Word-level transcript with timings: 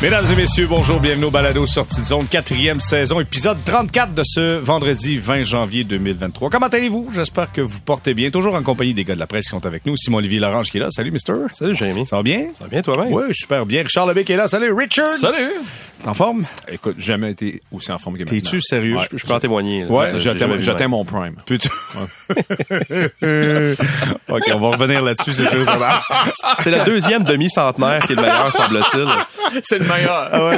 Mesdames 0.00 0.26
et 0.30 0.36
messieurs, 0.36 0.68
bonjour, 0.68 1.00
bienvenue 1.00 1.24
au 1.24 1.30
Balado 1.32 1.66
Sortie 1.66 2.00
de 2.00 2.06
zone, 2.06 2.24
quatrième 2.28 2.78
saison, 2.78 3.18
épisode 3.18 3.58
34 3.64 4.14
de 4.14 4.22
ce 4.24 4.56
vendredi 4.58 5.18
20 5.18 5.42
janvier 5.42 5.82
2023. 5.82 6.50
Comment 6.50 6.68
allez-vous? 6.68 7.10
J'espère 7.12 7.52
que 7.52 7.60
vous 7.60 7.80
portez 7.80 8.14
bien. 8.14 8.30
Toujours 8.30 8.54
en 8.54 8.62
compagnie 8.62 8.94
des 8.94 9.02
gars 9.02 9.16
de 9.16 9.18
la 9.18 9.26
presse 9.26 9.46
qui 9.46 9.50
sont 9.50 9.66
avec 9.66 9.84
nous. 9.86 9.96
Simon-Olivier 9.96 10.38
Larange 10.38 10.70
qui 10.70 10.76
est 10.76 10.80
là. 10.80 10.90
Salut, 10.90 11.10
mister. 11.10 11.32
Salut, 11.50 11.74
Jérémy. 11.74 12.06
Ça 12.06 12.14
va 12.14 12.22
bien? 12.22 12.46
Ça 12.56 12.62
va 12.64 12.68
bien, 12.70 12.80
toi-même? 12.80 13.12
Oui, 13.12 13.24
super 13.32 13.66
bien. 13.66 13.82
Richard 13.82 14.06
Lebé 14.06 14.22
qui 14.22 14.30
est 14.32 14.36
là. 14.36 14.46
Salut, 14.46 14.72
Richard. 14.72 15.08
Salut! 15.08 15.50
En 16.06 16.14
forme? 16.14 16.44
Écoute, 16.70 16.94
jamais 17.00 17.32
été 17.32 17.60
aussi 17.72 17.90
en 17.90 17.98
forme 17.98 18.18
que 18.18 18.22
maintenant. 18.22 18.38
T'es-tu 18.38 18.60
sérieux? 18.60 18.98
Je, 19.10 19.18
je 19.18 19.26
peux 19.26 19.32
en 19.32 19.40
témoigner. 19.40 19.82
là. 19.82 19.90
Ouais, 19.90 20.16
J'atteins 20.60 20.86
mon 20.86 21.04
prime. 21.04 21.34
Putain. 21.44 21.70
OK, 24.28 24.42
on 24.54 24.60
va 24.60 24.68
revenir 24.76 25.02
là-dessus, 25.02 25.32
c'est 25.32 25.48
sûr. 25.48 25.64
C'est 26.60 26.70
le 26.70 26.84
deuxième 26.84 27.24
demi-centenaire 27.24 28.00
qui 28.06 28.12
est 28.12 28.16
le 28.16 28.22
meilleur, 28.22 28.52
semble-t-il. 28.52 29.08
Ah 29.90 30.44
ouais. 30.46 30.56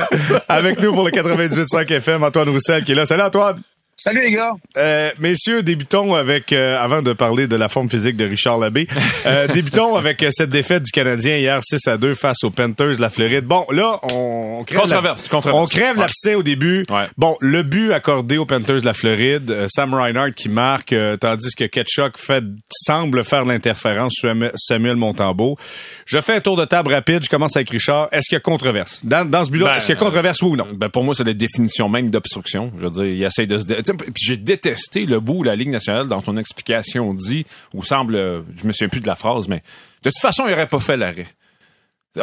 Avec 0.48 0.80
nous 0.80 0.92
pour 0.92 1.04
le 1.04 1.10
98.5 1.10 1.90
FM, 1.92 2.22
Antoine 2.24 2.48
Roussel 2.48 2.84
qui 2.84 2.92
est 2.92 2.94
là. 2.94 3.06
Salut, 3.06 3.22
Antoine. 3.22 3.60
Salut 4.02 4.22
les 4.22 4.30
gars. 4.32 4.52
Euh, 4.78 5.10
messieurs, 5.18 5.62
débutons 5.62 6.14
avec, 6.14 6.54
euh, 6.54 6.78
avant 6.82 7.02
de 7.02 7.12
parler 7.12 7.46
de 7.46 7.54
la 7.54 7.68
forme 7.68 7.90
physique 7.90 8.16
de 8.16 8.24
Richard 8.24 8.56
Labbé, 8.56 8.86
euh, 9.26 9.46
débutons 9.52 9.94
avec 9.94 10.22
euh, 10.22 10.30
cette 10.32 10.48
défaite 10.48 10.84
du 10.84 10.90
Canadien 10.90 11.36
hier 11.36 11.60
6 11.62 11.86
à 11.86 11.98
2 11.98 12.14
face 12.14 12.42
aux 12.42 12.48
Panthers 12.50 12.96
de 12.96 13.00
la 13.02 13.10
Floride. 13.10 13.44
Bon, 13.44 13.66
là, 13.70 14.00
on, 14.10 14.64
crève, 14.66 14.80
Controverse, 14.80 15.24
la- 15.24 15.28
controverse. 15.28 15.62
on 15.62 15.66
crève 15.66 15.96
Ouais. 15.96 16.00
l'abcès 16.00 16.34
au 16.34 16.42
début. 16.42 16.86
Ouais. 16.88 17.08
Bon, 17.18 17.36
le 17.42 17.62
but 17.62 17.92
accordé 17.92 18.38
aux 18.38 18.46
Panthers 18.46 18.80
de 18.80 18.86
la 18.86 18.94
Floride, 18.94 19.50
euh, 19.50 19.66
Sam 19.68 19.92
Reinhardt 19.92 20.32
qui 20.32 20.48
marque, 20.48 20.94
euh, 20.94 21.18
tandis 21.18 21.54
que 21.54 21.64
Ketchuk 21.64 22.16
fait, 22.16 22.42
semble 22.72 23.22
faire 23.22 23.44
l'interférence 23.44 24.14
sur 24.14 24.30
Am- 24.30 24.50
Samuel 24.56 24.96
Montembeau. 24.96 25.58
Je 26.06 26.18
fais 26.22 26.36
un 26.36 26.40
tour 26.40 26.56
de 26.56 26.64
table 26.64 26.94
rapide, 26.94 27.22
je 27.22 27.28
commence 27.28 27.54
avec 27.54 27.68
Richard. 27.68 28.08
Est-ce 28.12 28.30
qu'il 28.30 28.36
y 28.36 28.38
a 28.38 28.40
controverse? 28.40 29.00
Dans, 29.04 29.28
dans 29.28 29.44
ce 29.44 29.50
but-là, 29.50 29.66
Ben, 29.66 29.74
est-ce 29.74 29.84
qu'il 29.84 29.94
y 29.94 29.98
a 29.98 30.00
controverse, 30.00 30.40
ou 30.40 30.56
non? 30.56 30.68
Ben, 30.74 30.88
pour 30.88 31.04
moi, 31.04 31.14
c'est 31.14 31.24
la 31.24 31.34
définition 31.34 31.90
même 31.90 32.08
d'obstruction. 32.08 32.72
Je 32.78 32.84
veux 32.84 32.90
dire, 32.90 33.04
il 33.04 33.22
essaie 33.22 33.44
de 33.46 33.58
se... 33.58 33.89
Puis 33.96 34.24
j'ai 34.24 34.36
détesté 34.36 35.06
le 35.06 35.20
bout 35.20 35.38
où 35.38 35.42
la 35.42 35.56
Ligue 35.56 35.70
nationale, 35.70 36.06
dans 36.06 36.22
son 36.24 36.36
explication, 36.36 37.12
dit, 37.14 37.44
ou 37.74 37.82
semble, 37.82 38.14
euh, 38.16 38.40
je 38.60 38.66
me 38.66 38.72
souviens 38.72 38.88
plus 38.88 39.00
de 39.00 39.06
la 39.06 39.14
phrase, 39.16 39.48
mais 39.48 39.62
de 40.02 40.10
toute 40.10 40.18
façon, 40.20 40.44
il 40.46 40.52
aurait 40.52 40.68
pas 40.68 40.80
fait 40.80 40.96
l'arrêt. 40.96 41.26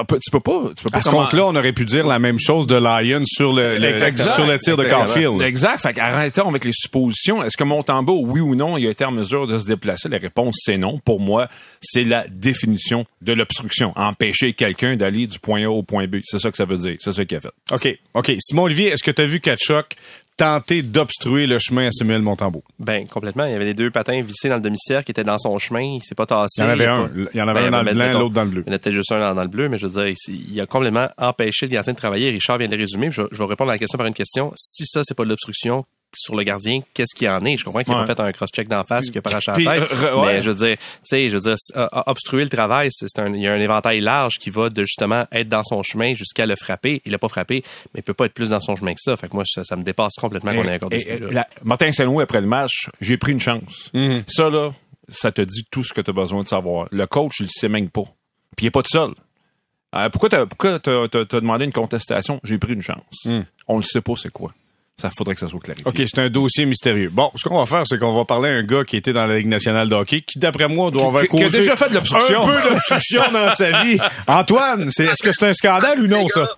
Peut- 0.05 0.19
Tu 0.21 0.31
peux 0.31 0.41
pas, 0.41 0.63
tu 0.75 0.83
peux 0.83 0.89
pas 0.89 0.97
À 0.97 1.01
ce 1.01 1.09
comment- 1.09 1.23
compte-là, 1.23 1.45
on 1.45 1.55
aurait 1.55 1.71
pu 1.71 1.85
dire 1.85 2.05
la 2.05 2.19
même 2.19 2.37
chose 2.39 2.67
de 2.67 2.75
Lyon 2.75 3.23
sur 3.25 3.53
le, 3.53 3.77
le- 3.77 3.85
Exactement. 3.85 4.33
sur 4.33 4.45
le 4.45 4.57
tir 4.59 4.75
de 4.75 4.83
Exactement. 4.83 5.05
Caulfield. 5.13 5.41
Exact. 5.43 5.79
Fait 5.81 5.93
qu'arrêtons 5.93 6.49
avec 6.49 6.65
les 6.65 6.73
suppositions. 6.73 7.41
Est-ce 7.41 7.55
que 7.55 7.63
Montembeau, 7.63 8.21
oui 8.25 8.41
ou 8.41 8.53
non, 8.53 8.75
il 8.77 8.85
a 8.85 8.89
été 8.89 9.05
en 9.05 9.11
mesure 9.13 9.47
de 9.47 9.57
se 9.57 9.65
déplacer? 9.65 10.09
La 10.09 10.17
réponse, 10.17 10.57
c'est 10.65 10.77
non. 10.77 10.99
Pour 10.99 11.21
moi, 11.21 11.47
c'est 11.79 12.03
la 12.03 12.27
définition 12.27 13.05
de 13.21 13.31
l'obstruction. 13.31 13.93
Empêcher 13.95 14.51
quelqu'un 14.51 14.97
d'aller 14.97 15.25
du 15.25 15.39
point 15.39 15.63
A 15.63 15.69
au 15.69 15.83
point 15.83 16.05
B. 16.05 16.17
C'est 16.23 16.39
ça 16.39 16.51
que 16.51 16.57
ça 16.57 16.65
veut 16.65 16.77
dire. 16.77 16.97
C'est 16.99 17.13
ça 17.13 17.23
qu'il 17.23 17.37
a 17.37 17.39
fait. 17.39 17.53
OK. 17.71 17.97
OK. 18.13 18.33
Simon 18.41 18.63
Olivier, 18.63 18.87
est-ce 18.89 19.03
que 19.03 19.11
tu 19.11 19.21
as 19.21 19.25
vu 19.25 19.39
Kachuk 19.39 19.95
tenter 20.37 20.83
d'obstruer 20.83 21.47
le 21.47 21.59
chemin 21.59 21.87
à 21.87 21.91
Samuel 21.91 22.21
Montembeau? 22.21 22.63
Ben, 22.79 23.07
complètement. 23.07 23.45
Il 23.45 23.51
y 23.51 23.55
avait 23.55 23.65
les 23.65 23.73
deux 23.73 23.91
patins 23.91 24.21
vissés 24.21 24.49
dans 24.49 24.55
le 24.55 24.61
demi-cercle 24.61 25.05
qui 25.05 25.11
étaient 25.11 25.23
dans 25.23 25.39
son 25.39 25.57
chemin. 25.59 25.81
Il 25.81 26.03
s'est 26.03 26.15
pas 26.15 26.25
tassé. 26.25 26.61
Il 26.61 26.63
y 26.63 26.67
en 26.67 26.69
avait 26.69 26.85
un. 26.85 27.09
Il 27.33 27.37
y 27.37 27.41
en 27.41 27.47
avait 27.47 27.59
un 27.61 27.71
dans 27.71 27.79
le 27.79 27.85
ben, 27.85 27.95
blanc, 27.95 28.19
l'autre 28.19 28.33
dans 28.33 28.43
le 28.43 28.49
bleu. 28.49 28.63
Il 28.65 28.69
y 28.69 28.73
en 28.73 28.75
était 28.75 28.91
juste 28.91 29.11
un 29.11 29.19
dans, 29.19 29.35
dans 29.35 29.41
le 29.41 29.49
bleu, 29.49 29.67
mais 29.67 29.77
je 29.77 29.87
veux 29.87 30.01
dire, 30.01 30.15
il, 30.29 30.53
il 30.53 30.61
a 30.61 30.65
complètement 30.65 31.07
empêché 31.17 31.65
le 31.65 31.71
gardien 31.71 31.93
de 31.93 31.97
travailler. 31.97 32.29
Richard 32.29 32.59
vient 32.59 32.67
de 32.67 32.75
le 32.75 32.77
résumer. 32.77 33.11
Je, 33.11 33.23
je 33.31 33.37
vais 33.37 33.49
répondre 33.49 33.71
à 33.71 33.73
la 33.73 33.79
question 33.79 33.97
par 33.97 34.07
une 34.07 34.13
question. 34.13 34.53
Si 34.55 34.85
ça, 34.85 35.01
c'est 35.03 35.15
pas 35.15 35.23
de 35.23 35.29
l'obstruction 35.29 35.85
sur 36.17 36.35
le 36.35 36.43
gardien, 36.43 36.81
qu'est-ce 36.93 37.15
qu'il 37.15 37.29
en 37.29 37.43
est? 37.45 37.57
Je 37.57 37.63
comprends 37.63 37.83
qu'il 37.83 37.93
a 37.93 37.97
Ouais. 37.99 38.05
pas 38.05 38.15
fait 38.15 38.19
un 38.21 38.31
cross-check 38.31 38.67
d'en 38.67 38.83
face, 38.83 39.05
qu'il 39.07 39.17
a 39.17 39.21
pas 39.21 39.29
la 39.31 39.39
tête. 39.41 39.91
euh, 39.93 40.15
ouais. 40.19 40.25
Mais 40.37 40.41
je 40.41 40.49
veux 40.49 40.55
dire, 40.55 40.77
tu 40.77 40.83
sais, 41.03 41.29
je 41.29 41.37
veux 41.37 41.41
dire, 41.43 41.55
euh, 41.75 41.87
obstruer 42.07 42.43
le 42.43 42.49
travail, 42.49 42.89
c'est 42.91 43.19
un, 43.19 43.33
il 43.33 43.41
y 43.41 43.47
a 43.47 43.53
un 43.53 43.59
éventail 43.59 44.01
large 44.01 44.35
qui 44.39 44.49
va 44.49 44.69
de 44.69 44.83
justement 44.83 45.25
être 45.31 45.49
dans 45.49 45.63
son 45.63 45.83
chemin 45.83 46.13
jusqu'à 46.15 46.45
le 46.45 46.55
frapper. 46.55 47.01
Il 47.05 47.11
l'a 47.11 47.19
pas 47.19 47.29
frappé, 47.29 47.63
mais 47.93 47.99
il 47.99 48.03
peut 48.03 48.13
pas 48.13 48.25
être 48.25 48.33
plus 48.33 48.49
dans 48.49 48.59
son 48.61 48.75
chemin 48.75 48.93
que 48.93 49.01
ça. 49.01 49.15
Fait 49.17 49.27
que 49.29 49.35
moi, 49.35 49.43
ça, 49.45 49.63
ça 49.63 49.75
me 49.75 49.83
dépasse 49.83 50.15
complètement 50.19 50.53
qu'on 50.53 50.63
ait 50.63 50.73
accordé 50.73 50.97
Et- 50.97 50.99
ce 50.99 51.09
et- 51.09 51.15
but-là. 51.17 51.31
la- 51.31 51.47
Martin 51.63 51.91
Saint-Louis, 51.91 52.23
après 52.23 52.41
le 52.41 52.47
match, 52.47 52.89
j'ai 53.01 53.17
pris 53.17 53.31
une 53.31 53.39
chance. 53.39 53.89
Mhm. 53.93 54.23
Ça, 54.27 54.49
là, 54.49 54.69
ça 55.09 55.31
te 55.31 55.41
dit 55.41 55.63
tout 55.71 55.83
ce 55.83 55.93
que 55.93 56.01
tu 56.01 56.09
as 56.09 56.13
besoin 56.13 56.43
de 56.43 56.47
savoir. 56.47 56.87
Le 56.91 57.07
coach, 57.07 57.39
il 57.39 57.43
le 57.43 57.49
sait 57.49 57.69
même 57.69 57.89
pas. 57.89 58.03
Puis 58.55 58.65
il 58.65 58.67
est 58.67 58.71
pas 58.71 58.81
tout 58.81 58.89
seul. 58.91 59.11
Euh, 59.95 60.09
pourquoi 60.09 60.27
t'as 60.29 60.45
pourquoi 60.45 60.79
t'as, 60.79 61.07
t'as- 61.07 61.25
t'as 61.25 61.39
demandé 61.39 61.63
une 61.63 61.71
contestation? 61.71 62.39
J'ai 62.43 62.57
pris 62.57 62.73
une 62.73 62.81
chance. 62.81 63.25
On 63.67 63.77
le 63.77 63.83
sait 63.83 64.01
pas 64.01 64.13
c'est 64.17 64.31
quoi. 64.31 64.51
Ça 64.99 65.11
faudrait 65.15 65.35
que 65.35 65.39
ça 65.41 65.47
soit 65.47 65.59
clarifié. 65.59 65.87
OK, 65.87 65.95
c'est 66.07 66.19
un 66.19 66.29
dossier 66.29 66.65
mystérieux. 66.65 67.09
Bon, 67.11 67.31
ce 67.35 67.47
qu'on 67.47 67.59
va 67.59 67.67
faire, 67.67 67.83
c'est 67.85 67.99
qu'on 67.99 68.15
va 68.15 68.25
parler 68.25 68.49
à 68.49 68.53
un 68.53 68.63
gars 68.63 68.83
qui 68.83 68.97
était 68.97 69.13
dans 69.13 69.27
la 69.27 69.37
Ligue 69.37 69.47
nationale 69.47 69.87
de 69.87 69.93
hockey, 69.93 70.21
qui, 70.21 70.39
d'après 70.39 70.67
moi, 70.67 70.89
doit 70.89 71.05
avoir 71.05 71.21
Qui- 71.23 71.29
qui 71.29 71.43
a 71.43 71.45
causé 71.45 71.59
déjà 71.59 71.75
fait 71.75 71.89
de 71.89 71.93
l'obstruction. 71.93 72.41
un 72.41 72.47
peu 72.63 72.69
d'obstruction 72.69 73.21
dans 73.31 73.51
sa 73.51 73.83
vie. 73.83 73.99
Antoine, 74.27 74.89
c'est, 74.89 75.05
est-ce 75.05 75.21
que 75.21 75.31
c'est 75.31 75.45
un 75.47 75.53
scandale 75.53 76.01
ou 76.01 76.07
non, 76.07 76.27
ça? 76.29 76.49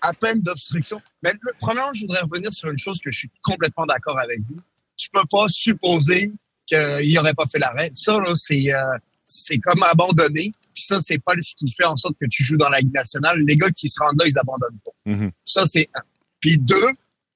À 0.00 0.14
peine 0.14 0.40
d'obstruction. 0.40 1.02
Mais 1.22 1.32
le- 1.38 1.52
premièrement, 1.60 1.92
je 1.92 2.00
voudrais 2.02 2.20
revenir 2.22 2.50
sur 2.50 2.70
une 2.70 2.78
chose 2.78 2.98
que 3.04 3.10
je 3.10 3.18
suis 3.18 3.30
complètement 3.42 3.84
d'accord 3.84 4.18
avec 4.18 4.38
vous. 4.48 4.56
Tu 4.96 5.10
peux 5.12 5.24
pas 5.30 5.44
supposer 5.50 6.32
qu'il 6.66 7.12
n'aurait 7.14 7.34
pas 7.34 7.44
fait 7.52 7.58
l'arrêt. 7.58 7.90
Ça, 7.92 8.14
là, 8.20 8.32
c'est, 8.36 8.72
euh, 8.72 8.80
c'est 9.26 9.58
comme 9.58 9.82
abandonner. 9.82 10.50
Puis 10.72 10.84
ça, 10.84 10.98
c'est 11.02 11.18
pas 11.18 11.34
ce 11.38 11.54
qui 11.58 11.70
fait 11.74 11.84
en 11.84 11.96
sorte 11.96 12.14
que 12.18 12.26
tu 12.30 12.42
joues 12.42 12.56
dans 12.56 12.70
la 12.70 12.78
Ligue 12.80 12.94
nationale. 12.94 13.38
Les 13.46 13.56
gars 13.56 13.70
qui 13.70 13.86
se 13.90 14.00
rendent 14.02 14.18
là, 14.18 14.24
ils 14.26 14.38
abandonnent 14.38 14.78
pas. 14.82 14.92
Mhm. 15.04 15.30
Ça, 15.44 15.64
c'est 15.66 15.90
un. 15.94 16.00
Puis 16.40 16.56
deux, 16.58 16.86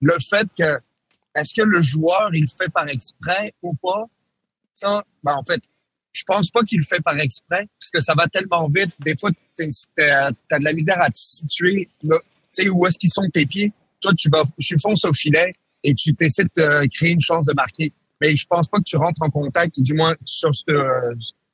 le 0.00 0.14
fait 0.20 0.48
que 0.56 0.78
est-ce 1.34 1.54
que 1.54 1.62
le 1.62 1.82
joueur, 1.82 2.30
il 2.34 2.42
le 2.42 2.46
fait 2.46 2.68
par 2.68 2.88
exprès 2.88 3.54
ou 3.62 3.74
pas? 3.74 4.06
Ça, 4.74 5.02
ben, 5.22 5.34
en 5.34 5.42
fait, 5.42 5.62
je 6.12 6.24
pense 6.24 6.50
pas 6.50 6.62
qu'il 6.62 6.78
le 6.78 6.84
fait 6.84 7.00
par 7.00 7.18
exprès, 7.18 7.68
parce 7.78 7.90
que 7.92 8.00
ça 8.00 8.14
va 8.14 8.26
tellement 8.26 8.68
vite. 8.68 8.90
Des 9.00 9.16
fois, 9.16 9.30
t'as 9.56 9.64
as 10.26 10.30
de 10.30 10.64
la 10.64 10.72
misère 10.72 11.00
à 11.00 11.10
te 11.10 11.18
situer. 11.18 11.88
Tu 12.00 12.08
sais, 12.52 12.68
où 12.68 12.86
est-ce 12.86 12.98
qu'ils 12.98 13.12
sont 13.12 13.28
tes 13.32 13.46
pieds? 13.46 13.72
Toi, 14.00 14.12
tu 14.16 14.28
vas, 14.28 14.42
tu 14.58 14.76
fonces 14.80 15.04
au 15.04 15.12
filet 15.12 15.52
et 15.84 15.94
tu 15.94 16.14
essaies 16.20 16.44
de 16.44 16.86
créer 16.88 17.12
une 17.12 17.20
chance 17.20 17.46
de 17.46 17.52
marquer. 17.52 17.92
Mais 18.20 18.34
je 18.34 18.46
pense 18.46 18.66
pas 18.66 18.78
que 18.78 18.84
tu 18.84 18.96
rentres 18.96 19.22
en 19.22 19.30
contact, 19.30 19.80
du 19.80 19.94
moins 19.94 20.16
sur 20.24 20.52
ce, 20.52 20.64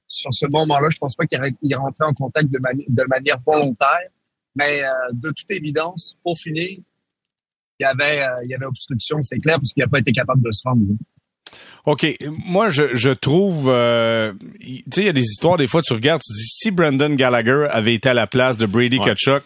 sur 0.06 0.32
ce 0.32 0.46
moment-là, 0.46 0.88
je 0.90 0.98
pense 0.98 1.14
pas 1.14 1.26
qu'il 1.26 1.76
rentré 1.76 2.04
en 2.04 2.14
contact 2.14 2.50
de, 2.50 2.58
de 2.58 3.04
manière 3.08 3.38
volontaire. 3.44 4.08
Mais 4.54 4.82
euh, 4.82 4.90
de 5.12 5.30
toute 5.30 5.50
évidence, 5.50 6.16
pour 6.22 6.38
finir, 6.38 6.78
y 7.82 7.84
avait, 7.84 8.22
euh, 8.22 8.28
il 8.44 8.50
y 8.50 8.54
avait 8.54 8.66
obstruction, 8.66 9.18
c'est 9.22 9.38
clair, 9.38 9.56
parce 9.56 9.72
qu'il 9.72 9.82
n'a 9.82 9.88
pas 9.88 9.98
été 9.98 10.12
capable 10.12 10.42
de 10.42 10.50
se 10.52 10.62
rendre. 10.64 10.82
OK. 11.86 12.06
Moi, 12.46 12.70
je, 12.70 12.94
je 12.94 13.10
trouve... 13.10 13.68
euh, 13.68 14.32
tu 14.60 14.82
sais, 14.92 15.00
il 15.02 15.06
y 15.06 15.08
a 15.08 15.12
des 15.12 15.22
histoires, 15.22 15.56
des 15.56 15.66
fois, 15.66 15.82
tu 15.82 15.92
regardes, 15.92 16.22
tu 16.22 16.32
te 16.32 16.38
dis, 16.38 16.46
si 16.46 16.70
Brandon 16.70 17.14
Gallagher 17.14 17.66
avait 17.70 17.94
été 17.94 18.08
à 18.08 18.14
la 18.14 18.26
place 18.26 18.56
de 18.56 18.66
Brady 18.66 18.98
Ouais. 18.98 19.04
Kachuk, 19.06 19.42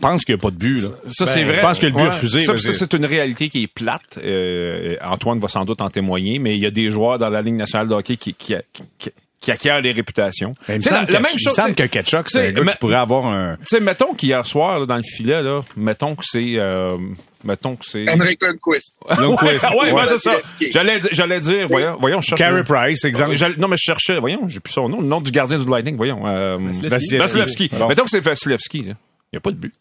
pense 0.00 0.24
qu'il 0.24 0.34
n'y 0.34 0.40
a 0.40 0.42
pas 0.42 0.50
de 0.50 0.56
but, 0.56 0.82
là. 0.82 0.88
Ça, 1.10 1.24
Ben, 1.24 1.30
c'est 1.32 1.44
vrai. 1.44 1.54
Je 1.54 1.60
pense 1.60 1.78
que 1.78 1.86
le 1.86 1.92
but 1.92 1.98
Ouais. 2.02 2.06
est 2.06 2.10
refusé. 2.10 2.44
Ça, 2.44 2.56
c'est- 2.58 2.92
une 2.92 3.06
réalité 3.06 3.48
qui 3.48 3.62
est 3.62 3.66
plate. 3.72 4.18
Euh, 4.18 4.96
Antoine 5.02 5.40
va 5.40 5.48
sans 5.48 5.64
doute 5.64 5.80
en 5.80 5.88
témoigner, 5.88 6.38
mais 6.38 6.54
il 6.56 6.60
y 6.60 6.66
a 6.66 6.70
des 6.70 6.90
joueurs 6.90 7.18
dans 7.18 7.30
la 7.30 7.40
Ligue 7.40 7.54
nationale 7.54 7.88
de 7.88 7.94
hockey 7.94 8.16
qui, 8.18 8.34
qui, 8.34 8.54
qui, 8.98 9.10
qui 9.40 9.50
acquièrent 9.50 9.80
des 9.80 9.92
réputations. 9.92 10.52
Ben, 10.68 10.74
il 10.74 10.78
me 10.78 10.82
semble, 10.82 10.94
la, 10.96 11.00
la 11.00 11.06
que- 11.06 11.12
même 11.12 11.24
il 11.32 11.34
me 11.36 11.38
chose. 11.40 11.54
semble 11.54 11.74
que 11.74 11.84
Kachuk, 11.84 12.28
c'est 12.28 12.48
un 12.48 12.52
gars 12.52 12.72
qui 12.72 12.78
pourrait 12.78 12.96
avoir 12.96 13.26
un... 13.26 13.56
tu 13.56 13.62
sais, 13.68 13.80
mettons 13.80 14.12
qu'hier 14.12 14.44
soir, 14.44 14.80
là, 14.80 14.84
dans 14.86 14.96
le 14.96 15.02
filet, 15.02 15.40
là, 15.42 15.62
mettons 15.76 16.14
que 16.14 16.24
c'est... 16.26 16.56
Euh, 16.58 16.98
mettons 17.46 17.76
que 17.76 17.84
c'est... 17.84 18.08
Henrik 18.10 18.42
Lundqvist. 18.42 18.96
Lundqvist. 19.18 19.64
ouais, 19.70 19.76
ouais, 19.84 19.92
Ouais. 19.92 20.02
c'est 20.08 20.18
ça. 20.18 20.36
J'allais, 20.70 21.00
dire- 21.00 21.10
j'allais 21.12 21.40
dire, 21.40 21.64
voyons, 21.68 21.96
voyons, 22.00 22.20
je 22.20 22.26
cherche. 22.26 22.38
Carey 22.40 22.58
le- 22.58 22.64
Price, 22.64 23.04
exemple. 23.04 23.36
J'allais- 23.36 23.56
Non, 23.56 23.68
mais 23.68 23.76
je 23.78 23.82
cherchais, 23.84 24.18
voyons, 24.18 24.48
j'ai 24.48 24.60
plus 24.60 24.72
son 24.72 24.88
nom, 24.88 25.00
le 25.00 25.06
nom 25.06 25.20
du 25.20 25.30
gardien 25.30 25.58
du 25.58 25.66
Lightning, 25.68 25.96
voyons. 25.96 26.26
Euh, 26.26 26.58
Vasilevski. 26.82 27.70
Mettons 27.88 28.04
que 28.04 28.10
c'est 28.10 28.20
Vasilevski. 28.20 28.78
Il 28.78 28.94
n'y 29.32 29.36
a 29.38 29.40
pas 29.40 29.50
de 29.50 29.56
but. 29.56 29.72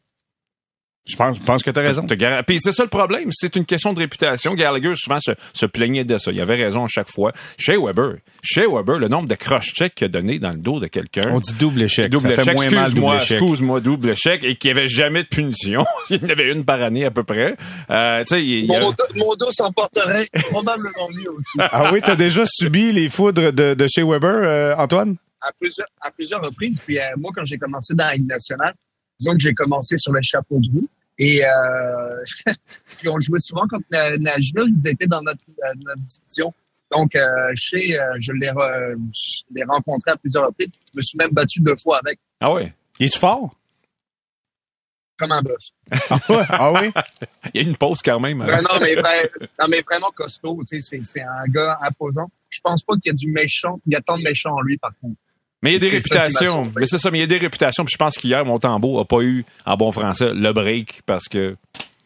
Je 1.07 1.15
pense, 1.15 1.37
je 1.37 1.43
pense 1.43 1.61
que 1.61 1.69
tu 1.69 1.79
as 1.79 1.83
raison. 1.83 2.05
Puis 2.47 2.59
c'est 2.59 2.71
ça 2.71 2.81
le 2.83 2.89
problème, 2.89 3.29
c'est 3.31 3.55
une 3.55 3.65
question 3.65 3.93
de 3.93 3.99
réputation. 3.99 4.53
Gallagher 4.55 4.93
souvent 4.95 5.19
se, 5.19 5.31
se 5.53 5.65
plaignait 5.67 6.03
de 6.03 6.17
ça. 6.17 6.31
Il 6.31 6.41
avait 6.41 6.55
raison 6.55 6.83
à 6.85 6.87
chaque 6.87 7.09
fois. 7.11 7.31
Chez 7.59 7.77
Weber, 7.77 8.15
chez 8.43 8.65
Weber, 8.65 8.97
le 8.97 9.07
nombre 9.07 9.27
de 9.27 9.35
cross-checks 9.35 9.93
qu'il 9.93 10.05
a 10.05 10.07
donné 10.07 10.39
dans 10.39 10.49
le 10.49 10.57
dos 10.57 10.79
de 10.79 10.87
quelqu'un. 10.87 11.29
On 11.31 11.39
dit 11.39 11.53
double 11.53 11.83
échec. 11.83 12.09
Double 12.11 12.35
ça 12.35 12.43
fait 12.43 12.51
échec, 12.51 12.55
moins 12.55 12.63
mal 12.63 12.71
double 12.71 12.81
excuse-moi, 12.85 13.15
échec. 13.17 13.31
excuse-moi, 13.39 13.79
double 13.81 14.09
échec, 14.09 14.43
et 14.43 14.55
qu'il 14.55 14.71
n'y 14.73 14.79
avait 14.79 14.87
jamais 14.87 15.21
de 15.23 15.27
punition. 15.27 15.85
il 16.09 16.21
y 16.21 16.25
en 16.25 16.29
avait 16.29 16.51
une 16.51 16.65
par 16.65 16.81
année 16.81 17.05
à 17.05 17.11
peu 17.11 17.23
près. 17.23 17.55
Euh, 17.91 18.19
tu 18.21 18.25
sais, 18.27 18.43
il, 18.43 18.49
il 18.49 18.65
y 18.65 18.75
a- 18.75 18.79
Mon, 18.79 18.89
dos- 18.89 19.03
mon 19.15 19.35
dos 19.35 19.51
s'emporterait 19.51 20.27
probablement 20.49 21.07
mieux 21.13 21.29
aussi. 21.29 21.57
Ah 21.59 21.91
oui, 21.93 22.01
t'as 22.03 22.15
déjà 22.15 22.43
subi 22.47 22.91
les 22.91 23.09
foudres 23.09 23.53
de, 23.53 23.75
de 23.75 23.87
chez 23.87 24.01
Weber, 24.03 24.29
euh, 24.43 24.75
Antoine? 24.75 25.17
à 25.41 25.51
plusieurs, 25.59 25.87
à 26.01 26.09
plusieurs 26.09 26.41
reprises. 26.41 26.79
Puis 26.83 26.97
euh, 26.97 27.03
moi, 27.17 27.31
quand 27.35 27.45
j'ai 27.45 27.59
commencé 27.59 27.93
dans 27.93 28.05
la 28.07 28.15
Ligue 28.15 28.27
nationale, 28.27 28.73
disons 29.19 29.33
que 29.33 29.39
j'ai 29.39 29.53
commencé 29.53 29.97
sur 29.97 30.11
le 30.13 30.21
chapeau 30.21 30.59
de 30.59 30.69
roue. 30.71 30.87
Et 31.17 31.45
euh, 31.45 32.23
puis 32.97 33.07
on 33.09 33.19
jouait 33.19 33.39
souvent 33.39 33.67
contre 33.67 33.85
Na- 33.91 34.17
Nashville. 34.17 34.73
Ils 34.77 34.87
étaient 34.87 35.07
dans 35.07 35.21
notre, 35.21 35.39
euh, 35.49 35.73
notre 35.85 36.01
division. 36.01 36.53
Donc, 36.91 37.15
euh, 37.15 37.51
chez, 37.55 37.99
euh, 37.99 38.15
je 38.19 38.31
l'ai 38.33 38.47
re- 38.49 38.95
je 39.13 39.41
l'ai 39.55 39.63
rencontré 39.63 40.11
à 40.11 40.17
plusieurs 40.17 40.45
reprises. 40.47 40.69
Je 40.93 40.97
me 40.97 41.01
suis 41.01 41.17
même 41.17 41.31
battu 41.31 41.59
deux 41.61 41.75
fois 41.75 41.99
avec, 41.99 42.19
Ah 42.39 42.51
ouais? 42.53 42.73
Il 42.99 43.07
est-tu 43.07 43.19
fort? 43.19 43.55
comme 45.17 45.31
un 45.31 45.41
bœuf. 45.41 45.55
ah 46.49 46.73
oui? 46.73 46.91
Il 47.53 47.61
y 47.61 47.65
a 47.65 47.67
une 47.69 47.77
pause 47.77 47.99
quand 48.03 48.19
même. 48.19 48.41
Ouais, 48.41 48.61
non, 48.61 48.79
mais, 48.81 48.95
non, 48.95 49.67
mais 49.69 49.79
vraiment 49.81 50.09
costaud. 50.13 50.61
Tu 50.69 50.81
sais, 50.81 50.97
c'est, 50.99 51.03
c'est 51.05 51.21
un 51.21 51.45
gars 51.47 51.79
imposant. 51.83 52.29
Je 52.49 52.59
pense 52.59 52.83
pas 52.83 52.95
qu'il 52.95 53.05
y 53.07 53.09
a 53.11 53.13
du 53.13 53.31
méchant. 53.31 53.79
Il 53.87 53.93
y 53.93 53.95
a 53.95 54.01
tant 54.01 54.17
de 54.17 54.23
méchants 54.23 54.53
en 54.55 54.61
lui, 54.61 54.77
par 54.77 54.91
contre. 55.01 55.15
Mais 55.65 55.71
il 55.71 55.73
y 55.73 55.77
a 55.77 55.79
des 55.79 55.89
réputations. 55.89 56.71
Mais 56.77 56.85
c'est 56.85 56.99
ça, 56.99 57.09
mais 57.09 57.17
il 57.17 57.21
y 57.21 57.23
a 57.23 57.27
des 57.27 57.39
réputations. 57.39 57.83
Puis 57.83 57.93
je 57.93 57.97
pense 57.97 58.17
qu'hier, 58.17 58.45
Montembeau 58.45 58.99
a 58.99 59.05
pas 59.05 59.21
eu, 59.21 59.43
en 59.65 59.75
bon 59.75 59.91
français, 59.91 60.31
le 60.31 60.53
break 60.53 61.01
parce 61.07 61.27
que. 61.27 61.55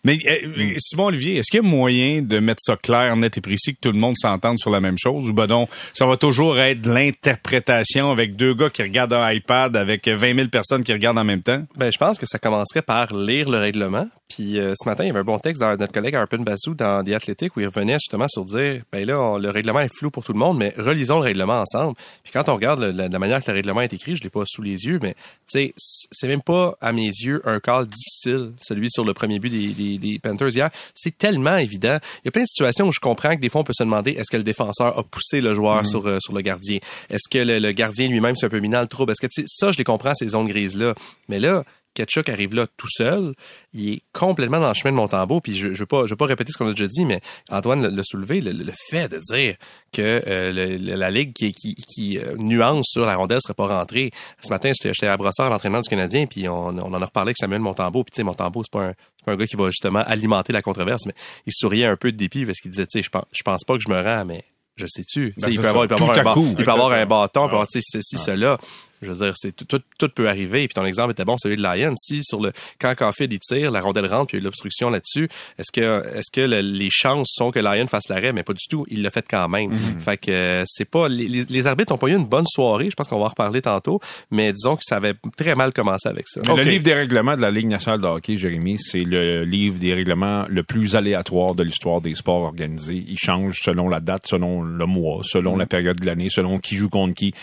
Mais 0.06 0.18
euh, 0.28 0.72
Simon 0.78 1.08
Olivier, 1.08 1.36
est-ce 1.36 1.52
qu'il 1.52 1.62
y 1.62 1.66
a 1.66 1.68
moyen 1.68 2.22
de 2.22 2.40
mettre 2.40 2.62
ça 2.62 2.78
clair, 2.78 3.18
net 3.18 3.38
et 3.38 3.42
précis, 3.42 3.76
que 3.76 3.82
tout 3.82 3.92
le 3.92 4.00
monde 4.00 4.16
s'entende 4.18 4.58
sur 4.58 4.70
la 4.70 4.80
même 4.80 4.96
chose? 4.98 5.30
Ou 5.30 5.34
ben 5.34 5.46
non, 5.46 5.68
ça 5.92 6.06
va 6.06 6.16
toujours 6.16 6.58
être 6.58 6.88
l'interprétation 6.88 8.10
avec 8.10 8.38
deux 8.38 8.54
gars 8.54 8.70
qui 8.70 8.82
regardent 8.82 9.12
un 9.12 9.30
iPad 9.30 9.76
avec 9.76 10.08
20 10.08 10.36
000 10.36 10.48
personnes 10.48 10.86
qui 10.86 10.94
regardent 10.94 11.18
en 11.18 11.26
même 11.26 11.42
temps? 11.42 11.64
Ben, 11.76 11.92
je 11.92 11.98
pense 11.98 12.18
que 12.18 12.26
ça 12.26 12.40
commencerait 12.40 12.82
par 12.82 13.14
lire 13.14 13.50
le 13.50 13.58
règlement. 13.58 14.08
Puis 14.30 14.60
euh, 14.60 14.74
ce 14.80 14.88
matin, 14.88 15.04
il 15.04 15.08
y 15.08 15.10
avait 15.10 15.20
un 15.20 15.24
bon 15.24 15.40
texte 15.40 15.60
dans 15.60 15.76
notre 15.76 15.92
collègue 15.92 16.16
Arpin 16.16 16.38
Bazou 16.38 16.76
dans 16.76 17.04
The 17.04 17.14
Athletic 17.14 17.56
où 17.58 17.62
il 17.62 17.66
revenait 17.66 17.94
justement 17.96 18.28
sur 18.28 18.46
dire, 18.46 18.84
ben 18.92 19.04
là, 19.06 19.20
on- 19.20 19.38
le 19.40 19.50
règlement 19.50 19.80
est 19.80 19.94
flou 19.94 20.12
pour 20.12 20.24
tout 20.24 20.34
le 20.34 20.40
monde, 20.40 20.58
mais 20.60 20.72
relisons 20.78 21.18
le 21.18 21.24
règlement 21.24 21.60
ensemble. 21.62 21.96
Puis 22.24 22.32
quand 22.32 22.48
on 22.48 22.54
regarde 22.54 22.80
le- 22.80 22.92
la, 22.92 23.08
la 23.08 23.20
manière 23.20 23.44
que 23.44 23.50
le 23.50 23.56
règlement 23.56 23.82
est 23.82 23.92
écrit, 23.92 24.16
je 24.16 24.22
l'ai 24.24 24.30
pas 24.30 24.44
sous 24.46 24.62
les 24.62 24.86
yeux, 24.86 25.00
mais 25.02 25.14
tu 25.52 25.60
sais, 25.60 25.74
c- 25.76 26.08
c'est 26.12 26.28
même 26.28 26.42
pas 26.44 26.76
à 26.80 26.94
mes 26.94 27.08
yeux 27.08 27.42
un 27.46 27.60
call 27.60 27.88
difficile, 27.88 28.52
celui 28.62 28.92
sur 28.92 29.04
le 29.04 29.14
premier 29.16 29.40
but 29.40 29.50
des, 29.50 29.70
des, 29.74 29.98
des 29.98 30.20
Panthers 30.20 30.56
hier. 30.56 30.70
C'est 30.94 31.18
tellement 31.18 31.58
évident. 31.58 31.98
Il 32.18 32.26
y 32.26 32.28
a 32.28 32.32
plein 32.32 32.44
de 32.44 32.48
situations 32.48 32.88
où 32.88 32.92
je 32.94 33.00
comprends 33.00 33.36
que 33.36 33.42
des 33.42 33.50
fois 33.50 33.62
on 33.62 33.64
peut 33.64 33.74
se 33.76 33.84
demander 33.84 34.12
est-ce 34.12 34.30
que 34.32 34.38
le 34.38 34.44
défenseur 34.44 34.98
a 34.98 35.04
poussé 35.04 35.42
le 35.42 35.56
joueur 35.56 35.86
sur 35.88 36.06
euh, 36.08 36.20
sur 36.22 36.34
le 36.36 36.42
gardien, 36.42 36.78
est-ce 37.10 37.28
que 37.30 37.40
le, 37.40 37.58
le 37.60 37.72
gardien 37.72 38.08
lui-même 38.08 38.36
s'est 38.36 38.46
un 38.46 38.50
peu 38.50 38.60
mis 38.60 38.70
dans 38.70 38.82
le 38.82 38.88
trouble, 38.88 39.12
est-ce 39.12 39.22
que 39.22 39.28
tu 39.28 39.42
sais, 39.42 39.48
ça 39.48 39.72
je 39.72 39.78
les 39.80 39.84
comprends 39.84 40.14
ces 40.14 40.28
zones 40.30 40.48
grises 40.48 40.78
là, 40.78 40.94
mais 41.30 41.40
là 41.40 41.64
Ketchuk 41.94 42.30
arrive 42.30 42.56
là 42.56 42.66
tout 42.78 42.88
seul, 42.90 43.34
il 43.74 43.94
est 43.94 44.02
complètement 44.14 44.60
dans 44.60 44.70
le 44.70 44.74
chemin 44.74 44.92
de 44.92 44.96
Montembeau, 44.98 45.42
puis 45.42 45.58
je, 45.58 45.74
je 45.74 45.80
veux 45.80 45.86
pas, 45.86 46.06
je 46.06 46.12
veux 46.12 46.16
pas 46.16 46.28
répéter 46.28 46.52
ce 46.54 46.58
qu'on 46.58 46.68
a 46.68 46.72
déjà 46.72 46.88
dit, 46.88 47.04
mais 47.06 47.20
Antoine 47.50 47.86
l'a- 47.86 48.04
soulevé, 48.04 48.40
le, 48.42 48.52
le 48.52 48.72
fait 48.90 49.08
de 49.10 49.20
dire 49.20 49.56
que 49.92 50.22
euh, 50.28 50.52
le- 50.54 50.96
la 50.96 51.12
ligue 51.12 51.34
qui, 51.34 51.52
qui, 51.52 51.76
qui 51.76 52.18
euh, 52.18 52.36
nuance 52.38 52.86
sur 52.92 53.06
la 53.06 53.16
rondelle 53.16 53.40
serait 53.42 53.54
pas 53.54 53.68
rentrée. 53.68 54.12
Ce 54.42 54.50
matin, 54.50 54.72
j'étais 54.82 55.08
à 55.08 55.18
Brossard, 55.18 55.48
à 55.48 55.50
l'entraînement 55.50 55.82
du 55.82 55.90
Canadien, 55.90 56.26
puis 56.26 56.48
on, 56.48 56.68
on 56.68 56.94
en 56.94 57.02
a 57.02 57.06
reparlé 57.06 57.30
avec 57.30 57.38
Samuel 57.38 57.62
Montembeau, 57.62 58.04
puis 58.04 58.12
tu 58.12 58.18
sais, 58.18 58.24
Montembeau, 58.24 58.64
c'est 58.64 58.72
pas 58.72 58.84
un 58.90 58.94
c'est 59.18 59.26
pas 59.26 59.32
un 59.34 59.36
gars 59.36 59.48
qui 59.48 59.58
va 59.58 59.66
justement 59.70 60.00
alimenter 60.00 60.54
la 60.54 60.62
controverse, 60.62 61.06
mais 61.06 61.14
il 61.46 61.52
souriait 61.54 61.86
un 61.86 61.98
peu 61.98 62.12
de 62.14 62.18
dépit 62.18 62.46
parce 62.46 62.60
qu'il 62.60 62.72
disait, 62.72 62.86
tu 62.88 63.00
sais, 63.00 63.04
je 63.04 63.10
pense, 63.10 63.26
je 63.34 63.42
pense 63.44 63.64
pas 63.66 63.76
que 63.76 63.84
je 63.84 63.90
me 63.90 64.02
rends, 64.02 64.24
mais 64.24 64.46
je 64.78 64.86
sais-tu. 64.88 65.34
Tu 65.36 65.42
sais, 65.42 65.48
Ben, 65.48 65.52
il 65.52 65.60
peut 65.60 65.68
avoir, 65.68 65.84
il 65.84 65.88
peut 65.90 65.96
avoir 65.96 66.18
un, 66.20 66.34
coup. 66.34 66.56
il 66.58 66.64
peut 66.64 66.72
avoir 66.72 66.92
un 66.94 67.06
bâton, 67.06 67.42
il 67.46 67.50
peut 67.50 67.56
avoir, 67.56 67.68
ceci, 67.70 68.18
cela. 68.18 68.58
Je 69.02 69.12
veux 69.12 69.26
dire, 69.26 69.34
c'est 69.36 69.56
tout, 69.56 69.66
tout, 69.66 69.82
tout 69.98 70.10
peut 70.10 70.28
arriver. 70.28 70.60
Puis 70.68 70.74
ton 70.76 70.86
exemple 70.86 71.12
était 71.12 71.26
bon, 71.26 71.38
celui 71.38 71.56
de 71.56 71.62
Lyon. 71.64 71.94
Si 71.98 72.22
sur 72.24 72.42
le 72.42 72.52
quand 72.80 72.94
Caulfield 72.96 73.32
il 73.34 73.40
tire, 73.40 73.72
la 73.72 73.82
rondelle 73.82 74.06
rentre, 74.08 74.28
puis 74.28 74.38
il 74.38 74.40
y 74.40 74.42
a 74.42 74.44
eu 74.44 74.46
l'obstruction 74.46 74.90
là-dessus, 74.90 75.28
est-ce 75.58 75.72
que 75.72 76.06
est-ce 76.18 76.32
que 76.32 76.42
le- 76.42 76.62
les 76.62 76.90
chances 76.92 77.30
sont 77.32 77.52
que 77.52 77.60
Lyon 77.60 77.88
fasse 77.88 78.10
l'arrêt? 78.10 78.34
Mais 78.34 78.44
pas 78.44 78.54
du 78.54 78.66
tout. 78.70 78.86
Il 78.90 79.02
l'a 79.02 79.10
fait 79.10 79.26
quand 79.30 79.48
même. 79.50 79.72
Fait 80.00 80.18
que 80.18 80.32
euh, 80.32 80.64
c'est 80.66 80.86
pas 80.90 81.08
les, 81.08 81.28
les, 81.28 81.46
les 81.50 81.68
arbitres 81.68 81.94
ont 81.94 81.98
pas 81.98 82.08
eu 82.08 82.16
une 82.16 82.26
bonne 82.28 82.46
soirée. 82.48 82.90
Je 82.90 82.96
pense 82.96 83.08
qu'on 83.08 83.20
va 83.20 83.26
en 83.26 83.30
reparler 83.30 83.62
tantôt. 83.62 84.00
Mais 84.32 84.52
disons 84.54 84.76
que 84.76 84.84
ça 84.84 84.98
avait 84.98 85.14
très 85.38 85.56
mal 85.56 85.72
commencé 85.74 86.08
avec 86.10 86.28
ça. 86.28 86.42
Le 86.58 86.64
livre 86.72 86.84
des 86.84 86.94
règlements 86.94 87.36
de 87.36 87.42
la 87.42 87.52
Ligue 87.52 87.68
nationale 87.68 88.02
de 88.02 88.08
hockey, 88.08 88.36
Jérémy, 88.38 88.78
c'est 88.80 89.04
le 89.04 89.44
livre 89.44 89.80
des 89.80 89.94
règlements 89.94 90.46
le 90.50 90.64
plus 90.64 90.96
aléatoire 90.96 91.56
de 91.56 91.64
l'histoire 91.64 92.02
des 92.02 92.16
sports 92.16 92.42
organisés. 92.44 93.04
Il 93.08 93.18
change 93.18 93.60
selon 93.64 93.88
la 93.90 94.00
date, 94.00 94.24
selon 94.28 94.62
le 94.62 94.86
mois, 94.86 95.20
selon 95.24 95.56
la 95.56 95.66
période 95.66 96.00
de 96.00 96.06
l'année, 96.06 96.28
selon 96.30 96.60
qui 96.60 96.76
joue 96.76 96.90
contre 96.90 97.14
qui. 97.16 97.34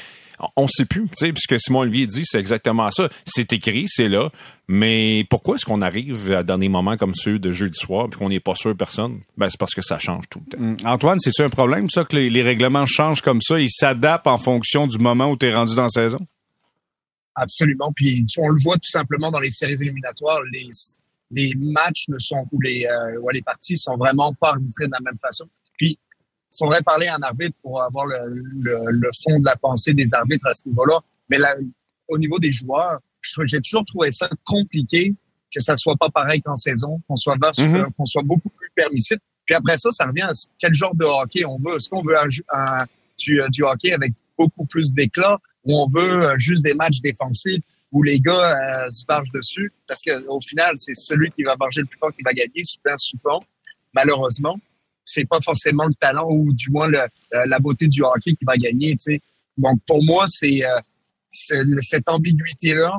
On 0.57 0.65
ne 0.65 0.69
sait 0.69 0.85
plus, 0.85 1.03
tu 1.03 1.15
sais, 1.17 1.33
puisque 1.33 1.59
Simon 1.61 1.81
Olivier 1.81 2.07
dit, 2.07 2.23
c'est 2.25 2.39
exactement 2.39 2.91
ça. 2.91 3.09
C'est 3.25 3.53
écrit, 3.53 3.87
c'est 3.89 4.09
là. 4.09 4.31
Mais 4.69 5.25
pourquoi 5.31 5.55
est-ce 5.55 5.65
qu'on 5.65 5.81
arrive 5.81 6.33
à 6.33 6.43
dans 6.43 6.59
des 6.59 6.69
moments 6.69 6.97
comme 6.97 7.15
ceux 7.15 7.39
de 7.39 7.51
jeudi 7.53 7.79
soir 7.79 8.09
puis 8.11 8.19
qu'on 8.19 8.29
n'est 8.29 8.41
pas 8.41 8.55
sûr 8.55 8.77
personne? 8.77 9.21
Ben, 9.37 9.49
c'est 9.49 9.59
parce 9.59 9.75
que 9.75 9.83
ça 9.83 9.99
change 9.99 10.25
tout 10.29 10.41
le 10.45 10.57
temps. 10.57 10.63
Hum, 10.63 10.77
Antoine, 10.85 11.21
c'est-tu 11.21 11.43
un 11.43 11.51
problème, 11.51 11.89
ça, 11.89 12.05
que 12.05 12.17
les, 12.17 12.31
les 12.31 12.43
règlements 12.43 12.87
changent 12.87 13.23
comme 13.23 13.41
ça? 13.41 13.59
Ils 13.61 13.71
s'adaptent 13.71 14.27
en 14.27 14.39
fonction 14.39 14.87
du 14.87 14.99
moment 14.99 15.31
où 15.31 15.37
tu 15.37 15.47
es 15.47 15.55
rendu 15.55 15.75
dans 15.75 15.85
la 15.85 15.89
saison? 15.89 16.19
Absolument. 17.35 17.93
Puis 17.95 18.27
on 18.39 18.49
le 18.49 18.61
voit 18.63 18.77
tout 18.77 18.91
simplement 18.91 19.31
dans 19.31 19.41
les 19.41 19.51
séries 19.51 19.77
éliminatoires, 19.81 20.41
les, 20.53 20.69
les 21.31 21.55
matchs 21.55 22.09
ne 22.09 22.19
sont 22.19 22.47
ou 22.51 22.61
les 22.61 22.87
euh, 22.87 23.21
ouais, 23.21 23.35
les 23.35 23.43
parties 23.43 23.77
sont 23.77 23.97
vraiment 23.97 24.33
pas 24.35 24.51
arbitrées 24.51 24.87
de 24.87 24.93
la 24.93 25.01
même 25.01 25.19
façon. 25.19 25.47
Il 26.59 26.65
faudrait 26.65 26.83
parler 26.83 27.07
à 27.07 27.17
un 27.17 27.23
arbitre 27.23 27.55
pour 27.63 27.83
avoir 27.83 28.07
le, 28.07 28.17
le, 28.35 28.79
le 28.91 29.11
fond 29.23 29.39
de 29.41 29.45
la 29.45 29.57
pensée 29.57 29.93
des 29.93 30.13
arbitres 30.15 30.47
à 30.49 30.55
ce 30.55 30.63
niveau-là. 30.67 31.01
Mais 31.29 31.37
là, 31.39 31.55
au 32.09 32.17
niveau 32.17 32.39
des 32.39 32.51
joueurs, 32.53 32.99
j'ai 33.45 33.61
toujours 33.61 33.85
trouvé 33.85 34.11
ça 34.13 34.29
compliqué 34.45 35.15
que 35.53 35.61
ça 35.61 35.77
soit 35.77 35.97
pas 35.97 36.09
pareil 36.09 36.41
qu'en 36.41 36.57
saison, 36.57 37.01
qu'on 37.09 37.17
soit 37.17 37.37
vers- 37.41 37.53
Mhm. 37.67 37.93
qu'on 37.97 38.07
soit 38.07 38.23
beaucoup 38.23 38.49
plus 38.49 38.71
permissif. 38.75 39.19
Puis 39.45 39.55
après 39.55 39.77
ça, 39.77 39.91
ça 39.93 40.07
revient 40.07 40.23
à 40.23 40.33
quel 40.59 40.73
genre 40.75 40.95
de 40.95 41.05
hockey 41.05 41.45
on 41.45 41.59
veut. 41.59 41.77
Est-ce 41.77 41.89
qu'on 41.89 42.03
veut 42.03 42.19
un, 42.19 42.27
du, 43.19 43.41
euh, 43.43 43.49
du 43.49 43.63
hockey 43.63 43.93
avec 43.93 44.13
beaucoup 44.39 44.65
plus 44.67 44.93
d'éclat 44.93 45.39
ou 45.65 45.75
on 45.77 45.87
veut 45.89 46.25
euh, 46.31 46.35
juste 46.39 46.63
des 46.65 46.75
matchs 46.75 47.01
défensifs 47.01 47.63
où 47.93 48.03
les 48.03 48.19
gars 48.21 48.57
euh, 48.87 48.91
se 48.91 49.05
bargent 49.05 49.31
dessus? 49.33 49.73
Parce 49.87 50.03
que 50.03 50.27
au 50.29 50.41
final, 50.41 50.73
c'est 50.77 50.95
celui 50.95 51.31
qui 51.31 51.43
va 51.45 51.55
barger 51.57 51.81
le 51.83 51.87
plus 51.87 51.99
fort 51.99 52.13
qui 52.15 52.23
va 52.23 52.33
gagner, 52.33 52.65
super 52.65 52.99
souvent. 52.99 53.43
Malheureusement, 53.95 54.59
c'est 55.07 55.25
pas 55.25 55.41
forcément 55.41 55.87
le 55.87 55.95
talent 55.95 56.27
ou 56.29 56.53
du 56.53 56.69
moins 56.71 56.89
le- 56.89 56.99
euh, 56.99 57.45
la 57.47 57.59
beauté 57.59 57.87
du 57.89 58.03
hockey 58.03 58.35
qui 58.35 58.45
va 58.45 58.57
gagner. 58.59 58.91
Tu 58.97 59.15
sais. 59.15 59.21
Donc 59.57 59.81
pour 59.87 60.05
moi, 60.05 60.27
c'est 60.29 60.63
euh, 60.67 60.79
cette 61.31 62.09
ambiguïté-là 62.09 62.99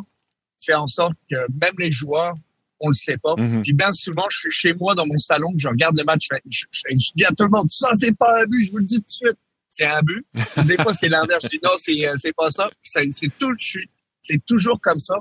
fait 0.60 0.74
en 0.74 0.88
sorte 0.88 1.14
que 1.30 1.36
même 1.62 1.74
les 1.78 1.92
joueurs, 1.92 2.34
on 2.80 2.90
le 2.90 2.94
sait 2.94 3.18
pas. 3.18 3.36
Mhm. 3.38 3.62
Puis 3.64 3.74
bien 3.74 3.92
souvent, 3.92 4.26
je 4.30 4.38
suis 4.40 4.52
chez 4.52 4.74
moi 4.74 4.96
dans 4.96 5.06
mon 5.06 5.18
salon, 5.18 5.50
je 5.58 5.68
regarde 5.68 5.98
le 5.98 6.04
match, 6.04 6.28
je, 6.30 6.36
fais- 6.36 6.44
je, 6.50 6.66
je- 6.72 6.82
je 6.96 7.12
dis 7.16 7.26
à 7.26 7.30
tout 7.30 7.44
le 7.44 7.50
monde, 7.50 7.70
ça 7.70 7.90
c'est 7.94 8.16
pas 8.16 8.42
un 8.42 8.46
but, 8.46 8.66
je 8.66 8.72
vous 8.72 8.78
le 8.80 8.84
dis 8.86 8.98
tout 8.98 9.06
de 9.06 9.10
suite, 9.12 9.38
c'est 9.70 9.86
un 9.86 10.02
but. 10.02 10.26
Des 10.66 10.76
fois 10.78 10.94
c'est 10.94 11.10
l'inverse, 11.10 11.44
je 11.44 11.50
dis 11.50 11.60
non, 11.64 11.72
c'est 11.78 12.08
euh, 12.08 12.14
c'est 12.18 12.34
pas 12.34 12.50
ça. 12.52 12.70
C'est 12.84 13.10
tout, 13.40 13.54
je 13.60 13.68
suis- 13.68 13.90
c'est 14.22 14.44
toujours 14.46 14.80
comme 14.82 15.00
ça. 15.00 15.16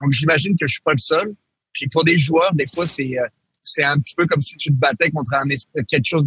Donc 0.00 0.12
j'imagine 0.12 0.56
que 0.58 0.66
je 0.66 0.72
suis 0.74 0.82
pas 0.82 0.92
le 0.92 0.98
seul. 0.98 1.34
Puis 1.72 1.86
pour 1.88 2.04
des 2.04 2.18
joueurs, 2.18 2.54
des 2.54 2.66
fois 2.66 2.86
c'est 2.86 3.18
euh, 3.18 3.26
c'est 3.66 3.84
un 3.84 3.98
petit 3.98 4.14
peu 4.14 4.26
comme 4.26 4.40
si 4.40 4.56
tu 4.56 4.70
te 4.70 4.76
battais 4.76 5.10
contre 5.10 5.34
un 5.34 5.46
quelque 5.88 6.06
chose 6.06 6.24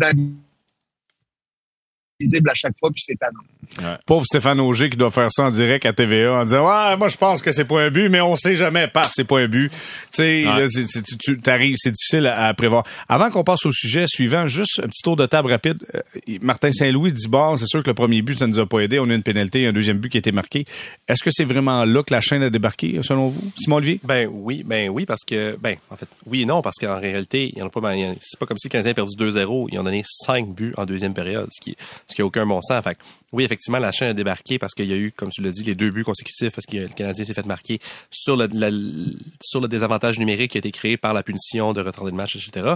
d'invisible 2.19 2.49
à 2.49 2.53
chaque 2.55 2.77
fois, 2.77 2.89
puis 2.91 3.01
c'est 3.05 3.15
tannant. 3.17 3.97
Pauvre 4.05 4.25
Stéphane 4.25 4.59
Auger 4.59 4.89
qui 4.89 4.97
doit 4.97 5.11
faire 5.11 5.31
ça 5.31 5.43
en 5.43 5.51
direct 5.51 5.85
à 5.85 5.93
TVA 5.93 6.33
en 6.41 6.43
disant 6.43 6.67
Ouais, 6.67 6.97
moi 6.97 7.07
je 7.07 7.17
pense 7.17 7.41
que 7.41 7.51
c'est 7.51 7.65
pas 7.65 7.81
un 7.81 7.89
but, 7.91 8.09
mais 8.09 8.19
on 8.19 8.35
sait 8.35 8.55
jamais. 8.55 8.87
Paf, 8.87 9.11
c'est 9.15 9.23
pas 9.25 9.39
un 9.39 9.47
but. 9.47 9.69
Tu 9.69 9.77
sais, 10.11 10.45
Ouais. 10.47 10.59
là, 10.61 10.67
tu- 11.19 11.39
t'arrives, 11.39 11.75
c'est 11.77 11.91
difficile 11.91 12.25
à, 12.27 12.47
à 12.47 12.53
prévoir. 12.53 12.83
Avant 13.07 13.29
qu'on 13.29 13.43
passe 13.43 13.65
au 13.65 13.71
sujet 13.71 14.05
suivant, 14.07 14.47
juste 14.47 14.81
un 14.83 14.87
petit 14.87 15.01
tour 15.03 15.15
de 15.15 15.25
table 15.25 15.49
rapide. 15.51 15.77
Euh, 15.95 15.99
Martin 16.41 16.71
Saint-Louis 16.71 17.11
dit 17.13 17.27
bon, 17.27 17.55
c'est 17.57 17.67
sûr 17.67 17.83
que 17.83 17.89
le 17.89 17.93
premier 17.93 18.21
but, 18.21 18.37
ça 18.39 18.47
nous 18.47 18.59
a 18.59 18.65
pas 18.65 18.79
aidé. 18.79 18.99
On 18.99 19.03
a 19.05 19.13
eu 19.13 19.15
une 19.15 19.23
pénalité, 19.23 19.67
un 19.67 19.73
deuxième 19.73 19.97
but 19.99 20.09
qui 20.09 20.17
a 20.17 20.19
été 20.19 20.31
marqué. 20.31 20.65
Est-ce 21.07 21.23
que 21.23 21.29
c'est 21.31 21.45
vraiment 21.45 21.85
là 21.85 22.03
que 22.03 22.13
la 22.13 22.21
chaîne 22.21 22.41
a 22.41 22.49
débarqué, 22.49 22.99
selon 23.03 23.29
vous? 23.29 23.41
Simon 23.55 23.77
Olivier? 23.77 23.99
Ben 24.03 24.27
oui, 24.31 24.63
ben 24.65 24.89
oui, 24.89 25.05
parce 25.05 25.23
que, 25.25 25.55
ben, 25.61 25.75
en 25.89 25.95
fait, 25.95 26.07
oui 26.25 26.41
et 26.41 26.45
non, 26.45 26.61
parce 26.61 26.77
qu'en 26.77 26.99
réalité, 26.99 27.51
il 27.53 27.59
y 27.59 27.61
en 27.61 27.67
a 27.67 27.69
pas, 27.69 27.81
ben, 27.81 28.15
c'est 28.19 28.39
pas 28.39 28.45
comme 28.45 28.57
si 28.57 28.67
le 28.67 28.71
Canadien 28.71 28.91
a 28.91 28.95
perdu 28.95 29.15
2-0, 29.15 29.67
ils 29.71 29.79
ont 29.79 29.83
donné 29.83 30.01
5 30.05 30.47
buts 30.49 30.73
en 30.77 30.85
deuxième 30.85 31.13
période, 31.13 31.47
ce 31.51 31.61
qui, 31.61 31.75
ce 32.09 32.15
qui 32.15 32.21
a 32.21 32.25
aucun 32.25 32.45
bon 32.45 32.61
sens. 32.61 32.83
Fait 32.83 32.97
oui, 33.31 33.43
effectivement, 33.43 33.79
la 33.79 33.91
chaîne 33.91 34.09
a 34.09 34.13
débarqué 34.13 34.57
parce 34.57 34.73
qu'il 34.73 34.87
y 34.87 34.93
a 34.93 34.97
eu, 34.97 35.11
comme 35.11 35.29
tu 35.29 35.41
l'as 35.41 35.51
dit, 35.51 35.63
les 35.63 35.75
deux 35.75 35.91
buts 35.91 36.03
consécutifs 36.03 36.53
parce 36.53 36.65
que 36.65 36.77
le 36.77 36.87
Canadien 36.87 37.23
s'est 37.23 37.33
fait 37.33 37.45
marquer 37.45 37.79
sur 38.09 38.35
le, 38.35 38.47
sur 39.41 39.61
le 39.61 39.67
désavantage 39.67 40.17
numérique 40.17 40.51
qui 40.51 40.57
a 40.57 40.59
été 40.59 40.71
créé 40.71 40.97
par 40.97 41.13
la 41.13 41.23
punition 41.23 41.73
de 41.73 41.81
retarder 41.81 42.11
le 42.11 42.17
match, 42.17 42.35
etc. 42.35 42.73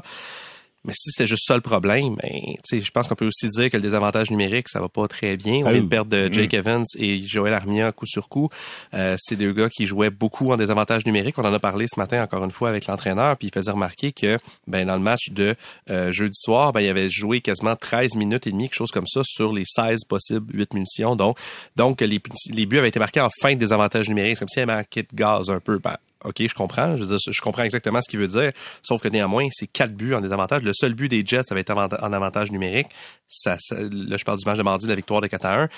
Mais 0.85 0.93
si 0.93 1.11
c'était 1.11 1.27
juste 1.27 1.45
ça 1.47 1.55
le 1.55 1.61
problème, 1.61 2.15
ben, 2.21 2.29
tu 2.31 2.57
sais, 2.65 2.81
je 2.81 2.91
pense 2.91 3.07
qu'on 3.07 3.15
peut 3.15 3.27
aussi 3.27 3.47
dire 3.47 3.69
que 3.69 3.77
le 3.77 3.83
désavantage 3.83 4.31
numérique, 4.31 4.67
ça 4.67 4.81
va 4.81 4.89
pas 4.89 5.07
très 5.07 5.37
bien. 5.37 5.63
On 5.63 5.67
Ah 5.67 5.73
vient 5.73 5.83
de 5.83 5.87
perdre 5.87 6.11
de 6.11 6.31
Jake 6.31 6.53
Evans 6.53 6.83
et 6.97 7.21
Joel 7.21 7.53
Armia 7.53 7.91
coup 7.91 8.05
sur 8.05 8.27
coup. 8.27 8.49
Euh, 8.93 9.15
c'est 9.17 9.35
deux 9.35 9.53
gars 9.53 9.69
qui 9.69 9.87
jouaient 9.87 10.09
beaucoup 10.09 10.51
en 10.51 10.57
désavantage 10.57 11.05
numérique. 11.05 11.37
On 11.37 11.45
en 11.45 11.53
a 11.53 11.59
parlé 11.59 11.85
ce 11.93 11.99
matin 11.99 12.21
encore 12.21 12.43
une 12.43 12.51
fois 12.51 12.69
avec 12.69 12.87
l'entraîneur, 12.87 13.37
puis 13.37 13.47
il 13.47 13.53
faisait 13.53 13.71
remarquer 13.71 14.11
que 14.11 14.37
ben 14.67 14.85
dans 14.87 14.95
le 14.95 15.01
match 15.01 15.29
de 15.31 15.55
euh, 15.89 16.11
jeudi 16.11 16.37
soir, 16.37 16.73
ben 16.73 16.81
il 16.81 16.89
avait 16.89 17.09
joué 17.09 17.39
quasiment 17.39 17.75
13 17.75 18.15
minutes 18.15 18.47
et 18.47 18.51
demie, 18.51 18.65
quelque 18.65 18.75
chose 18.75 18.91
comme 18.91 19.07
ça, 19.07 19.21
sur 19.23 19.53
les 19.53 19.63
16 19.65 20.03
possibles 20.09 20.53
8 20.53 20.73
munitions. 20.73 21.15
Donc, 21.15 21.37
donc 21.75 22.01
les, 22.01 22.19
les 22.49 22.65
buts 22.65 22.79
avaient 22.79 22.89
été 22.89 22.99
marqués 22.99 23.21
en 23.21 23.29
fin 23.41 23.53
de 23.53 23.59
désavantage 23.59 24.09
numérique. 24.09 24.37
C'est 24.37 24.39
comme 24.39 24.49
s'il 24.49 24.63
avait 24.63 24.75
manqué 24.75 25.03
de 25.03 25.15
gaz 25.15 25.49
un 25.49 25.59
peu. 25.59 25.79
Ben, 25.79 25.95
OK, 26.23 26.35
je 26.47 26.53
comprends. 26.53 26.95
Je 26.97 27.03
dire, 27.03 27.17
je 27.31 27.41
comprends 27.41 27.63
exactement 27.63 27.99
ce 28.01 28.09
qu'il 28.09 28.19
veut 28.19 28.27
dire. 28.27 28.51
Sauf 28.81 29.01
que 29.01 29.07
néanmoins, 29.07 29.47
c'est 29.51 29.67
quatre 29.67 29.93
buts 29.93 30.13
en 30.13 30.21
désavantage. 30.21 30.63
Le 30.63 30.73
seul 30.73 30.93
but 30.93 31.07
des 31.09 31.23
Jets, 31.25 31.43
ça 31.43 31.53
va 31.55 31.61
être 31.61 31.71
en 31.71 32.13
avantage 32.13 32.51
numérique. 32.51 32.87
Ça, 33.27 33.57
ça- 33.59 33.75
là, 33.79 34.17
je 34.17 34.23
parle 34.23 34.37
du 34.39 34.45
match 34.45 34.57
de 34.57 34.63
mardi, 34.63 34.87
la 34.87 34.95
victoire 34.95 35.21
de 35.21 35.27
4 35.27 35.45
à 35.45 35.61
1. 35.63 35.69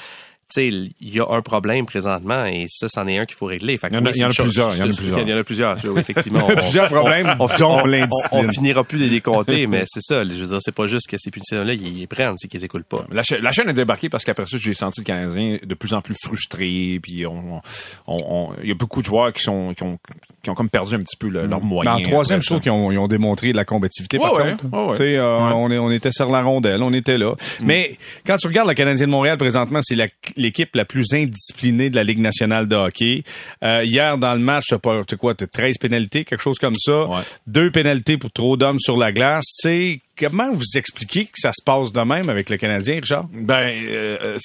Il 0.58 0.92
y 1.02 1.20
a 1.20 1.26
un 1.30 1.42
problème 1.42 1.86
présentement 1.86 2.46
et 2.46 2.66
ça, 2.70 2.88
c'en 2.90 3.08
est 3.08 3.18
un 3.18 3.26
qu'il 3.26 3.36
faut 3.36 3.46
régler. 3.46 3.78
Fait 3.78 3.90
que 3.90 3.94
Il 3.94 3.98
y 3.98 4.00
en 4.02 4.06
a- 4.06 4.10
oui, 4.10 4.14
il 4.16 4.22
y 4.22 4.26
en 4.26 4.30
a 4.30 4.34
plusieurs, 4.34 4.74
il 4.74 4.80
y 4.80 4.82
en 4.82 4.86
a 4.86 4.94
plusieurs. 4.94 5.20
Il 5.20 5.30
y 5.30 5.34
en 5.34 5.38
a 5.38 5.44
plusieurs, 5.44 5.78
oui, 5.86 6.00
effectivement. 6.00 6.46
On- 6.50 6.56
Plusieurs 6.56 6.90
problèmes, 6.90 7.36
on, 7.40 7.48
dont 7.48 7.54
on- 7.62 7.82
on- 7.82 7.86
l'indiscipline. 7.86 8.46
on 8.48 8.52
finira 8.52 8.84
plus 8.84 9.00
de 9.00 9.06
les 9.06 9.22
compter, 9.22 9.68
mais 9.68 9.84
c'est 9.88 10.02
ça. 10.02 10.24
Je 10.24 10.30
veux 10.30 10.48
dire, 10.48 10.58
c'est 10.62 10.74
pas 10.76 10.88
juste 10.88 11.08
que 11.08 11.18
ces 11.20 11.32
punitions-là, 11.32 11.74
ils 11.74 12.00
les 12.00 12.08
prennent, 12.08 12.36
c'est 12.38 12.48
qu'ils 12.48 12.60
les 12.60 12.66
écoulent 12.66 12.84
pas. 12.84 13.06
La, 13.12 13.24
cha- 13.24 13.38
la 13.42 13.52
chaîne 13.52 13.70
a 13.70 13.74
débarqué 13.74 14.10
parce 14.10 14.24
qu'après 14.24 14.46
ça, 14.46 14.58
j'ai 14.60 14.74
senti 14.74 15.02
le 15.02 15.06
Canadien 15.06 15.58
de 15.64 15.74
plus 15.76 15.94
en 15.94 16.02
plus 16.02 16.16
frustré. 16.24 17.00
Puis 17.02 17.26
on, 17.28 17.62
on- 18.08 18.18
on- 18.28 18.50
il 18.64 18.70
y 18.70 18.72
a 18.72 18.76
beaucoup 18.76 19.02
de 19.02 19.06
joueurs 19.06 19.34
qui 19.34 19.44
sont 19.44 19.74
qui 19.76 19.84
ont, 19.84 19.98
qui 20.44 20.50
ont 20.50 20.56
comme 20.56 20.70
perdu 20.70 20.96
un 20.96 21.00
petit 21.00 21.18
peu 21.18 21.28
le- 21.28 21.46
leurs 21.46 21.62
Mais 21.62 21.68
moyens. 21.68 21.98
en 21.98 22.02
troisième, 22.02 22.42
je 22.42 22.48
trouve 22.48 22.62
qu'ils 22.62 22.72
ont, 22.72 22.92
ils 22.92 22.98
ont 22.98 23.08
démontré 23.08 23.52
de 23.52 23.58
la 23.58 23.66
combativité, 23.66 24.18
par 24.20 24.34
Ouais, 24.34 24.44
ouais, 24.44 24.52
contre. 24.52 24.66
ouais, 24.78 24.84
ouais. 24.86 24.92
Tu 24.92 24.98
sais, 24.98 25.18
euh, 25.18 25.38
Ouais. 25.48 25.54
on, 25.56 25.72
est- 25.72 25.78
on 25.78 25.92
était 25.92 26.12
sur 26.12 26.30
la 26.30 26.42
rondelle, 26.44 26.82
on 26.84 26.94
était 26.94 27.18
là. 27.18 27.32
Mm. 27.32 27.66
Mais 27.66 27.98
quand 28.26 28.38
tu 28.38 28.48
regardes 28.48 28.68
le 28.70 28.74
Canadien 28.74 29.06
de 29.08 29.12
Montréal 29.12 29.38
présentement, 29.38 29.80
c'est 29.82 29.96
la- 29.96 30.08
l'équipe 30.46 30.76
la 30.76 30.86
plus 30.86 31.14
indisciplinée 31.14 31.90
de 31.90 31.96
la 31.96 32.04
Ligue 32.04 32.20
nationale 32.20 32.68
de 32.68 32.76
hockey. 32.76 33.24
Euh, 33.64 33.84
hier, 33.84 34.18
dans 34.18 34.34
le 34.34 34.40
match, 34.40 34.66
t'as 34.70 34.80
pas, 34.80 35.02
quoi, 35.18 35.36
t'as 35.36 35.48
13 35.48 35.78
pénalités, 35.80 36.24
quelque 36.24 36.42
chose 36.42 36.60
comme 36.60 36.76
ça. 36.78 37.08
Ouais. 37.08 37.22
Deux 37.48 37.72
pénalités 37.72 38.18
pour 38.18 38.32
trop 38.32 38.58
d'hommes 38.58 38.80
sur 38.80 38.98
la 38.98 39.12
glace. 39.12 39.46
Tu 39.62 39.68
sais, 39.68 40.02
comment 40.18 40.52
vous 40.52 40.64
expliquez 40.76 41.26
que 41.26 41.38
ça 41.38 41.52
se 41.52 41.64
passe 41.64 41.92
de 41.92 42.02
même 42.02 42.30
avec 42.30 42.50
le 42.50 42.58
Canadien, 42.58 42.96
Richard? 42.96 43.28
Ben, 43.34 43.84
euh, 43.90 44.38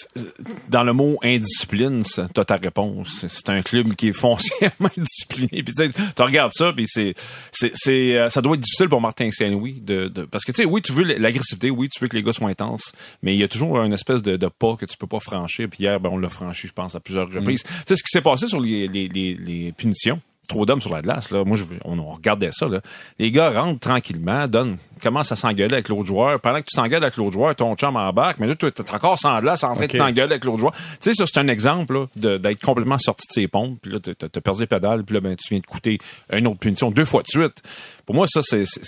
dans 0.69 0.83
le 0.83 0.93
mot 0.93 1.19
indiscipline, 1.23 2.03
t'as 2.35 2.45
ta 2.45 2.57
réponse. 2.57 3.27
C'est 3.29 3.49
un 3.49 3.63
club 3.63 3.95
qui 3.95 4.09
est 4.09 4.13
foncièrement 4.13 4.89
indiscipliné. 4.97 5.63
Puis 5.63 5.75
tu 5.75 6.23
regardes 6.23 6.53
ça, 6.55 6.73
puis 6.73 6.87
c'est, 6.89 7.15
c'est, 7.53 7.73
c'est, 7.75 8.19
euh, 8.19 8.29
ça 8.29 8.41
doit 8.43 8.55
être 8.55 8.61
difficile 8.61 8.89
pour 8.89 9.01
Martin 9.01 9.31
Saint-Louis 9.31 9.81
de, 9.81 10.09
de, 10.09 10.25
parce 10.25 10.45
que 10.45 10.53
tu 10.53 10.63
sais, 10.63 10.69
oui, 10.69 10.83
tu 10.83 10.93
veux 10.93 11.05
l'agressivité, 11.05 11.71
oui, 11.71 11.89
tu 11.89 12.01
veux 12.01 12.09
que 12.09 12.17
les 12.17 12.23
gars 12.23 12.33
soient 12.33 12.51
intenses, 12.51 12.93
mais 13.23 13.35
il 13.35 13.39
y 13.39 13.45
a 13.45 13.49
toujours 13.49 13.81
une 13.83 13.93
espèce 13.93 14.23
de, 14.23 14.37
de 14.37 14.47
pas 14.49 14.77
que 14.77 14.87
tu 14.87 14.97
peux 14.97 15.07
pas 15.07 15.21
franchir. 15.21 15.69
Puis 15.71 15.85
hier, 15.85 16.01
ben, 16.01 16.11
on 16.13 16.19
l'a 16.19 16.29
franchi, 16.29 16.67
je 16.67 16.73
pense, 16.73 16.95
à 16.95 17.01
plusieurs 17.01 17.31
reprises. 17.31 17.63
Tu 17.63 17.71
sais, 17.87 17.95
ce 17.97 18.03
qui 18.03 18.11
s'est 18.11 18.21
passé 18.21 18.49
sur 18.49 18.61
les, 18.61 18.87
les, 18.87 19.09
les, 19.09 19.35
les 19.35 19.73
punitions 19.73 20.21
trop 20.51 20.67
d'hommes 20.67 20.81
sur 20.81 20.93
la 20.93 21.01
glace. 21.01 21.31
Là. 21.31 21.45
Moi, 21.45 21.57
je, 21.57 21.65
on, 21.85 21.99
on 21.99 22.11
regardait 22.11 22.51
ça. 22.53 22.69
Là. 22.69 22.81
Les 23.19 23.31
gars 23.31 23.51
rentrent 23.51 23.81
tranquillement, 23.81 24.47
donnent, 24.47 24.77
commencent 25.03 25.33
à 25.33 25.37
s'engueuler 25.37 25.75
avec 25.75 25.89
l'autre 25.89 26.07
joueur. 26.07 26.41
Pendant 26.41 26.59
que 26.59 26.67
tu 26.67 26.77
t'engueules 26.77 27.03
avec 27.03 27.17
l'autre 27.17 27.33
joueur, 27.33 27.55
ton 27.55 27.75
chum 27.75 27.97
embarque, 27.97 28.39
mais 28.39 28.47
là, 28.47 28.55
tu 28.55 28.67
es 28.67 28.93
encore 28.93 29.19
sans 29.19 29.41
glace 29.41 29.65
en 29.65 29.75
train 29.75 29.87
de 29.87 29.97
t'engueuler 29.97 30.33
avec 30.33 30.45
l'autre 30.45 30.59
joueur. 30.59 30.73
Tu 30.73 30.81
sais, 31.01 31.13
ça, 31.15 31.25
c'est 31.27 31.41
un 31.41 31.49
exemple 31.49 32.07
d'être 32.17 32.61
complètement 32.61 32.99
sorti 32.99 33.27
de 33.29 33.33
ses 33.33 33.49
pompes. 33.49 33.79
Puis 33.81 33.93
là, 33.93 33.99
tu 34.01 34.11
as 34.11 34.41
perdu 34.41 34.61
les 34.61 34.67
pédales, 34.67 35.05
puis 35.05 35.15
là, 35.15 35.21
ben, 35.21 35.37
tu 35.37 35.55
viens 35.55 35.61
de 35.61 35.67
coûter 35.67 35.99
une 36.33 36.47
autre 36.47 36.59
punition 36.59 36.91
deux 36.91 37.05
fois 37.05 37.23
de 37.23 37.29
suite. 37.29 37.63
Pour 38.11 38.17
moi, 38.17 38.27
ça, 38.27 38.41
c'est... 38.43 38.65
c'est- 38.65 38.81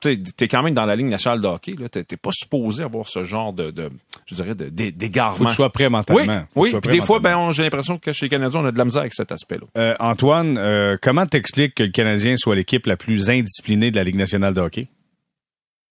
Tu 0.00 0.14
sais, 0.14 0.44
es 0.44 0.48
quand 0.48 0.62
même 0.62 0.72
dans 0.72 0.86
la 0.86 0.96
ligne 0.96 1.08
nationale 1.10 1.42
de 1.42 1.46
hockey. 1.46 1.72
Tu 1.74 1.98
n'es 1.98 2.16
pas 2.16 2.30
supposé 2.32 2.82
avoir 2.82 3.06
ce 3.06 3.24
genre 3.24 3.52
de, 3.52 3.70
de 3.70 3.90
je 4.24 4.34
dirais, 4.34 4.54
de- 4.54 4.70
d'é- 4.70 4.90
Faut 4.90 4.96
d'égarement. 4.96 5.44
que 5.44 5.50
tu 5.50 5.54
sois 5.56 5.70
prêt 5.70 5.84
oui, 5.84 5.90
mentalement. 5.92 6.42
Oui. 6.56 6.70
sois 6.70 6.80
Puis 6.80 6.88
prêt 6.88 6.98
des 6.98 7.04
fois, 7.04 7.18
ben, 7.20 7.50
j'ai 7.52 7.62
l'impression 7.62 7.98
que 7.98 8.10
chez 8.12 8.24
les 8.24 8.30
Canadiens, 8.30 8.60
on 8.60 8.64
a 8.64 8.72
de 8.72 8.78
la 8.78 8.86
misère 8.86 9.02
avec 9.02 9.12
cet 9.12 9.32
aspect-là. 9.32 9.66
Euh, 9.76 9.94
Antoine, 10.00 10.56
euh, 10.56 10.96
comment 11.02 11.26
t'expliques 11.26 11.74
que 11.74 11.82
le 11.82 11.90
Canadien 11.90 12.36
soit 12.38 12.54
l'équipe 12.56 12.86
la 12.86 12.96
plus 12.96 13.28
indisciplinée 13.28 13.90
de 13.90 13.96
la 13.96 14.04
Ligue 14.04 14.16
nationale 14.16 14.54
de 14.54 14.60
hockey? 14.62 14.88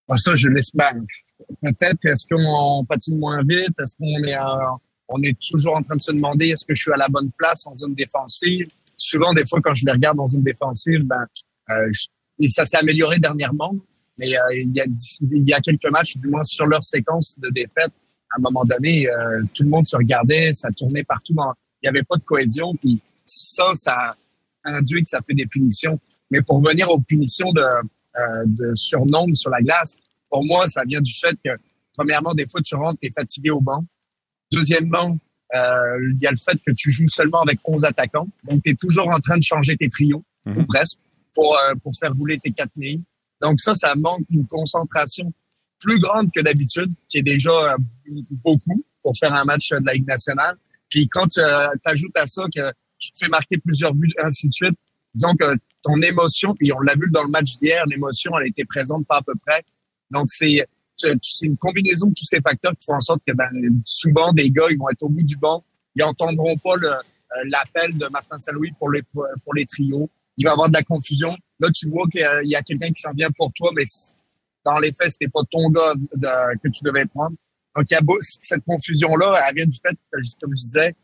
Ah, 0.09 0.17
ça, 0.17 0.33
je 0.33 0.47
l'espère. 0.47 0.95
Peut-être, 1.61 2.03
est-ce 2.05 2.25
qu'on 2.33 2.83
patine 2.85 3.19
moins 3.19 3.43
vite? 3.47 3.69
Est-ce 3.79 3.95
qu'on 3.99 4.23
est, 4.27 4.35
euh, 4.35 4.65
on 5.09 5.21
est 5.21 5.37
toujours 5.39 5.75
en 5.75 5.81
train 5.83 5.95
de 5.95 6.01
se 6.01 6.11
demander 6.11 6.47
est-ce 6.47 6.65
que 6.67 6.73
je 6.73 6.81
suis 6.81 6.91
à 6.91 6.97
la 6.97 7.07
bonne 7.07 7.29
place 7.37 7.67
en 7.67 7.75
zone 7.75 7.93
défensive? 7.93 8.65
Souvent, 8.97 9.33
des 9.33 9.43
fois, 9.47 9.59
quand 9.63 9.75
je 9.75 9.85
les 9.85 9.91
regarde 9.91 10.17
dans 10.17 10.25
une 10.27 10.41
défensive, 10.41 11.03
ben, 11.03 11.25
euh, 11.69 11.87
je- 11.91 12.07
et 12.39 12.47
ça 12.47 12.65
s'est 12.65 12.77
amélioré 12.77 13.19
dernièrement, 13.19 13.75
mais 14.17 14.37
euh, 14.37 14.41
il, 14.53 14.75
y 14.75 14.81
a, 14.81 14.85
il 15.31 15.49
y 15.49 15.53
a 15.53 15.59
quelques 15.59 15.89
matchs, 15.89 16.17
du 16.17 16.27
moins 16.27 16.43
sur 16.43 16.65
leur 16.65 16.83
séquence 16.83 17.37
de 17.39 17.49
défaite, 17.49 17.91
à 18.31 18.37
un 18.37 18.41
moment 18.41 18.63
donné, 18.65 19.09
euh, 19.09 19.41
tout 19.53 19.63
le 19.63 19.69
monde 19.69 19.85
se 19.85 19.95
regardait, 19.95 20.53
ça 20.53 20.69
tournait 20.71 21.03
partout. 21.03 21.33
Il 21.33 21.85
n'y 21.85 21.89
avait 21.89 22.03
pas 22.03 22.15
de 22.15 22.23
cohésion, 22.23 22.75
puis 22.75 23.01
ça, 23.25 23.71
ça 23.73 24.15
induit 24.63 25.03
que 25.03 25.09
ça 25.09 25.19
fait 25.25 25.33
des 25.33 25.45
punitions. 25.45 25.99
Mais 26.29 26.41
pour 26.41 26.61
venir 26.61 26.89
aux 26.91 26.99
punitions 26.99 27.51
de, 27.51 27.61
euh, 27.61 28.43
de 28.45 28.71
surnombre 28.75 29.35
sur 29.35 29.49
la 29.49 29.61
glace, 29.61 29.95
pour 30.29 30.45
moi, 30.45 30.67
ça 30.67 30.83
vient 30.85 31.01
du 31.01 31.13
fait 31.13 31.35
que, 31.43 31.51
premièrement, 31.97 32.33
des 32.33 32.45
fois, 32.45 32.61
tu 32.61 32.75
rentres, 32.75 32.99
tu 33.01 33.07
es 33.07 33.11
fatigué 33.11 33.49
au 33.49 33.61
banc. 33.61 33.83
Deuxièmement, 34.51 35.17
euh, 35.55 36.11
il 36.13 36.19
y 36.21 36.27
a 36.27 36.31
le 36.31 36.37
fait 36.37 36.59
que 36.65 36.71
tu 36.71 36.91
joues 36.91 37.07
seulement 37.07 37.41
avec 37.41 37.59
11 37.63 37.83
attaquants. 37.83 38.27
Donc, 38.43 38.61
tu 38.63 38.71
es 38.71 38.75
toujours 38.75 39.09
en 39.09 39.19
train 39.19 39.37
de 39.37 39.43
changer 39.43 39.75
tes 39.75 39.89
trios, 39.89 40.23
Mhm. 40.45 40.57
ou 40.59 40.65
presque, 40.65 40.99
pour, 41.33 41.57
euh, 41.57 41.75
pour 41.81 41.93
faire 41.97 42.13
rouler 42.13 42.39
tes 42.39 42.51
quatre 42.51 42.71
lignes. 42.75 43.03
Donc, 43.41 43.59
ça, 43.59 43.73
ça 43.73 43.95
manque 43.95 44.25
une 44.29 44.45
concentration 44.47 45.31
plus 45.79 45.99
grande 45.99 46.29
que 46.31 46.41
d'habitude, 46.41 46.91
qui 47.07 47.19
est 47.19 47.23
déjà 47.23 47.73
euh, 47.73 47.77
beaucoup 48.43 48.83
pour 49.01 49.17
faire 49.17 49.33
un 49.33 49.45
match 49.45 49.69
de 49.69 49.85
la 49.85 49.93
Ligue 49.93 50.07
nationale. 50.07 50.57
Puis 50.89 51.07
quand 51.07 51.27
tu 51.27 51.39
ajoutes 51.85 52.17
à 52.17 52.25
ça 52.25 52.43
que 52.53 52.71
tu 52.97 53.11
te 53.11 53.17
fais 53.17 53.29
marquer 53.29 53.57
plusieurs 53.57 53.93
buts, 53.93 54.11
ainsi 54.21 54.49
de 54.49 54.53
suite, 54.53 54.75
disons 55.13 55.35
que 55.35 55.55
ton 55.83 56.01
émotion, 56.01 56.53
puis 56.55 56.73
on 56.73 56.79
l'a 56.79 56.95
vu 56.95 57.09
dans 57.11 57.23
le 57.23 57.29
match 57.29 57.57
d'hier, 57.59 57.85
l'émotion, 57.85 58.37
elle 58.37 58.47
était 58.47 58.65
présente 58.65 59.07
pas 59.07 59.17
à 59.17 59.21
peu 59.21 59.33
près. 59.45 59.63
Donc, 60.11 60.25
c'est 60.29 60.65
c'est 60.99 61.45
une 61.45 61.57
combinaison 61.57 62.07
de 62.07 62.13
tous 62.13 62.25
ces 62.25 62.41
facteurs 62.41 62.73
qui 62.77 62.85
font 62.85 62.95
en 62.95 62.99
sorte 62.99 63.21
que 63.25 63.33
ben, 63.33 63.49
souvent, 63.85 64.31
des 64.33 64.49
gars, 64.51 64.65
ils 64.69 64.77
vont 64.77 64.89
être 64.89 65.01
au 65.03 65.09
bout 65.09 65.23
du 65.23 65.37
banc, 65.37 65.63
ils 65.95 66.03
entendront 66.03 66.57
pas 66.57 66.75
euh, 66.75 66.95
l'appel 67.45 67.97
de 67.97 68.07
Martin 68.07 68.37
Saint-Louis 68.37 68.73
pour 68.77 68.91
les, 68.91 69.01
pour 69.03 69.53
les 69.55 69.65
trios. 69.65 70.09
Il 70.39 70.45
va 70.45 70.51
y 70.51 70.53
avoir 70.53 70.69
de 70.69 70.73
la 70.73 70.83
confusion. 70.83 71.35
Là, 71.59 71.69
tu 71.69 71.87
vois 71.89 72.07
qu'il 72.07 72.21
y 72.45 72.55
a- 72.55 72.61
quelqu'un 72.63 72.91
qui 72.91 73.01
s'en 73.01 73.11
vient 73.11 73.29
pour 73.31 73.51
toi, 73.53 73.71
mais 73.75 73.83
dans 74.65 74.79
les 74.79 74.91
faits, 74.93 75.11
c'était 75.11 75.27
pas 75.27 75.41
ton 75.51 75.69
gars 75.69 75.93
que 76.63 76.69
tu 76.69 76.83
devais 76.83 77.05
prendre. 77.05 77.35
Donc, 77.75 77.85
il 77.89 77.93
y 77.93 77.97
a 77.97 78.01
beau- 78.01 78.17
cette 78.21 78.63
confusion-là, 78.63 79.43
elle 79.47 79.55
vient 79.55 79.65
du 79.65 79.77
fait, 79.77 79.95
comme 80.41 80.51
je 80.51 80.55
disais, 80.63 80.95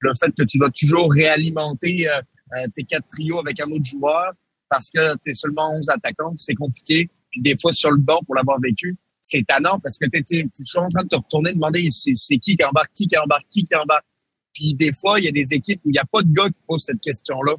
le 0.00 0.12
fait 0.18 0.32
que 0.36 0.42
tu 0.42 0.58
vas 0.58 0.68
toujours 0.70 1.12
réalimenter 1.12 2.08
euh, 2.08 2.20
euh, 2.56 2.66
tes 2.74 2.82
quatre 2.82 3.06
trios 3.06 3.38
avec 3.38 3.60
un 3.60 3.70
autre 3.70 3.84
joueur 3.84 4.32
parce 4.68 4.90
que 4.90 5.14
tu 5.22 5.30
es 5.30 5.34
seulement 5.34 5.72
11 5.76 5.88
attaquants, 5.88 6.34
c'est 6.36 6.54
compliqué. 6.54 7.08
Puis 7.30 7.40
des 7.40 7.54
fois, 7.60 7.72
sur 7.72 7.90
le 7.92 7.98
banc, 7.98 8.18
pour 8.26 8.34
l'avoir 8.34 8.58
vécu, 8.60 8.96
c'est 9.22 9.44
tannant 9.46 9.78
parce 9.80 9.96
que 9.96 10.06
tu 10.06 10.38
es, 10.38 10.44
toujours 10.56 10.82
en 10.82 10.88
train 10.88 11.04
de 11.04 11.08
te 11.08 11.14
retourner, 11.16 11.52
demander 11.52 11.88
c'est 11.92 12.14
c'est 12.14 12.38
qui 12.38 12.56
qui 12.56 12.64
embarque, 12.64 12.90
qui 12.92 13.06
qui 13.06 13.16
embarque, 13.16 13.46
qui 13.48 13.64
qui 13.64 13.74
embarque. 13.76 14.04
Puis 14.52 14.74
des 14.74 14.92
fois, 14.92 15.20
il 15.20 15.26
y 15.26 15.28
a 15.28 15.32
des 15.32 15.54
équipes 15.54 15.80
où 15.84 15.88
il 15.90 15.92
n'y 15.92 15.98
a 15.98 16.04
pas 16.04 16.22
de 16.22 16.32
gars 16.32 16.48
qui 16.48 16.60
posent 16.66 16.84
cette 16.84 17.00
question-là. 17.00 17.54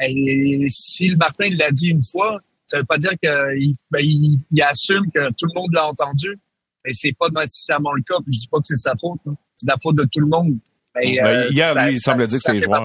Et 0.00 0.66
si 0.68 1.08
le 1.08 1.16
Martin 1.16 1.48
l'a 1.58 1.70
dit 1.70 1.88
une 1.88 2.02
fois, 2.02 2.40
ça 2.66 2.78
veut 2.78 2.84
pas 2.84 2.98
dire 2.98 3.10
qu'il 3.22 3.74
ben, 3.90 4.00
il, 4.00 4.38
il 4.52 4.62
assume 4.62 5.04
que 5.14 5.28
tout 5.30 5.46
le 5.54 5.60
monde 5.60 5.72
l'a 5.74 5.86
entendu. 5.88 6.38
Mais 6.84 6.92
c'est 6.94 7.12
pas 7.18 7.26
nécessairement 7.28 7.92
le 7.92 8.02
cas. 8.02 8.16
Puis 8.24 8.34
je 8.34 8.40
dis 8.40 8.48
pas 8.48 8.58
que 8.58 8.64
c'est 8.66 8.76
sa 8.76 8.94
faute. 9.00 9.20
hein. 9.28 9.34
C'est 9.54 9.68
la 9.68 9.76
faute 9.82 9.96
de 9.96 10.04
tout 10.04 10.20
le 10.20 10.26
monde. 10.28 10.56
Mais, 10.94 11.16
Ben, 11.16 11.26
euh, 11.26 11.48
hier, 11.50 11.72
ça- 11.74 11.84
lui, 11.84 11.92
il 11.92 12.00
semble 12.00 12.26
dire 12.26 12.38
que 12.38 12.42
c'est 12.42 12.52
les 12.54 12.60
joueurs. 12.64 12.80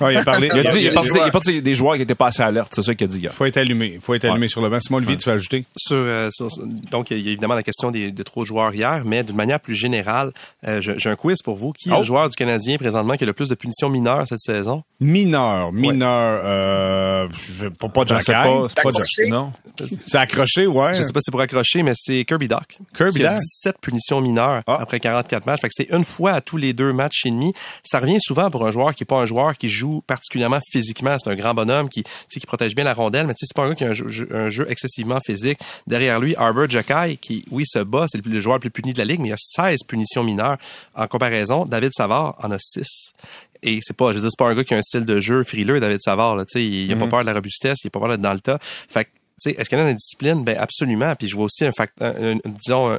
Ah, 0.00 0.12
il 0.12 0.18
a 0.18 0.24
parlé. 0.24 0.48
Il 0.54 0.58
a 0.66 0.70
dit, 0.70 0.78
il 0.78 0.82
il 0.84 1.22
il 1.26 1.30
parti 1.30 1.60
des 1.62 1.74
joueurs 1.74 1.96
qui 1.96 2.02
étaient 2.02 2.14
pas 2.14 2.28
assez 2.28 2.42
alertes, 2.42 2.72
c'est 2.74 2.82
ça 2.82 2.94
qu'il 2.94 3.04
a 3.06 3.08
dit 3.08 3.18
hier. 3.18 3.32
faut 3.32 3.44
être 3.44 3.56
allumé. 3.56 3.92
Il 3.94 4.00
faut 4.00 4.14
être 4.14 4.24
allumé 4.26 4.48
sur 4.48 4.60
le 4.60 4.68
banc. 4.70 4.78
Simon 4.80 4.98
Olivier, 4.98 5.16
tu 5.16 5.24
vas 5.28 5.32
ajouter? 5.34 5.64
Sur, 5.76 5.96
euh, 5.96 6.30
sur- 6.32 6.48
donc, 6.90 7.10
il 7.10 7.18
y 7.18 7.28
a 7.28 7.32
évidemment 7.32 7.54
la 7.54 7.62
question 7.62 7.90
des, 7.90 8.10
de 8.12 8.24
joueurs 8.44 8.72
hier, 8.74 9.02
mais 9.04 9.22
d'une 9.24 9.34
manière 9.36 9.58
plus 9.60 9.74
générale, 9.74 10.32
euh, 10.66 10.80
j'ai 10.80 11.10
un 11.10 11.16
quiz 11.16 11.42
pour 11.42 11.56
vous. 11.56 11.72
Qui 11.72 11.88
est 11.90 11.92
Oh. 11.92 11.98
le 11.98 12.04
joueur 12.04 12.28
du 12.28 12.36
Canadien 12.36 12.76
présentement 12.76 13.16
qui 13.16 13.24
a 13.24 13.26
le 13.26 13.32
plus 13.32 13.48
de 13.48 13.54
punitions 13.54 13.88
mineures 13.88 14.26
cette 14.28 14.40
saison? 14.40 14.82
Mineur, 15.00 15.72
mineur, 15.72 16.40
euh, 16.44 17.28
je 17.32 17.64
vais 17.64 17.70
pas, 17.70 17.88
pas 17.88 18.04
Jack 18.04 18.18
pas, 18.26 18.68
c'est 18.68 18.82
pas 18.82 18.88
Accroché. 18.88 19.26
non. 19.28 19.50
C'est 20.06 20.18
accroché, 20.18 20.66
ouais. 20.66 20.94
Je 20.94 21.02
sais 21.02 21.12
pas 21.12 21.20
si 21.20 21.24
c'est 21.26 21.30
pour 21.32 21.40
accrocher, 21.40 21.82
mais 21.82 21.92
c'est 21.94 22.24
Kirby 22.24 22.48
Doc. 22.48 22.78
Kirby 22.96 23.12
qui 23.20 23.26
a 23.26 23.30
Doc. 23.30 23.38
17 23.40 23.76
punitions 23.80 24.20
mineures 24.20 24.62
Ah. 24.66 24.78
après 24.80 25.00
44 25.00 25.46
matchs. 25.46 25.60
Fait 25.60 25.68
que 25.68 25.74
c'est 25.76 25.88
une 25.90 26.04
fois 26.04 26.32
à 26.32 26.40
tous 26.40 26.56
les 26.56 26.72
deux 26.72 26.92
matchs 26.92 27.26
et 27.26 27.30
demi. 27.30 27.52
Ça 27.84 27.98
revient 28.00 28.18
souvent 28.20 28.50
pour 28.50 28.66
un 28.66 28.70
joueur 28.72 28.94
qui 28.94 29.04
est 29.04 29.06
pas 29.06 29.16
un 29.20 29.26
joueur 29.26 29.56
qui 29.56 29.68
joue 29.68 29.87
particulièrement 30.06 30.60
physiquement. 30.70 31.16
C'est 31.22 31.30
un 31.30 31.34
grand 31.36 31.54
bonhomme 31.54 31.88
qui, 31.88 32.02
protège 32.46 32.74
bien 32.74 32.84
la 32.84 32.94
rondelle, 32.94 33.26
mais 33.26 33.34
c'est 33.36 33.52
pas 33.54 33.64
un 33.64 33.70
gars 33.70 33.74
qui 33.74 33.84
a 33.84 33.88
un 33.88 33.92
jeu, 33.92 34.08
jeu- 34.08 34.28
un 34.32 34.48
jeu 34.50 34.66
excessivement 34.70 35.18
physique. 35.24 35.58
Derrière 35.86 36.18
lui, 36.20 36.34
Arbor 36.36 36.68
Jacky, 36.68 37.18
qui, 37.18 37.44
oui, 37.50 37.64
se 37.66 37.80
bat, 37.80 38.06
c'est 38.08 38.24
le, 38.24 38.30
le 38.30 38.40
joueur 38.40 38.56
le 38.56 38.60
plus 38.60 38.70
puni 38.70 38.92
de 38.92 38.98
la 38.98 39.04
ligue, 39.04 39.20
mais 39.20 39.28
il 39.28 39.32
a 39.32 39.36
16 39.36 39.80
punitions 39.86 40.24
mineures. 40.24 40.56
En 40.94 41.06
comparaison, 41.06 41.64
David 41.66 41.90
Savard 41.94 42.36
en 42.42 42.50
a 42.50 42.58
6. 42.58 43.12
Et 43.62 43.80
c'est 43.82 43.96
pas, 43.96 44.12
je 44.12 44.14
veux 44.14 44.20
dire, 44.20 44.30
c'est 44.30 44.38
pas 44.38 44.48
un 44.50 44.54
gars 44.54 44.62
qui 44.64 44.74
a 44.74 44.78
un 44.78 44.82
style 44.82 45.04
de 45.04 45.18
jeu 45.18 45.42
frileux, 45.42 45.80
David 45.80 46.00
Savard, 46.00 46.36
là, 46.36 46.44
tu 46.44 46.60
sais, 46.60 46.64
il, 46.64 46.84
il 46.84 46.92
a 46.92 46.96
pas 46.96 47.08
peur 47.08 47.20
de 47.20 47.26
la 47.26 47.34
robustesse, 47.34 47.78
il 47.82 47.88
a 47.88 47.90
pas 47.90 47.98
peur 47.98 48.08
d'être 48.10 48.20
dans 48.20 48.32
le 48.32 48.40
tas. 48.40 48.58
Fait 48.62 49.04
que, 49.04 49.10
est-ce 49.44 49.68
qu'il 49.68 49.78
y 49.78 49.82
en 49.82 49.86
a 49.86 49.92
discipline? 49.92 50.42
Ben 50.42 50.56
absolument. 50.58 51.14
Puis 51.16 51.28
je 51.28 51.36
vois 51.36 51.46
aussi 51.46 51.64
un 51.64 51.72
fact, 51.72 51.94
disons 52.44 52.90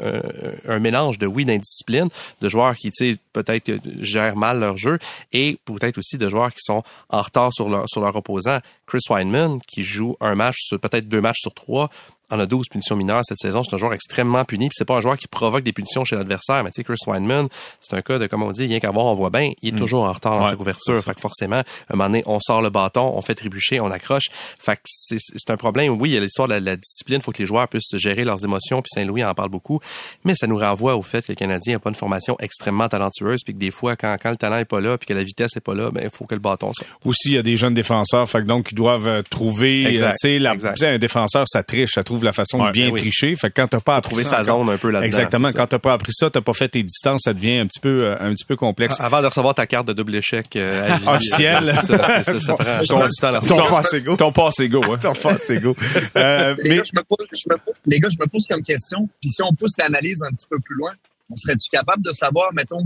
un, 0.68 0.80
mélange 0.80 1.18
de 1.18 1.28
oui 1.28 1.46
d'indiscipline, 1.46 2.10
de 2.42 2.50
joueurs 2.50 2.76
qui, 2.76 2.92
peut-être 3.34 3.72
gèrent 4.00 4.36
mal 4.36 4.60
leur 4.60 4.78
jeu, 4.78 5.00
et 5.34 5.58
peut-être 5.66 5.98
aussi 5.98 6.18
de 6.18 6.30
joueurs 6.30 6.52
qui 6.52 6.62
sont 6.62 6.84
en 7.10 7.22
retard 7.22 7.54
sur 7.54 7.70
leur 7.70 7.88
sur 7.88 8.02
leur 8.02 8.16
opposant. 8.16 8.60
Chris 8.88 9.00
Weinman, 9.10 9.60
qui 9.68 9.84
joue 9.84 10.16
un 10.20 10.36
match 10.36 10.58
peut-être 10.82 11.08
deux 11.08 11.22
matchs 11.22 11.42
sur 11.42 11.54
trois, 11.54 11.90
en 12.30 12.40
a 12.40 12.46
12 12.46 12.68
punitions 12.70 12.96
mineures 12.96 13.22
cette 13.24 13.40
saison. 13.40 13.64
C'est 13.64 13.76
un 13.76 13.78
joueur 13.78 13.94
extrêmement 13.94 14.46
puni. 14.46 14.68
Puis 14.70 14.76
c'est 14.78 14.86
pas 14.86 14.98
un 14.98 15.02
joueur 15.02 15.18
qui 15.18 15.28
provoque 15.28 15.64
des 15.64 15.74
punitions 15.74 16.04
chez 16.04 16.16
l'adversaire. 16.16 16.64
Mais 16.64 16.72
tu 16.72 16.78
sais, 16.78 16.84
Chris 16.84 16.98
Weinman, 17.08 17.48
c'est 17.82 17.96
un 17.96 18.02
cas 18.02 18.20
de, 18.20 18.28
comme 18.28 18.44
on 18.44 18.52
dit, 18.52 18.66
rien 18.66 18.80
qu'à 18.80 18.92
voir, 18.92 19.08
on 19.08 19.14
voit 19.14 19.30
bien, 19.30 19.52
il 19.62 19.76
est 19.76 19.78
toujours 19.78 20.04
en 20.04 20.12
retard 20.12 20.38
dans 20.38 20.46
sa 20.46 20.56
couverture. 20.56 21.02
Fait 21.04 21.14
que 21.14 21.22
forcément, 21.22 21.60
un 21.60 21.96
moment 21.96 22.06
donné, 22.06 22.24
on 22.26 22.40
sort 22.40 22.62
le 22.62 22.70
bâton, 22.70 23.14
on 23.16 23.22
fait 23.22 23.36
trébucher, 23.36 23.80
on 23.80 23.92
accroche. 23.92 24.30
Fait 24.32 24.76
que 24.76 24.82
c'est, 24.86 25.18
c'est 25.20 25.50
un 25.50 25.58
problème. 25.58 25.94
Oui, 26.00 26.10
il 26.10 26.14
y 26.14 26.18
a 26.18 26.22
l'histoire 26.22 26.48
de 26.48 26.54
la, 26.54 26.60
la 26.60 26.76
discipline. 26.76 27.22
faut 27.22 27.32
que 27.32 27.40
les 27.40 27.46
joueurs 27.46 27.68
puissent 27.68 27.96
gérer 27.96 28.24
leurs 28.24 28.44
émotions. 28.44 28.82
Puis 28.82 28.90
Saint-Louis 28.94 29.24
en 29.24 29.34
parle 29.34 29.50
beaucoup. 29.50 29.80
Mais 30.24 30.36
ça 30.36 30.48
nous 30.48 30.58
renvoie 30.58 30.96
au 30.96 31.02
fait 31.02 31.26
que 31.26 31.32
le 31.32 31.36
Canadien 31.36 31.74
n'a 31.74 31.80
pas 31.80 31.90
une 31.90 31.96
formation 31.96 32.36
extrêmement 32.40 32.88
talentueuse. 32.88 33.44
Puis 33.44 33.54
que 33.54 33.60
des 33.60 33.72
fois, 33.72 33.96
quand, 33.96 34.16
quand 34.22 34.32
le 34.32 34.38
talent 34.38 34.58
est 34.58 34.66
pas 34.66 34.82
là, 34.82 34.98
puis 34.98 35.08
que 35.08 35.14
la 35.14 35.24
vitesse 35.24 35.56
est 35.56 35.62
pas 35.62 35.76
là, 35.76 35.92
ben, 35.92 36.04
il 36.04 36.10
faut 36.10 36.26
que 36.26 36.36
le 36.36 36.42
bâton 36.42 36.74
sorte. 36.74 36.90
Aussi, 37.06 37.30
il 37.30 37.34
y 37.34 37.38
a 37.38 37.44
des 37.44 37.58
jeunes 37.58 37.74
défenseurs, 37.74 38.30
fait 38.30 38.42
que 38.42 38.48
donc 38.48 38.72
ils 38.72 38.76
doivent 38.76 39.08
euh, 39.08 39.22
trouver, 39.22 39.86
euh, 39.86 40.12
tu 40.22 40.40
sais, 40.40 40.88
un 40.88 40.98
défenseur, 40.98 41.46
ça 41.48 41.64
triche, 41.64 41.92
ça 41.94 42.04
trouve 42.04 42.19
la 42.26 42.34
façon 42.34 42.60
Ouais, 42.60 42.68
de 42.68 42.72
bien 42.72 42.88
ben 42.88 42.94
oui. 42.94 43.00
tricher. 43.02 43.36
Fait 43.36 43.50
que 43.50 43.56
quand 43.62 43.68
t'as 43.68 43.80
pas 43.80 43.96
appris 43.98 44.12
Trouver 44.12 44.24
ça 44.26 44.38
sa 44.38 44.44
zone 44.46 44.70
un 44.70 44.78
peu 44.78 44.90
là-dedans. 44.90 45.06
Exactement. 45.06 45.52
Quand 45.52 45.68
t'as 45.68 45.80
pas 45.80 45.94
appris 45.94 46.12
ça, 46.14 46.30
t'as 46.30 46.42
pas 46.42 46.54
fait 46.54 46.70
tes 46.70 46.84
distances, 46.84 47.22
ça 47.24 47.34
devient 47.34 47.60
un 47.60 47.68
petit 47.68 47.80
peu, 47.80 48.04
euh, 48.04 48.18
un 48.20 48.34
petit 48.34 48.46
peu 48.46 48.56
complexe. 48.56 49.00
Avant 49.00 49.22
de 49.22 49.28
recevoir 49.28 49.54
ta 49.56 49.68
carte 49.68 49.88
de 49.88 49.94
double 49.94 50.16
échec 50.16 50.56
euh, 50.56 50.90
Officielle. 51.08 51.74
c'est 52.24 52.40
ça, 52.40 52.54
prend, 52.56 52.64
prend 52.88 53.08
du 53.08 53.16
temps 53.20 53.28
à 53.28 53.32
la 53.32 53.42
Ton 53.42 53.58
passe 53.68 53.94
égaux. 53.94 54.16
Ton 54.18 54.32
passe 54.32 54.60
égaux, 54.60 54.84
hein. 54.94 54.98
Ton 55.02 55.14
passe 55.14 55.50
égaux. 55.50 55.76
Euh, 56.16 56.56
Les, 56.64 56.70
mais 56.70 56.76
gars, 56.78 56.84
je 56.86 56.92
me 57.00 57.04
pose, 57.04 57.28
je 57.32 57.44
me 57.54 57.58
pose- 57.58 57.74
les 57.86 58.00
gars, 58.00 58.10
je 58.10 58.18
me 58.20 58.28
pose 58.28 58.46
comme 58.48 58.62
question. 58.64 59.08
Puis 59.22 59.30
si 59.32 59.42
on 59.44 59.54
pousse 59.54 59.74
l'analyse 59.78 60.22
un 60.24 60.32
petit 60.34 60.48
peu 60.50 60.60
plus 60.60 60.76
loin, 60.76 60.92
on 61.32 61.36
serait-tu 61.36 61.70
capable 61.70 62.04
de 62.04 62.12
savoir, 62.12 62.54
mettons, 62.54 62.84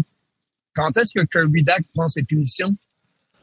quand 0.76 0.96
est-ce 0.98 1.12
que 1.14 1.26
Kirby 1.26 1.64
Dak 1.64 1.82
prend 1.96 2.08
ses 2.08 2.24
punitions? 2.24 2.76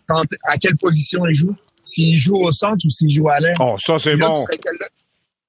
Quand, 0.07 0.23
à 0.45 0.57
quelle 0.57 0.77
position 0.77 1.27
il 1.27 1.35
joue? 1.35 1.55
S'il 1.85 2.17
joue 2.17 2.37
au 2.37 2.53
centre 2.53 2.85
ou 2.85 2.91
s'il 2.91 3.11
joue 3.11 3.29
à 3.31 3.39
l'air? 3.41 3.55
Oh, 3.61 3.77
ça, 3.79 3.99
c'est 3.99 4.17
bon. 4.17 4.45
là, 4.51 4.87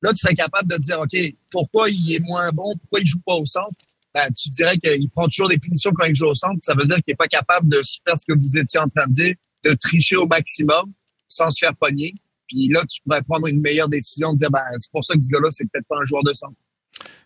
là, 0.02 0.12
tu 0.12 0.18
serais 0.18 0.36
capable 0.36 0.70
de 0.70 0.78
dire, 0.78 1.00
OK, 1.00 1.16
pourquoi 1.52 1.90
il 1.90 2.14
est 2.14 2.20
moins 2.20 2.50
bon? 2.52 2.76
Pourquoi 2.80 3.00
il 3.00 3.08
joue 3.08 3.20
pas 3.26 3.36
au 3.36 3.46
centre? 3.46 3.76
Ben, 4.14 4.30
tu 4.34 4.50
dirais 4.50 4.78
qu'il 4.78 5.10
prend 5.10 5.26
toujours 5.28 5.48
des 5.48 5.58
punitions 5.58 5.92
quand 5.94 6.06
il 6.06 6.16
joue 6.16 6.28
au 6.28 6.34
centre. 6.34 6.60
Ça 6.64 6.74
veut 6.74 6.84
dire 6.84 6.98
qu'il 6.98 7.14
est 7.14 7.16
pas 7.16 7.28
capable 7.28 7.70
de 7.70 7.82
faire 8.06 8.18
ce 8.18 8.26
que 8.28 8.38
vous 8.38 8.58
étiez 8.58 8.80
en 8.80 8.90
train 8.90 9.08
de 9.08 9.14
dire, 9.14 9.36
de 9.64 9.74
tricher 9.74 10.18
au 10.18 10.28
maximum 10.28 10.92
sans 11.28 11.50
se 11.50 11.60
faire 11.60 11.76
pogner. 11.76 12.14
Puis 12.48 12.68
là, 12.68 12.84
tu 12.86 13.02
pourrais 13.02 13.22
prendre 13.22 13.48
une 13.48 13.62
meilleure 13.62 13.88
décision 13.88 14.34
de 14.34 14.40
dire, 14.40 14.52
ben, 14.52 14.64
c'est 14.78 14.92
pour 14.92 15.06
ça 15.06 15.16
que 15.16 15.22
ce 15.22 15.30
gars-là, 15.30 15.50
c'est 15.52 15.64
peut-être 15.72 15.88
pas 15.88 15.98
un 16.02 16.06
joueur 16.06 16.24
de 16.24 16.34
centre. 16.34 16.56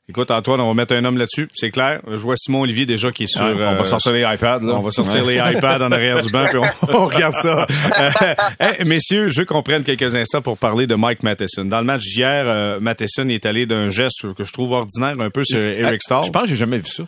Écoute, 0.07 0.29
Antoine, 0.29 0.62
on 0.62 0.67
va 0.67 0.74
mettre 0.75 0.93
un 0.93 1.03
homme 1.03 1.17
là-dessus, 1.17 1.47
c'est 1.51 1.71
clair. 1.71 2.00
Je 2.07 2.17
vois 2.17 2.35
Simon 2.38 2.62
Olivier 2.62 2.85
déjà 2.85 3.12
qui 3.12 3.24
est 3.24 3.27
sur... 3.27 3.41
On 3.41 3.47
euh, 3.59 3.74
va 3.74 3.83
sortir 3.83 4.13
les 4.13 4.21
iPads. 4.21 4.59
Là. 4.59 4.74
On 4.75 4.81
va 4.81 4.91
sortir 4.91 5.25
Ouais. 5.25 5.41
les 5.43 5.57
iPads 5.57 5.83
en 5.83 5.91
arrière 5.91 6.21
du 6.21 6.29
banc, 6.29 6.45
puis 6.47 6.59
on, 6.59 6.93
on 6.95 7.05
regarde 7.07 7.33
ça. 7.33 7.65
Euh, 8.00 8.12
hey, 8.59 8.85
messieurs, 8.85 9.29
je 9.29 9.39
veux 9.39 9.45
qu'on 9.45 9.63
prenne 9.63 9.83
quelques 9.83 10.13
instants 10.15 10.43
pour 10.43 10.59
parler 10.59 10.85
de 10.85 10.93
Mike 10.93 11.24
Matheson. 11.24 11.65
Dans 11.65 11.79
le 11.79 11.85
match 11.85 12.01
d'hier, 12.03 12.45
euh, 12.47 12.79
Matheson 12.79 13.29
est 13.29 13.47
allé 13.47 13.65
d'un 13.65 13.89
geste 13.89 14.31
que 14.35 14.43
je 14.43 14.53
trouve 14.53 14.74
ordinaire 14.74 15.19
un 15.19 15.31
peu 15.31 15.43
sur 15.43 15.59
Eric 15.59 16.03
Starr. 16.03 16.21
Je 16.24 16.29
pense 16.29 16.43
que 16.43 16.50
j'ai 16.50 16.55
jamais 16.55 16.77
vu 16.77 16.85
ça. 16.85 17.03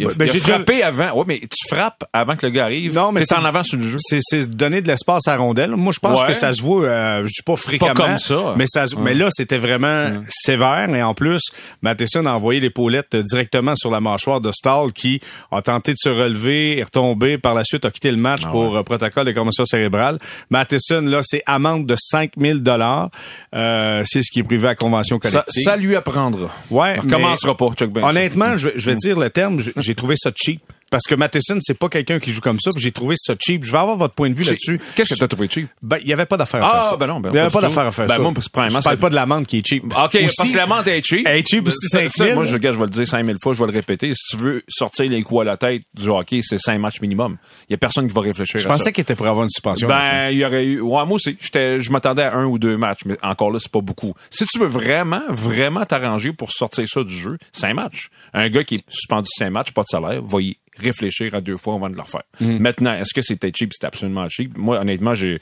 Il 0.00 0.04
a, 0.04 0.08
Ouais, 0.08 0.14
ben, 0.16 0.26
j'ai 0.26 0.32
déjà- 0.40 0.54
frappé 0.54 0.82
avant. 0.82 1.12
Ouais, 1.12 1.24
mais 1.26 1.40
tu 1.40 1.68
frappes 1.74 2.04
avant 2.12 2.34
que 2.36 2.46
le 2.46 2.50
gars 2.52 2.64
arrive. 2.64 2.94
Non, 2.94 3.12
mais 3.12 3.22
c'est- 3.24 3.34
en 3.34 3.44
avant 3.44 3.62
sur 3.62 3.78
le 3.78 3.84
jeu. 3.84 3.98
C'est, 4.00 4.20
c'est 4.22 4.48
donner 4.48 4.80
de 4.80 4.88
l'espace 4.88 5.28
à 5.28 5.32
la 5.32 5.38
rondelle. 5.38 5.70
Moi, 5.76 5.92
je 5.92 6.00
pense 6.00 6.20
Ouais. 6.20 6.28
que 6.28 6.34
ça 6.34 6.52
se 6.54 6.62
voit, 6.62 6.84
euh, 6.86 7.20
je 7.26 7.32
dis 7.32 7.42
pas 7.44 7.56
fréquemment. 7.56 7.92
comme 7.94 8.18
ça. 8.18 8.54
Mais, 8.56 8.64
ça, 8.66 8.86
se- 8.86 8.96
mais 8.96 9.14
là, 9.14 9.28
c'était 9.30 9.58
vraiment 9.58 10.06
sévère. 10.28 10.88
Et 10.94 11.02
en 11.02 11.12
plus, 11.14 11.42
Matheson 11.82 12.24
a 12.26 12.32
envoyé 12.32 12.60
les 12.60 12.70
paulettes 12.70 13.14
directement 13.16 13.74
sur 13.76 13.90
la 13.90 14.00
mâchoire 14.00 14.40
de 14.40 14.50
Stahl 14.52 14.92
qui 14.92 15.20
a 15.52 15.60
tenté 15.62 15.92
de 15.92 15.98
se 15.98 16.08
relever, 16.08 16.78
est 16.78 16.82
retombé. 16.84 17.36
Par 17.38 17.54
la 17.54 17.64
suite, 17.64 17.84
a 17.84 17.90
quitté 17.90 18.10
le 18.10 18.16
match 18.16 18.42
Ah 18.46 18.50
pour 18.50 18.76
euh, 18.76 18.82
protocole 18.82 19.26
de 19.26 19.32
commotion 19.32 19.64
cérébrale. 19.66 20.18
Matheson, 20.50 21.02
là, 21.02 21.20
c'est 21.22 21.42
amende 21.46 21.86
de 21.86 21.96
5000 21.98 22.62
dollars. 22.62 23.10
Euh, 23.54 24.02
c'est 24.06 24.22
ce 24.22 24.30
qui 24.30 24.40
est 24.40 24.44
privé 24.44 24.68
à 24.68 24.74
convention 24.74 25.18
Ça, 25.22 25.30
collective. 25.30 25.62
ça 25.64 25.76
lui 25.76 25.96
apprendra. 25.96 26.48
Ouais, 26.70 26.94
On 26.98 27.02
recommencera 27.02 27.56
pas, 27.56 27.66
Chuck 27.76 27.90
Benson. 27.90 28.08
Honnêtement, 28.08 28.56
je, 28.56 28.68
vais- 28.68 28.74
je 28.76 28.90
vais 28.90 28.96
dire 28.96 29.18
le 29.18 29.28
terme, 29.30 29.60
j'ai- 29.90 29.94
trouvé 29.96 30.14
ça 30.16 30.30
cheap. 30.34 30.62
Parce 30.90 31.04
que 31.04 31.14
Matheson, 31.14 31.58
c'est 31.60 31.78
pas 31.78 31.88
quelqu'un 31.88 32.18
qui 32.18 32.32
joue 32.34 32.40
comme 32.40 32.58
ça, 32.60 32.70
j'ai 32.76 32.90
trouvé 32.92 33.14
ça 33.16 33.34
cheap. 33.40 33.64
Je 33.64 33.70
vais 33.72 33.78
avoir 33.78 33.96
votre 33.96 34.14
point 34.14 34.28
de 34.28 34.34
vue 34.34 34.42
là-dessus. 34.44 34.80
Qu'est-ce 34.96 35.14
que 35.14 35.20
t'as 35.20 35.28
trouvé 35.28 35.48
cheap? 35.48 35.68
Ben, 35.82 35.98
il 36.02 36.08
y 36.08 36.12
avait 36.12 36.26
pas 36.26 36.36
d'affaire 36.36 36.64
à 36.64 36.68
Ah, 36.68 36.74
faire 36.82 36.90
ça. 36.90 36.96
ben 36.96 37.06
non, 37.06 37.20
ben 37.20 37.30
il 37.32 37.36
y 37.36 37.38
avait 37.38 37.50
pas 37.50 37.60
d'affaire 37.60 37.86
à 37.86 37.90
faire 37.92 38.06
Ben 38.06 38.16
ça. 38.16 38.20
moi, 38.22 38.32
premièrement, 38.52 38.80
je 38.80 38.84
parle 38.84 38.96
pas 38.98 39.10
de 39.10 39.14
l'amende 39.14 39.46
qui 39.46 39.58
est 39.58 39.66
cheap. 39.66 39.84
OK, 39.84 39.92
parce 40.36 40.50
que 40.50 40.56
la 40.56 40.66
menthe 40.66 40.88
est 40.88 41.02
cheap. 41.04 41.26
Elle 41.26 41.38
est 41.38 41.48
cheap 41.48 41.66
aussi, 41.66 41.88
Ça, 41.88 42.00
5 42.00 42.10
ça, 42.10 42.24
000, 42.24 42.34
moi, 42.36 42.44
je, 42.44 42.56
gars, 42.56 42.70
je 42.72 42.78
vais 42.78 42.84
le 42.84 42.90
dire 42.90 43.06
5000 43.06 43.36
fois, 43.42 43.52
je 43.52 43.60
vais 43.60 43.66
le 43.66 43.72
répéter. 43.72 44.12
Si 44.14 44.36
tu 44.36 44.42
veux 44.42 44.62
sortir 44.68 45.08
les 45.08 45.22
coups 45.22 45.42
à 45.42 45.44
la 45.44 45.56
tête 45.56 45.82
du 45.94 46.08
hockey, 46.08 46.40
c'est 46.42 46.58
5 46.58 46.78
matchs 46.78 47.00
minimum. 47.00 47.36
Il 47.68 47.72
y 47.72 47.74
a 47.74 47.78
personne 47.78 48.08
qui 48.08 48.14
va 48.14 48.22
réfléchir 48.22 48.58
Je 48.58 48.66
à 48.66 48.70
ça. 48.70 48.76
pensais 48.76 48.92
qu'il 48.92 49.02
était 49.02 49.14
pour 49.14 49.26
avoir 49.28 49.44
une 49.44 49.50
suspension. 49.50 49.86
Ben, 49.88 50.30
il 50.30 50.38
y 50.38 50.44
aurait 50.44 50.64
eu. 50.64 50.80
Ouais, 50.80 51.04
moi 51.06 51.14
aussi. 51.14 51.36
Je 51.40 51.90
m'attendais 51.90 52.22
à 52.24 52.34
un 52.34 52.46
ou 52.46 52.58
deux 52.58 52.76
matchs, 52.76 53.00
mais 53.06 53.16
encore 53.22 53.50
là, 53.52 53.58
c'est 53.60 53.70
pas 53.70 53.80
beaucoup. 53.80 54.12
Si 54.30 54.44
tu 54.46 54.58
veux 54.58 54.66
vraiment, 54.66 55.22
vraiment 55.28 55.84
t'arranger 55.84 56.32
pour 56.32 56.50
sortir 56.50 56.84
ça 56.88 57.02
du 57.04 57.14
jeu, 57.14 57.38
cinq 57.52 57.74
matchs. 57.74 58.08
Un 58.34 58.48
gars 58.48 58.64
qui 58.64 58.76
est 58.76 58.84
suspendu 58.88 59.28
cinq 59.38 59.50
matchs, 59.50 59.70
pas 59.72 59.82
de 59.82 59.88
salaire, 59.88 60.22
va 60.22 60.40
y 60.40 60.56
réfléchir 60.80 61.34
à 61.34 61.40
deux 61.40 61.56
fois 61.56 61.74
avant 61.74 61.88
de 61.88 61.94
le 61.94 62.00
refaire. 62.02 62.22
Mm. 62.40 62.58
Maintenant, 62.58 62.92
est-ce 62.92 63.14
que 63.14 63.22
c'était 63.22 63.52
cheap? 63.54 63.72
C'était 63.72 63.86
absolument 63.86 64.28
cheap. 64.28 64.56
Moi, 64.56 64.80
honnêtement, 64.80 65.14
j'ai, 65.14 65.36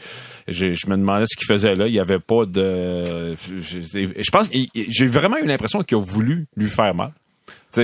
j'ai- 0.47 0.75
je 0.75 0.87
me 0.88 0.97
demandais 0.97 1.25
ce 1.26 1.37
qu'il 1.37 1.47
faisait 1.47 1.75
là. 1.75 1.87
Il 1.87 1.95
y 1.95 2.00
avait 2.00 2.18
pas 2.21 2.45
de. 2.47 3.35
Je, 3.35 4.30
pense, 4.30 4.50
j'ai 4.75 5.07
vraiment 5.07 5.38
eu 5.38 5.47
l'impression 5.47 5.83
qu'il 5.83 5.97
a 5.97 6.00
voulu 6.00 6.47
lui 6.57 6.68
faire 6.68 6.95
mal. 6.95 7.12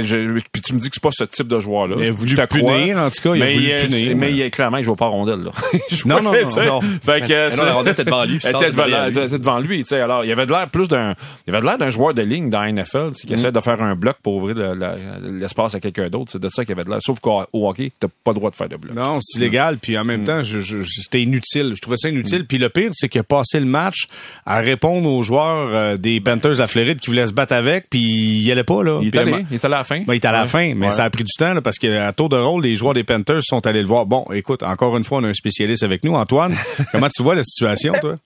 Je- 0.02 0.38
puis 0.52 0.62
tu 0.62 0.74
me 0.74 0.78
dis 0.78 0.88
que 0.88 0.94
c'est 0.94 1.02
pas 1.02 1.10
ce 1.12 1.24
type 1.24 1.48
de 1.48 1.58
joueur-là. 1.60 1.96
Il 2.00 2.08
a 2.08 2.10
voulu 2.12 2.34
punir, 2.34 2.94
crois. 2.94 3.06
en 3.06 3.10
tout 3.10 3.22
cas, 3.22 3.34
il 3.34 3.42
a 3.42 3.44
mais 3.46 3.54
voulu 3.54 3.66
il- 3.68 3.86
punir. 3.86 4.16
Mais 4.16 4.32
il- 4.32 4.50
clairement, 4.50 4.76
il 4.78 4.84
joue 4.84 4.94
pas 4.96 5.06
à 5.06 5.08
rondelle, 5.08 5.40
là. 5.40 5.50
Non, 6.06 6.22
non, 6.22 6.32
non, 6.32 6.64
non. 6.64 6.80
Fait 6.80 7.20
que, 7.26 7.50
Mais 7.50 7.56
non, 7.56 7.64
la 7.64 7.72
rondelle 7.74 7.92
était 7.92 8.04
devant 8.04 8.24
lui, 8.24 8.38
Elle 8.42 8.56
était 8.56 8.70
devant, 8.70 8.84
lui. 8.84 9.28
devant 9.38 9.62
tu 9.62 9.85
sais. 9.85 10.00
Alors, 10.00 10.24
il 10.24 10.33
avait 10.33 10.46
de 10.46 10.52
l'air 10.52 10.68
plus 10.70 10.88
d'un, 10.88 11.14
il 11.46 11.54
avait 11.54 11.61
de 11.61 11.66
l'air 11.66 11.78
d'un 11.78 11.90
joueur 11.90 12.14
de 12.14 12.22
ligne 12.22 12.50
dans 12.50 12.61
la 12.62 12.68
NFL, 12.72 13.11
qui 13.12 13.33
essaie 13.33 13.52
de 13.52 13.61
faire 13.61 13.80
un 13.83 13.94
bloc 13.94 14.16
pour 14.22 14.35
ouvrir 14.35 14.54
le- 14.57 15.38
l'espace 15.38 15.74
à 15.74 15.80
quelqu'un 15.80 16.09
d'autre. 16.09 16.30
C'est 16.33 16.42
de 16.42 16.48
ça 16.48 16.64
qu'il 16.64 16.72
avait 16.72 16.85
de 16.85 16.90
l'air. 16.90 16.98
Sauf 17.00 17.20
qu'au 17.20 17.42
au 17.52 17.68
hockey, 17.68 17.90
t'as 17.98 18.09
pas 18.22 18.30
le 18.33 18.37
droit 18.37 18.50
de 18.50 18.57
faire 18.57 18.68
de 18.68 18.76
bloc. 18.76 18.94
Non, 18.94 19.18
c'est 19.22 19.38
illégal. 19.38 19.78
Puis 19.78 19.96
en 19.98 20.04
même 20.04 20.22
Mm. 20.22 20.24
temps, 20.24 20.44
je, 20.44 20.61
je- 20.61 20.83
c'était 20.83 21.22
inutile. 21.22 21.72
Je 21.74 21.80
trouvais 21.80 21.96
ça 21.96 22.09
inutile. 22.09 22.44
Puis 22.46 22.59
le 22.59 22.68
pire, 22.68 22.90
c'est 22.92 23.09
qu'il 23.09 23.20
a 23.20 23.24
passé 23.24 23.61
le 23.61 23.66
match 23.66 24.07
à 24.46 24.61
répondre 24.61 25.09
aux 25.09 25.22
joueurs 25.22 25.68
euh, 25.72 25.96
des 25.96 26.20
Panthers 26.20 26.61
à 26.61 26.66
Floride 26.66 26.98
qui 27.00 27.09
voulaient 27.11 27.26
se 27.26 27.33
battre 27.33 27.54
avec. 27.54 27.87
Puis 27.90 28.00
il 28.00 28.42
y 28.42 28.52
allait 28.52 28.64
pas 28.64 28.83
là. 28.83 28.98
Il 29.02 29.09
est 29.09 29.16
allé, 29.16 29.33
euh, 29.33 29.42
il 29.50 29.54
est 29.54 29.64
allé 29.64 29.74
à 29.74 29.84
la 29.92 29.97
fin. 29.97 30.05
Ben, 30.05 30.14
il 30.14 30.16
est 30.16 30.25
à 30.27 30.33
la 30.33 30.42
Ouais. 30.42 30.49
fin, 30.49 30.75
mais 30.75 30.87
Ouais. 30.87 30.92
ça 30.92 31.05
a 31.05 31.11
pris 31.11 31.25
du 31.25 31.33
temps 31.38 31.55
là, 31.55 31.61
parce 31.62 31.79
qu'à 31.79 32.12
tour 32.12 32.29
de 32.29 32.37
rôle, 32.37 32.62
les 32.62 32.77
joueurs 32.77 32.94
des 32.94 33.05
Panthers 33.05 33.42
sont 33.42 33.66
allés 33.66 33.81
le 33.83 33.87
voir. 33.88 34.07
Bon, 34.07 34.25
écoute, 34.33 34.62
encore 34.62 34.97
une 34.97 35.05
fois, 35.05 35.18
on 35.18 35.25
a 35.25 35.29
un 35.29 35.35
spécialiste 35.35 35.83
avec 35.83 36.03
nous, 36.05 36.14
Antoine. 36.14 36.55
Comment 36.92 37.09
tu 37.09 37.23
vois 37.23 37.35
la 37.35 37.42
situation, 37.44 37.92
toi? 38.01 38.16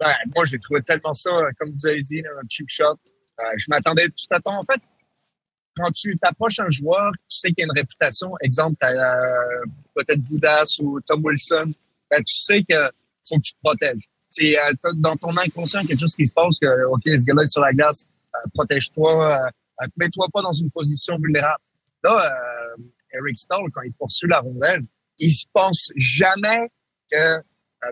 Ben, 0.00 0.12
moi, 0.34 0.44
j'ai 0.44 0.58
trouvé 0.58 0.82
tellement 0.82 1.14
ça, 1.14 1.30
comme 1.58 1.70
vous 1.70 1.86
avez 1.86 2.02
dit, 2.02 2.20
un 2.20 2.46
cheap 2.48 2.66
shot. 2.68 2.84
Euh, 3.40 3.42
je 3.56 3.66
m'attendais, 3.68 4.06
tu 4.10 4.26
t'attends, 4.28 4.58
en 4.60 4.64
fait, 4.64 4.80
quand 5.76 5.90
tu 5.92 6.16
t'approches 6.18 6.60
un 6.60 6.70
joueur, 6.70 7.10
tu 7.28 7.38
sais 7.40 7.48
qu'il 7.48 7.60
y 7.60 7.62
a 7.62 7.66
une 7.66 7.78
réputation. 7.78 8.30
Exemple, 8.42 8.76
t'as 8.78 8.92
euh, 8.92 9.64
peut-être 9.94 10.20
Boudas 10.20 10.66
ou 10.80 11.00
Tom 11.00 11.24
Wilson. 11.24 11.72
Ben, 12.10 12.18
tu 12.22 12.34
sais 12.44 12.62
que 12.62 12.90
faut 13.28 13.36
que 13.36 13.42
tu 13.42 13.52
te 13.54 13.58
protèges. 13.62 14.02
C'est 14.28 14.56
euh, 14.58 14.72
dans 14.96 15.16
ton 15.16 15.36
inconscient 15.36 15.84
quelque 15.84 15.98
chose 16.00 16.14
qui 16.14 16.26
se 16.26 16.32
passe 16.32 16.58
que, 16.60 16.84
OK, 16.86 17.02
ce 17.06 17.24
gars-là 17.24 17.42
est 17.42 17.48
sur 17.48 17.60
la 17.62 17.72
glace, 17.72 18.04
euh, 18.34 18.38
protège-toi, 18.54 19.40
euh, 19.82 19.84
euh, 19.84 19.88
mets-toi 19.96 20.26
pas 20.32 20.42
dans 20.42 20.52
une 20.52 20.70
position 20.70 21.16
vulnérable. 21.18 21.62
Là, 22.02 22.30
euh, 22.78 22.82
Eric 23.18 23.38
Stahl, 23.38 23.64
quand 23.72 23.82
il 23.82 23.92
poursuit 23.94 24.28
la 24.28 24.40
rondelle, 24.40 24.82
il 25.18 25.32
se 25.32 25.44
pense 25.52 25.90
jamais 25.96 26.68
que 27.10 27.16
euh, 27.16 27.40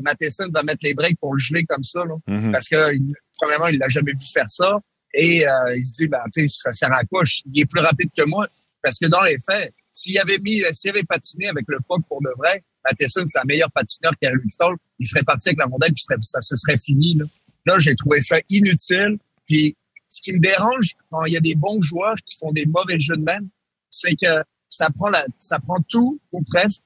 Matheson 0.01 0.49
va 0.53 0.63
mettre 0.63 0.81
les 0.83 0.95
breaks 0.95 1.19
pour 1.19 1.35
le 1.35 1.39
geler 1.39 1.65
comme 1.65 1.83
ça. 1.85 2.05
Là 2.05 2.15
Mhm. 2.27 2.53
parce 2.53 2.69
que 2.69 2.95
il- 2.95 3.13
premièrement, 3.41 3.69
il 3.69 3.79
l'a 3.79 3.89
jamais 3.89 4.13
vu 4.13 4.27
faire 4.33 4.49
ça. 4.49 4.81
Et 5.15 5.47
euh, 5.47 5.77
il 5.77 5.85
se 5.85 5.95
dit, 5.95 6.09
ben, 6.09 6.23
tu 6.33 6.49
sais, 6.49 6.55
ça 6.63 6.73
sert 6.73 6.93
à 6.93 7.05
quoi? 7.05 7.23
Il 7.53 7.61
est 7.61 7.67
plus 7.67 7.81
rapide 7.83 8.11
que 8.17 8.23
moi. 8.25 8.47
Parce 8.83 8.99
que 8.99 9.07
dans 9.07 9.21
les 9.23 9.37
faits, 9.39 9.73
s'il 9.93 10.19
avait 10.19 10.39
mis, 10.39 10.63
s'il 10.73 10.91
avait 10.91 11.05
patiné 11.05 11.49
avec 11.49 11.65
le 11.69 11.79
puck 11.87 12.01
pour 12.09 12.21
de 12.23 12.31
vrai, 12.39 12.63
Matheson, 12.85 13.23
c'est 13.27 13.39
un 13.39 13.45
meilleur 13.45 13.71
patineur 13.71 14.13
qu'Eric 14.21 14.51
Stahl. 14.51 14.75
Il 14.99 15.07
serait 15.07 15.23
parti 15.23 15.51
avec 15.51 15.59
la 15.59 15.67
rondelle, 15.67 15.93
puis 15.93 16.03
ça 16.23 16.41
se 16.41 16.57
serait 16.57 16.79
fini. 16.79 17.15
Là, 17.15 17.25
là 17.67 17.79
j'ai 17.79 17.95
trouvé 17.95 18.21
ça 18.21 18.39
inutile. 18.49 19.19
Puis, 19.47 19.77
ce 20.13 20.21
qui 20.21 20.33
me 20.35 20.39
dérange 20.39 20.95
quand 21.11 21.25
il 21.25 21.33
y 21.33 21.37
a 21.39 21.41
des 21.41 21.55
bons 21.55 21.81
joueurs 21.81 22.17
qui 22.27 22.37
font 22.37 22.53
des 22.53 22.67
mauvais 22.67 23.01
jeux 23.01 23.17
de 23.17 23.23
même, 23.23 23.49
c'est 23.89 24.15
que 24.15 24.45
ça 24.69 24.89
prend 24.91 25.09
la, 25.09 25.25
ça 25.39 25.59
prend 25.59 25.79
tout 25.89 26.21
ou 26.33 26.43
presque 26.43 26.83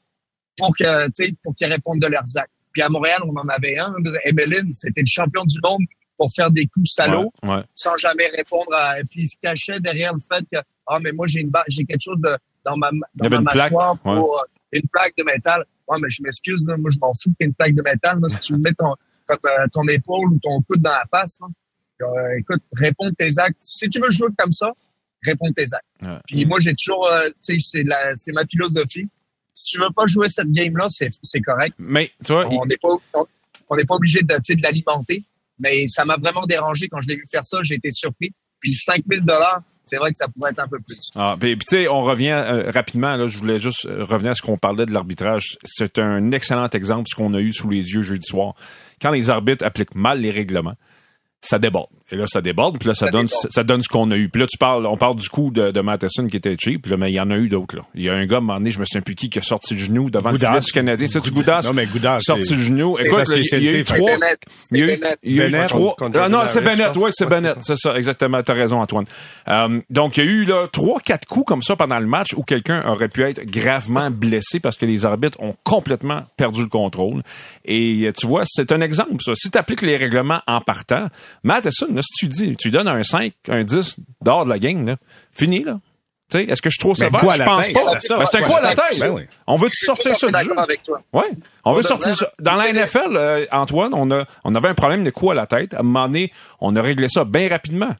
pour 0.56 0.76
que, 0.76 1.06
tu 1.06 1.10
sais, 1.12 1.34
pour 1.42 1.54
qu'ils 1.56 1.66
répondent 1.66 2.00
de 2.00 2.06
leurs 2.06 2.36
actes. 2.36 2.52
Puis 2.72 2.82
à 2.82 2.88
Montréal, 2.88 3.20
on 3.24 3.34
en 3.36 3.48
avait 3.48 3.78
un. 3.78 3.94
Emeline, 4.24 4.72
c'était 4.74 5.00
le 5.00 5.06
champion 5.08 5.44
du 5.44 5.58
monde 5.62 5.82
pour 6.16 6.32
faire 6.32 6.52
des 6.52 6.66
coups 6.68 6.90
salauds 6.92 7.32
Ouais, 7.42 7.56
ouais. 7.56 7.62
sans 7.74 7.96
jamais 7.96 8.28
répondre 8.28 8.72
à, 8.72 9.00
et 9.00 9.04
puis 9.04 9.22
il 9.22 9.28
se 9.28 9.36
cachait 9.38 9.80
derrière 9.80 10.14
le 10.14 10.20
fait 10.20 10.44
que, 10.50 10.58
ah, 10.86 10.98
mais 11.00 11.10
moi, 11.12 11.26
j'ai 11.26 11.40
une, 11.40 11.50
j'ai 11.66 11.84
quelque 11.84 12.02
chose 12.02 12.20
de, 12.20 12.36
dans 12.64 12.76
ma, 12.76 12.90
dans 13.14 13.28
ma 13.28 13.36
une 13.38 13.44
plaque, 13.44 13.72
mâchoire 13.72 13.98
pour 13.98 14.12
ouais. 14.12 14.20
euh, 14.20 14.78
une 14.78 14.88
plaque 14.88 15.14
de 15.18 15.24
métal. 15.24 15.64
Ouais, 15.88 15.98
mais 16.00 16.08
je 16.10 16.22
m'excuse, 16.22 16.64
moi, 16.64 16.90
je 16.92 16.98
m'en 17.00 17.12
fous 17.12 17.30
qu'il 17.30 17.36
y 17.40 17.44
ait 17.44 17.46
une 17.46 17.54
plaque 17.54 17.74
de 17.74 17.82
métal, 17.82 18.20
là, 18.20 18.28
si 18.28 18.38
tu 18.38 18.52
me 18.52 18.58
mets 18.58 18.72
ton, 18.72 18.94
comme, 19.26 19.38
euh, 19.44 19.66
ton 19.72 19.86
épaule 19.88 20.32
ou 20.32 20.38
ton 20.38 20.62
coude 20.62 20.80
dans 20.80 20.90
la 20.90 21.02
face, 21.10 21.38
là. 21.40 21.48
Euh, 22.02 22.38
écoute, 22.38 22.62
réponds 22.72 23.10
tes 23.12 23.30
actes. 23.38 23.60
Si 23.60 23.88
tu 23.88 24.00
veux 24.00 24.10
jouer 24.10 24.28
comme 24.36 24.52
ça, 24.52 24.72
réponds 25.22 25.52
tes 25.52 25.64
actes. 25.72 25.84
Ouais. 26.02 26.18
Puis 26.26 26.44
moi, 26.44 26.58
j'ai 26.60 26.74
toujours, 26.74 27.08
euh, 27.10 27.28
tu 27.44 27.58
sais, 27.58 27.66
c'est 27.70 27.82
la, 27.82 28.14
c'est 28.14 28.32
ma 28.32 28.44
philosophie. 28.46 29.08
Si 29.52 29.70
tu 29.72 29.78
veux 29.78 29.90
pas 29.94 30.06
jouer 30.06 30.28
cette 30.28 30.50
game-là, 30.50 30.86
c'est, 30.90 31.08
c'est 31.22 31.40
correct. 31.40 31.74
Mais, 31.78 32.10
tu 32.24 32.32
vois, 32.32 32.46
On 32.46 32.66
n'est 32.66 32.76
pas, 32.76 32.90
on- 33.14 33.76
n'est 33.76 33.84
pas 33.84 33.94
obligé 33.94 34.20
de, 34.22 34.62
l'alimenter. 34.62 35.24
Mais 35.58 35.86
ça 35.88 36.04
m'a 36.04 36.16
vraiment 36.18 36.44
dérangé 36.44 36.88
quand 36.88 37.00
je 37.00 37.08
l'ai 37.08 37.16
vu 37.16 37.22
faire 37.30 37.44
ça. 37.44 37.60
J'ai 37.62 37.76
été 37.76 37.90
surpris. 37.90 38.34
Puis 38.60 38.74
5000 38.76 39.22
dollars, 39.22 39.62
c'est 39.84 39.96
vrai 39.96 40.10
que 40.10 40.18
ça 40.18 40.28
pourrait 40.28 40.50
être 40.50 40.58
un 40.60 40.68
peu 40.68 40.78
plus. 40.80 41.08
Ah, 41.14 41.36
puis, 41.40 41.56
puis, 41.56 41.66
tu 41.66 41.76
sais, 41.76 41.88
on 41.88 42.02
revient 42.02 42.32
euh, 42.32 42.70
rapidement. 42.70 43.16
Là, 43.16 43.26
je 43.26 43.38
voulais 43.38 43.58
juste 43.58 43.86
euh, 43.86 44.04
revenir 44.04 44.32
à 44.32 44.34
ce 44.34 44.42
qu'on 44.42 44.58
parlait 44.58 44.84
de 44.84 44.92
l'arbitrage. 44.92 45.56
C'est 45.64 45.98
un 45.98 46.30
excellent 46.32 46.68
exemple 46.68 47.08
ce 47.08 47.14
qu'on 47.14 47.32
a 47.32 47.40
eu 47.40 47.54
sous 47.54 47.70
les 47.70 47.92
yeux 47.92 48.02
jeudi 48.02 48.26
soir. 48.26 48.54
Quand 49.00 49.10
les 49.10 49.30
arbitres 49.30 49.64
appliquent 49.64 49.94
mal 49.94 50.20
les 50.20 50.30
règlements, 50.30 50.74
ça 51.40 51.58
déborde. 51.58 51.90
Et 52.12 52.16
là, 52.16 52.26
ça 52.28 52.40
déborde, 52.40 52.78
puis 52.78 52.86
là, 52.88 52.94
ça, 52.94 53.06
Ça 53.06 53.10
donne, 53.12 53.26
déborde. 53.26 53.46
ça 53.50 53.64
donne 53.64 53.82
ce 53.82 53.88
qu'on 53.88 54.08
a 54.12 54.16
eu. 54.16 54.28
Puis 54.28 54.40
là, 54.40 54.46
tu 54.46 54.56
parles, 54.58 54.86
on 54.86 54.96
parle 54.96 55.16
du 55.16 55.28
coup 55.28 55.50
de, 55.50 55.72
de 55.72 55.80
Matheson 55.80 56.26
qui 56.26 56.36
était 56.36 56.54
cheap, 56.56 56.86
là, 56.86 56.96
mais 56.96 57.10
il 57.10 57.14
y 57.14 57.20
en 57.20 57.30
a 57.30 57.36
eu 57.36 57.48
d'autres. 57.48 57.76
Là. 57.76 57.82
Il 57.96 58.02
y 58.02 58.08
a 58.08 58.14
un 58.14 58.24
gars, 58.26 58.36
à 58.36 58.38
un 58.38 58.42
moment 58.42 58.58
donné, 58.58 58.70
je 58.70 58.78
me 58.78 58.84
souviens 58.84 59.00
plus 59.02 59.16
qui, 59.16 59.28
qui 59.28 59.40
a 59.40 59.42
sorti 59.42 59.74
le 59.74 59.80
genou 59.80 60.08
devant 60.08 60.30
Goudas. 60.30 60.46
le 60.54 60.60
filet 60.60 60.64
du 60.66 60.72
Canadien. 60.72 61.06
C'est 61.08 61.20
du 61.24 61.32
Goudas? 61.32 61.62
Non, 61.64 61.72
mais 61.74 61.86
Goudas, 61.86 62.20
Sorti 62.20 62.54
le 62.54 62.60
genou. 62.60 62.94
c'est 62.96 63.06
Écoute, 63.06 63.18
il 63.28 63.32
y 63.32 63.34
a 63.34 63.38
eu 63.38 63.42
spécialité, 63.42 63.84
trois, 63.84 63.96
C'est 63.98 64.18
Bennett. 64.20 64.38
il 64.70 64.78
y 64.78 64.80
a 64.80 64.84
eu, 64.84 64.86
Bennett. 64.98 65.18
il 65.24 65.32
y 65.34 65.40
a 65.40 65.48
eu 65.48 65.50
Bennett. 65.50 65.68
trois. 65.68 65.96
Contre 65.96 66.20
Ah 66.20 66.28
non, 66.28 66.40
c'est 66.46 66.60
Bennett. 66.60 66.96
Oui, 66.96 67.10
c'est 67.12 67.26
Bennett. 67.26 67.56
C'est 67.60 67.76
ça, 67.76 67.96
exactement. 67.96 68.40
T'as 68.42 68.54
raison, 68.54 68.80
Antoine. 68.80 69.06
Euh, 69.48 69.80
donc, 69.90 70.16
il 70.16 70.24
y 70.24 70.28
a 70.28 70.30
eu 70.30 70.44
là 70.44 70.66
trois, 70.72 71.00
quatre 71.00 71.26
coups 71.26 71.46
comme 71.46 71.62
ça 71.62 71.74
pendant 71.74 71.98
le 71.98 72.06
match 72.06 72.34
où 72.36 72.42
quelqu'un 72.44 72.84
aurait 72.88 73.08
pu 73.08 73.22
être 73.24 73.44
gravement 73.44 74.10
blessé 74.12 74.60
parce 74.60 74.76
que 74.76 74.86
les 74.86 75.06
arbitres 75.06 75.40
ont 75.42 75.56
complètement 75.64 76.22
perdu 76.36 76.62
le 76.62 76.68
contrôle. 76.68 77.22
Et 77.64 78.02
euh, 78.06 78.12
tu 78.16 78.26
vois, 78.28 78.42
c'est 78.46 78.70
un 78.70 78.80
exemple, 78.80 79.16
ça. 79.24 79.32
Si 79.34 79.50
tu 79.50 79.58
appliques 79.58 79.82
les 79.82 79.96
règlements 79.96 80.40
en 80.46 80.60
partant, 80.60 81.08
Matheson, 81.42 81.95
là, 81.96 82.02
si 82.02 82.12
tu 82.14 82.28
dis, 82.28 82.56
tu 82.56 82.70
donnes 82.70 82.88
un 82.88 83.02
5, 83.02 83.32
un 83.48 83.64
10 83.64 83.96
dehors 84.22 84.44
de 84.44 84.50
la 84.50 84.58
game, 84.58 84.86
là, 84.86 84.96
fini, 85.32 85.64
là. 85.64 85.80
Tu 86.28 86.38
sais, 86.38 86.44
est-ce 86.44 86.60
que 86.60 86.70
je 86.70 86.74
suis 86.74 86.80
trop 86.80 86.94
sévère? 86.94 87.20
Je 87.20 87.42
pense 87.44 87.68
pas. 87.70 88.00
c'est. 88.00 88.18
Ben, 88.18 88.24
c'est 88.28 88.38
un 88.38 88.42
coup 88.42 88.56
à 88.56 88.60
la 88.60 88.74
tête? 88.74 88.98
ben 88.98 89.12
oui. 89.12 89.22
On 89.46 89.54
veut 89.54 89.68
sortir 89.72 90.16
ça 90.16 90.26
du 90.26 90.32
jeu? 90.32 90.32
d'accord 90.32 90.58
avec 90.58 90.82
toi. 90.82 91.00
Ouais. 91.12 91.30
On 91.64 91.72
veut 91.72 91.84
sortir 91.84 92.16
ça. 92.16 92.28
Dans 92.40 92.56
la 92.56 92.72
NFL, 92.72 93.16
euh, 93.16 93.46
Antoine, 93.52 93.94
on 93.94 94.10
a, 94.10 94.24
on 94.42 94.54
avait 94.56 94.68
un 94.68 94.74
problème 94.74 95.04
de 95.04 95.10
coup 95.10 95.30
à 95.30 95.34
la 95.34 95.46
tête. 95.46 95.74
À 95.74 95.80
un 95.80 95.82
moment 95.84 96.06
donné, 96.08 96.32
on 96.60 96.74
a 96.74 96.82
réglé 96.82 97.06
ça 97.06 97.24
bien 97.24 97.48
rapidement. 97.48 97.94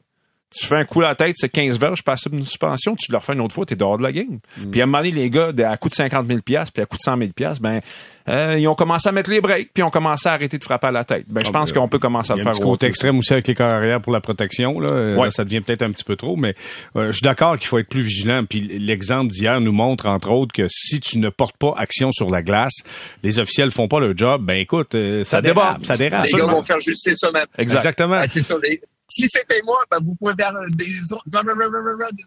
Tu 0.55 0.65
fais 0.65 0.77
un 0.77 0.85
coup 0.85 1.01
à 1.03 1.09
la 1.09 1.15
tête, 1.17 1.35
c'est 1.37 1.49
15 1.49 1.79
verges, 1.81 2.03
passe 2.05 2.27
une 2.33 2.45
suspension, 2.45 2.95
tu 2.95 3.11
le 3.11 3.19
refais 3.19 3.33
une 3.33 3.41
autre 3.41 3.53
fois, 3.55 3.67
t'es 3.67 3.75
dehors 3.75 3.99
de 3.99 4.05
la 4.05 4.13
game. 4.13 4.39
Mm. 4.59 4.71
Puis 4.71 4.81
à 4.81 4.85
un 4.85 4.87
moment 4.87 4.99
donné, 4.99 5.11
les 5.11 5.29
gars, 5.29 5.51
à 5.69 5.77
coût 5.77 5.89
de 5.89 5.95
50 5.95 6.27
000 6.27 6.39
puis 6.45 6.57
à 6.57 6.65
coût 6.65 6.97
de 6.97 7.03
100 7.03 7.19
000 7.19 7.31
ben, 7.61 7.81
euh, 8.29 8.57
ils 8.59 8.67
ont 8.69 8.75
commencé 8.77 9.09
à 9.09 9.13
mettre 9.13 9.29
les 9.29 9.41
breaks, 9.41 9.73
puis 9.75 9.81
ils 9.81 9.85
ont 9.85 9.91
commencé 9.91 10.29
à 10.29 10.33
arrêter 10.33 10.57
de 10.59 10.63
frapper 10.65 10.87
à 10.87 10.91
la 10.93 11.05
tête. 11.05 11.25
Ben, 11.29 11.45
je 11.45 11.51
pense 11.51 11.73
qu'on 11.73 11.89
peut 11.89 11.99
commencer 11.99 12.33
à 12.33 12.37
Il 12.37 12.39
le 12.39 12.43
faire. 12.45 12.53
petit 12.53 12.61
côté 12.61 12.71
autre. 12.71 12.85
extrême 12.87 13.19
aussi 13.19 13.33
avec 13.33 13.49
les 13.49 13.55
corps 13.57 13.67
arrière 13.67 14.01
pour 14.01 14.13
la 14.13 14.21
protection. 14.21 14.79
Là. 14.79 14.89
Euh, 14.91 15.17
Ouais. 15.17 15.25
là, 15.27 15.31
ça 15.33 15.45
devient 15.45 15.61
peut-être 15.61 15.83
un 15.83 15.91
petit 15.91 16.05
peu 16.05 16.15
trop, 16.17 16.37
mais 16.37 16.55
euh, 16.97 17.09
je 17.09 17.13
suis 17.13 17.23
d'accord 17.25 17.59
qu'il 17.59 17.67
faut 17.67 17.79
être 17.79 17.89
plus 17.89 18.03
vigilant. 18.03 18.45
Puis 18.45 18.61
l'exemple 18.61 19.33
d'hier 19.33 19.61
nous 19.61 19.73
montre, 19.73 20.07
entre 20.07 20.31
autres, 20.31 20.53
que 20.53 20.67
si 20.69 21.01
tu 21.01 21.19
ne 21.19 21.29
portes 21.29 21.57
pas 21.57 21.75
action 21.77 22.13
sur 22.13 22.31
la 22.31 22.43
glace, 22.43 22.83
les 23.25 23.39
officiels 23.41 23.73
font 23.73 23.89
pas 23.89 23.99
leur 24.01 24.17
job, 24.17 24.45
ben 24.45 24.55
écoute, 24.59 24.95
euh, 24.95 25.25
ça, 25.25 25.39
Ça 25.39 25.43
dérape. 25.43 25.85
Ça 25.85 25.97
dérape. 25.97 26.27
Les 26.27 26.33
gars 26.39 26.45
vont 26.47 26.63
faire 26.63 26.81
juste 26.81 27.13
ça 27.15 27.31
même. 27.33 27.47
Exact. 27.59 27.79
Exactement. 27.79 28.17
Ah, 28.21 28.29
c'est 28.29 28.43
ça. 28.43 28.55
les- 28.63 28.81
Si 29.09 29.29
c'était 29.29 29.61
moi, 29.65 29.79
ben, 29.91 29.99
vous 30.03 30.15
pouvez 30.17 30.35
faire 30.35 30.53
des, 30.71 30.85
des 30.85 30.95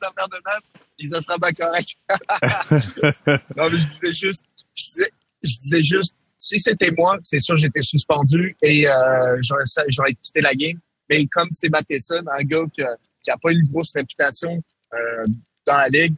affaires 0.02 0.30
de 0.30 0.42
même. 0.46 0.62
Et 1.00 1.08
ça 1.08 1.22
sera 1.22 1.38
pas 1.38 1.52
correct. 1.52 1.96
non, 3.56 3.70
mais 3.70 3.78
je 3.78 3.88
disais 3.88 4.14
juste, 4.14 4.44
je 4.76 4.84
disais, 4.84 5.12
je 5.44 5.58
disais 5.58 5.82
juste, 5.82 6.16
si 6.38 6.60
c'était 6.60 6.92
moi, 6.98 7.18
c'est 7.22 7.40
sûr, 7.40 7.58
j'étais 7.58 7.82
suspendu 7.82 8.56
et 8.62 8.88
euh, 8.88 9.38
j'aurais, 9.42 10.14
quitté 10.22 10.42
la 10.42 10.56
game. 10.56 10.80
Mais 11.10 11.26
comme 11.28 11.50
c'est 11.52 11.70
Matheson, 11.70 12.24
un 12.32 12.44
gars 12.44 12.64
qui 12.74 12.82
a, 12.82 12.96
qui 13.24 13.32
a 13.32 13.38
pas 13.38 13.52
une 13.52 13.68
grosse 13.68 13.94
réputation 13.94 14.62
euh, 14.94 15.26
dans 15.66 15.78
la 15.78 15.90
ligue, 15.90 16.16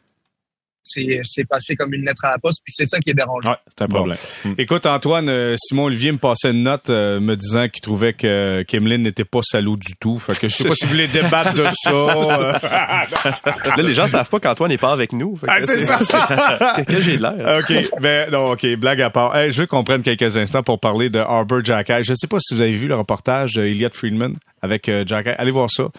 c'est, 0.84 1.20
c'est 1.24 1.46
passé 1.46 1.76
comme 1.76 1.94
une 1.94 2.06
lettre 2.06 2.26
à 2.26 2.32
la 2.32 2.38
poste. 2.40 2.62
Puis 2.64 2.74
c'est 2.76 2.86
ça 2.86 3.00
qui 3.00 3.10
est 3.12 3.14
dérangeant. 3.14 3.52
Ouais, 3.52 3.56
c'est 3.68 3.84
un 3.84 3.88
problème. 3.88 4.18
Écoute, 4.58 4.86
Antoine, 4.86 5.30
euh, 5.30 5.56
Simon 5.58 5.86
Olivier 5.86 6.12
me 6.12 6.18
passait 6.18 6.52
une 6.52 6.64
note 6.64 6.90
euh, 6.90 7.20
me 7.20 7.36
disant 7.36 7.68
qu'il 7.68 7.82
trouvait 7.82 8.14
que 8.14 8.64
Kimlin 8.68 8.98
n'était 9.00 9.26
pas 9.26 9.42
salaud 9.44 9.78
du 9.78 9.94
tout. 10.00 10.18
Fait 10.20 10.38
que 10.38 10.48
je 10.48 10.56
sais 10.56 10.68
pas 10.68 10.76
si 10.76 10.86
vous 10.86 10.92
voulez 10.92 11.08
débattre 11.08 11.54
de 11.54 11.66
ça. 11.72 11.92
euh. 11.92 12.54
Là, 13.78 13.84
les 13.84 13.94
gens 13.94 14.08
savent 14.08 14.30
pas 14.30 14.40
qu'Antoine 14.40 14.70
n'est 14.72 14.78
pas 14.78 14.92
avec 14.92 15.14
nous. 15.14 15.38
Ah, 15.48 15.58
c'est 15.64 15.80
ça. 15.80 15.98
que- 16.78 16.84
que 16.84 17.02
j'ai 17.02 17.18
de 17.18 17.22
l'air. 17.24 17.60
OK. 17.62 18.02
Ben, 18.02 18.30
non, 18.32 18.52
OK. 18.52 18.66
Blague 18.76 19.02
à 19.02 19.10
part. 19.10 19.36
Hey, 19.36 19.52
je 19.52 19.62
veux 19.62 19.68
qu'on 19.68 19.84
prenne 19.84 20.02
quelques 20.02 20.38
instants 20.38 20.64
pour 20.64 20.80
parler 20.80 21.10
de 21.10 21.20
Arbor 21.20 21.64
Jackay. 21.64 22.04
Je 22.04 22.14
sais 22.16 22.28
pas 22.28 22.38
si 22.40 22.56
vous 22.56 22.62
avez 22.62 22.74
vu 22.74 22.88
le 22.88 22.96
reportage 22.96 23.54
de 23.54 23.64
Elliot 23.66 23.90
Friedman 23.94 24.36
avec 24.62 24.90
euh, 24.90 25.04
Jackay. 25.06 25.36
Allez 25.38 25.52
voir 25.52 25.70
ça. 25.72 25.90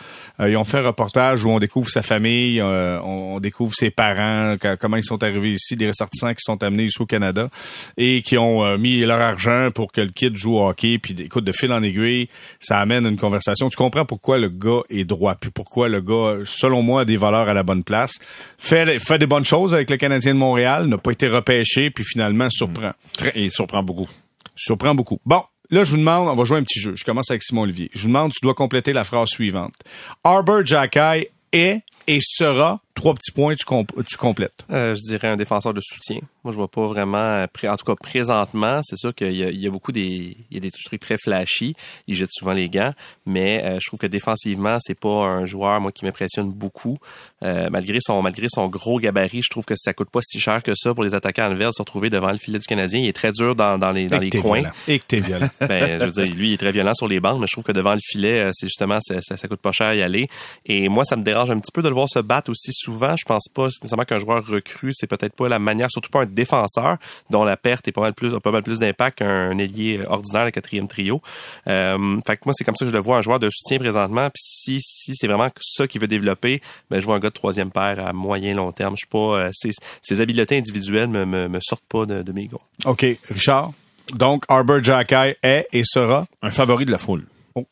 Euh, 0.41 0.51
ils 0.51 0.57
ont 0.57 0.65
fait 0.65 0.79
un 0.79 0.87
reportage 0.87 1.45
où 1.45 1.51
on 1.51 1.59
découvre 1.59 1.91
sa 1.91 2.03
famille, 2.03 2.61
euh, 2.61 3.01
on, 3.03 3.37
on 3.37 3.41
découvre 3.41 3.75
ses 3.75 3.91
parents, 3.91 4.57
comment 4.81 4.97
ils 4.97 5.05
sont 5.05 5.23
arrivés 5.23 5.53
ici, 5.53 5.77
des 5.77 5.89
ressortissants 5.89 6.33
qui 6.35 6.43
sont 6.43 6.63
amenés 6.63 6.85
ici 6.85 7.01
au 7.01 7.07
Canada 7.07 7.49
et 7.97 8.23
qui 8.23 8.39
ont 8.39 8.65
euh, 8.65 8.79
mis 8.79 9.01
leur 9.01 9.21
argent 9.21 9.69
pour 9.75 9.93
que 9.93 10.01
le 10.01 10.11
kid 10.11 10.37
joue 10.37 10.57
au 10.57 10.69
hockey. 10.69 10.99
Puis, 10.99 11.15
écoute, 11.19 11.45
de 11.45 11.53
fil 11.53 11.73
en 11.73 11.83
aiguille, 11.83 12.29
ça 12.61 12.79
amène 12.79 13.07
une 13.07 13.19
conversation. 13.19 13.69
Tu 13.69 13.77
comprends 13.77 14.05
pourquoi 14.05 14.39
le 14.39 14.49
gars 14.49 14.83
est 14.91 15.05
droit, 15.05 15.35
puis 15.35 15.51
pourquoi 15.51 15.89
le 15.89 16.01
gars, 16.01 16.39
selon 16.45 16.83
moi, 16.83 17.03
a 17.03 17.05
des 17.05 17.17
valeurs 17.17 17.49
à 17.49 17.55
la 17.55 17.63
bonne 17.63 17.85
place. 17.85 18.13
Fait, 18.59 18.99
fait 18.99 19.19
des 19.19 19.27
bonnes 19.27 19.45
choses 19.45 19.75
avec 19.75 19.91
le 19.91 19.97
Canadien 19.97 20.35
de 20.35 20.39
Montréal, 20.39 20.87
n'a 20.87 20.99
pas 20.99 21.11
été 21.11 21.29
repêché, 21.29 21.91
puis 21.91 22.05
finalement 22.05 22.49
surprend. 22.51 22.93
Très, 23.17 23.33
il 23.37 23.51
surprend 23.51 23.83
beaucoup. 23.83 24.09
Surprend 24.55 24.95
beaucoup. 24.95 25.19
Bon, 25.25 25.43
là, 25.73 25.85
je 25.85 25.91
vous 25.91 25.97
demande, 25.97 26.29
on 26.29 26.37
va 26.37 26.45
jouer 26.45 26.59
un 26.59 26.63
petit 26.63 26.81
jeu. 26.81 26.95
Je 26.97 27.05
commence 27.05 27.31
avec 27.31 27.43
Simon 27.43 27.63
Olivier. 27.63 27.91
Je 27.95 28.03
vous 28.03 28.09
demande, 28.09 28.33
tu 28.33 28.41
dois 28.43 28.55
compléter 28.55 28.93
la 28.93 29.05
phrase 29.05 29.29
suivante. 29.31 29.75
Arbor 30.23 30.65
Jackay 30.65 31.31
est 31.53 31.83
et 32.07 32.19
sera, 32.21 32.81
trois 32.95 33.15
petits 33.15 33.33
points, 33.33 33.55
tu, 33.55 33.65
comp- 33.65 33.93
tu 34.07 34.17
complètes. 34.17 34.65
Euh, 34.71 34.95
je 34.95 35.03
dirais 35.03 35.29
un 35.29 35.37
défenseur 35.37 35.73
de 35.75 35.81
soutien. 35.81 36.19
Moi, 36.45 36.53
je 36.53 36.57
vois 36.57 36.69
pas 36.69 36.87
vraiment, 36.89 37.45
en 37.45 37.77
tout 37.77 37.85
cas 37.85 37.95
présentement, 37.95 38.81
c'est 38.85 38.97
sûr 38.97 39.15
qu'il 39.15 39.33
y 39.37 39.45
a, 39.45 39.51
il 39.51 39.61
y 39.61 39.67
a 39.67 39.71
beaucoup 39.71 39.93
des, 39.93 40.37
il 40.51 40.55
y 40.55 40.57
a 40.57 40.61
des 40.61 40.71
trucs 40.71 41.01
très 41.01 41.17
flashy. 41.17 41.75
Il 42.07 42.17
jette 42.17 42.31
souvent 42.33 42.53
les 42.53 42.69
gants, 42.69 42.93
mais 43.27 43.63
euh, 43.65 43.79
je 43.81 43.87
trouve 43.89 43.99
que 44.01 44.07
défensivement, 44.07 44.79
c'est 44.81 44.99
pas 44.99 45.09
un 45.27 45.47
joueur 45.47 45.81
moi 45.81 45.93
qui 45.93 46.05
m'impressionne 46.05 46.51
beaucoup. 46.53 46.99
Euh, 47.43 47.69
malgré 47.71 47.99
son 48.01 48.21
malgré 48.23 48.47
son 48.51 48.69
gros 48.69 48.99
gabarit, 48.99 49.43
je 49.43 49.51
trouve 49.51 49.65
que 49.65 49.75
ça 49.77 49.93
coûte 49.93 50.11
pas 50.11 50.21
si 50.23 50.39
cher 50.41 50.63
que 50.63 50.73
ça 50.75 50.95
pour 50.95 51.05
les 51.05 51.15
attaquants 51.15 51.45
adverses 51.51 51.77
se 51.77 51.83
retrouver 51.83 52.11
devant 52.11 52.31
le 52.33 52.39
filet 52.39 52.59
du 52.59 52.67
Canadien. 52.67 53.01
Il 53.01 53.07
est 53.09 53.13
très 53.13 53.33
dur 53.33 53.55
dans, 53.55 53.79
dans 53.79 53.93
les 53.93 54.07
dans 54.09 54.21
Et 54.21 54.31
les 54.31 54.31
coins. 54.31 54.59
violent. 54.61 54.75
Et 54.89 54.99
que 54.99 55.05
t'es 55.07 55.21
violent. 55.21 55.49
Ben, 55.61 56.01
je 56.01 56.05
veux 56.07 56.25
dire, 56.25 56.35
lui, 56.35 56.51
il 56.51 56.53
est 56.55 56.59
très 56.59 56.73
violent 56.73 56.95
sur 56.95 57.07
les 57.09 57.21
bandes, 57.21 57.41
mais 57.41 57.47
je 57.47 57.53
trouve 57.53 57.65
que 57.65 57.73
devant 57.73 57.95
le 57.95 58.01
filet, 58.03 58.51
c'est 58.53 58.67
justement, 58.67 58.99
ça, 59.01 59.21
ça, 59.23 59.37
ça 59.37 59.49
coûte 59.49 59.61
pas 59.61 59.73
cher 59.73 59.89
à 59.89 59.95
y 59.95 60.03
aller. 60.03 60.27
Et 60.67 60.89
moi, 60.89 61.05
ça 61.05 61.17
me 61.17 61.23
dérange 61.23 61.51
un 61.51 61.59
petit 61.61 61.73
peu 61.73 61.83
de 61.83 61.89
le 61.89 61.95
voir 61.95 62.09
se 62.09 62.19
battre 62.19 62.51
aussi 62.51 62.73
souvent. 62.83 63.15
Je 63.17 63.25
pense 63.25 63.49
pas 63.49 63.67
nécessairement 63.67 64.05
qu'un 64.05 64.19
joueur 64.19 64.47
recru, 64.47 64.93
c'est 64.95 65.07
peut-être 65.07 65.35
pas 65.35 65.49
la 65.49 65.59
manière, 65.59 65.91
surtout 65.91 66.11
pas 66.11 66.23
un 66.23 66.27
défenseur 66.27 66.97
dont 67.31 67.45
la 67.45 67.57
perte 67.57 67.89
est 67.89 67.93
pas 67.93 68.01
mal 68.01 68.15
plus, 68.15 68.35
a 68.35 68.41
pas 68.41 68.51
mal 68.51 68.63
plus 68.63 68.79
d'impact 68.79 69.19
qu'un 69.19 69.57
ailier 69.59 70.01
ordinaire, 70.07 70.45
le 70.45 70.51
quatrième 70.51 70.89
trio. 70.89 71.21
Euh, 71.67 72.19
fait 72.27 72.37
que 72.37 72.43
moi, 72.45 72.55
c'est 72.57 72.65
comme 72.65 72.77
ça 72.77 72.85
que 72.85 72.91
je 72.91 72.97
le 72.97 73.03
vois, 73.03 73.19
un 73.19 73.23
joueur 73.23 73.39
de 73.39 73.49
soutien 73.51 73.79
présentement. 73.79 74.29
Puis 74.31 74.43
si, 74.45 74.81
si 74.81 75.15
c'est 75.15 75.27
vraiment 75.27 75.49
ça 75.61 75.87
qu'il 75.87 76.01
veut 76.01 76.09
développer, 76.09 76.61
ben, 76.91 77.01
je 77.01 77.07
vois 77.07 77.17
un 77.17 77.21
gars 77.21 77.31
de 77.31 77.35
troisième 77.35 77.71
paire 77.71 78.05
à 78.05 78.13
moyen 78.13 78.55
long 78.55 78.73
terme. 78.73 78.95
Je 78.95 79.01
suis 79.01 79.07
pas, 79.07 79.19
euh, 79.19 79.51
ses, 79.53 79.73
ses 80.03 80.21
habiletés 80.21 80.59
individuelles 80.59 81.09
me, 81.09 81.25
me, 81.25 81.49
me 81.49 81.59
sortent 81.61 81.87
pas 81.89 82.07
de, 82.07 82.23
de 82.23 82.33
mes 82.33 82.47
gars. 82.47 82.59
OK. 82.85 83.07
Richard? 83.31 83.73
Donc, 84.15 84.45
Arbor 84.49 84.83
Jackay 84.83 85.37
est 85.43 85.69
et 85.73 85.83
sera. 85.85 86.27
Un 86.43 86.51
favori 86.51 86.85
de 86.85 86.91
la 86.91 86.99
foule. 86.99 87.25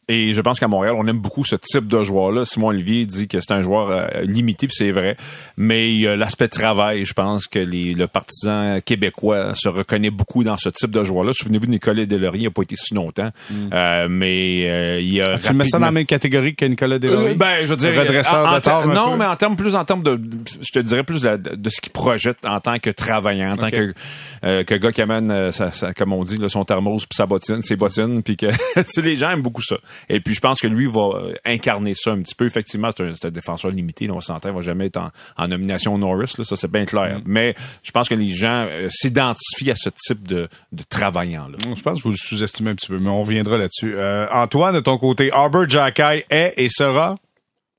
Et 0.08 0.32
je 0.32 0.40
pense 0.40 0.60
qu'à 0.60 0.68
Montréal, 0.68 0.94
on 0.98 1.06
aime 1.06 1.18
beaucoup 1.18 1.44
ce 1.44 1.56
type 1.56 1.86
de 1.86 2.02
joueur-là. 2.02 2.44
Simon 2.44 2.68
Olivier 2.68 3.06
dit 3.06 3.28
que 3.28 3.40
c'est 3.40 3.52
un 3.52 3.62
joueur 3.62 3.90
euh, 3.90 4.06
limité, 4.22 4.66
puis 4.66 4.76
c'est 4.76 4.90
vrai. 4.90 5.16
Mais 5.56 5.90
il 5.92 6.00
y 6.00 6.06
a 6.06 6.16
l'aspect 6.16 6.48
travail. 6.48 7.04
Je 7.04 7.12
pense 7.12 7.46
que 7.46 7.58
les, 7.58 7.94
le 7.94 8.06
partisan 8.06 8.78
québécois 8.84 9.54
se 9.54 9.68
reconnaît 9.68 10.10
beaucoup 10.10 10.44
dans 10.44 10.56
ce 10.56 10.68
type 10.68 10.90
de 10.90 11.02
joueur-là. 11.02 11.32
Souvenez-vous 11.32 11.66
de 11.66 11.70
Nicolas 11.70 12.04
Delaurier, 12.06 12.42
il 12.42 12.44
n'a 12.44 12.50
pas 12.50 12.62
été 12.62 12.76
si 12.76 12.94
longtemps. 12.94 13.30
Euh, 13.72 14.06
mais 14.10 14.66
euh, 14.68 15.00
il 15.00 15.20
a 15.22 15.36
Mm. 15.36 15.38
Tu 15.40 15.54
mets 15.54 15.64
ça 15.64 15.78
dans 15.78 15.80
la 15.80 15.86
rapidement- 15.86 15.92
même 15.92 16.06
catégorie 16.06 16.54
que 16.54 16.64
Nicolas 16.64 16.98
Delory? 16.98 17.30
Euh, 17.32 17.34
ben, 17.34 17.64
je 17.64 17.70
veux 17.70 17.76
dire, 17.76 17.94
Redresseur 17.98 18.46
en- 18.46 18.52
en 18.52 18.54
de 18.56 18.60
tort, 18.60 18.86
Non, 18.86 19.12
peu. 19.12 19.16
mais 19.18 19.24
en 19.26 19.36
termes 19.36 19.56
plus 19.56 19.74
en 19.76 19.84
termes 19.84 20.02
de, 20.02 20.20
je 20.60 20.70
te 20.72 20.78
dirais 20.80 21.02
plus 21.04 21.22
de, 21.22 21.36
de 21.36 21.70
ce 21.70 21.80
qu'il 21.80 21.92
projette 21.92 22.38
en 22.46 22.60
tant 22.60 22.78
que 22.78 22.90
travaillant, 22.90 23.52
en 23.52 23.56
tant 23.56 23.70
que 23.70 23.94
euh, 24.44 24.64
que 24.64 24.74
gars 24.74 24.92
qui 24.92 25.02
amène, 25.02 25.30
euh, 25.30 25.52
sa- 25.52 25.70
sa- 25.70 25.92
comme 25.94 26.12
on 26.12 26.24
dit, 26.24 26.36
là, 26.38 26.48
son 26.48 26.64
thermos 26.64 27.06
puis 27.06 27.16
sa 27.16 27.26
bottine, 27.26 27.62
ses 27.62 27.76
bottines, 27.76 28.22
puis 28.22 28.36
que 28.36 28.46
les 29.00 29.16
gens 29.16 29.30
aiment 29.30 29.42
beaucoup 29.42 29.62
ça. 29.62 29.69
Et 30.08 30.20
puis 30.20 30.34
je 30.34 30.40
pense 30.40 30.60
que 30.60 30.66
lui 30.66 30.86
va 30.86 31.10
euh, 31.14 31.34
incarner 31.44 31.94
ça 31.94 32.12
un 32.12 32.20
petit 32.20 32.34
peu. 32.34 32.46
Effectivement, 32.46 32.90
c'est 32.96 33.04
un, 33.04 33.14
c'est 33.14 33.26
un 33.26 33.30
défenseur 33.30 33.70
limité, 33.70 34.06
là, 34.06 34.14
on 34.14 34.20
s'entend, 34.20 34.48
il 34.50 34.54
va 34.54 34.60
jamais 34.60 34.86
être 34.86 34.98
en, 34.98 35.10
en 35.36 35.48
nomination 35.48 35.96
Norris, 35.98 36.34
là, 36.38 36.44
ça 36.44 36.56
c'est 36.56 36.70
bien 36.70 36.84
clair. 36.84 37.18
Mm. 37.18 37.22
Mais 37.26 37.54
je 37.82 37.90
pense 37.90 38.08
que 38.08 38.14
les 38.14 38.28
gens 38.28 38.66
euh, 38.68 38.88
s'identifient 38.90 39.70
à 39.70 39.76
ce 39.76 39.90
type 39.90 40.26
de, 40.26 40.48
de 40.72 40.82
travaillant 40.88 41.48
là. 41.48 41.58
Je 41.74 41.82
pense 41.82 41.98
que 41.98 42.04
vous 42.04 42.10
le 42.10 42.16
sous-estimez 42.16 42.70
un 42.70 42.74
petit 42.74 42.88
peu, 42.88 42.98
mais 42.98 43.10
on 43.10 43.22
reviendra 43.22 43.58
là-dessus. 43.58 43.94
Euh, 43.96 44.26
Antoine, 44.30 44.74
de 44.74 44.80
ton 44.80 44.98
côté, 44.98 45.30
Arbor 45.32 45.68
Jackay 45.68 46.26
est 46.30 46.54
et 46.56 46.68
sera? 46.68 47.18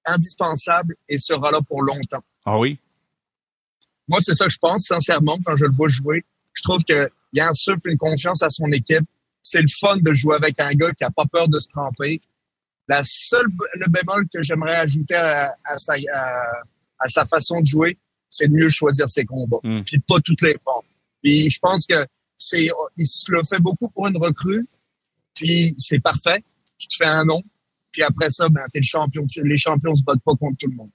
Indispensable 0.06 0.95
et 1.08 1.17
sera 1.19 1.51
là 1.51 1.60
pour 1.67 1.84
longtemps. 1.84 2.23
Ah 2.45 2.58
oui? 2.58 2.77
Moi, 4.08 4.19
c'est 4.21 4.34
ça 4.34 4.45
que 4.45 4.51
je 4.51 4.58
pense, 4.60 4.86
sincèrement, 4.88 5.38
quand 5.45 5.56
je 5.56 5.65
le 5.65 5.71
vois 5.73 5.89
jouer. 5.89 6.25
Je 6.54 6.63
trouve 6.63 6.84
que 6.84 7.10
il 7.34 7.41
insuffle 7.41 7.89
une 7.89 7.97
confiance 7.97 8.41
à 8.43 8.49
son 8.49 8.71
équipe. 8.71 9.06
C'est 9.43 9.62
le 9.62 9.67
fun 9.80 9.97
de 9.97 10.13
jouer 10.13 10.36
avec 10.36 10.60
un 10.60 10.71
gars 10.71 10.91
qui 10.93 11.04
a 11.04 11.12
pas 11.12 11.25
peur 11.25 11.47
de 11.47 11.60
se 11.60 11.67
tremper. 11.69 12.21
La 12.88 13.01
seule, 13.04 13.47
le 13.75 13.88
bémol 13.88 14.27
que 14.34 14.43
j'aimerais 14.43 14.75
ajouter 14.75 15.15
à, 15.15 15.56
à 15.63 15.77
sa, 15.77 15.93
à, 16.13 16.47
à 16.99 17.08
sa 17.08 17.25
façon 17.25 17.62
de 17.62 17.65
jouer, 17.65 17.97
c'est 18.30 18.47
de 18.47 18.54
mieux 18.54 18.69
choisir 18.69 19.10
ses 19.10 19.25
combats. 19.25 19.60
Mm. 19.63 19.82
Puis 19.84 19.99
pas 19.99 20.19
toutes 20.23 20.41
les 20.41 20.58
fois. 20.63 20.84
Puis 21.21 21.49
je 21.49 21.60
pense 21.60 21.86
que 21.86 22.06
c'est, 22.38 22.69
il 22.97 23.06
se 23.06 23.32
le 23.32 23.41
fait 23.43 23.60
beaucoup 23.60 23.89
pour 23.89 24.08
une 24.08 24.17
recrue. 24.17 24.67
Puis 25.36 25.75
c'est 25.77 25.99
parfait. 25.99 26.43
Tu 26.77 26.88
te 26.88 26.95
fais 26.97 27.10
un 27.10 27.25
nom. 27.25 27.41
Puis 27.91 28.04
après 28.04 28.30
ça, 28.30 28.49
ben, 28.49 28.62
t'es 28.71 28.80
le 28.80 28.86
champion. 28.86 29.25
Les 29.43 29.58
champions 29.58 29.95
se 29.95 30.04
battent 30.04 30.23
pas 30.23 30.36
contre 30.36 30.58
tout 30.60 30.69
le 30.69 30.75
monde. 30.75 30.89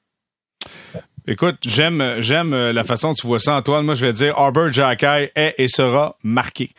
Écoute, 1.28 1.58
j'aime 1.64 2.20
j'aime 2.20 2.54
euh, 2.54 2.72
la 2.72 2.84
façon 2.84 3.08
dont 3.08 3.14
tu 3.14 3.26
vois 3.26 3.38
ça, 3.38 3.56
Antoine. 3.56 3.84
Moi, 3.84 3.94
je 3.94 4.06
vais 4.06 4.12
dire 4.12 4.36
Arbor 4.38 4.72
Jackay 4.72 5.32
est 5.34 5.54
et 5.58 5.68
sera 5.68 6.16
marqué. 6.22 6.70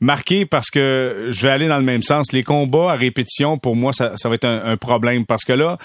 Marqué 0.00 0.44
parce 0.44 0.68
que 0.68 1.28
je 1.30 1.42
vais 1.42 1.50
aller 1.50 1.68
dans 1.68 1.78
le 1.78 1.84
même 1.84 2.02
sens. 2.02 2.32
Les 2.32 2.42
combats 2.42 2.92
à 2.92 2.96
répétition, 2.96 3.56
pour 3.56 3.76
moi, 3.76 3.92
ça, 3.94 4.12
ça 4.16 4.28
va 4.28 4.34
être 4.34 4.44
un, 4.44 4.76
problème 4.76 5.24
parce 5.24 5.44
que 5.44 5.54
là, 5.54 5.78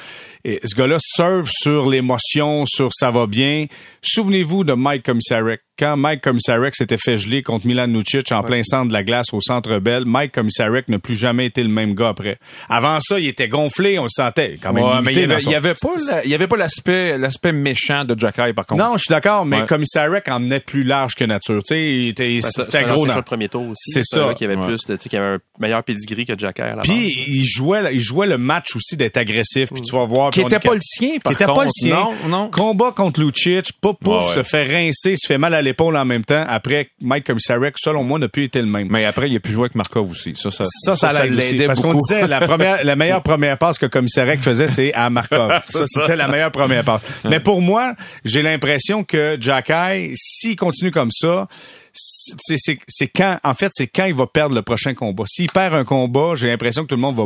et 0.44 0.60
ce 0.66 0.76
gars-là 0.76 0.98
serve 1.00 1.50
sur 1.50 1.88
l'émotion, 1.88 2.66
sur 2.66 2.94
ça 2.94 3.10
va 3.10 3.26
bien. 3.26 3.68
Souvenez-vous 4.02 4.66
de 4.66 4.74
Mike 4.74 5.04
Commissarek. 5.04 5.62
Quand 5.82 5.98
Mike 5.98 6.22
Commissarek 6.22 6.76
s'était 6.76 6.98
fait 7.04 7.18
geler 7.18 7.42
contre 7.42 7.66
Milan 7.66 7.88
Lucic 7.88 8.32
en 8.32 8.44
plein 8.44 8.62
centre 8.62 8.90
de 8.90 8.94
la 8.94 9.02
glace 9.04 9.34
au 9.34 9.42
Centre 9.42 9.80
Bell, 9.80 10.04
Mike 10.06 10.32
Commissarek 10.32 10.88
n'a 10.90 11.00
plus 11.00 11.18
jamais 11.18 11.48
été 11.48 11.64
le 11.64 11.70
même 11.70 11.96
gars 11.96 12.10
après. 12.10 12.38
Avant 12.70 13.00
ça, 13.02 13.20
il 13.20 13.26
était 13.28 13.48
gonflé, 13.48 13.98
on 13.98 14.04
le 14.04 14.10
sentait 14.12 14.58
quand 14.62 14.74
même. 14.74 14.84
Ouais, 14.84 15.02
mais 15.02 15.12
il 15.12 15.18
y 15.18 15.22
limité 15.22 15.24
avait, 15.24 15.34
dans 15.34 15.40
son- 15.40 15.50
il 15.50 15.54
y 15.54 15.56
avait 15.56 15.74
pas, 15.74 15.90
la- 16.12 16.24
il 16.26 16.30
y 16.30 16.36
avait 16.36 16.48
pas 16.48 16.58
l'aspect, 16.58 17.18
l'aspect 17.18 17.52
méchant 17.52 18.06
de 18.06 18.16
Jacky 18.16 18.54
par 18.54 18.68
contre. 18.68 18.80
non, 18.84 18.94
je 18.94 19.00
suis 19.06 19.10
d'accord, 19.10 19.44
mais 19.44 19.62
Ouais. 19.62 19.66
Commissarek 19.66 20.28
en 20.30 20.52
est 20.52 20.60
plus 20.60 20.84
large 20.84 21.16
que 21.16 21.24
nature. 21.24 21.64
Tu 21.64 21.74
sais, 21.74 21.94
il 21.96 22.08
était- 22.10 22.40
c'est- 22.44 22.62
c'était 22.64 22.84
gros 22.84 23.08
dans. 23.08 23.16
de 23.16 23.22
premier 23.22 23.50
tour 23.50 23.64
aussi. 23.70 23.92
C'est 23.92 24.06
ça. 24.06 24.36
Qui 24.36 24.46
avait 24.46 24.58
Ouais. 24.58 24.68
plus 24.68 24.86
de, 24.86 24.96
tu 24.98 25.02
sais, 25.02 25.10
qui 25.10 25.18
avait 25.18 25.36
un 25.36 25.40
meilleur 25.60 25.84
pedigree 25.84 26.26
que 26.28 26.34
base. 26.34 26.84
Puis 26.84 27.24
il 27.28 27.44
jouait, 27.46 27.80
il 27.92 28.02
jouait 28.02 28.28
le 28.28 28.38
match 28.38 28.76
aussi 28.76 28.98
d'être 28.98 29.18
agressif. 29.18 29.70
Puis 29.74 29.82
tu 29.82 29.96
vas 29.96 30.06
voir. 30.06 30.30
Qui 30.30 30.42
était 30.42 30.60
pas 30.60 30.76
le 30.76 30.80
sien, 30.80 31.18
par 31.24 31.32
qui 31.32 31.38
était 31.42 31.46
pas 31.48 31.54
contre. 31.54 31.66
le 31.66 31.72
sien. 31.72 32.08
Non, 32.24 32.30
non. 32.30 32.50
Combat 32.52 32.92
contre 32.96 33.20
Lucic, 33.20 33.72
pouf, 33.82 33.96
pouf, 34.00 34.08
Ouais, 34.22 34.28
ouais. 34.28 34.34
se 34.36 34.44
fait 34.44 34.64
rincer, 34.64 35.16
se 35.18 35.26
fait 35.26 35.40
mal 35.40 35.56
à 35.56 35.62
l'épaule 35.72 35.96
en 35.98 36.06
même 36.06 36.24
temps. 36.24 36.46
Après, 36.48 36.90
Mike 37.02 37.26
Commissarek, 37.26 37.76
selon 37.78 38.04
moi, 38.04 38.20
n'a 38.20 38.28
plus 38.30 38.44
été 38.44 38.62
le 38.62 38.68
même. 38.68 38.88
Mais 38.90 39.06
après, 39.06 39.30
il 39.30 39.36
a 39.36 39.40
pu 39.40 39.52
jouer 39.52 39.64
avec 39.66 39.76
Markov 39.76 40.10
aussi. 40.10 40.34
Ça, 40.36 40.52
ça, 40.52 40.64
Ça, 40.66 40.96
ça, 40.96 41.26
l'aidait 41.26 41.66
Parce 41.66 41.80
qu'on 41.80 41.94
disait, 41.94 42.28
la 42.28 42.42
première, 42.42 42.84
la 42.84 42.96
meilleure 42.96 43.24
première 43.24 43.58
passe 43.58 43.78
que 43.78 43.86
Commissarek 43.86 44.40
faisait, 44.42 44.68
c'est 44.68 44.94
à 44.94 45.10
Markov. 45.10 45.62
ça, 45.68 45.84
c'était 45.88 46.16
la 46.16 46.28
meilleure 46.28 46.52
première 46.52 46.84
passe. 46.84 47.02
Mais 47.24 47.40
pour 47.40 47.62
moi, 47.62 47.96
j'ai 48.26 48.42
l'impression 48.42 49.04
que 49.04 49.38
Jacky, 49.40 50.14
s'il 50.16 50.56
continue 50.56 50.92
comme 50.92 51.12
ça, 51.12 51.48
c'est, 51.94 52.56
c'est, 52.58 52.80
c'est 52.88 53.08
quand, 53.08 53.38
en 53.44 53.54
fait, 53.54 53.70
c'est 53.74 53.88
quand 53.88 54.06
il 54.06 54.14
va 54.14 54.26
perdre 54.28 54.56
le 54.56 54.62
prochain 54.62 54.94
combat. 54.94 55.24
S'il 55.28 55.52
perd 55.52 55.74
un 55.74 55.84
combat, 55.84 56.36
j'ai 56.36 56.48
l'impression 56.48 56.84
que 56.84 56.88
tout 56.88 56.96
le 56.96 57.02
monde 57.02 57.16
va, 57.18 57.26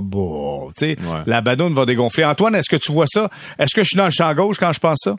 tu 0.78 0.86
sais, 0.88 0.96
Ouais. 1.06 1.20
la 1.28 1.42
badoune 1.42 1.74
va 1.76 1.86
dégonfler. 1.86 2.26
Antoine, 2.26 2.56
est-ce 2.56 2.70
que 2.70 2.76
tu 2.76 2.92
vois 2.92 3.06
ça? 3.08 3.30
Est-ce 3.60 3.76
que 3.76 3.84
je 3.84 3.90
suis 3.90 3.98
dans 3.98 4.06
le 4.06 4.12
champ 4.12 4.34
gauche 4.34 4.58
quand 4.58 4.72
je 4.72 4.80
pense 4.80 5.00
ça? 5.04 5.16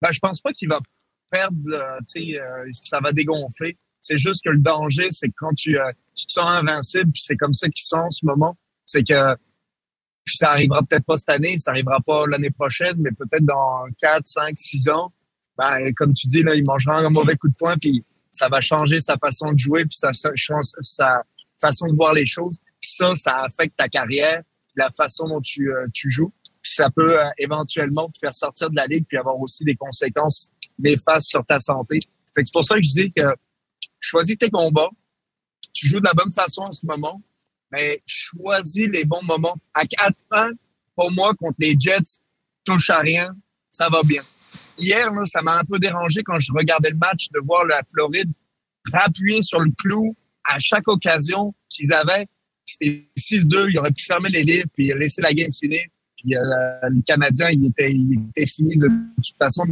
Ben, 0.00 0.08
je 0.12 0.18
pense 0.20 0.40
pas 0.40 0.50
qu'il 0.52 0.68
va 0.68 0.80
perdre, 1.32 1.56
euh, 1.72 1.98
euh, 2.16 2.70
ça 2.84 3.00
va 3.00 3.12
dégonfler. 3.12 3.76
C'est 4.00 4.18
juste 4.18 4.44
que 4.44 4.50
le 4.50 4.58
danger, 4.58 5.10
c'est 5.10 5.28
que 5.28 5.34
quand 5.36 5.54
tu, 5.54 5.78
euh, 5.78 5.90
tu 6.14 6.26
te 6.26 6.32
sens 6.32 6.50
invincible, 6.50 7.10
c'est 7.14 7.36
comme 7.36 7.54
ça 7.54 7.68
qu'ils 7.68 7.84
sont 7.84 7.96
en 7.96 8.10
ce 8.10 8.24
moment, 8.26 8.56
c'est 8.84 9.02
que 9.02 9.36
ça 10.26 10.50
arrivera 10.50 10.82
peut-être 10.82 11.04
pas 11.04 11.16
cette 11.16 11.30
année, 11.30 11.58
ça 11.58 11.70
arrivera 11.70 12.00
pas 12.00 12.26
l'année 12.26 12.50
prochaine, 12.50 12.96
mais 12.98 13.10
peut-être 13.10 13.44
dans 13.44 13.86
4, 14.00 14.26
5, 14.26 14.54
6 14.56 14.88
ans, 14.90 15.12
ben, 15.56 15.92
comme 15.94 16.12
tu 16.12 16.26
dis, 16.26 16.42
là, 16.42 16.54
il 16.54 16.64
mangera 16.64 16.98
un 16.98 17.10
mauvais 17.10 17.36
coup 17.36 17.48
de 17.48 17.54
poing, 17.54 17.76
puis 17.76 18.04
ça 18.30 18.48
va 18.48 18.60
changer 18.60 19.00
sa 19.00 19.16
façon 19.16 19.52
de 19.52 19.58
jouer, 19.58 19.84
puis 19.84 19.96
sa, 19.96 20.12
sa, 20.12 21.22
façon 21.60 21.86
de 21.88 21.96
voir 21.96 22.12
les 22.12 22.26
choses. 22.26 22.58
Puis 22.80 22.90
ça, 22.90 23.14
ça 23.16 23.36
affecte 23.38 23.76
ta 23.76 23.88
carrière, 23.88 24.42
la 24.76 24.90
façon 24.90 25.28
dont 25.28 25.40
tu, 25.40 25.70
tu 25.92 26.10
joues. 26.10 26.32
Puis 26.60 26.72
ça 26.72 26.90
peut 26.90 27.16
éventuellement 27.38 28.08
te 28.08 28.18
faire 28.18 28.34
sortir 28.34 28.70
de 28.70 28.76
la 28.76 28.86
ligue, 28.86 29.04
puis 29.06 29.18
avoir 29.18 29.38
aussi 29.38 29.64
des 29.64 29.76
conséquences 29.76 30.50
néfastes 30.78 31.28
sur 31.28 31.44
ta 31.44 31.60
santé. 31.60 32.00
C'est 32.34 32.50
pour 32.52 32.64
ça 32.64 32.76
que 32.76 32.82
je 32.82 32.90
dis 32.90 33.12
que 33.12 33.34
choisis 34.00 34.36
tes 34.36 34.50
combats, 34.50 34.90
tu 35.72 35.88
joues 35.88 36.00
de 36.00 36.04
la 36.04 36.14
bonne 36.14 36.32
façon 36.32 36.62
en 36.62 36.72
ce 36.72 36.84
moment, 36.86 37.22
mais 37.70 38.02
choisis 38.06 38.88
les 38.88 39.04
bons 39.04 39.22
moments. 39.22 39.56
À 39.74 39.84
4 39.86 40.14
ans, 40.32 40.50
pour 40.94 41.10
moi, 41.12 41.34
contre 41.34 41.56
les 41.58 41.76
Jets, 41.78 42.20
touche 42.64 42.90
à 42.90 43.00
rien, 43.00 43.34
ça 43.70 43.88
va 43.88 44.02
bien. 44.02 44.22
Hier, 44.78 45.12
là, 45.12 45.24
ça 45.26 45.42
m'a 45.42 45.58
un 45.58 45.64
peu 45.64 45.78
dérangé 45.78 46.22
quand 46.22 46.40
je 46.40 46.52
regardais 46.52 46.90
le 46.90 46.96
match 46.96 47.28
de 47.32 47.40
voir 47.44 47.64
la 47.66 47.82
Floride 47.90 48.30
appuyer 48.92 49.42
sur 49.42 49.60
le 49.60 49.70
clou 49.78 50.14
à 50.44 50.58
chaque 50.58 50.88
occasion 50.88 51.54
qu'ils 51.68 51.92
avaient. 51.92 52.26
C'était 52.64 53.06
6-2, 53.18 53.70
ils 53.70 53.78
auraient 53.78 53.90
pu 53.90 54.04
fermer 54.04 54.28
les 54.28 54.42
livres 54.42 54.68
puis 54.74 54.92
laisser 54.96 55.22
la 55.22 55.32
game 55.32 55.52
finir. 55.52 55.82
Puis 56.16 56.36
euh, 56.36 56.40
le 56.88 57.02
Canadien, 57.02 57.50
il 57.50 57.66
était 57.66 58.46
fini 58.46 58.76
de 58.76 58.88
toute 58.88 59.38
façon. 59.38 59.64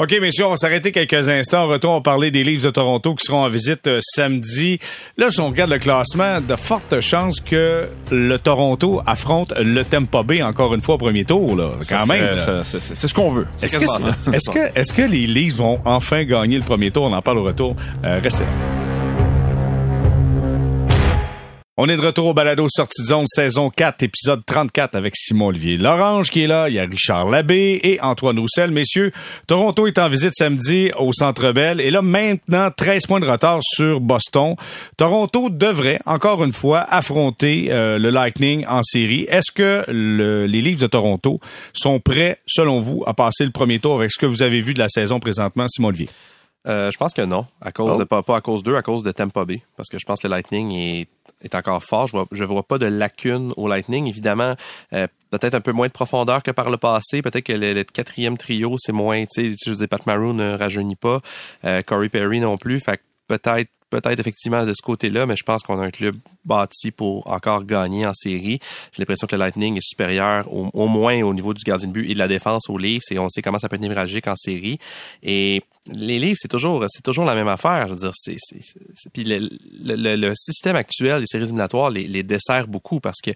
OK, 0.00 0.14
messieurs, 0.20 0.46
on 0.46 0.50
va 0.50 0.56
s'arrêter 0.56 0.92
quelques 0.92 1.28
instants. 1.28 1.64
En 1.64 1.66
retour, 1.66 1.90
on 1.90 1.94
va 1.96 2.00
parler 2.00 2.30
des 2.30 2.44
Leafs 2.44 2.62
de 2.62 2.70
Toronto 2.70 3.16
qui 3.16 3.24
seront 3.26 3.42
en 3.42 3.48
visite 3.48 3.88
euh, 3.88 3.98
samedi. 4.00 4.78
Là, 5.16 5.32
si 5.32 5.40
on 5.40 5.48
regarde 5.48 5.72
le 5.72 5.78
classement, 5.80 6.40
de 6.40 6.54
fortes 6.54 7.00
chances 7.00 7.40
que 7.40 7.88
le 8.12 8.36
Toronto 8.38 9.02
affronte 9.06 9.52
le 9.58 9.82
Tampa 9.84 10.22
Bay 10.22 10.40
encore 10.40 10.72
une 10.72 10.82
fois 10.82 10.94
au 10.94 10.98
premier 10.98 11.24
tour, 11.24 11.56
là. 11.56 11.70
Quand 11.90 12.06
Ça 12.06 12.14
même. 12.14 12.38
c'est- 12.38 12.78
C'est 12.78 12.94
c'est 12.94 13.08
ce 13.08 13.12
qu'on 13.12 13.30
veut. 13.32 13.48
Est-ce 13.60 13.76
que, 13.76 13.84
quasiment 13.84 14.12
ça. 14.22 14.30
est-ce 14.32 14.50
que, 14.50 14.78
est-ce 14.78 14.92
que 14.92 15.02
les 15.02 15.26
Leafs 15.26 15.56
vont 15.56 15.80
enfin 15.84 16.22
gagner 16.22 16.58
le 16.58 16.62
premier 16.64 16.92
tour? 16.92 17.02
On 17.02 17.12
en 17.12 17.20
parle 17.22 17.38
au 17.38 17.44
retour. 17.44 17.74
Euh, 18.06 18.20
restez. 18.22 18.44
On 21.80 21.88
est 21.88 21.96
de 21.96 22.02
retour 22.04 22.26
au 22.26 22.34
balado 22.34 22.66
Sortie 22.68 23.02
de 23.02 23.06
zone, 23.06 23.26
saison 23.28 23.70
4, 23.70 24.02
épisode 24.02 24.44
34 24.44 24.96
avec 24.96 25.14
Simon-Olivier 25.14 25.76
Lorange 25.76 26.28
qui 26.28 26.42
est 26.42 26.48
là. 26.48 26.68
Il 26.68 26.74
y 26.74 26.80
a 26.80 26.82
Richard 26.84 27.28
Labbé 27.28 27.78
et 27.84 28.00
Antoine 28.00 28.36
Roussel. 28.40 28.72
Messieurs, 28.72 29.12
Toronto 29.46 29.86
est 29.86 29.96
en 29.98 30.08
visite 30.08 30.32
samedi 30.34 30.90
au 30.98 31.12
Centre 31.12 31.52
Bell. 31.52 31.80
Et 31.80 31.92
là, 31.92 32.02
maintenant, 32.02 32.72
13 32.76 33.06
points 33.06 33.20
de 33.20 33.30
retard 33.30 33.60
sur 33.62 34.00
Boston. 34.00 34.56
Toronto 34.96 35.50
devrait, 35.50 36.00
encore 36.04 36.42
une 36.42 36.52
fois, 36.52 36.80
affronter 36.80 37.68
euh, 37.70 37.96
le 38.00 38.10
Lightning 38.10 38.66
en 38.66 38.82
série. 38.82 39.26
Est-ce 39.28 39.52
que 39.52 39.84
le- 39.86 40.46
les 40.46 40.60
Leafs 40.60 40.80
de 40.80 40.88
Toronto 40.88 41.38
sont 41.74 42.00
prêts, 42.00 42.38
selon 42.44 42.80
vous, 42.80 43.04
à 43.06 43.14
passer 43.14 43.44
le 43.44 43.52
premier 43.52 43.78
tour 43.78 43.94
avec 43.94 44.10
ce 44.10 44.18
que 44.18 44.26
vous 44.26 44.42
avez 44.42 44.60
vu 44.60 44.74
de 44.74 44.80
la 44.80 44.88
saison 44.88 45.20
présentement, 45.20 45.68
Simon-Olivier? 45.68 46.08
Euh, 46.66 46.90
je 46.90 46.98
pense 46.98 47.14
que 47.14 47.22
non, 47.22 47.46
à 47.62 47.70
cause 47.70 47.92
Oh. 47.94 47.98
de 48.00 48.04
pas, 48.04 48.22
pas 48.24 48.36
à 48.38 48.40
cause 48.40 48.64
d'eux, 48.64 48.74
à 48.76 48.82
cause 48.82 49.04
de 49.04 49.12
Tampa 49.12 49.44
Bay, 49.44 49.62
parce 49.76 49.88
que 49.88 49.96
je 49.98 50.04
pense 50.04 50.18
que 50.20 50.26
le 50.26 50.32
Lightning 50.32 50.72
est, 50.74 51.06
est 51.42 51.54
encore 51.54 51.82
fort. 51.82 52.06
Je 52.06 52.12
vois, 52.12 52.26
je 52.32 52.44
vois 52.44 52.62
pas 52.62 52.78
de 52.78 52.86
lacune 52.86 53.52
au 53.56 53.68
Lightning. 53.68 54.06
Évidemment, 54.06 54.54
euh, 54.92 55.06
peut-être 55.30 55.54
un 55.54 55.60
peu 55.60 55.72
moins 55.72 55.86
de 55.86 55.92
profondeur 55.92 56.42
que 56.42 56.50
par 56.50 56.70
le 56.70 56.76
passé. 56.76 57.22
Peut-être 57.22 57.44
que 57.44 57.52
le, 57.52 57.72
le 57.72 57.84
quatrième 57.84 58.36
trio 58.36 58.76
c'est 58.78 58.92
moins, 58.92 59.24
tu 59.32 59.48
sais, 59.48 59.56
je 59.66 59.72
dis 59.72 59.86
Pat 59.86 60.04
Maroon 60.06 60.34
ne 60.34 60.56
rajeunit 60.56 60.96
pas, 60.96 61.20
euh, 61.64 61.82
Corey 61.82 62.08
Perry 62.08 62.40
non 62.40 62.56
plus. 62.56 62.80
Fait 62.80 63.00
peut-être 63.28 63.70
peut-être 63.90 64.20
effectivement 64.20 64.64
de 64.64 64.72
ce 64.74 64.82
côté-là, 64.82 65.26
mais 65.26 65.36
je 65.36 65.44
pense 65.44 65.62
qu'on 65.62 65.78
a 65.80 65.84
un 65.84 65.90
club 65.90 66.16
bâti 66.44 66.90
pour 66.90 67.26
encore 67.30 67.64
gagner 67.64 68.06
en 68.06 68.12
série. 68.14 68.58
J'ai 68.92 69.00
l'impression 69.00 69.26
que 69.26 69.34
le 69.34 69.40
Lightning 69.40 69.76
est 69.76 69.86
supérieur 69.86 70.52
au, 70.52 70.68
au 70.72 70.88
moins 70.88 71.22
au 71.22 71.32
niveau 71.32 71.54
du 71.54 71.62
gardien 71.64 71.88
de 71.88 71.92
but 71.92 72.10
et 72.10 72.14
de 72.14 72.18
la 72.18 72.28
défense 72.28 72.68
aux 72.68 72.76
Leafs 72.76 73.10
et 73.10 73.18
on 73.18 73.28
sait 73.28 73.40
comment 73.40 73.58
ça 73.58 73.68
peut 73.68 73.76
être 73.76 73.82
névralgique 73.82 74.28
en 74.28 74.36
série. 74.36 74.78
Et 75.22 75.62
les 75.92 76.18
Leafs, 76.18 76.38
c'est 76.40 76.48
toujours 76.48 76.84
c'est 76.88 77.02
toujours 77.02 77.24
la 77.24 77.34
même 77.34 77.48
affaire. 77.48 77.88
Je 77.88 77.94
veux 77.94 77.98
dire, 77.98 78.12
puis 79.12 79.24
le 79.24 80.32
système 80.34 80.76
actuel 80.76 81.20
des 81.20 81.26
séries 81.26 81.44
éliminatoires 81.44 81.90
les, 81.90 82.06
les 82.06 82.22
dessert 82.22 82.68
beaucoup 82.68 83.00
parce 83.00 83.20
que 83.20 83.30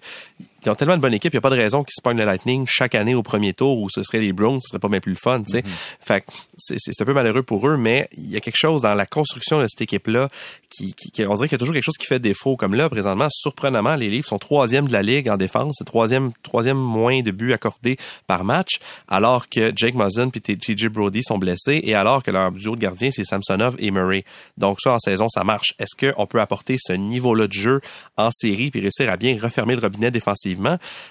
ils 0.65 0.69
ont 0.69 0.75
tellement 0.75 0.95
de 0.95 1.01
bonne 1.01 1.13
équipe, 1.13 1.33
il 1.33 1.35
n'y 1.35 1.39
a 1.39 1.41
pas 1.41 1.49
de 1.49 1.55
raison 1.55 1.83
qu'ils 1.83 1.93
se 1.95 2.01
pognent 2.01 2.17
le 2.17 2.25
Lightning 2.25 2.65
chaque 2.67 2.95
année 2.95 3.15
au 3.15 3.23
premier 3.23 3.53
tour 3.53 3.81
où 3.81 3.89
ce 3.89 4.03
serait 4.03 4.19
les 4.19 4.33
Browns, 4.33 4.59
ce 4.61 4.69
serait 4.69 4.79
pas 4.79 4.87
bien 4.89 4.99
plus 4.99 5.11
le 5.13 5.17
fun, 5.17 5.41
tu 5.43 5.51
sais. 5.51 5.63
Fait 5.99 6.21
que 6.21 6.25
c'est 6.57 6.75
c'est 6.79 7.01
un 7.01 7.05
peu 7.05 7.13
malheureux 7.13 7.43
pour 7.43 7.67
eux, 7.67 7.77
mais 7.77 8.07
il 8.17 8.29
y 8.29 8.37
a 8.37 8.39
quelque 8.39 8.57
chose 8.57 8.81
dans 8.81 8.93
la 8.95 9.05
construction 9.05 9.59
de 9.61 9.67
cette 9.67 9.81
équipe-là 9.81 10.29
qui, 10.69 10.93
qui, 10.93 11.11
qui- 11.11 11.25
on 11.25 11.35
dirait 11.35 11.47
qu'il 11.47 11.55
y 11.55 11.55
a 11.55 11.59
toujours 11.59 11.73
quelque 11.73 11.83
chose 11.85 11.97
qui 11.99 12.05
fait 12.07 12.19
défaut. 12.19 12.55
Comme 12.57 12.73
là, 12.75 12.89
présentement, 12.89 13.27
surprenamment, 13.31 13.95
les 13.95 14.09
Leafs 14.09 14.25
sont 14.27 14.37
troisième 14.37 14.87
de 14.87 14.93
la 14.93 15.01
ligue 15.01 15.29
en 15.29 15.37
défense, 15.37 15.75
c'est 15.77 15.85
troisième, 15.85 16.31
troisième 16.43 16.77
moins 16.77 17.21
de 17.21 17.31
buts 17.31 17.53
accordés 17.53 17.97
par 18.27 18.43
match, 18.43 18.79
alors 19.07 19.49
que 19.49 19.71
Jake 19.75 19.95
Muzzin 19.95 20.29
puis 20.29 20.41
TJ 20.41 20.87
Brody 20.87 21.21
sont 21.23 21.37
blessés 21.37 21.81
et 21.83 21.93
alors 21.95 22.23
que 22.23 22.31
leur 22.31 22.51
duo 22.51 22.75
de 22.75 22.81
gardiens, 22.81 23.09
c'est 23.11 23.23
Samsonov 23.25 23.75
et 23.79 23.91
Murray. 23.91 24.23
Donc 24.57 24.79
ça, 24.81 24.93
en 24.93 24.99
saison, 24.99 25.27
ça 25.29 25.43
marche. 25.43 25.73
Est-ce 25.79 25.95
qu'on 26.11 26.25
peut 26.25 26.39
apporter 26.41 26.77
ce 26.79 26.93
niveau-là 26.93 27.47
de 27.47 27.53
jeu 27.53 27.81
en 28.17 28.29
série 28.31 28.69
puis 28.71 28.79
réussir 28.81 29.09
à 29.09 29.17
bien 29.17 29.37
refermer 29.41 29.75
le 29.75 29.81
robinet 29.81 30.11
défensivement? 30.11 30.52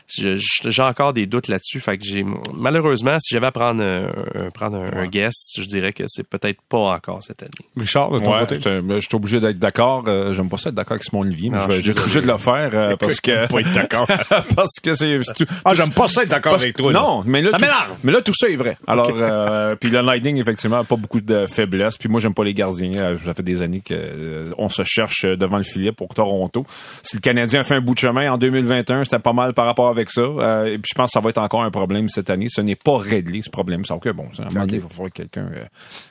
Je- 0.06 0.36
je- 0.36 0.70
J'ai 0.70 0.82
encore 0.82 1.12
des 1.12 1.26
doutes 1.26 1.48
là-dessus. 1.48 1.80
Fait 1.80 1.98
que 1.98 2.04
j'ai, 2.04 2.24
malheureusement, 2.54 3.18
si 3.20 3.34
j'avais 3.34 3.46
à 3.46 3.52
prendre 3.52 3.82
un, 3.82 4.06
un- 4.34 4.50
prendre 4.50 4.76
un, 4.78 4.92
un 4.92 5.06
guess, 5.06 5.34
je 5.58 5.64
dirais 5.64 5.92
que 5.92 6.04
c'est 6.06 6.26
peut-être 6.26 6.60
pas 6.68 6.78
encore 6.94 7.22
cette 7.22 7.42
année. 7.42 7.50
Richard, 7.76 8.10
de 8.10 8.18
ton 8.20 8.32
Ouais, 8.32 8.40
côté? 8.46 8.58
ben, 8.82 8.98
j'étais 9.00 9.14
obligé 9.14 9.40
d'être 9.40 9.58
d'accord. 9.58 10.04
Euh, 10.08 10.32
J'aime 10.32 10.48
pas 10.48 10.56
ça 10.56 10.68
être 10.70 10.74
d'accord 10.74 10.92
avec 10.92 11.04
Simon 11.04 11.22
Olivier, 11.22 11.50
mais 11.50 11.58
Non, 11.58 11.62
je 11.64 11.68
vais 11.68 11.74
je 11.76 11.80
suis 11.82 11.90
être 11.90 12.02
obligé 12.02 12.20
de 12.22 12.26
le 12.26 12.36
faire 12.38 12.70
euh, 12.72 12.96
parce 12.96 13.20
que 13.20 13.46
Pas 13.48 13.60
être 13.60 13.72
d'accord. 13.72 14.06
parce 14.56 14.80
que 14.82 14.94
c'est 14.94 15.18
Ah, 15.64 15.74
j'aime 15.74 15.90
pas 15.90 16.08
ça 16.08 16.22
être 16.22 16.28
d'accord 16.30 16.54
avec 16.54 16.76
toi. 16.76 16.92
là. 16.92 17.00
Non, 17.00 17.22
mais 17.26 17.42
là, 17.42 17.50
Ça 17.50 17.58
tout, 17.58 17.64
mais 18.04 18.12
là 18.12 18.20
tout 18.22 18.32
ça 18.36 18.48
est 18.48 18.56
vrai. 18.56 18.76
Alors, 18.86 19.10
euh, 19.14 19.74
puis 19.76 19.90
le 19.90 20.00
Lightning 20.00 20.38
effectivement 20.38 20.78
a 20.78 20.84
pas 20.84 20.96
beaucoup 20.96 21.20
de 21.20 21.46
faiblesse. 21.46 21.96
Puis 21.98 22.08
moi 22.08 22.20
j'aime 22.20 22.34
pas 22.34 22.44
les 22.44 22.54
gardiens. 22.54 22.92
Euh, 22.94 23.16
Ça 23.24 23.34
fait 23.34 23.42
des 23.42 23.62
années 23.62 23.80
que 23.84 23.94
euh, 23.94 24.50
on 24.58 24.68
se 24.68 24.82
cherche 24.84 25.24
devant 25.24 25.56
le 25.58 25.62
filet 25.64 25.92
pour 25.92 26.08
Toronto. 26.14 26.64
Si 27.02 27.16
le 27.16 27.20
Canadien 27.20 27.60
a 27.60 27.64
fait 27.64 27.74
un 27.74 27.80
bout 27.80 27.94
de 27.94 27.98
chemin 28.00 28.32
en 28.32 28.38
2021, 28.38 29.04
c'était 29.04 29.18
pas 29.18 29.31
mal 29.32 29.52
par 29.54 29.66
rapport 29.66 29.88
avec 29.88 30.10
ça. 30.10 30.20
Euh, 30.22 30.66
et 30.66 30.78
puis 30.78 30.90
je 30.92 30.94
pense 30.96 31.06
que 31.10 31.12
ça 31.12 31.20
va 31.20 31.30
être 31.30 31.38
encore 31.38 31.62
un 31.62 31.70
problème 31.70 32.08
cette 32.08 32.30
année. 32.30 32.46
Ce 32.48 32.60
n'est 32.60 32.76
pas 32.76 32.98
réglé 32.98 33.42
ce 33.42 33.50
problème. 33.50 33.84
C'est 33.84 33.98
que 34.00 34.10
bon, 34.10 34.24
à 34.38 34.42
un 34.42 34.44
moment 34.46 34.60
donné, 34.66 34.74
il 34.74 34.80
va 34.80 34.88
falloir 34.88 35.08
que 35.10 35.16
quelqu'un. 35.22 35.48
euh, 35.54 35.64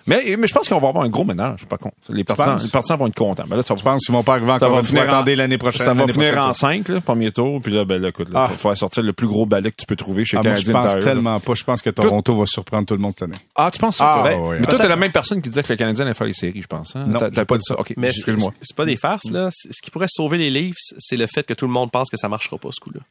Mais 0.08 0.36
mais 0.38 0.48
je 0.48 0.54
pense 0.54 0.68
qu'on 0.70 0.80
va 0.80 0.90
avoir 0.90 1.04
un 1.06 1.10
gros 1.10 1.24
ménage. 1.26 1.66
Par 1.66 1.80
contre, 1.80 1.96
les 2.10 2.24
partisans, 2.24 2.58
les 2.64 2.70
partisans 2.70 2.98
vont 2.98 3.08
être 3.08 3.16
contents. 3.16 3.44
Ben 3.48 3.56
là, 3.56 3.62
ça 3.62 3.74
va 3.74 3.78
Je 3.80 3.84
pense 3.84 4.06
qu'ils 4.06 4.14
vont 4.16 4.24
pas 4.24 4.34
arriver 4.34 4.48
ça 4.50 4.56
encore 4.56 4.70
va 4.72 4.76
une 4.78 4.84
fois. 4.84 4.90
finir 4.90 5.04
en- 5.04 5.08
Attendez 5.18 5.36
l'année 5.36 5.58
prochaine. 5.58 5.86
Ça 5.86 5.94
va 5.94 6.08
finir 6.08 6.38
en 6.38 6.54
ça. 6.54 6.68
5, 6.68 6.88
là, 6.90 7.02
premier 7.02 7.32
tour. 7.32 7.62
Puis 7.62 7.74
là, 7.74 7.86
ben 7.86 8.02
là, 8.02 8.10
écoute, 8.10 8.28
il 8.30 8.36
Ah. 8.38 8.50
faut, 8.56 8.74
sortir 8.76 9.04
le 9.04 9.14
plus 9.14 9.28
gros 9.28 9.46
balai 9.46 9.72
que 9.72 9.76
tu 9.78 9.86
peux 9.86 9.96
trouver 9.96 10.24
chez 10.26 10.38
Ah, 10.38 10.42
moi, 10.44 10.54
je 10.54 10.72
pense 10.72 10.96
là. 10.96 11.02
tellement 11.02 11.40
pas. 11.40 11.54
Je 11.54 11.64
pense 11.64 11.82
que 11.82 11.90
Toronto 11.90 12.36
va 12.38 12.46
surprendre 12.46 12.86
tout 12.86 12.94
le 12.96 13.00
monde 13.02 13.14
cette 13.18 13.28
année. 13.30 13.38
Ah, 13.56 13.70
tu 13.72 13.80
penses 13.80 13.98
ça? 13.98 14.16
Ah, 14.20 14.24
ouais, 14.24 14.36
ouais. 14.36 14.60
mais 14.60 14.68
toi, 14.68 14.80
t'es 14.80 14.88
la 14.88 14.96
même 14.96 15.12
personne 15.12 15.42
qui 15.42 15.50
disait 15.50 15.64
que 15.64 15.72
le 15.74 15.78
Canadien 15.78 16.06
allait 16.06 16.14
faire 16.14 16.28
les 16.28 16.34
séries, 16.34 16.62
je 16.62 16.68
pense. 16.68 16.96
Hein? 16.96 17.06
Non, 17.08 17.20
T'as- 17.20 17.46
pas 17.46 17.58
dit 17.58 17.64
ça? 17.68 17.80
OK, 17.80 17.94
Mais 17.98 18.08
excuse-moi. 18.10 18.54
c'est- 18.62 18.76
pas 18.76 18.86
des 18.86 18.96
farces, 18.98 19.30
là. 19.32 19.50
Ce 19.52 19.82
qui 19.84 19.92
pourrait 19.92 20.08
sauver 20.10 20.38
les 20.38 20.50
Leafs, 20.50 20.76
c'est 20.98 21.18
le 21.18 21.28
fait 21.28 21.44
que 21.46 21.54
tout 21.54 21.66
le 21.66 21.72
monde 21.72 21.92
pense 21.92 22.10
que 22.10 22.18
ça 22.18 22.28
marchera 22.30 22.58
pas, 22.58 22.70
ce 22.72 22.80
coup-là. 22.80 23.02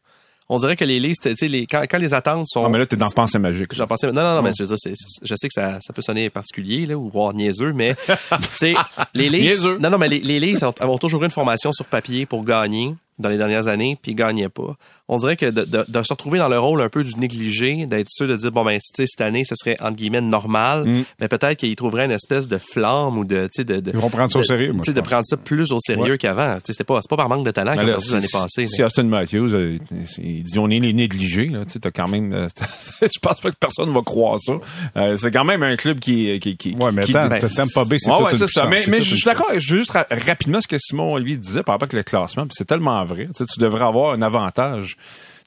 On 0.52 0.58
dirait 0.58 0.74
que 0.74 0.84
les 0.84 0.98
Leafs, 0.98 1.20
tu 1.22 1.32
sais, 1.36 1.46
les, 1.46 1.64
quand, 1.64 1.80
quand 1.88 1.98
les 1.98 2.12
attentes 2.12 2.48
sont... 2.48 2.64
Ah, 2.64 2.68
mais 2.68 2.78
là, 2.78 2.84
t'es 2.84 2.96
dans 2.96 3.08
pensée 3.08 3.38
magique. 3.38 3.72
J'en 3.72 3.86
pensais. 3.86 4.08
Non, 4.08 4.20
non, 4.20 4.34
non, 4.34 4.42
mais 4.42 4.50
je, 4.58 4.64
je 4.64 5.34
sais 5.36 5.48
que 5.48 5.54
ça, 5.54 5.78
ça 5.80 5.92
peut 5.92 6.02
sonner 6.02 6.28
particulier, 6.28 6.86
là, 6.86 6.96
ou 6.96 7.08
voire 7.08 7.32
niaiseux, 7.32 7.72
mais, 7.72 7.94
tu 8.04 8.16
sais, 8.56 8.74
les. 9.14 9.30
Niaiseux. 9.30 9.78
Non, 9.78 9.90
non, 9.90 9.98
mais 9.98 10.08
les, 10.08 10.18
les 10.18 10.40
Leafs 10.40 10.64
ont, 10.64 10.74
ont 10.80 10.98
toujours 10.98 11.22
une 11.22 11.30
formation 11.30 11.72
sur 11.72 11.86
papier 11.86 12.26
pour 12.26 12.44
gagner. 12.44 12.96
Dans 13.20 13.28
les 13.28 13.38
dernières 13.38 13.68
années, 13.68 13.96
puis 14.00 14.12
ils 14.12 14.14
gagnaient 14.16 14.48
pas. 14.48 14.74
On 15.08 15.18
dirait 15.18 15.36
que 15.36 15.46
de, 15.46 15.64
de, 15.64 15.84
de 15.88 16.02
se 16.04 16.12
retrouver 16.12 16.38
dans 16.38 16.48
le 16.48 16.58
rôle 16.58 16.80
un 16.82 16.88
peu 16.88 17.02
du 17.02 17.14
négligé, 17.18 17.84
d'être 17.86 18.08
sûr 18.10 18.28
de 18.28 18.36
dire 18.36 18.52
bon 18.52 18.64
ben 18.64 18.74
tu 18.78 18.80
sais, 18.94 19.06
cette 19.06 19.20
année 19.20 19.42
ce 19.44 19.54
serait 19.56 19.76
entre 19.80 19.96
guillemets 19.96 20.20
normal, 20.20 20.84
Mm. 20.86 21.04
mais 21.20 21.28
peut-être 21.28 21.58
qu'ils 21.58 21.74
trouveraient 21.76 22.04
une 22.04 22.10
espèce 22.12 22.46
de 22.48 22.58
flamme 22.58 23.18
ou 23.18 23.24
de 23.24 23.44
tu 23.46 23.50
sais 23.56 23.64
de, 23.64 23.80
de 23.80 23.90
Ils 23.90 23.96
vont 23.98 24.08
prendre 24.08 24.30
ça 24.30 24.38
au 24.38 24.44
sérieux, 24.44 24.72
moi, 24.72 24.82
tu 24.84 24.90
sais, 24.90 24.92
je 24.92 24.96
de 24.96 25.00
pense. 25.00 25.10
prendre 25.10 25.26
ça 25.26 25.36
plus 25.36 25.72
au 25.72 25.78
sérieux 25.80 26.12
Ouais. 26.12 26.18
qu'avant. 26.18 26.54
Tu 26.56 26.60
sais, 26.66 26.72
c'était 26.72 26.84
pas 26.84 27.00
c'est 27.02 27.10
pas 27.10 27.16
par 27.16 27.28
manque 27.28 27.44
de 27.44 27.50
talent 27.50 27.72
qu'ils 27.76 27.86
Mais 27.86 27.92
ont 27.94 27.96
perdu 27.98 28.12
l'année 28.12 28.26
passée. 28.32 28.66
Si 28.66 28.82
Austin 28.84 29.02
Matthews, 29.04 29.54
euh, 29.54 29.78
il 30.18 30.44
dit 30.44 30.58
on 30.58 30.68
est 30.70 30.78
les 30.78 30.92
négligés, 30.92 31.46
là, 31.48 31.64
tu 31.64 31.72
sais, 31.72 31.80
t'as 31.80 31.90
quand 31.90 32.08
même, 32.08 32.32
euh, 32.32 32.48
je 33.02 33.18
pense 33.20 33.40
pas 33.40 33.50
que 33.50 33.56
personne 33.58 33.90
va 33.92 34.02
croire 34.02 34.38
ça. 34.40 34.52
Euh, 34.96 35.16
c'est 35.16 35.30
quand 35.32 35.44
même 35.44 35.62
un 35.64 35.76
club 35.76 35.98
qui, 35.98 36.38
qui, 36.40 36.56
qui 36.56 36.74
Ouais, 36.80 36.92
mais 36.92 37.02
qui- 37.02 37.16
attends, 37.16 37.28
ben, 37.28 37.40
t'aimes 37.40 37.68
pas 37.74 37.84
B, 37.84 37.94
c'est 37.98 38.10
Ouais, 38.10 38.22
ouais, 38.22 38.34
ça. 38.46 38.66
Mais, 38.66 38.78
je 39.00 39.16
suis 39.16 39.24
d'accord. 39.24 39.48
Je 39.56 39.72
veux 39.74 39.78
juste 39.80 39.90
ra- 39.90 40.06
rapidement 40.10 40.60
ce 40.60 40.68
que 40.68 40.78
Simon 40.78 41.14
Olivier 41.14 41.36
disait 41.36 41.62
par 41.62 41.74
rapport 41.74 41.86
avec 41.86 41.94
le 41.94 42.02
classement. 42.04 42.46
C'est 42.52 42.66
tellement 42.66 42.98
vrai. 43.14 43.26
Tu, 43.26 43.32
sais, 43.38 43.44
tu 43.46 43.60
devrais 43.60 43.84
avoir 43.84 44.14
un 44.14 44.22
avantage 44.22 44.96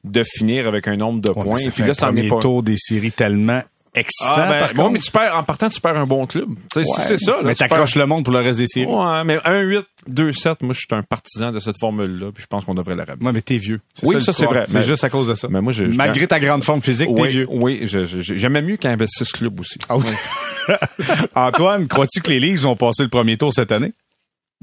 de 0.04 0.24
finir 0.24 0.68
avec 0.68 0.88
un 0.88 0.96
nombre 0.98 1.22
de 1.22 1.30
Ouais, 1.30 1.36
mais 1.38 1.44
points. 1.44 1.56
ça 1.56 1.70
Puis 1.72 1.72
fait 1.72 1.84
là, 1.84 1.90
un 1.92 1.94
ça 1.94 2.06
en 2.08 2.10
premier 2.10 2.26
est 2.26 2.30
pas. 2.30 2.40
tour 2.40 2.62
des 2.64 2.76
séries 2.78 3.12
tellement 3.12 3.62
excitant, 3.96 4.34
Ah, 4.38 4.50
ben, 4.52 4.60
par 4.60 4.74
bon, 4.74 4.82
contre. 4.84 4.94
mais 4.94 5.00
tu 5.00 5.12
perds, 5.12 5.38
en 5.38 5.44
partant, 5.44 5.70
tu 5.70 5.80
perds 5.80 5.98
un 5.98 6.08
bon 6.08 6.26
club. 6.26 6.50
Tu 6.74 6.84
sais, 6.84 6.84
si 6.84 7.02
c'est 7.02 7.18
ça. 7.18 7.34
Là, 7.34 7.42
mais 7.44 7.54
t'accroches 7.56 7.96
le 7.96 8.06
monde 8.08 8.26
pour 8.26 8.34
le 8.34 8.40
reste 8.40 8.58
des 8.58 8.66
séries. 8.68 8.88
Ouais, 8.92 9.24
mais 9.24 9.38
1-8, 9.46 9.84
2-7, 10.10 10.56
moi, 10.64 10.74
je 10.74 10.80
suis 10.80 10.88
un 10.92 11.04
partisan 11.04 11.52
de 11.52 11.60
cette 11.60 11.78
formule-là, 11.80 12.32
puis 12.34 12.42
je 12.42 12.48
pense 12.48 12.66
qu'on 12.66 12.74
devrait 12.74 12.96
la 12.96 13.06
ramener. 13.06 13.24
Ouais, 13.26 13.32
mais 13.32 13.42
t'es 13.42 13.58
vieux. 13.58 13.80
Oui, 14.02 14.20
ça, 14.20 14.34
c'est 14.34 14.46
vrai. 14.48 14.64
C'est 14.68 14.80
Mais- 14.80 14.84
juste 14.84 15.04
à 15.04 15.10
cause 15.12 15.28
de 15.28 15.36
ça. 15.36 15.48
Mais 15.48 15.62
moi, 15.62 15.72
je- 15.72 15.90
je- 15.92 15.96
Malgré 15.96 16.26
ta 16.28 16.40
grande 16.40 16.64
forme 16.64 16.82
physique, 16.82 17.14
t'es 17.16 17.22
Oui, 17.22 17.30
vieux. 17.30 17.48
oui, 17.52 17.82
j'aimais 17.86 18.64
mieux 18.64 18.78
qu'ils 18.78 18.90
investissent 18.90 19.32
club 19.32 19.60
aussi. 19.60 19.78
Ah 19.88 19.96
oui. 19.98 20.04
Antoine, 21.36 21.88
crois-tu 21.88 22.22
que 22.22 22.30
les 22.30 22.40
Leafs 22.40 22.62
vont 22.62 22.76
passer 22.76 23.04
le 23.04 23.10
premier 23.10 23.38
tour 23.38 23.54
cette 23.54 23.72
année? 23.72 23.94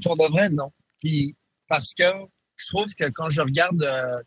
Pour 0.03 0.17
de 0.17 0.23
vrai, 0.31 0.49
non. 0.49 0.71
Puis 0.99 1.35
parce 1.67 1.93
que 1.97 2.03
je 2.61 2.67
trouve 2.67 2.93
que 2.93 3.09
quand 3.09 3.29
je 3.29 3.41
regarde 3.41 3.81
euh, 3.81 4.17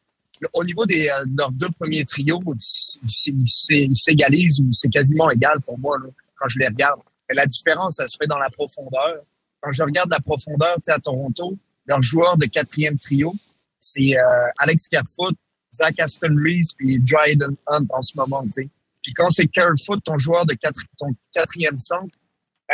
au 0.52 0.64
niveau 0.64 0.84
des 0.86 1.08
euh, 1.08 1.24
de 1.24 1.36
leurs 1.38 1.52
deux 1.52 1.70
premiers 1.78 2.04
trios, 2.04 2.42
ils 2.46 3.94
s'égalisent 3.94 4.60
ou 4.60 4.68
c'est 4.70 4.88
quasiment 4.88 5.30
égal 5.30 5.60
pour 5.60 5.78
moi 5.78 5.98
là, 5.98 6.10
quand 6.38 6.48
je 6.48 6.58
les 6.58 6.66
regarde. 6.66 7.00
Mais 7.28 7.36
la 7.36 7.46
différence, 7.46 7.96
ça 7.96 8.08
se 8.08 8.16
fait 8.20 8.26
dans 8.26 8.38
la 8.38 8.50
profondeur. 8.50 9.22
Quand 9.60 9.70
je 9.72 9.82
regarde 9.82 10.10
la 10.10 10.20
profondeur, 10.20 10.74
tu 10.76 10.82
sais, 10.84 10.92
à 10.92 10.98
Toronto, 10.98 11.56
leurs 11.86 12.02
joueurs 12.02 12.36
de 12.36 12.46
quatrième 12.46 12.98
trio, 12.98 13.34
c'est 13.78 14.16
euh, 14.16 14.48
Alex 14.58 14.88
Kerfoot, 14.88 15.34
Zach 15.72 15.98
Aston 16.00 16.36
Reese 16.42 16.72
puis 16.76 17.00
Dryden 17.00 17.56
Hunt 17.66 17.86
en 17.90 18.02
ce 18.02 18.16
moment. 18.16 18.42
Tu 18.44 18.62
sais. 18.62 18.68
Puis 19.02 19.12
quand 19.12 19.30
c'est 19.30 19.46
Kerfoot, 19.46 20.02
ton 20.02 20.18
joueur 20.18 20.44
de 20.46 20.54
quatre, 20.54 20.80
ton 20.98 21.14
quatrième 21.32 21.78
centre, 21.78 22.14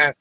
euh, 0.00 0.12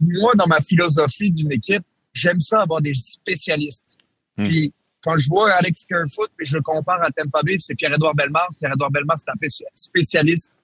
moi, 0.00 0.32
dans 0.34 0.46
ma 0.46 0.60
philosophie 0.60 1.30
d'une 1.30 1.52
équipe, 1.52 1.84
j'aime 2.12 2.40
ça 2.40 2.62
avoir 2.62 2.80
des 2.80 2.94
spécialistes. 2.94 3.96
Hmm. 4.36 4.44
Puis 4.44 4.72
quand 5.02 5.18
je 5.18 5.28
vois 5.28 5.52
Alex 5.52 5.84
Kerfoot 5.84 6.30
et 6.40 6.44
je 6.44 6.56
le 6.56 6.62
compare 6.62 7.02
à 7.02 7.10
Tampa 7.10 7.42
Bay, 7.42 7.56
c'est 7.58 7.74
Pierre-Edouard 7.74 8.14
Bellemare. 8.14 8.48
Pierre-Edouard 8.58 8.90
Bellemare, 8.90 9.18
c'est 9.18 9.30
un 9.30 9.34
spéci- 9.34 9.64
spécialiste 9.74 10.54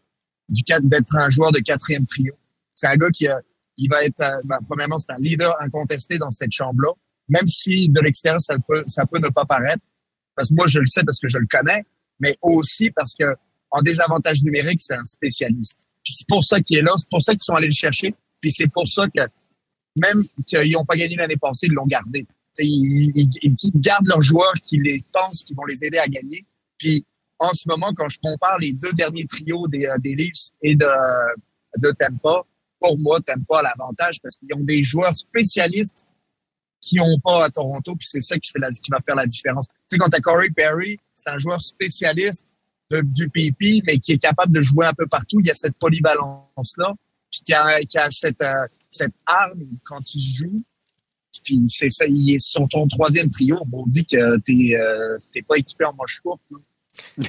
du 0.48 0.62
d'être 0.82 1.16
un 1.16 1.28
joueur 1.28 1.52
de 1.52 1.58
quatrième 1.58 2.06
trio. 2.06 2.34
C'est 2.74 2.86
un 2.86 2.96
gars 2.96 3.10
qui 3.10 3.26
a, 3.26 3.40
il 3.76 3.88
va 3.88 4.04
être, 4.04 4.20
euh, 4.20 4.40
ben, 4.44 4.58
premièrement, 4.66 4.98
c'est 4.98 5.12
un 5.12 5.18
leader 5.18 5.54
incontesté 5.60 6.18
dans 6.18 6.30
cette 6.30 6.52
chambre-là, 6.52 6.92
même 7.28 7.46
si 7.46 7.88
de 7.88 8.00
l'extérieur, 8.00 8.40
ça 8.40 8.56
peut, 8.66 8.84
ça 8.86 9.04
peut 9.06 9.18
ne 9.18 9.28
pas 9.28 9.44
paraître. 9.44 9.82
Parce 10.34 10.48
que 10.48 10.54
moi, 10.54 10.66
je 10.68 10.78
le 10.78 10.86
sais 10.86 11.02
parce 11.02 11.18
que 11.18 11.28
je 11.28 11.38
le 11.38 11.46
connais, 11.50 11.84
mais 12.20 12.36
aussi 12.42 12.90
parce 12.90 13.14
que 13.18 13.34
en 13.70 13.82
désavantage 13.82 14.42
numérique, 14.42 14.80
c'est 14.80 14.94
un 14.94 15.04
spécialiste. 15.04 15.84
Puis 16.02 16.14
c'est 16.14 16.28
pour 16.28 16.44
ça 16.44 16.60
qu'il 16.60 16.78
est 16.78 16.82
là, 16.82 16.92
c'est 16.96 17.08
pour 17.10 17.22
ça 17.22 17.32
qu'ils 17.32 17.42
sont 17.42 17.54
allés 17.54 17.66
le 17.66 17.72
chercher, 17.72 18.14
puis 18.40 18.50
c'est 18.50 18.68
pour 18.68 18.88
ça 18.88 19.06
que 19.08 19.22
même 19.96 20.24
qu'ils 20.46 20.72
n'ont 20.72 20.84
pas 20.84 20.96
gagné 20.96 21.16
l'année 21.16 21.36
passée, 21.36 21.66
ils 21.66 21.72
l'ont 21.72 21.86
gardé. 21.86 22.26
Ils, 22.64 23.28
ils, 23.42 23.56
gardent 23.74 24.06
leurs 24.06 24.22
joueurs 24.22 24.54
qui 24.62 24.78
les 24.78 25.00
pensent 25.12 25.42
qu'ils 25.44 25.56
vont 25.56 25.64
les 25.64 25.84
aider 25.84 25.98
à 25.98 26.08
gagner. 26.08 26.44
Puis 26.78 27.04
en 27.38 27.52
ce 27.52 27.68
moment, 27.68 27.92
quand 27.94 28.08
je 28.08 28.18
compare 28.20 28.58
les 28.58 28.72
deux 28.72 28.92
derniers 28.92 29.26
trios 29.26 29.68
des, 29.68 29.86
euh, 29.86 29.96
des 29.98 30.14
Leafs 30.14 30.50
et 30.62 30.74
de, 30.74 30.86
de 31.78 31.92
Tampa, 31.92 32.42
pour 32.80 32.98
moi, 32.98 33.20
Tampa 33.20 33.60
a 33.60 33.62
l'avantage 33.62 34.20
parce 34.22 34.36
qu'ils 34.36 34.54
ont 34.54 34.64
des 34.64 34.82
joueurs 34.82 35.14
spécialistes 35.14 36.04
qui 36.80 36.96
n'ont 36.96 37.18
pas 37.18 37.44
à 37.44 37.50
Toronto, 37.50 37.96
puis 37.96 38.06
c'est 38.08 38.20
ça 38.20 38.38
qui, 38.38 38.50
fait 38.50 38.58
la, 38.58 38.70
qui 38.70 38.90
va 38.90 39.00
faire 39.04 39.16
la 39.16 39.26
différence. 39.26 39.66
Tu 39.66 39.74
sais, 39.88 39.98
quand 39.98 40.08
tu 40.08 40.16
as 40.16 40.20
Corey 40.20 40.50
Perry, 40.50 40.98
c'est 41.12 41.28
un 41.28 41.38
joueur 41.38 41.60
spécialiste 41.60 42.54
du 42.90 43.28
PP, 43.28 43.82
mais 43.86 43.98
qui 43.98 44.12
est 44.12 44.18
capable 44.18 44.52
de 44.52 44.62
jouer 44.62 44.86
un 44.86 44.94
peu 44.94 45.06
partout. 45.06 45.40
Il 45.40 45.46
y 45.46 45.50
a 45.50 45.54
cette 45.54 45.76
polyvalence-là, 45.76 46.94
puis 47.30 47.40
qui 47.44 47.52
a, 47.52 47.80
qui 47.80 47.98
a 47.98 48.10
cette, 48.10 48.40
euh, 48.40 48.66
cette 48.88 49.12
arme 49.26 49.64
quand 49.84 50.14
il 50.14 50.32
joue. 50.32 50.62
Puis 51.44 51.62
c'est 51.66 51.90
ça, 51.90 52.06
il 52.06 52.34
est 52.34 52.38
sur 52.38 52.66
ton 52.68 52.86
troisième 52.86 53.30
trio. 53.30 53.56
On 53.72 53.86
dit 53.86 54.04
que 54.04 54.38
t'es 54.38 54.76
euh, 54.76 55.18
pas 55.46 55.56
équipé 55.56 55.84
en 55.84 55.94
manche 55.94 56.20
courte. 56.20 56.42
là. 56.50 56.58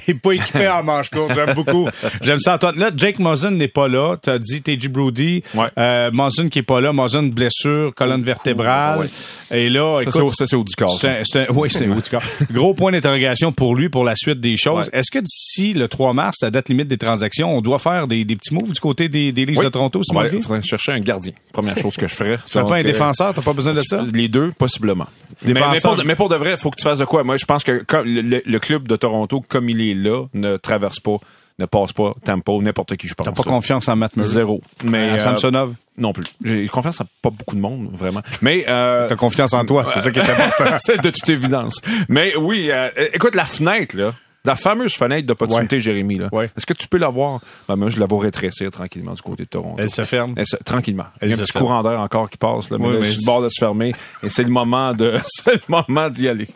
T'es 0.06 0.14
pas 0.14 0.32
équipé 0.32 0.68
en 0.68 0.84
manche 0.84 1.10
courte, 1.10 1.32
j'aime 1.34 1.54
beaucoup. 1.54 1.88
J'aime 2.22 2.38
ça, 2.38 2.54
Antoine. 2.54 2.78
Là, 2.78 2.90
Jake 2.96 3.18
Muzzin 3.18 3.50
n'est 3.50 3.66
pas 3.68 3.88
là. 3.88 4.16
T'as 4.22 4.38
dit 4.38 4.62
TJ 4.62 4.88
Brody. 4.88 5.42
Ouais. 5.54 5.66
Euh, 5.78 6.10
Muzzin 6.12 6.48
qui 6.48 6.60
est 6.60 6.62
pas 6.62 6.80
là. 6.80 6.92
Muzzin, 6.92 7.24
blessure, 7.24 7.92
colonne 7.96 8.22
vertébrale. 8.22 9.08
Et 9.50 9.68
là, 9.68 9.96
Ça, 9.96 10.02
écoute, 10.02 10.12
c'est 10.14 10.20
au- 10.20 10.30
ça, 10.30 10.46
c'est 10.46 10.56
au 10.56 10.62
du 10.62 10.74
corps. 10.76 10.96
c'est 11.00 11.50
oui, 11.50 11.68
haut 11.90 12.00
du 12.00 12.08
corps. 12.10 12.22
Gros 12.52 12.74
point 12.74 12.92
d'interrogation 12.92 13.50
pour 13.52 13.74
lui 13.74 13.88
pour 13.88 14.04
la 14.04 14.14
suite 14.14 14.40
des 14.40 14.56
choses. 14.56 14.86
Ouais. 14.92 15.00
Est-ce 15.00 15.10
que 15.10 15.18
d'ici 15.18 15.72
le 15.74 15.88
3 15.88 16.14
mars, 16.14 16.36
la 16.42 16.50
date 16.52 16.68
limite 16.68 16.86
des 16.86 16.98
transactions, 16.98 17.56
on 17.56 17.60
doit 17.60 17.80
faire 17.80 18.06
des, 18.06 18.24
des 18.24 18.36
petits 18.36 18.54
moves 18.54 18.70
du 18.72 18.78
côté 18.78 19.08
des, 19.08 19.32
des 19.32 19.44
Leafs 19.46 19.58
Oui. 19.58 19.64
de 19.64 19.70
Toronto, 19.70 19.98
On 19.98 20.02
Simon 20.04 20.20
va 20.20 20.26
aller- 20.28 20.40
faudrait 20.40 20.62
chercher 20.62 20.92
un 20.92 21.00
gardien. 21.00 21.32
Première 21.52 21.76
chose 21.76 21.96
que 21.96 22.06
je 22.06 22.14
ferais. 22.14 22.36
Tu 22.46 22.52
fais 22.52 22.62
pas 22.62 22.76
un 22.76 22.82
défenseur, 22.84 23.34
t'as 23.34 23.42
pas 23.42 23.52
besoin 23.52 23.74
de 23.74 23.80
ça? 23.80 24.04
Les 24.14 24.28
deux, 24.28 24.52
possiblement. 24.56 25.06
Mais, 25.44 25.54
pour, 25.82 26.04
mais 26.04 26.14
pour 26.14 26.28
de 26.28 26.36
vrai, 26.36 26.52
il 26.52 26.56
faut 26.56 26.70
que 26.70 26.76
tu 26.76 26.84
fasses 26.84 26.98
de 26.98 27.04
quoi? 27.04 27.24
Moi, 27.24 27.36
je 27.36 27.44
pense 27.46 27.64
que 27.64 27.84
le- 28.04 28.42
le 28.44 28.58
club 28.58 28.86
de 28.86 28.94
Toronto, 28.96 29.42
comme 29.48 29.59
il 29.68 29.80
est 29.80 29.94
là, 29.94 30.24
ne 30.34 30.56
traverse 30.56 31.00
pas, 31.00 31.16
ne 31.58 31.66
passe 31.66 31.92
pas 31.92 32.14
Tampa 32.24 32.52
ou 32.52 32.62
n'importe 32.62 32.96
qui, 32.96 33.06
je 33.06 33.14
pense. 33.14 33.26
T'as 33.26 33.32
pas 33.32 33.42
confiance 33.42 33.88
en 33.88 33.96
Matt 33.96 34.16
Murray? 34.16 34.28
Zéro. 34.28 34.62
Mais 34.84 35.10
À 35.10 35.14
euh, 35.14 35.18
Samsonov? 35.18 35.74
non 35.98 36.12
plus. 36.12 36.24
J'ai 36.42 36.66
confiance 36.68 37.00
en 37.00 37.04
pas 37.20 37.30
beaucoup 37.30 37.54
de 37.56 37.60
monde, 37.60 37.90
vraiment. 37.92 38.22
Mais 38.40 38.64
euh, 38.68 39.06
T'as 39.08 39.16
confiance 39.16 39.52
en 39.52 39.64
toi, 39.64 39.86
c'est 39.92 40.00
ça 40.00 40.10
qui 40.10 40.18
est 40.20 40.22
important. 40.30 40.76
c'est 40.78 41.02
de 41.02 41.10
toute 41.10 41.28
évidence. 41.28 41.80
Mais 42.08 42.34
oui, 42.36 42.70
euh, 42.70 42.88
écoute, 43.12 43.34
la 43.34 43.44
fenêtre, 43.44 43.96
là, 43.96 44.14
la 44.44 44.56
fameuse 44.56 44.94
fenêtre 44.94 45.26
d'opportunité, 45.26 45.80
Jérémy, 45.80 46.16
là, 46.18 46.28
Ouais. 46.32 46.46
est-ce 46.56 46.64
que 46.66 46.72
tu 46.72 46.88
peux 46.88 46.98
la 46.98 47.08
voir? 47.08 47.40
Ben, 47.68 47.76
moi, 47.76 47.88
je 47.90 48.00
la 48.00 48.06
vois 48.06 48.20
rétrécir 48.22 48.70
tranquillement 48.70 49.12
du 49.12 49.22
côté 49.22 49.44
de 49.44 49.48
Toronto. 49.48 49.76
Elle 49.78 49.90
se 49.90 50.04
ferme. 50.04 50.34
Elle 50.36 50.46
se- 50.46 50.56
tranquillement. 50.56 51.04
Elle 51.20 51.28
Il 51.28 51.30
y 51.32 51.34
a 51.34 51.36
un 51.36 51.40
petit 51.40 51.52
ferme. 51.52 51.64
courant 51.66 51.82
d'air 51.82 52.00
encore 52.00 52.30
qui 52.30 52.38
passe, 52.38 52.70
là, 52.70 52.78
mais 52.78 52.86
Oui, 52.86 52.92
là, 52.94 52.98
mais 53.00 53.04
c'est 53.04 53.12
c'est- 53.12 53.20
le 53.20 53.26
bord 53.26 53.42
de 53.42 53.48
se 53.50 53.58
fermer. 53.60 53.92
Et 54.22 54.28
c'est 54.30 54.42
le 54.42 54.48
moment 54.50 54.92
de, 54.92 55.14
c'est 55.26 55.52
le 55.54 55.60
moment 55.68 56.08
d'y 56.08 56.28
aller. 56.28 56.48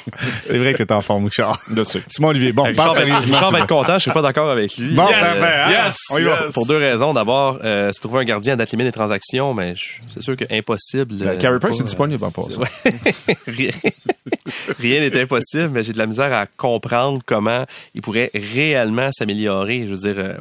C'est 0.46 0.58
vrai 0.58 0.72
que 0.74 0.82
t'es 0.82 0.92
en 0.92 1.02
forme, 1.02 1.24
Richard. 1.26 1.60
Dessus. 1.70 2.02
Simon 2.08 2.28
Olivier, 2.28 2.52
bon, 2.52 2.62
Richard, 2.64 2.76
parle 2.86 2.96
va- 2.96 3.04
sérieusement. 3.04 3.34
Richard 3.36 3.50
va 3.52 3.58
être 3.60 3.66
content, 3.68 3.94
je 3.94 3.98
suis 4.02 4.10
pas 4.12 4.22
d'accord 4.22 4.50
avec 4.50 4.76
lui. 4.76 4.94
Bon, 4.94 5.04
Euh, 5.06 5.10
ben, 5.10 5.40
ben, 5.40 5.46
hein, 5.66 5.70
yes, 5.86 5.96
on 6.12 6.18
y 6.18 6.22
va. 6.24 6.44
yes. 6.44 6.52
Pour 6.54 6.66
deux 6.66 6.76
raisons. 6.78 7.12
D'abord, 7.12 7.58
euh, 7.64 7.92
se 7.92 8.00
trouver 8.00 8.20
un 8.20 8.24
gardien 8.24 8.54
à 8.54 8.56
date 8.56 8.70
limite 8.70 8.86
des 8.86 8.92
transactions, 8.92 9.52
mais 9.54 9.74
je- 9.76 10.00
c'est 10.10 10.22
sûr 10.22 10.36
que 10.36 10.44
impossible. 10.50 11.16
euh, 11.22 11.38
Carey 11.38 11.58
Price 11.58 11.76
pas, 11.78 11.82
est 11.82 11.86
disponible 11.86 12.24
en 12.24 12.30
passant. 12.30 12.60
Rien 14.78 15.00
n'est 15.00 15.20
impossible, 15.20 15.70
mais 15.70 15.84
j'ai 15.84 15.92
de 15.92 15.98
la 15.98 16.06
misère 16.06 16.32
à 16.32 16.46
comprendre 16.46 17.20
comment 17.24 17.64
il 17.94 18.00
pourrait 18.00 18.30
réellement 18.34 19.10
s'améliorer, 19.12 19.86
je 19.86 19.94
veux 19.94 20.12
dire, 20.12 20.18
euh, 20.18 20.36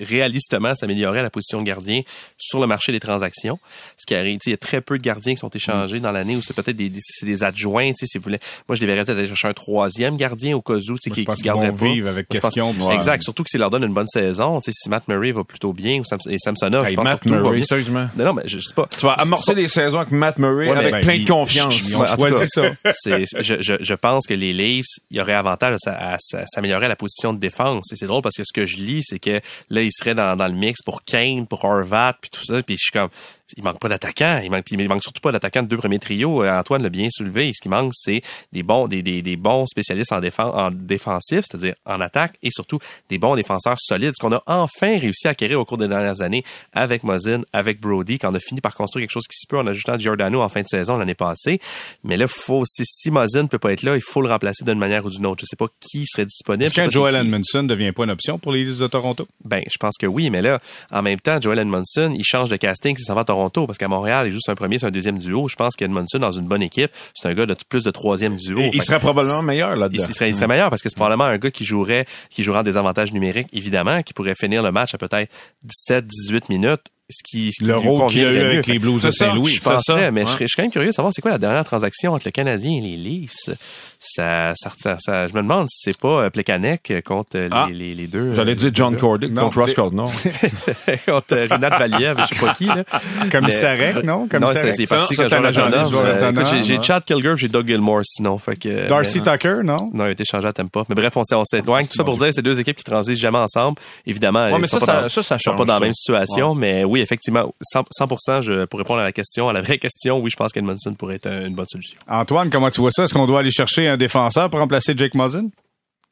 réalistement 0.00 0.74
s'améliorer 0.74 1.20
à 1.20 1.22
la 1.22 1.30
position 1.30 1.60
de 1.60 1.66
gardien 1.66 2.02
sur 2.38 2.60
le 2.60 2.66
marché 2.66 2.92
des 2.92 3.00
transactions. 3.00 3.58
Ce 3.96 4.06
qui 4.06 4.14
arrive, 4.14 4.38
il 4.46 4.50
y 4.50 4.54
a 4.54 4.56
très 4.58 4.80
peu 4.80 4.98
de 4.98 5.02
gardiens 5.02 5.34
qui 5.34 5.38
sont 5.40 5.50
échangés 5.50 6.00
dans 6.00 6.12
l'année 6.12 6.36
ou 6.36 6.42
c'est 6.42 6.54
peut-être 6.54 6.76
des, 6.76 6.88
des- 6.88 7.00
c'est 7.02 7.26
des 7.26 7.42
adjoints, 7.42 7.92
si 7.96 8.06
vous 8.18 8.24
voulez. 8.24 8.38
Moi, 8.68 8.76
je 8.76 8.80
les 8.80 8.86
verrais 8.86 9.04
peut-être 9.04 9.18
aller 9.18 9.26
chercher 9.28 9.48
un 9.48 9.52
troisième 9.54 10.16
gardien 10.16 10.56
au 10.56 10.62
cas 10.62 10.74
où, 10.74 10.80
tu 10.80 10.96
sais, 11.00 11.10
qui, 11.10 11.24
je 11.28 11.34
qui 11.34 11.42
garderait 11.42 11.72
pas. 11.72 11.84
vivre 11.86 12.08
avec 12.08 12.26
Moi, 12.30 12.36
je 12.36 12.40
pense- 12.40 12.54
question. 12.54 12.70
Ouais. 12.88 12.94
Exact, 12.94 13.22
surtout 13.22 13.42
que 13.44 13.50
s'il 13.50 13.60
leur 13.60 13.70
donne 13.70 13.84
une 13.84 13.94
bonne 13.94 14.06
saison, 14.08 14.60
tu 14.60 14.70
sais, 14.70 14.78
si 14.82 14.88
Matt 14.88 15.08
Murray 15.08 15.32
va 15.32 15.44
plutôt 15.44 15.72
bien 15.72 16.00
ou 16.00 16.04
Sam- 16.04 16.18
et 16.28 16.38
Samsonov, 16.38 16.84
Hey, 16.86 16.92
je 16.92 16.96
pense 16.96 17.04
Matt 17.04 17.22
surtout 17.24 17.34
Murray, 17.42 17.62
sérieusement. 17.62 18.08
Non, 18.16 18.24
non, 18.26 18.32
mais 18.34 18.42
je, 18.46 18.58
je 18.58 18.68
sais 18.68 18.74
pas. 18.74 18.88
Tu 18.96 19.06
vas 19.06 19.12
amorcer 19.14 19.54
les 19.54 19.68
saisons 19.68 19.98
avec 19.98 20.12
Matt 20.12 20.38
Murray 20.38 20.68
Ouais, 20.70 20.76
avec 20.76 20.92
ben, 20.92 21.00
plein 21.02 21.18
de 21.18 21.28
confiance. 21.28 21.74
en 21.94 22.16
tout 22.16 22.22
cas, 22.24 22.46
ça. 22.46 22.62
je, 23.40 23.54
je, 23.60 23.74
je 23.80 23.94
pense 23.94 24.26
que 24.26 24.34
les 24.34 24.52
Leafs, 24.52 24.84
il 25.10 25.16
y 25.16 25.20
aurait 25.20 25.34
avantage 25.34 25.76
à, 25.86 26.12
à- 26.12 26.14
à 26.14 26.46
s'améliorer 26.46 26.86
à 26.86 26.88
la 26.88 26.96
position 26.96 27.32
de 27.32 27.38
défense. 27.38 27.92
Et 27.92 27.96
c'est 27.96 28.06
drôle 28.06 28.22
parce 28.22 28.36
que 28.36 28.42
ce 28.44 28.52
que 28.52 28.66
je 28.66 28.76
lis, 28.78 29.02
c'est 29.04 29.18
que 29.18 29.40
là, 29.70 29.82
ils 29.82 29.92
seraient 29.92 30.14
dans, 30.14 30.36
dans 30.36 30.48
le 30.48 30.54
mix 30.54 30.82
pour 30.82 31.02
Kane, 31.04 31.46
pour 31.46 31.64
Horvat, 31.64 32.14
puis 32.20 32.30
tout 32.30 32.44
ça. 32.44 32.62
Puis 32.62 32.76
je 32.76 32.84
suis 32.84 32.92
comme, 32.92 33.10
il 33.56 33.64
manque 33.64 33.78
pas 33.78 33.88
d'attaquants. 33.88 34.40
Il 34.42 34.50
manque, 34.50 34.64
il 34.70 34.88
manque 34.88 35.02
surtout 35.02 35.20
pas 35.20 35.32
d'attaquants 35.32 35.62
de 35.62 35.68
deux 35.68 35.76
premiers 35.76 35.98
trios. 35.98 36.42
Euh, 36.42 36.58
Antoine 36.58 36.82
l'a 36.82 36.88
bien 36.88 37.08
soulevé. 37.10 37.52
Ce 37.54 37.60
qui 37.60 37.68
manque, 37.68 37.92
c'est 37.94 38.22
des 38.52 38.62
bons, 38.62 38.88
des, 38.88 39.02
des, 39.02 39.22
des 39.22 39.36
bons 39.36 39.66
spécialistes 39.66 40.12
en, 40.12 40.20
défense, 40.20 40.52
en 40.54 40.70
défensif, 40.70 41.44
c'est-à-dire 41.48 41.74
en 41.86 42.00
attaque, 42.00 42.34
et 42.42 42.50
surtout 42.50 42.78
des 43.08 43.18
bons 43.18 43.36
défenseurs 43.36 43.78
solides. 43.78 44.12
Ce 44.16 44.20
qu'on 44.20 44.32
a 44.32 44.42
enfin 44.46 44.98
réussi 44.98 45.28
à 45.28 45.30
acquérir 45.30 45.60
au 45.60 45.64
cours 45.64 45.78
des 45.78 45.88
dernières 45.88 46.20
années 46.20 46.44
avec 46.72 47.04
Mozin, 47.04 47.42
avec 47.52 47.80
Brody, 47.80 48.18
quand 48.18 48.32
on 48.32 48.34
a 48.34 48.40
fini 48.40 48.60
par 48.60 48.74
construire 48.74 49.04
quelque 49.04 49.12
chose 49.12 49.26
qui 49.28 49.38
se 49.38 49.46
peut 49.46 49.58
en 49.58 49.66
ajoutant 49.66 49.98
Giordano 49.98 50.40
en 50.40 50.48
fin 50.48 50.62
de 50.62 50.68
saison 50.68 50.96
l'année 50.96 51.14
passée. 51.14 51.60
Mais 52.04 52.16
là, 52.16 52.26
faut, 52.28 52.64
si, 52.64 52.84
si 52.84 53.10
Mozin 53.10 53.46
peut 53.46 53.58
pas 53.58 53.72
être 53.72 53.82
là, 53.82 53.94
il 53.94 54.02
faut 54.02 54.22
le 54.22 54.28
remplacer 54.28 54.64
d'une 54.64 54.78
manière 54.78 55.04
ou 55.04 55.10
d'une 55.10 55.26
autre. 55.26 55.42
Je 55.42 55.46
sais 55.46 55.56
pas 55.56 55.66
qui 55.80 56.06
serait 56.06 56.26
disponible. 56.26 56.64
Est-ce 56.64 56.74
c'est 56.74 56.90
Joel. 56.90 57.16
Edmondson 57.16 57.64
devient 57.64 57.92
pas 57.92 58.04
une 58.04 58.10
option 58.10 58.38
pour 58.38 58.52
les 58.52 58.64
Leafs 58.64 58.78
de 58.78 58.86
Toronto? 58.86 59.26
Ben, 59.44 59.62
je 59.70 59.76
pense 59.78 59.96
que 59.98 60.06
oui, 60.06 60.30
mais 60.30 60.40
là, 60.40 60.60
en 60.90 61.02
même 61.02 61.20
temps, 61.20 61.40
Joel 61.40 61.58
Edmondson, 61.58 62.14
il 62.16 62.24
change 62.24 62.48
de 62.48 62.56
casting 62.56 62.96
s'en 63.02 63.14
va 63.14 63.22
à 63.22 63.24
Toronto. 63.24 63.41
Toronto, 63.42 63.66
parce 63.66 63.78
qu'à 63.78 63.88
Montréal, 63.88 64.26
il 64.26 64.30
est 64.30 64.32
juste 64.32 64.48
un 64.48 64.54
premier, 64.54 64.78
c'est 64.78 64.86
un 64.86 64.90
deuxième 64.90 65.18
duo. 65.18 65.48
Je 65.48 65.56
pense 65.56 65.74
qu'Edmondson, 65.76 66.18
dans 66.18 66.30
une 66.30 66.46
bonne 66.46 66.62
équipe, 66.62 66.90
c'est 67.14 67.28
un 67.28 67.34
gars 67.34 67.46
de 67.46 67.56
plus 67.68 67.84
de 67.84 67.90
troisième 67.90 68.36
duo. 68.36 68.60
Et 68.60 68.70
il 68.72 68.82
serait 68.82 68.98
probablement 68.98 69.42
meilleur 69.42 69.72
il, 69.74 69.80
là-dedans. 69.80 70.04
il 70.08 70.14
serait, 70.14 70.30
il 70.30 70.34
serait 70.34 70.46
meilleur 70.46 70.70
parce 70.70 70.82
que 70.82 70.88
c'est 70.88 70.96
probablement 70.96 71.24
un 71.24 71.38
gars 71.38 71.50
qui 71.50 71.64
jouerait, 71.64 72.04
qui 72.30 72.42
jouera 72.42 72.60
en 72.60 72.62
désavantage 72.62 73.12
numérique, 73.12 73.48
évidemment, 73.52 74.02
qui 74.02 74.14
pourrait 74.14 74.34
finir 74.34 74.62
le 74.62 74.72
match 74.72 74.94
à 74.94 74.98
peut-être 74.98 75.32
17, 75.64 76.06
18 76.06 76.48
minutes. 76.48 76.82
Ce 77.10 77.20
qui, 77.28 77.50
ce 77.52 77.62
qui 77.62 77.68
Le 77.68 77.76
rôle 77.76 78.10
qu'il 78.10 78.24
a 78.24 78.30
eu 78.32 78.38
avec 78.40 78.66
les 78.66 78.78
Blues 78.78 79.02
de 79.02 79.10
Saint-Louis. 79.10 79.52
Je 79.52 79.60
penserais, 79.60 80.10
mais 80.10 80.22
je, 80.22 80.26
Ouais. 80.26 80.32
serais, 80.32 80.44
je 80.44 80.48
suis 80.48 80.56
quand 80.56 80.62
même 80.62 80.70
curieux 80.70 80.88
de 80.88 80.94
savoir 80.94 81.12
c'est 81.14 81.20
quoi 81.20 81.32
la 81.32 81.38
dernière 81.38 81.64
transaction 81.64 82.12
entre 82.14 82.26
le 82.26 82.30
Canadien 82.30 82.72
et 82.78 82.80
les 82.80 82.96
Leafs. 82.96 83.50
Ça, 83.98 84.52
ça, 84.56 84.72
ça, 84.80 84.96
ça- 84.98 85.26
je 85.26 85.32
me 85.34 85.42
demande 85.42 85.68
si 85.68 85.90
c'est 85.90 85.98
pas 85.98 86.22
euh, 86.24 86.30
Plekanec 86.30 86.92
contre 87.04 87.36
euh, 87.36 87.44
les, 87.48 87.50
Ah. 87.52 87.66
les, 87.70 87.94
les 87.94 88.06
deux. 88.06 88.32
J'allais 88.32 88.52
euh, 88.52 88.54
dire 88.54 88.70
John 88.72 88.96
Cordick 88.96 89.30
Non, 89.32 89.42
contre 89.44 89.58
Ross 89.60 89.74
Caldwell. 89.74 90.06
contre 91.06 91.34
euh, 91.34 91.46
Rinat 91.50 91.68
Valiev, 91.78 92.16
je 92.30 92.34
sais 92.34 92.40
pas 92.46 92.54
qui. 92.54 92.64
Là. 92.66 92.82
Commissarek, 93.30 93.96
non? 94.04 94.20
Non, 94.22 94.28
Commissarek. 94.28 94.58
c'est 94.58 94.72
c'est 94.72 94.86
Ça, 94.86 94.96
parti 94.96 95.14
un 95.20 95.24
je 95.52 95.96
Euh, 95.96 96.62
j'ai- 96.62 96.82
Chad 96.82 97.04
Kilger, 97.04 97.34
j'ai 97.36 97.48
Doug 97.48 97.66
Gilmore 97.66 98.00
sinon. 98.04 98.38
Fait 98.38 98.56
que, 98.56 98.88
Darcy 98.88 99.20
mais- 99.24 99.32
Tucker, 99.32 99.56
non? 99.64 99.76
Non, 99.92 100.04
il 100.04 100.08
a 100.08 100.10
été 100.12 100.24
changé 100.24 100.46
à 100.48 100.52
Tampa. 100.52 100.84
Mais 100.88 100.94
bref, 100.94 101.16
on 101.16 101.24
s'est, 101.24 101.34
on 101.34 101.44
s'est 101.44 101.58
éloigné. 101.58 101.88
Tout 101.88 101.96
ça 101.96 102.04
pour 102.04 102.16
dire, 102.16 102.28
c'est 102.32 102.42
deux 102.42 102.58
équipes 102.58 102.76
qui 102.76 102.84
transigent 102.84 103.20
jamais 103.20 103.38
ensemble. 103.38 103.78
Évidemment, 104.06 104.48
mais 104.58 104.66
ils 104.66 104.68
sont 104.68 104.78
ça, 104.80 104.86
pas 104.86 105.08
ça- 105.08 105.36
dans, 105.50 105.56
pas 105.56 105.64
la 105.64 105.80
même 105.80 105.94
situation. 105.94 106.54
Mais 106.54 106.84
oui, 106.92 107.00
effectivement, 107.00 107.52
100%, 107.74 107.84
100% 107.98 108.42
je, 108.42 108.64
pour 108.66 108.78
répondre 108.78 109.00
à 109.00 109.04
la 109.04 109.12
question, 109.12 109.48
à 109.48 109.52
la 109.52 109.60
vraie 109.62 109.78
question, 109.78 110.18
oui, 110.20 110.30
je 110.30 110.36
pense 110.36 110.52
qu'Edmondson 110.52 110.94
pourrait 110.94 111.16
être 111.16 111.26
un- 111.26 111.46
une 111.46 111.54
bonne 111.54 111.66
solution. 111.66 111.98
Antoine, 112.06 112.50
comment 112.50 112.70
tu 112.70 112.80
vois 112.80 112.90
ça? 112.90 113.04
Est-ce 113.04 113.14
qu'on 113.14 113.26
doit 113.26 113.40
aller 113.40 113.50
chercher 113.50 113.88
un 113.88 113.96
défenseur 113.96 114.48
pour 114.50 114.60
remplacer 114.60 114.92
Jake 114.96 115.14
Muzzin? 115.14 115.48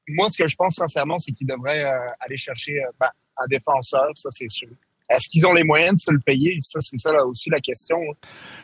Moi, 0.09 0.29
ce 0.31 0.43
que 0.43 0.49
je 0.49 0.57
pense 0.57 0.75
sincèrement, 0.75 1.19
c'est 1.19 1.33
qu'ils 1.33 1.47
devraient 1.47 1.85
euh, 1.85 1.91
aller 2.21 2.37
chercher 2.37 2.73
euh, 2.83 2.91
ben, 2.99 3.09
un 3.37 3.47
défenseur, 3.49 4.07
ça 4.17 4.29
c'est 4.33 4.51
sûr. 4.51 4.69
Est-ce 5.09 5.29
qu'ils 5.29 5.45
ont 5.45 5.53
les 5.53 5.65
moyens 5.65 5.95
de 5.95 5.99
se 5.99 6.13
le 6.13 6.21
payer? 6.21 6.57
Ça, 6.61 6.79
c'est 6.81 6.97
ça 6.97 7.13
là, 7.13 7.25
aussi 7.27 7.51
la 7.51 7.59
question. 7.59 7.99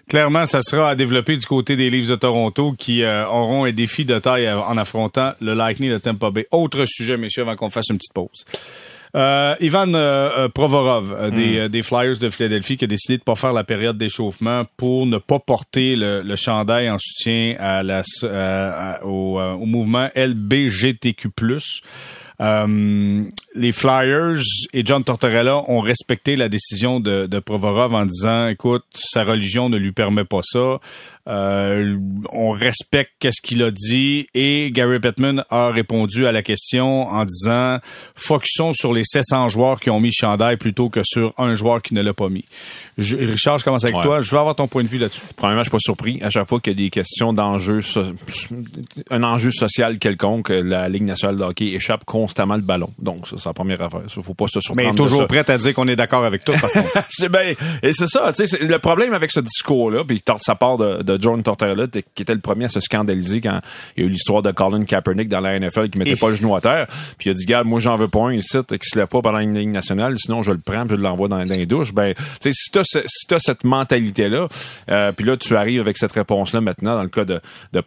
Clairement, 0.09 0.47
ça 0.47 0.63
sera 0.63 0.91
à 0.91 0.95
développer 0.95 1.37
du 1.37 1.45
côté 1.45 1.75
des 1.75 1.91
Leafs 1.91 2.07
de 2.09 2.15
Toronto 2.15 2.73
qui 2.79 3.03
euh, 3.03 3.27
auront 3.27 3.65
un 3.65 3.73
défi 3.73 4.05
de 4.05 4.17
taille 4.21 4.49
en 4.49 4.77
affrontant 4.77 5.33
le 5.41 5.55
Lightning 5.55 5.91
de 5.91 5.99
Tampa 5.99 6.31
Bay. 6.31 6.47
Autre 6.53 6.85
sujet, 6.87 7.17
messieurs, 7.17 7.43
avant 7.43 7.57
qu'on 7.57 7.69
fasse 7.71 7.87
une 7.91 7.99
petite 7.99 8.13
pause. 8.15 8.45
Euh, 9.15 9.55
Ivan 9.61 9.95
euh, 9.95 10.31
euh, 10.37 10.49
Provorov 10.49 11.15
euh, 11.19 11.31
des, 11.31 11.59
euh, 11.59 11.69
des 11.69 11.83
Flyers 11.83 12.19
de 12.19 12.29
Philadelphie 12.29 12.77
qui 12.77 12.85
a 12.85 12.89
décidé 12.89 13.19
de 13.19 13.23
pas 13.23 13.35
faire 13.37 13.53
la 13.53 13.65
période 13.65 13.97
d'échauffement 13.97 14.63
pour 14.77 15.07
ne 15.07 15.19
pas 15.19 15.39
porter 15.39 15.97
le, 15.97 16.23
le 16.23 16.37
chandail 16.37 16.91
en 16.91 16.99
soutien 16.99 17.55
à 17.59 17.83
la, 17.83 18.03
euh, 18.25 18.71
à- 18.99 19.05
au, 19.07 19.39
euh, 19.41 19.53
au 19.53 19.65
mouvement 19.67 20.09
LBGTQ+. 20.15 21.29
Euh, 22.41 23.23
les 23.57 23.73
Flyers 23.73 24.41
et 24.73 24.83
John 24.85 25.03
Tortorella 25.03 25.63
ont 25.69 25.81
respecté 25.81 26.37
la 26.37 26.49
décision 26.49 27.01
de, 27.01 27.27
de 27.27 27.39
Provorov 27.39 27.95
en 27.95 28.07
disant, 28.07 28.49
écoute, 28.49 28.85
sa 28.95 29.25
religion 29.25 29.69
ne 29.69 29.77
lui 29.77 29.93
permet 29.93 30.25
pas 30.25 30.41
ça. 30.43 30.79
Euh, 31.29 31.97
on 32.31 32.53
respecte 32.53 33.11
qu'est-ce 33.19 33.41
qu'il 33.43 33.61
a 33.65 33.73
dit 33.73 34.29
et 34.35 34.71
Gary 34.71 35.01
Bettman 35.01 35.43
a 35.51 35.71
répondu 35.73 36.25
à 36.25 36.31
la 36.31 36.41
question 36.45 37.09
en 37.09 37.25
disant 37.25 37.79
focusons 38.15 38.73
sur 38.75 38.93
les 38.93 39.03
700 39.03 39.49
joueurs 39.49 39.81
qui 39.81 39.91
ont 39.91 39.99
mis 39.99 40.13
chandail 40.13 40.57
plutôt 40.57 40.89
que 40.89 41.01
sur 41.05 41.35
un 41.37 41.55
joueur 41.57 41.83
qui 41.83 41.95
ne 41.95 42.01
l'a 42.03 42.15
pas 42.15 42.29
mis. 42.29 42.45
Je- 42.97 43.17
Richard, 43.17 43.59
je 43.59 43.65
commence 43.65 43.83
avec 43.83 43.97
Ouais. 43.97 44.03
toi. 44.05 44.21
Je 44.21 44.31
veux 44.31 44.39
avoir 44.39 44.55
ton 44.55 44.69
point 44.69 44.85
de 44.85 44.89
vue 44.89 44.99
là-dessus. 44.99 45.21
Premièrement, 45.37 45.63
je 45.63 45.69
suis 45.69 45.73
pas 45.73 45.79
surpris. 45.81 46.21
À 46.23 46.31
chaque 46.31 46.47
fois 46.49 46.61
qu'il 46.61 46.75
y 46.75 46.77
a 46.77 46.85
des 46.85 46.91
questions 46.91 47.33
d'enjeux, 47.33 47.81
so- 47.81 48.03
un 49.11 49.23
enjeu 49.25 49.51
social 49.51 49.99
quelconque, 49.99 50.51
la 50.51 50.89
Ligue 50.89 51.03
nationale 51.03 51.37
de 51.39 51.43
hockey 51.43 51.67
échappe 51.73 52.05
constamment 52.05 52.55
le 52.55 52.63
ballon. 52.63 52.91
Donc, 53.01 53.27
ça, 53.27 53.46
c'est 53.47 53.51
la 53.51 53.55
première 53.55 53.81
affaire. 53.83 54.01
Il 54.17 54.23
faut 54.23 54.35
pas 54.35 54.47
se 54.49 54.61
surprendre. 54.61 54.89
Mais 54.91 54.95
toujours 54.97 55.27
prêt 55.27 55.49
à 55.51 55.59
dire 55.59 55.73
qu'on 55.75 55.89
est 55.89 55.97
d'accord 55.97 56.25
avec 56.25 56.45
tout. 56.45 56.53
Par 56.53 56.71
contre. 56.71 56.89
c'est 57.11 57.29
ben, 57.29 57.55
et 57.83 57.93
c'est 57.93 58.07
ça, 58.07 58.33
tu 58.33 58.47
sais, 58.47 58.59
le 58.65 58.79
problème 58.79 59.13
avec 59.15 59.31
ce 59.31 59.41
discours-là, 59.41 60.05
puis 60.05 60.23
ça 60.39 60.55
part 60.55 60.77
de, 60.79 61.03
de 61.03 61.21
Jordan 61.23 61.43
Tortorella, 61.43 61.87
qui 62.15 62.23
était 62.23 62.35
le 62.35 62.41
premier 62.41 62.65
à 62.67 62.69
se 62.69 62.81
scandaliser 62.81 63.41
quand 63.41 63.61
il 63.97 64.03
y 64.03 64.07
a 64.07 64.09
eu 64.09 64.11
l'histoire 64.13 64.43
de 64.43 64.51
Colin 64.51 64.85
Kaepernick 64.85 65.29
dans 65.29 65.41
la 65.41 65.59
NFL 65.59 65.91
qui 65.91 65.99
mettait 65.99 66.13
Et- 66.13 66.17
pas 66.17 66.31
le 66.31 66.37
genou 66.37 66.55
à 66.57 66.61
terre, 66.61 66.87
puis 67.19 67.29
il 67.29 67.31
a 67.31 67.35
dit, 67.35 67.45
gars, 67.45 67.63
moi 67.65 67.79
j'en 67.81 67.97
veux 67.97 68.09
pas 68.09 68.21
un 68.27 68.33
ici, 68.33 68.59
qui 68.69 68.77
se 68.89 68.99
lève 68.99 69.09
pas 69.09 69.21
pendant 69.23 69.39
une 69.39 69.57
ligne 69.57 69.71
nationale, 69.73 70.15
sinon 70.19 70.43
je 70.43 70.51
le 70.53 70.59
prends, 70.59 70.87
puis 70.87 70.97
je 70.97 71.01
l'envoie 71.03 71.29
dans, 71.29 71.39
dans 71.45 71.55
les 71.55 71.67
douches. 71.67 71.93
Ben, 71.93 72.15
tu 72.15 72.23
sais, 72.41 72.51
si 72.53 72.71
t'as 72.71 72.83
ce- 72.85 73.03
si 73.07 73.27
t'as 73.29 73.39
cette 73.39 73.65
mentalité-là, 73.65 74.49
euh, 74.91 75.13
puis 75.13 75.25
là 75.25 75.37
tu 75.37 75.57
arrives 75.57 75.81
avec 75.81 75.97
cette 75.97 76.13
réponse-là 76.13 76.61
maintenant 76.61 76.97
dans 76.97 77.03
le 77.03 77.09
cas 77.09 77.25
de, 77.25 77.41
de 77.73 77.81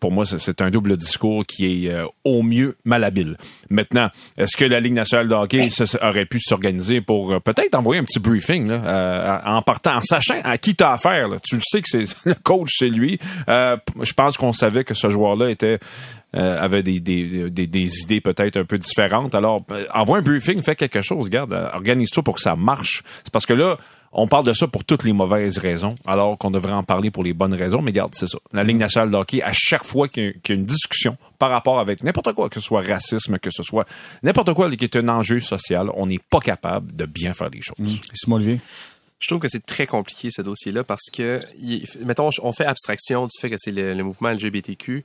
pour 0.00 0.12
moi 0.12 0.26
c'est- 0.26 0.38
c'est 0.38 0.60
un 0.60 0.70
double 0.70 0.96
discours 0.96 1.44
qui 1.46 1.86
est 1.86 1.90
euh, 1.92 2.04
au 2.24 2.42
mieux 2.42 2.76
malhabile. 2.84 3.36
Maintenant, 3.70 4.08
est-ce 4.36 4.56
que 4.58 4.64
la 4.64 4.80
Ligue 4.80 4.94
nationale 4.94 5.28
de 5.28 5.34
hockey 5.34 5.68
aurait 6.02 6.26
pu 6.26 6.40
s'organiser 6.40 7.00
pour 7.00 7.32
euh, 7.32 7.38
peut-être 7.38 7.76
envoyer 7.76 8.00
un 8.00 8.04
petit 8.04 8.18
briefing 8.18 8.66
là, 8.66 8.82
euh, 8.84 9.38
en 9.44 9.62
partant, 9.62 9.96
en 9.96 10.02
sachant 10.02 10.34
à 10.42 10.58
qui 10.58 10.74
t'as 10.74 10.94
affaire. 10.94 11.28
Là. 11.28 11.36
Tu 11.40 11.54
le 11.54 11.60
sais 11.64 11.80
que 11.80 11.88
c'est 11.88 12.04
le 12.24 12.34
coach, 12.34 12.70
c'est 12.76 12.88
lui. 12.88 13.18
Euh, 13.48 13.76
je 14.02 14.12
pense 14.12 14.36
qu'on 14.36 14.52
savait 14.52 14.82
que 14.82 14.94
ce 14.94 15.08
joueur-là 15.10 15.50
était 15.50 15.78
euh, 16.36 16.60
avait 16.60 16.82
des, 16.82 17.00
des, 17.00 17.48
des, 17.48 17.66
des 17.66 18.02
idées 18.02 18.20
peut-être 18.20 18.58
un 18.58 18.64
peu 18.64 18.76
différentes. 18.76 19.34
Alors, 19.34 19.64
euh, 19.72 19.86
envoie 19.94 20.18
un 20.18 20.20
briefing, 20.20 20.60
fais 20.60 20.76
quelque 20.76 21.00
chose, 21.00 21.30
garde, 21.30 21.54
euh, 21.54 21.70
organise-toi 21.72 22.22
pour 22.22 22.34
que 22.34 22.42
ça 22.42 22.54
marche. 22.54 23.02
C'est 23.24 23.32
parce 23.32 23.46
que 23.46 23.54
là, 23.54 23.78
on 24.12 24.26
parle 24.26 24.44
de 24.44 24.52
ça 24.52 24.66
pour 24.66 24.84
toutes 24.84 25.04
les 25.04 25.12
mauvaises 25.12 25.58
raisons, 25.58 25.94
alors 26.06 26.38
qu'on 26.38 26.50
devrait 26.50 26.72
en 26.72 26.82
parler 26.82 27.10
pour 27.10 27.22
les 27.24 27.32
bonnes 27.34 27.54
raisons. 27.54 27.82
Mais 27.82 27.92
garde, 27.92 28.14
c'est 28.14 28.26
ça. 28.26 28.38
La 28.52 28.64
Ligue 28.64 28.78
nationale 28.78 29.10
de 29.10 29.16
hockey, 29.16 29.42
à 29.42 29.52
chaque 29.52 29.84
fois 29.84 30.08
qu'il 30.08 30.24
y, 30.24 30.26
a- 30.28 30.32
qu'il 30.32 30.54
y 30.54 30.58
a 30.58 30.60
une 30.60 30.66
discussion 30.66 31.16
par 31.38 31.50
rapport 31.50 31.78
avec 31.78 32.02
n'importe 32.02 32.32
quoi, 32.32 32.48
que 32.48 32.54
ce 32.54 32.60
soit 32.60 32.80
racisme, 32.82 33.38
que 33.38 33.50
ce 33.50 33.62
soit 33.62 33.86
n'importe 34.22 34.54
quoi 34.54 34.70
qui 34.74 34.84
est 34.84 34.96
un 34.96 35.08
enjeu 35.08 35.40
social, 35.40 35.90
on 35.94 36.06
n'est 36.06 36.20
pas 36.30 36.40
capable 36.40 36.94
de 36.96 37.04
bien 37.06 37.32
faire 37.34 37.50
les 37.50 37.60
choses. 37.62 38.00
Simon 38.14 38.36
Olivier? 38.36 38.60
Je 39.20 39.26
trouve 39.26 39.40
que 39.40 39.48
c'est 39.48 39.66
très 39.66 39.86
compliqué 39.86 40.30
ce 40.30 40.42
dossier-là 40.42 40.84
parce 40.84 41.10
que, 41.12 41.40
mettons, 42.04 42.30
on 42.42 42.52
fait 42.52 42.64
abstraction 42.66 43.24
du 43.26 43.32
fait 43.40 43.50
que 43.50 43.56
c'est 43.58 43.72
le, 43.72 43.92
le 43.94 44.04
mouvement 44.04 44.30
LGBTQ. 44.30 45.04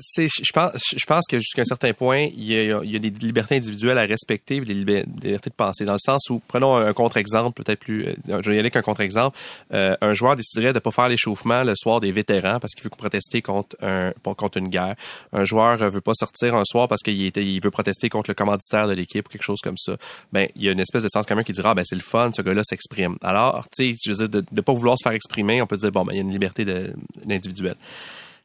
C'est, 0.00 0.26
je 0.28 0.52
pense, 0.52 0.72
je 0.96 1.04
pense 1.06 1.26
que 1.28 1.36
jusqu'à 1.36 1.62
un 1.62 1.66
certain 1.66 1.92
point, 1.92 2.28
il 2.34 2.44
y, 2.44 2.72
a, 2.72 2.80
il 2.82 2.90
y 2.90 2.96
a 2.96 2.98
des 2.98 3.10
libertés 3.10 3.56
individuelles 3.56 3.98
à 3.98 4.06
respecter, 4.06 4.56
et 4.56 4.60
des 4.60 4.74
libertés 4.74 5.06
de 5.06 5.54
penser. 5.54 5.84
Dans 5.84 5.92
le 5.92 5.98
sens 5.98 6.30
où, 6.30 6.40
prenons 6.48 6.76
un 6.76 6.92
contre-exemple, 6.92 7.62
peut-être 7.62 7.80
plus, 7.80 8.06
euh, 8.06 8.14
je 8.28 8.50
vais 8.50 8.56
y 8.56 8.58
aller 8.58 8.60
avec 8.60 8.76
un 8.76 8.82
contre-exemple. 8.82 9.36
Euh, 9.72 9.94
un 10.00 10.14
joueur 10.14 10.36
déciderait 10.36 10.72
de 10.72 10.78
pas 10.78 10.90
faire 10.90 11.08
l'échauffement 11.08 11.62
le 11.62 11.74
soir 11.76 12.00
des 12.00 12.10
vétérans 12.10 12.58
parce 12.58 12.72
qu'il 12.74 12.84
veut 12.84 12.90
protester 12.90 13.42
contre 13.42 13.76
un 13.82 14.12
contre 14.22 14.56
une 14.56 14.68
guerre. 14.68 14.94
Un 15.32 15.44
joueur 15.44 15.82
euh, 15.82 15.90
veut 15.90 16.00
pas 16.00 16.14
sortir 16.14 16.54
un 16.54 16.64
soir 16.64 16.88
parce 16.88 17.02
qu'il 17.02 17.60
veut 17.62 17.70
protester 17.70 18.08
contre 18.08 18.30
le 18.30 18.34
commanditaire 18.34 18.88
de 18.88 18.94
l'équipe 18.94 19.26
ou 19.26 19.30
quelque 19.30 19.44
chose 19.44 19.60
comme 19.62 19.76
ça. 19.76 19.94
Ben, 20.32 20.48
il 20.56 20.62
y 20.62 20.68
a 20.68 20.72
une 20.72 20.80
espèce 20.80 21.02
de 21.02 21.08
sens 21.08 21.26
commun 21.26 21.42
qui 21.42 21.52
dira, 21.52 21.70
ah, 21.70 21.74
ben 21.74 21.84
c'est 21.84 21.96
le 21.96 22.02
fun, 22.02 22.30
ce 22.34 22.42
gars-là 22.42 22.62
s'exprime. 22.64 23.16
Alors, 23.22 23.66
tu 23.76 23.92
sais, 23.92 23.98
je 24.04 24.10
veux 24.10 24.16
dire, 24.16 24.28
de, 24.28 24.44
de 24.50 24.60
pas 24.60 24.72
vouloir 24.72 24.96
se 24.98 25.02
faire 25.02 25.12
exprimer, 25.12 25.60
on 25.60 25.66
peut 25.66 25.76
dire, 25.76 25.92
bon, 25.92 26.04
ben 26.04 26.12
il 26.12 26.16
y 26.16 26.18
a 26.20 26.22
une 26.22 26.32
liberté 26.32 26.64
de, 26.64 26.92
d'individuelle. 27.24 27.76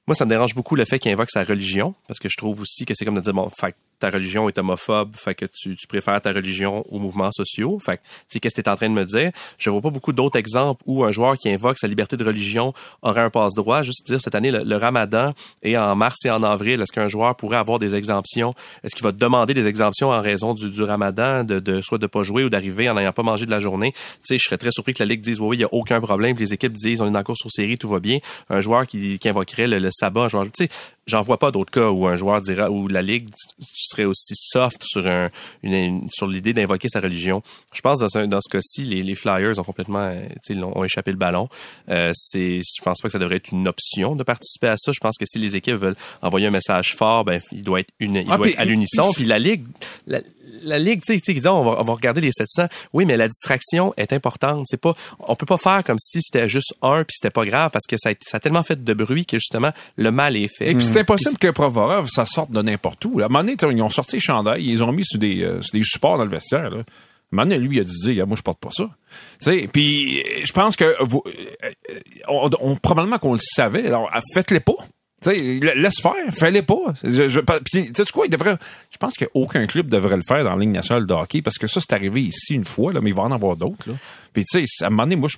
Moi, 0.08 0.16
ça 0.16 0.26
me 0.26 0.30
dérange 0.30 0.56
beaucoup 0.56 0.76
le 0.76 0.86
fait 0.86 1.00
qu'il 1.00 1.12
invoque 1.12 1.30
sa 1.30 1.44
religion, 1.44 1.94
parce 2.08 2.20
que 2.20 2.30
je 2.30 2.38
trouve 2.38 2.62
aussi 2.62 2.86
que 2.86 2.94
c'est 2.96 3.04
comme 3.04 3.16
de 3.16 3.22
dire, 3.22 3.34
bon, 3.34 3.50
fait 3.50 3.76
ta 4.00 4.10
religion 4.10 4.48
est 4.48 4.58
homophobe, 4.58 5.16
fait 5.16 5.36
que 5.36 5.46
tu, 5.46 5.76
préfères 5.88 6.22
ta 6.22 6.32
religion 6.32 6.84
aux 6.90 7.00
mouvements 7.00 7.32
sociaux. 7.32 7.80
Fait 7.80 7.98
que, 7.98 8.02
tu 8.30 8.40
qu'est-ce 8.40 8.56
que 8.56 8.62
tu 8.62 8.70
en 8.70 8.76
train 8.76 8.90
de 8.90 8.94
me 8.94 9.06
dire? 9.06 9.32
Je 9.58 9.70
vois 9.70 9.82
pas 9.82 9.90
beaucoup 9.90 10.14
d'autres 10.14 10.38
exemples 10.38 10.84
où 10.86 11.04
un 11.04 11.12
joueur 11.12 11.38
qui 11.38 11.50
invoque 11.50 11.78
sa 11.78 11.88
liberté 11.88 12.18
de 12.18 12.24
religion 12.24 12.74
aurait 13.02 13.22
un 13.22 13.30
passe-droit. 13.30 13.84
Juste 13.84 14.06
dire, 14.06 14.22
cette 14.22 14.36
année, 14.36 14.52
le, 14.52 14.78
ramadan 14.78 15.34
est 15.64 15.78
en 15.78 15.96
mars 15.96 16.26
et 16.26 16.30
en 16.30 16.44
avril. 16.44 16.82
Est-ce 16.82 16.92
qu'un 16.92 17.08
joueur 17.08 17.36
pourrait 17.36 17.58
avoir 17.58 17.80
des 17.80 17.96
exemptions? 17.96 18.54
Est-ce 18.84 18.96
qu'il 18.96 19.04
va 19.04 19.12
demander 19.12 19.54
des 19.54 19.68
exemptions 19.68 20.12
en 20.12 20.22
raison 20.22 20.54
du, 20.54 20.84
ramadan, 20.84 21.44
de, 21.44 21.60
de 21.60 21.82
soit 21.82 21.98
de 21.98 22.08
pas 22.08 22.24
jouer 22.24 22.44
ou 22.44 22.50
d'arriver 22.50 22.90
en 22.90 22.94
n'ayant 22.94 23.14
pas 23.14 23.24
mangé 23.24 23.46
de 23.46 23.52
la 23.52 23.60
journée? 23.60 23.94
Tu 23.94 24.00
sais, 24.24 24.38
je 24.38 24.44
serais 24.44 24.58
très 24.58 24.72
surpris 24.72 24.94
que 24.94 25.02
la 25.02 25.08
Ligue 25.08 25.22
dise, 25.22 25.40
oui, 25.40 25.48
oui, 25.48 25.58
il 25.58 25.62
y 25.62 25.64
a 25.64 25.74
aucun 25.74 26.00
problème. 26.00 26.36
Que 26.36 26.42
les 26.42 26.54
équipes 26.54 26.74
disent, 26.74 27.02
on 27.02 27.08
est 27.08 27.12
la 27.12 27.24
course 27.24 27.46
aux 27.46 27.50
séries, 27.50 27.78
tout 27.78 27.90
va 27.90 28.00
bien. 28.00 28.20
Un 28.50 28.62
joueur 28.62 28.86
qui, 28.86 29.18
qui 29.18 29.30
invoquerait 29.30 29.68
le, 29.68 29.80
le 29.80 29.90
sabbat, 29.92 30.26
un 30.26 30.30
joueur, 30.30 30.46
tu 30.46 30.66
sais, 30.66 30.70
j'en 31.08 31.22
vois 31.22 31.40
pas 31.40 31.52
d'autres 31.52 31.72
cas 31.72 31.90
où 31.90 32.06
un 32.06 32.16
joueur 32.16 32.42
dira, 32.42 32.70
où 32.70 32.88
la 32.88 33.02
Ligue 33.02 33.30
serait 33.74 34.04
aussi 34.06 34.34
soft 34.36 34.82
sur 34.84 35.08
un, 35.08 35.30
une, 35.64 35.74
une- 35.74 36.10
sur 36.10 36.28
l'idée 36.28 36.54
d'invoquer 36.54 36.90
sa 36.90 37.00
religion. 37.00 37.42
Je 37.74 37.82
pense 37.82 38.00
dans 38.00 38.10
ce, 38.10 38.20
dans 38.26 38.40
ce 38.42 38.50
cas-ci, 38.50 38.84
les, 38.84 39.02
les 39.04 39.16
Flyers 39.16 39.58
ont 39.58 39.64
complètement, 39.64 40.00
euh, 40.12 40.22
tu 40.46 40.54
sais, 40.54 40.62
ont, 40.64 40.78
ont 40.78 40.84
échappé 40.84 41.12
le 41.12 41.18
ballon. 41.18 41.48
Euh, 41.90 42.12
c'est, 42.14 42.58
je 42.60 42.84
pense 42.84 43.00
pas 43.02 43.08
que 43.08 43.14
ça 43.14 43.20
devrait 43.20 43.38
être 43.38 43.52
une 43.52 43.68
option 43.68 44.16
de 44.16 44.24
participer 44.24 44.68
à 44.68 44.76
ça. 44.78 44.92
Je 44.94 45.00
pense 45.00 45.18
que 45.18 45.26
si 45.26 45.40
les 45.40 45.56
équipes 45.56 45.76
veulent 45.78 45.96
envoyer 46.22 46.48
un 46.48 46.52
message 46.52 46.96
fort, 46.96 47.24
ben 47.26 47.42
il 47.52 47.64
doit 47.64 47.80
être 47.80 47.90
une, 48.00 48.16
il 48.16 48.26
Ah, 48.30 48.36
doit 48.38 48.46
puis- 48.46 48.52
être 48.54 48.60
à 48.60 48.66
l'unisson. 48.66 49.12
Puis 49.14 49.26
la 49.26 49.40
Ligue, 49.40 49.66
la, 50.06 50.20
la 50.64 50.80
Ligue, 50.80 51.02
tu 51.06 51.20
sais, 51.20 51.34
dit, 51.34 51.48
on 51.48 51.64
va, 51.64 51.78
on 51.80 51.84
va 51.84 51.94
regarder 51.94 52.22
les 52.22 52.32
700. 52.32 52.68
Oui, 52.94 53.06
mais 53.06 53.18
la 53.18 53.28
distraction 53.28 53.94
est 53.98 54.14
importante. 54.14 54.64
C'est 54.68 54.80
pas, 54.80 54.94
on 55.20 55.36
peut 55.36 55.46
pas 55.46 55.58
faire 55.58 55.84
comme 55.84 56.00
si 56.00 56.22
c'était 56.22 56.50
juste 56.50 56.74
un 56.82 57.04
puis 57.04 57.16
c'était 57.20 57.32
pas 57.32 57.46
grave 57.46 57.70
parce 57.72 57.86
que 57.88 57.96
ça 57.98 58.10
a, 58.10 58.14
ça 58.26 58.38
a 58.38 58.40
tellement 58.40 58.64
fait 58.64 58.84
de 58.84 58.94
bruit 58.94 59.26
que 59.26 59.38
justement 59.38 59.72
le 59.98 60.12
mal 60.12 60.36
est 60.38 60.48
fait. 60.48 60.72
Et 60.72 60.76
puis 60.76 60.86
c'est 60.86 61.00
impossible 61.00 61.38
que 61.38 61.50
Provorov, 61.52 62.08
ça 62.10 62.26
sorte 62.26 62.52
de 62.52 62.62
n'importe 62.62 63.04
où. 63.06 63.20
À 63.20 63.26
un 63.26 63.28
moment 63.28 63.44
donné, 63.44 63.56
ils 63.62 63.82
ont 63.82 63.90
sorti 63.90 64.18
les 64.18 64.22
chandails, 64.22 64.64
ils 64.64 64.72
les 64.72 64.82
ont 64.82 64.92
mis 64.92 65.06
sur 65.06 65.20
des, 65.20 65.44
euh, 65.44 65.62
sur 65.62 65.74
des 65.74 65.84
supports 65.84 66.18
dans 66.18 66.26
le 66.26 66.32
vestiaire. 66.32 66.70
Là. 66.70 66.78
À 66.78 66.80
un 66.80 66.84
moment 67.32 67.50
donné, 67.50 67.60
lui, 67.60 67.76
il 67.76 67.80
a 67.82 67.84
dû 67.84 67.92
dire, 68.14 68.26
moi, 68.26 68.38
je 68.38 68.42
porte 68.42 68.60
pas 68.60 68.70
ça. 68.72 68.86
Tu 68.86 68.90
sais, 69.42 69.70
puis 69.72 70.24
je 70.46 70.52
pense 70.54 70.78
que 70.78 70.96
vous, 71.04 71.22
euh, 71.26 71.32
euh, 71.92 72.00
on, 72.30 72.50
on- 72.62 72.76
probablement 72.78 73.18
qu'on 73.18 73.34
le 73.34 73.40
savait. 73.42 73.88
Alors, 73.88 74.10
faites-les 74.34 74.62
pas. 74.62 74.76
Tu 75.22 75.34
sais, 75.34 75.60
la- 75.62 75.76
laisse 75.76 76.00
faire, 76.00 76.14
fais-les 76.32 76.62
pas. 76.62 76.94
Je, 77.04 77.28
je, 77.28 77.40
puis, 77.40 77.92
tu 77.92 78.04
sais 78.04 78.12
quoi, 78.14 78.26
il 78.28 78.30
devrait, 78.30 78.58
je 78.92 78.98
pense 78.98 79.16
qu'aucun 79.16 79.66
club 79.66 79.88
devrait 79.88 80.16
le 80.18 80.22
faire 80.28 80.44
dans 80.44 80.54
la 80.54 80.60
Ligue 80.60 80.70
nationale 80.74 81.06
de 81.08 81.14
hockey 81.14 81.42
parce 81.42 81.58
que 81.58 81.66
ça, 81.68 81.80
c'est 81.82 81.94
arrivé 81.94 82.22
ici 82.22 82.54
une 82.54 82.66
fois, 82.66 82.94
là, 82.94 83.02
mais 83.02 83.10
il 83.10 83.16
va 83.16 83.24
en 83.24 83.32
avoir 83.32 83.56
d'autres. 83.58 83.88
Puis, 84.34 84.46
tu 84.46 84.64
sais, 84.66 84.84
à 84.84 84.88
un 84.88 84.90
moment 84.92 85.04
donné, 85.04 85.16
moi, 85.16 85.30
je 85.30 85.38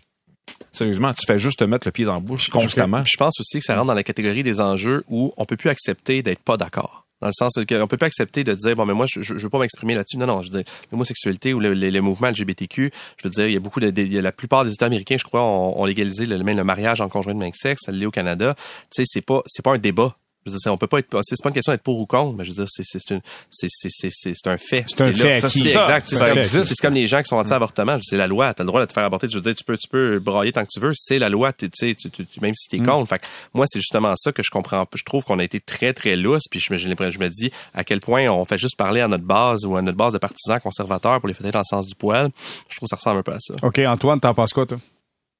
Sérieusement, 0.72 1.14
tu 1.14 1.26
fais 1.28 1.38
juste 1.38 1.60
te 1.60 1.64
mettre 1.64 1.88
le 1.88 1.92
pied 1.92 2.06
dans 2.06 2.16
la 2.16 2.20
bouche 2.20 2.50
constamment. 2.50 3.04
Je 3.06 3.18
pense 3.18 3.40
aussi 3.40 3.60
que 3.60 3.66
ça 3.66 3.76
rentre 3.76 3.88
dans 3.88 3.94
la 3.94 4.04
catégorie 4.04 4.42
des 4.44 4.60
enjeux 4.60 5.04
où 5.08 5.32
on 5.38 5.46
peut 5.46 5.58
plus 5.58 5.70
accepter 5.70 6.24
d'être 6.24 6.40
pas 6.40 6.58
d'accord. 6.58 7.06
Dans 7.22 7.28
le 7.28 7.34
sens 7.34 7.54
qu'on 7.68 7.88
peut 7.88 7.98
pas 7.98 8.06
accepter 8.06 8.44
de 8.44 8.54
dire 8.54 8.76
bon 8.76 8.86
mais 8.86 8.94
moi 8.94 9.06
je, 9.08 9.22
je, 9.22 9.34
veux 9.34 9.50
pas 9.50 9.60
m'exprimer 9.60 9.96
là-dessus. 9.96 10.18
Non 10.18 10.28
non, 10.28 10.42
je 10.42 10.52
veux 10.52 10.64
dire 10.64 10.74
l'homosexualité 10.92 11.54
ou 11.54 11.60
le, 11.60 11.74
le, 11.74 12.02
mouvement 12.02 12.30
LGBTQ, 12.30 12.92
je 13.18 13.28
veux 13.28 13.32
dire 13.32 13.48
il 13.48 13.54
y 13.54 13.58
a 13.58 13.60
beaucoup 13.60 13.80
de, 13.80 13.90
de 13.90 14.20
la 14.20 14.32
plupart 14.32 14.64
des 14.64 14.74
États 14.74 14.86
américains, 14.86 15.18
je 15.18 15.24
crois, 15.24 15.44
ont, 15.44 15.80
ont 15.80 15.86
légalisé 15.86 16.26
le, 16.26 16.38
le 16.38 16.64
mariage 16.64 17.02
en 17.02 17.10
conjoint 17.10 17.34
de 17.34 17.40
même 17.40 17.54
sexe. 17.54 17.84
Ça 17.86 17.92
l'est 17.92 18.06
au 18.06 18.12
Canada. 18.12 18.56
Tu 18.56 19.04
sais 19.04 19.04
c'est 19.06 19.26
pas 19.26 19.42
c'est 19.48 19.64
pas 19.64 19.74
un 19.74 19.78
débat 19.78 20.16
je 20.46 20.52
veux 20.52 20.58
dire, 20.58 20.74
on 20.74 20.78
peut 20.78 20.88
pas 20.88 21.00
être, 21.00 21.22
c'est 21.24 21.36
pas 21.42 21.50
une 21.50 21.54
question 21.54 21.74
d'être 21.74 21.84
pour 21.84 22.00
ou 22.00 22.06
contre, 22.06 22.38
mais 22.38 22.46
je 22.46 22.52
veux 22.52 22.56
dire, 22.56 22.68
c'est, 22.70 22.84
c'est, 22.86 23.12
une, 23.12 23.22
c'est, 23.50 23.68
c'est, 23.70 23.90
c'est, 23.90 24.10
c'est 24.12 24.48
un 24.48 24.58
fait. 24.58 24.86
C'est 24.88 25.02
un 25.02 25.12
fait. 25.12 25.42
C'est 25.42 25.60
exact. 25.60 26.10
C'est 26.10 26.76
comme, 26.82 26.94
les 26.94 27.08
gens 27.08 27.22
qui 27.22 27.28
sont 27.28 27.36
anti-avortement. 27.36 27.98
C'est 28.02 28.18
la 28.18 28.28
loi. 28.28 28.54
T'as 28.54 28.64
le 28.64 28.68
droit 28.68 28.82
de 28.82 28.86
te 28.86 28.94
faire 28.94 29.04
avorter. 29.04 29.28
Je 29.30 29.36
veux 29.36 29.42
dire, 29.42 29.56
tu 29.56 29.64
peux, 29.64 29.78
tu 29.78 29.88
peux 29.88 30.20
brailler 30.20 30.52
tant 30.52 30.64
que 30.64 30.70
tu 30.72 30.80
veux. 30.80 30.92
C'est 30.96 31.20
la 31.20 31.30
loi. 31.30 31.52
Tu 31.54 31.70
sais, 31.74 31.96
même 32.42 32.54
si 32.56 32.68
t'es 32.70 32.80
mm. 32.80 32.86
contre. 32.86 33.10
Fait 33.10 33.22
moi, 33.54 33.66
c'est 33.68 33.80
justement 33.80 34.14
ça 34.16 34.32
que 34.32 34.42
je 34.44 34.50
comprends. 34.50 34.86
Je 34.96 35.04
trouve 35.04 35.24
qu'on 35.24 35.40
a 35.40 35.44
été 35.44 35.60
très, 35.60 35.94
très 35.94 36.16
lousse. 36.16 36.44
Puis 36.50 36.60
je 36.60 36.72
me, 36.74 36.78
je 36.78 37.20
me 37.20 37.30
dis 37.30 37.52
à 37.74 37.84
quel 37.84 38.00
point 38.00 38.28
on 38.30 38.46
fait 38.46 38.58
juste 38.58 38.78
parler 38.78 39.02
à 39.02 39.08
notre 39.08 39.26
base 39.26 39.66
ou 39.66 39.76
à 39.76 39.82
notre 39.82 39.98
base 39.98 40.14
de 40.14 40.20
partisans 40.20 40.60
conservateurs 40.60 41.20
pour 41.20 41.28
les 41.28 41.34
faire 41.34 41.52
dans 41.52 41.60
le 41.60 41.64
sens 41.66 41.86
du 41.86 41.96
poil. 41.96 42.30
Je 42.70 42.78
trouve 42.78 42.88
que 42.88 42.90
ça 42.90 42.96
ressemble 42.96 43.20
un 43.20 43.24
peu 43.24 43.34
à 43.34 43.40
ça. 43.40 43.56
OK. 43.62 43.80
Antoine, 43.80 44.20
t'en 44.20 44.34
penses 44.34 44.54
quoi, 44.54 44.66
toi? 44.66 44.80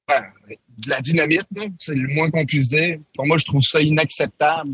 Ben, 0.08 0.22
de 0.78 0.90
la 0.90 1.00
dynamite, 1.00 1.46
c'est 1.78 1.94
le 1.94 2.08
moins 2.14 2.28
qu'on 2.28 2.44
puisse 2.44 2.68
dire. 2.68 2.98
Pour 3.14 3.26
moi, 3.26 3.38
je 3.38 3.44
trouve 3.44 3.62
ça 3.62 3.80
inacceptable 3.80 4.72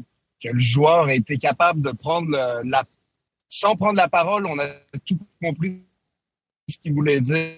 le 0.53 0.59
joueur 0.59 1.07
a 1.07 1.14
été 1.14 1.38
capable 1.38 1.82
de 1.82 1.90
prendre 1.90 2.30
la 2.64 2.84
sans 3.49 3.76
prendre 3.76 3.97
la 3.97 4.09
parole, 4.09 4.47
on 4.47 4.59
a 4.59 4.68
tout 5.05 5.18
compris 5.40 5.82
ce 6.68 6.76
qu'il 6.78 6.94
voulait 6.94 7.20
dire. 7.20 7.55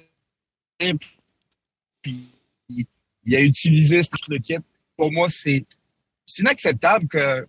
Puis 2.02 2.28
il 2.68 3.36
a 3.36 3.40
utilisé 3.40 4.02
ce 4.02 4.38
kit. 4.38 4.58
Pour 4.96 5.12
moi, 5.12 5.28
c'est 5.28 5.64
inacceptable 6.38 7.06
que 7.08 7.46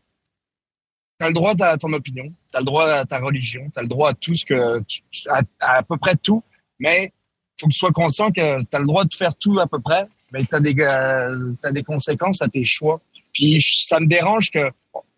tu 1.20 1.26
as 1.26 1.28
le 1.28 1.34
droit 1.34 1.54
à 1.60 1.78
ton 1.78 1.92
opinion, 1.94 2.34
tu 2.52 2.58
as 2.58 2.60
le 2.60 2.66
droit 2.66 2.90
à 2.90 3.06
ta 3.06 3.20
religion, 3.20 3.70
tu 3.74 3.80
as 3.80 3.82
le 3.82 3.88
droit 3.88 4.12
à 4.12 4.14
tout 4.14 4.36
ce 4.36 4.46
que 4.46 4.82
à, 5.30 5.42
à, 5.60 5.84
peu 5.84 5.98
près 5.98 6.16
tout, 6.16 6.44
mais 6.80 7.12
faut 7.60 7.68
que 7.68 7.74
tu 7.74 7.78
sois 7.78 7.92
conscient 7.92 8.32
que 8.32 8.64
tu 8.64 8.76
as 8.76 8.80
le 8.80 8.86
droit 8.86 9.04
de 9.04 9.14
faire 9.14 9.36
tout 9.36 9.60
à 9.60 9.68
peu 9.68 9.80
près, 9.80 10.08
mais 10.32 10.46
tu 10.46 10.56
as 10.56 10.60
des 10.60 10.76
euh, 10.80 11.54
as 11.64 11.72
des 11.72 11.84
conséquences 11.84 12.42
à 12.42 12.48
tes 12.48 12.64
choix. 12.64 13.02
Puis 13.34 13.62
ça 13.62 14.00
me 14.00 14.08
dérange 14.08 14.50
que 14.50 14.72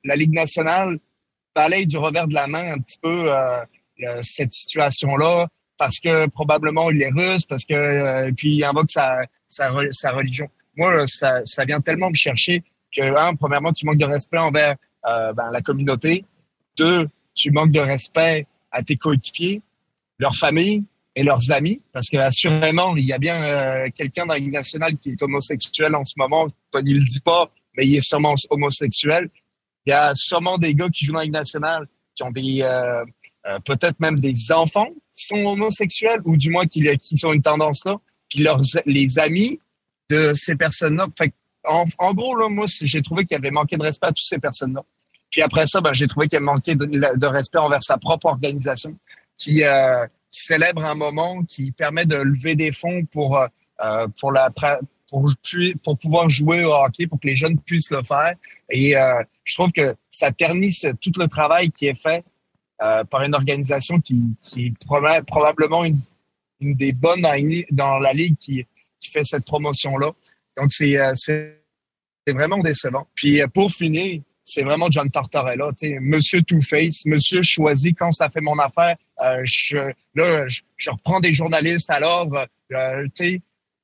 la 0.04 0.16
Ligue 0.16 0.34
nationale 0.34 1.00
balaye 1.56 1.86
du 1.86 1.98
revers 1.98 2.28
de 2.28 2.34
la 2.34 2.48
main 2.48 2.74
un 2.74 2.80
petit 2.80 2.98
peu 3.02 3.34
euh, 3.34 3.64
cette 4.24 4.54
situation-là 4.54 5.48
parce 5.82 6.00
que 6.00 6.28
probablement 6.28 6.92
il 6.92 7.02
est 7.02 7.10
russe, 7.10 7.44
parce 7.44 7.66
que 7.66 7.74
euh, 7.74 8.32
puis 8.38 8.56
il 8.58 8.64
invoque 8.64 8.92
sa, 8.92 9.26
sa, 9.48 9.72
sa 9.90 10.12
religion. 10.12 10.48
Moi, 10.78 11.08
ça, 11.08 11.42
ça 11.44 11.66
vient 11.66 11.82
tellement 11.82 12.12
me 12.12 12.16
chercher 12.16 12.64
que, 12.96 13.02
un, 13.02 13.34
premièrement, 13.34 13.74
tu 13.74 13.88
manques 13.88 13.98
de 13.98 14.06
respect 14.06 14.38
envers 14.38 14.76
euh, 15.08 15.34
ben, 15.34 15.50
la 15.52 15.62
communauté. 15.62 16.24
Deux, 16.78 17.08
tu 17.34 17.50
manques 17.50 17.72
de 17.72 17.80
respect 17.80 18.46
à 18.72 18.84
tes 18.84 18.96
coéquipiers, 18.96 19.64
leurs 20.20 20.36
familles 20.36 20.84
et 21.16 21.24
leurs 21.24 21.52
amis, 21.52 21.82
parce 21.92 22.10
que 22.10 22.18
assurément, 22.18 22.96
il 22.96 23.06
y 23.06 23.14
a 23.14 23.18
bien 23.18 23.44
euh, 23.44 23.88
quelqu'un 23.96 24.28
dans 24.28 24.34
la 24.34 24.40
Ligue 24.40 24.54
nationale 24.54 24.98
qui 24.98 25.10
est 25.10 25.24
homosexuel 25.24 25.96
en 25.96 26.06
ce 26.06 26.14
moment. 26.16 26.48
Il 26.86 27.00
le 27.00 27.06
dit 27.06 27.22
pas, 27.22 27.52
mais 27.76 27.88
il 27.88 27.96
est 27.96 28.08
sûrement 28.08 28.36
homosexuel. 28.52 29.30
Il 29.86 29.90
y 29.90 29.94
a 29.94 30.14
sûrement 30.16 30.58
des 30.58 30.76
gars 30.76 30.90
qui 30.90 31.06
jouent 31.06 31.14
dans 31.14 31.20
la 31.20 31.26
Ligue 31.26 31.34
nationale 31.34 31.88
qui 32.16 32.24
ont 32.24 32.32
des 32.32 32.62
euh, 32.62 33.04
euh, 33.48 33.60
peut-être 33.66 34.00
même 34.00 34.20
des 34.20 34.52
enfants 34.52 34.90
qui 35.16 35.26
sont 35.26 35.44
homosexuels 35.46 36.22
ou 36.26 36.38
du 36.38 36.50
moins 36.50 36.66
qui, 36.66 36.82
qui 36.98 37.26
ont 37.26 37.34
une 37.34 37.42
tendance 37.42 37.84
là. 37.86 37.96
Puis 38.30 38.40
leurs 38.40 38.62
les 38.86 39.20
amis 39.20 39.60
de 40.10 40.34
ces 40.34 40.56
personnes-là. 40.56 41.08
Fait 41.18 41.34
en, 41.64 41.86
en, 42.00 42.14
gros 42.14 42.36
là, 42.36 42.50
moi 42.50 42.66
j'ai 42.68 43.02
trouvé 43.02 43.26
qu'il 43.26 43.36
y 43.36 43.40
avait 43.40 43.52
manqué 43.52 43.78
de 43.78 43.84
respect 43.84 44.08
à 44.08 44.12
toutes 44.12 44.26
ces 44.26 44.40
personnes-là. 44.40 44.84
Puis 45.30 45.42
après 45.42 45.66
ça, 45.66 45.80
ben, 45.80 45.94
j'ai 45.94 46.08
trouvé 46.08 46.28
qu'il 46.28 46.38
avait 46.38 46.46
manqué 46.46 46.76
de, 46.76 46.86
de, 46.86 47.28
respect 47.28 47.60
envers 47.60 47.84
sa 47.84 47.98
propre 47.98 48.26
organisation 48.26 48.98
qui, 49.38 49.64
euh, 49.64 50.06
qui 50.30 50.42
célèbre 50.42 50.84
un 50.84 50.96
moment 50.96 51.44
qui 51.44 51.72
permet 51.72 52.06
de 52.06 52.16
lever 52.16 52.56
des 52.56 52.72
fonds 52.72 53.06
pour 53.06 53.38
euh, 53.84 54.08
pour 54.20 54.32
la 54.32 54.50
pour, 55.12 55.30
pour 55.84 56.00
pouvoir 56.00 56.30
jouer 56.30 56.64
au 56.64 56.74
hockey, 56.74 57.06
pour 57.06 57.20
que 57.20 57.28
les 57.28 57.36
jeunes 57.36 57.60
puissent 57.60 57.92
le 57.92 58.02
faire. 58.02 58.34
Et 58.70 58.96
euh, 58.96 59.22
je 59.44 59.56
trouve 59.56 59.72
que 59.74 59.94
ça 60.10 60.32
ternisse 60.32 60.88
tout 61.02 61.12
le 61.18 61.28
travail 61.28 61.70
qui 61.70 61.88
est 61.88 62.02
fait 62.02 62.24
euh, 62.82 63.04
par 63.04 63.22
une 63.24 63.36
organisation 63.36 64.00
qui, 64.00 64.22
qui 64.40 64.68
est 64.68 65.24
probablement 65.28 65.84
une, 65.84 66.00
une 66.62 66.76
des 66.76 66.94
bonnes 66.94 67.28
dans, 67.72 68.00
la 68.00 68.14
ligue 68.14 68.38
qui, 68.40 68.66
qui 69.02 69.12
fait 69.12 69.26
cette 69.26 69.46
promotion-là. 69.46 70.12
Donc, 70.58 70.72
c'est 70.72 70.98
euh, 70.98 71.14
vraiment 72.28 72.60
décevant. 72.60 73.06
Puis, 73.14 73.42
euh, 73.42 73.48
pour 73.48 73.70
finir, 73.70 74.22
c'est 74.46 74.64
vraiment 74.64 74.90
John 74.90 75.10
sais, 75.76 75.98
Monsieur 76.00 76.42
Two-Face, 76.42 77.06
Monsieur 77.06 77.42
choisi 77.44 77.94
quand 77.94 78.12
ça 78.12 78.30
fait 78.30 78.42
mon 78.42 78.58
affaire. 78.60 78.96
Je, 79.44 79.92
là, 80.16 80.48
je, 80.48 80.90
reprends 80.90 81.20
des 81.20 81.34
journalistes 81.34 81.90
l'ordre, 82.00 82.48
euh, 82.74 83.08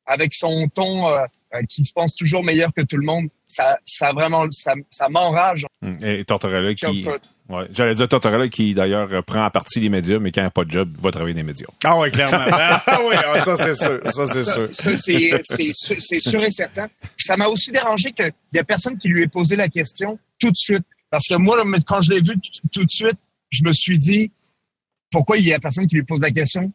avec 0.08 0.34
son 0.34 0.68
ton 0.70 1.10
euh, 1.10 1.26
euh, 1.54 1.62
qui 1.70 1.84
se 1.84 1.94
pense 1.94 2.16
toujours 2.16 2.44
meilleur 2.44 2.74
que 2.74 2.82
tout 2.82 2.98
le 2.98 3.06
monde, 3.06 3.28
ça, 3.46 3.78
ça 3.84 4.14
vraiment, 4.14 4.46
ça, 4.50 4.74
ça 4.90 5.10
m'enrage. 5.10 5.66
Hum, 5.82 5.98
et 6.02 6.24
Tortorella 6.24 6.74
qui, 6.74 7.06
ouais, 7.50 7.68
j'allais 7.70 7.94
dire 7.94 8.08
Tortorella 8.08 8.48
qui 8.48 8.74
d'ailleurs 8.74 9.24
prend 9.26 9.44
à 9.44 9.52
partie 9.52 9.82
les 9.82 9.90
médias, 9.90 10.18
mais 10.20 10.32
qui 10.32 10.40
n'a 10.40 10.50
pas 10.50 10.64
de 10.64 10.72
job, 10.72 10.98
va 11.00 11.12
travailler 11.12 11.34
dans 11.34 11.42
les 11.42 11.44
médias. 11.44 11.68
Ah 11.84 12.00
oui, 12.00 12.10
clairement. 12.10 12.38
ah 12.52 13.00
oui, 13.08 13.16
ah, 13.16 13.44
ça 13.44 13.56
c'est 13.58 13.76
sûr, 13.76 14.00
ça 14.12 14.26
c'est 14.26 14.44
sûr. 14.44 14.70
c'est 16.00 16.20
sûr 16.20 16.44
et 16.44 16.52
certain. 16.52 16.88
ça 17.18 17.38
m'a 17.38 17.48
aussi 17.48 17.72
dérangé 17.72 18.12
qu'il 18.14 18.32
y 18.54 18.60
a 18.60 18.64
personne 18.64 18.98
qui 18.98 19.10
lui 19.10 19.24
ait 19.24 19.28
posé 19.28 19.56
la 19.56 19.68
question 19.68 20.18
tout 20.40 20.52
de 20.52 20.58
suite, 20.58 20.86
parce 21.10 21.28
que 21.28 21.36
moi, 21.36 21.62
quand 21.86 22.02
je 22.02 22.14
l'ai 22.14 22.22
vu 22.22 22.36
tout 22.72 22.84
de 22.86 22.92
suite, 22.92 23.18
je 23.50 23.64
me 23.64 23.74
suis 23.74 24.00
dit 24.00 24.32
pourquoi 25.12 25.38
il 25.38 25.46
y 25.46 25.54
a 25.54 25.60
personne 25.60 25.88
qui 25.88 25.96
lui 25.96 26.04
pose 26.04 26.22
la 26.22 26.32
question 26.32 26.72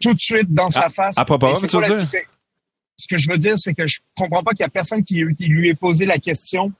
tout 0.00 0.12
de 0.12 0.18
suite 0.18 0.52
dans 0.52 0.70
sa 0.70 0.88
face? 0.90 1.16
À 1.16 1.24
propos, 1.24 1.54
tu 1.56 1.66
veux 1.66 1.94
dire? 1.94 2.22
Ce 2.96 3.06
que 3.08 3.18
je 3.18 3.30
veux 3.30 3.38
dire, 3.38 3.58
c'est 3.58 3.74
que 3.74 3.86
je 3.86 4.00
comprends 4.16 4.42
pas 4.42 4.52
qu'il 4.52 4.60
y 4.60 4.64
a 4.64 4.70
personne 4.70 5.02
qui, 5.02 5.20
lui 5.20 5.68
ait 5.68 5.74
posé 5.74 6.06
la 6.06 6.18
question 6.18 6.72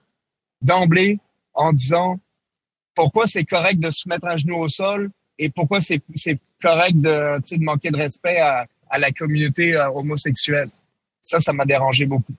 d'emblée 0.62 1.18
en 1.54 1.72
disant 1.72 2.18
pourquoi 2.94 3.26
c'est 3.26 3.44
correct 3.44 3.78
de 3.78 3.90
se 3.90 4.08
mettre 4.08 4.26
un 4.26 4.36
genou 4.36 4.56
au 4.56 4.68
sol 4.68 5.10
et 5.38 5.50
pourquoi 5.50 5.80
c'est 5.80 6.00
correct 6.60 6.98
de, 6.98 7.62
manquer 7.62 7.90
de 7.90 7.96
respect 7.96 8.38
à, 8.38 8.66
à 8.88 8.98
la 8.98 9.10
communauté 9.10 9.74
euh, 9.74 9.90
homosexuelle. 9.90 10.70
Ça, 11.20 11.40
ça 11.40 11.52
m'a 11.52 11.66
dérangé 11.66 12.06
beaucoup. 12.06 12.34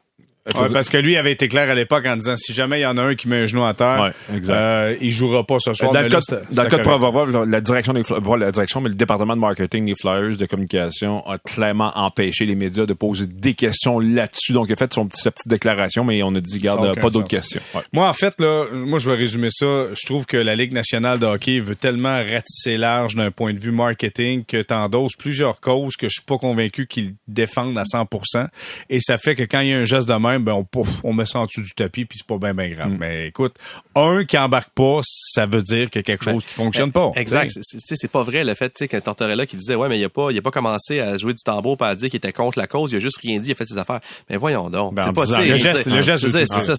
Ouais, 0.56 0.68
parce 0.72 0.90
que 0.90 0.98
lui 0.98 1.18
avait 1.18 1.32
été 1.32 1.48
clair 1.48 1.70
à 1.70 1.76
l'époque 1.76 2.06
en 2.06 2.16
disant 2.16 2.36
si 2.38 2.54
jamais 2.54 2.80
il 2.80 2.84
y 2.84 2.86
en 2.86 2.98
a 2.98 3.04
un 3.04 3.16
qui 3.16 3.28
met 3.28 3.44
un 3.44 3.46
genou 3.46 3.66
à 3.66 3.74
terre, 3.74 4.14
ouais, 4.30 4.42
euh, 4.50 4.96
il 5.02 5.12
jouera 5.12 5.46
pas 5.46 5.58
ce 5.60 5.74
soir. 5.74 5.92
Dans 5.92 6.02
le 6.02 6.10
cas, 6.10 6.20
dans 6.52 6.64
le 6.64 6.70
cas 6.70 6.78
de 6.78 7.52
la 7.52 7.62
direction 7.62 7.94
des 7.94 8.02
la 8.40 8.52
direction, 8.52 8.82
mais 8.82 8.90
le 8.90 8.96
département 8.96 9.36
de 9.36 9.42
marketing 9.42 9.86
des 9.86 9.94
Flyers 10.00 10.38
de 10.38 10.46
communication 10.46 11.26
a 11.28 11.38
clairement 11.38 11.92
empêché 11.96 12.46
les 12.46 12.56
médias 12.56 12.86
de 12.86 12.94
poser 12.94 13.28
des 13.28 13.54
questions 13.54 14.00
là-dessus. 14.00 14.54
Donc 14.54 14.68
il 14.70 14.74
a 14.74 14.76
fait 14.76 14.94
son 14.94 15.08
sa 15.12 15.32
petite 15.32 15.48
déclaration, 15.48 16.04
mais 16.04 16.24
on 16.24 16.34
a 16.36 16.40
dit 16.40 16.58
garde 16.60 17.00
pas 17.00 17.10
d'autres 17.10 17.28
questions. 17.28 17.62
Ouais. 17.74 17.82
Moi 17.92 18.08
en 18.08 18.14
fait 18.14 18.40
là, 18.40 18.66
moi 18.72 19.00
je 19.00 19.10
vais 19.10 19.18
résumer 19.18 19.50
ça. 19.52 19.66
Je 19.94 20.06
trouve 20.06 20.26
que 20.26 20.38
la 20.38 20.56
Ligue 20.56 20.74
nationale 20.74 21.20
de 21.20 21.26
hockey 21.26 21.60
veut 21.60 21.76
tellement 21.76 22.18
ratisser 22.18 22.78
large 22.78 23.16
d'un 23.16 23.32
point 23.32 23.54
de 23.54 23.60
vue 23.60 23.72
marketing 23.72 24.46
que 24.46 24.62
t'endosses 24.62 25.16
plusieurs 25.16 25.60
causes 25.60 25.96
que 25.96 26.08
je 26.08 26.14
suis 26.14 26.26
pas 26.26 26.38
convaincu 26.38 26.88
qu'ils 26.88 27.16
défendent 27.28 27.78
à 27.78 27.84
100%. 27.84 28.48
Et 28.90 29.00
ça 29.00 29.18
fait 29.18 29.36
que 29.36 29.44
quand 29.44 29.60
il 29.60 29.70
y 29.70 29.74
a 29.74 29.78
un 29.78 29.84
geste 29.84 30.08
de 30.08 30.14
même 30.14 30.37
ben 30.44 30.54
on, 30.54 30.64
pouf, 30.64 31.02
on 31.04 31.14
met 31.14 31.26
ça 31.26 31.40
en 31.40 31.46
dessous 31.46 31.62
du 31.62 31.74
tapis, 31.76 32.06
puis 32.06 32.20
c'est 32.20 32.28
pas 32.28 32.38
bien, 32.38 32.54
bien 32.54 32.70
grave. 32.70 32.92
Mm. 32.92 32.98
Mais 33.00 33.28
écoute, 33.28 33.56
un 33.96 34.26
qui 34.26 34.38
embarque 34.38 34.72
pas, 34.72 35.00
ça 35.04 35.46
veut 35.46 35.62
dire 35.62 35.90
qu'il 35.90 36.00
y 36.00 36.04
a 36.04 36.04
quelque 36.04 36.26
ben, 36.26 36.34
chose 36.34 36.46
qui 36.46 36.54
fonctionne 36.54 36.92
pas. 36.92 37.12
Exact. 37.16 37.52
C'est 37.62 38.12
pas 38.12 38.24
vrai 38.24 38.44
le 38.44 38.54
fait 38.54 38.74
qu'un 38.88 39.02
Tortorella 39.02 39.46
qui 39.46 39.58
disait 39.58 39.76
ouais 39.76 39.90
mais 39.90 40.00
il 40.00 40.04
a 40.04 40.10
pas 40.10 40.32
il 40.32 40.38
a 40.38 40.42
pas 40.42 40.52
commencé 40.52 41.00
à 41.00 41.18
jouer 41.18 41.34
du 41.34 41.44
tambour 41.44 41.78
pas 41.78 41.90
à 41.90 41.96
dire 41.96 42.10
qu'il 42.10 42.18
était 42.18 42.34
contre 42.34 42.60
la 42.60 42.68
cause, 42.68 42.92
il 42.92 42.98
a 42.98 43.00
juste 43.00 43.18
rien 43.22 43.40
dit, 43.40 43.50
il 43.50 43.52
a 43.52 43.56
fait 43.56 43.66
ses 43.66 43.78
affaires. 43.78 44.00
Mais 44.30 44.38
voyons 44.38 44.70
donc, 44.70 44.94
ben, 44.94 45.06
c'est 45.06 45.14
pas 45.14 45.42
le 45.42 45.56
geste, 45.56 45.86
le 45.88 46.02
geste 46.02 46.28
c'est 46.32 46.46
ça 46.46 46.74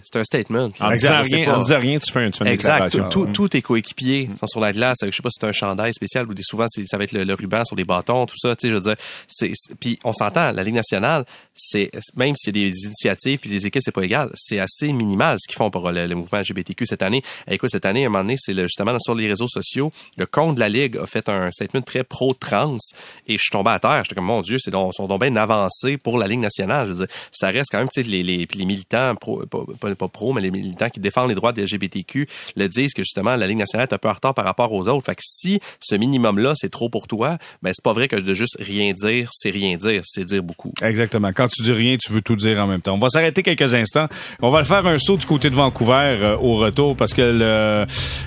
c'est 0.00 0.16
un 0.16 0.24
statement. 0.24 0.70
En 0.80 0.90
disant 0.90 1.22
rien, 1.22 1.54
en 1.54 1.58
disant 1.58 1.78
rien, 1.78 1.98
tu 1.98 2.12
fais, 2.12 2.26
une, 2.26 2.46
Exact. 2.46 2.98
Tous 3.10 3.48
tes 3.48 3.62
coéquipiers 3.62 4.30
sont 4.38 4.46
sur 4.46 4.60
la 4.60 4.72
glace, 4.72 4.98
je 5.02 5.10
sais 5.10 5.22
pas 5.22 5.30
si 5.30 5.38
c'est 5.40 5.46
un 5.46 5.52
chandail 5.52 5.92
spécial 5.94 6.26
ou 6.26 6.34
souvent 6.40 6.66
ça 6.68 6.98
va 6.98 7.04
être 7.04 7.12
le, 7.12 7.34
ruban 7.34 7.64
sur 7.64 7.76
les 7.76 7.84
bâtons, 7.84 8.26
tout 8.26 8.36
ça, 8.36 8.56
tu 8.56 8.66
sais 8.66 8.70
je 8.70 8.74
veux 8.74 8.80
dire 8.80 8.96
c'est 9.26 9.52
puis 9.80 9.98
on 10.04 10.12
s'entend 10.12 10.52
la 10.52 10.62
Ligue 10.62 10.74
nationale, 10.74 11.24
c'est 11.58 11.90
même 12.16 12.36
s'il 12.36 12.56
y 12.56 12.70
des 12.70 12.86
initiatives 12.86 13.38
puis 13.38 13.50
des 13.50 13.66
équipes, 13.66 13.82
c'est 13.82 13.92
pas 13.92 14.04
égal. 14.04 14.30
C'est 14.34 14.60
assez 14.60 14.92
minimal 14.92 15.36
ce 15.40 15.48
qu'ils 15.48 15.56
font 15.56 15.70
pour 15.70 15.90
le, 15.90 16.14
mouvement 16.14 16.38
LGBTQ 16.38 16.86
cette 16.86 17.02
année. 17.02 17.22
Écoute, 17.50 17.70
cette 17.70 17.84
année, 17.84 18.04
à 18.04 18.06
un 18.06 18.10
moment 18.10 18.24
donné, 18.24 18.36
c'est 18.38 18.54
justement 18.54 18.96
sur 19.00 19.14
les 19.14 19.28
réseaux 19.28 19.48
sociaux, 19.48 19.92
le 20.16 20.26
compte 20.26 20.54
de 20.54 20.60
la 20.60 20.68
Ligue 20.68 20.96
a 20.96 21.06
fait 21.06 21.28
un 21.28 21.50
statement 21.50 21.82
très 21.82 22.04
pro-trans 22.04 22.78
et 23.26 23.34
je 23.34 23.42
suis 23.42 23.50
tombé 23.50 23.70
à 23.70 23.78
terre. 23.78 24.02
J'étais 24.04 24.14
comme, 24.14 24.26
mon 24.26 24.40
Dieu, 24.40 24.58
c'est 24.58 24.70
donc, 24.70 24.94
sont 24.94 25.06
donc 25.06 25.20
bien 25.20 25.34
avancés 25.36 25.96
pour 25.96 26.18
la 26.18 26.28
Ligue 26.28 26.40
nationale. 26.40 26.86
Je 26.86 26.92
veux 26.92 27.06
dire, 27.06 27.16
ça 27.32 27.48
reste 27.48 27.70
quand 27.70 27.78
même, 27.78 27.88
tu 27.92 28.02
sais, 28.02 28.08
les, 28.08 28.22
les, 28.22 28.46
les 28.52 28.64
militants, 28.64 29.14
pro, 29.16 29.44
pas, 29.46 29.94
pas, 29.94 30.08
pro, 30.08 30.32
mais 30.32 30.40
les 30.40 30.50
militants 30.50 30.88
qui 30.88 31.00
défendent 31.00 31.28
les 31.28 31.34
droits 31.34 31.52
des 31.52 31.64
LGBTQ 31.64 32.28
le 32.56 32.68
disent 32.68 32.94
que 32.94 33.02
justement, 33.02 33.34
la 33.36 33.46
Ligue 33.46 33.58
nationale 33.58 33.88
est 33.90 33.94
un 33.94 33.98
peu 33.98 34.08
en 34.08 34.14
retard 34.14 34.34
par 34.34 34.44
rapport 34.44 34.72
aux 34.72 34.88
autres. 34.88 35.04
Fait 35.04 35.14
que 35.16 35.22
si 35.22 35.60
ce 35.80 35.94
minimum-là, 35.94 36.52
c'est 36.56 36.70
trop 36.70 36.88
pour 36.88 37.08
toi, 37.08 37.38
ben 37.62 37.72
c'est 37.74 37.84
pas 37.84 37.92
vrai 37.92 38.08
que 38.08 38.16
de 38.16 38.34
juste 38.34 38.56
rien 38.60 38.92
dire, 38.92 39.30
c'est 39.32 39.50
rien 39.50 39.76
dire, 39.76 40.02
c'est 40.04 40.24
dire 40.24 40.42
beaucoup. 40.42 40.72
Exactement. 40.82 41.32
Quand 41.32 41.47
tu 41.48 41.62
dis 41.62 41.72
rien, 41.72 41.96
tu 41.96 42.12
veux 42.12 42.22
tout 42.22 42.36
dire 42.36 42.58
en 42.58 42.66
même 42.66 42.80
temps. 42.80 42.94
On 42.94 42.98
va 42.98 43.08
s'arrêter 43.08 43.42
quelques 43.42 43.74
instants. 43.74 44.06
On 44.40 44.50
va 44.50 44.58
le 44.58 44.64
faire 44.64 44.86
un 44.86 44.98
saut 44.98 45.16
du 45.16 45.26
côté 45.26 45.50
de 45.50 45.54
Vancouver 45.54 45.92
euh, 46.20 46.36
au 46.36 46.56
retour 46.56 46.96
parce 46.96 47.14
que 47.14 47.28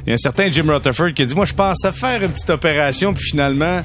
il 0.05 0.07
y 0.07 0.11
a 0.11 0.13
un 0.13 0.17
certain 0.17 0.51
Jim 0.51 0.65
Rutherford 0.67 1.13
qui 1.13 1.21
a 1.21 1.25
dit, 1.25 1.35
moi, 1.35 1.45
je 1.45 1.53
pensais 1.53 1.91
faire 1.91 2.21
une 2.21 2.31
petite 2.31 2.49
opération, 2.49 3.13
puis 3.13 3.23
finalement, 3.23 3.81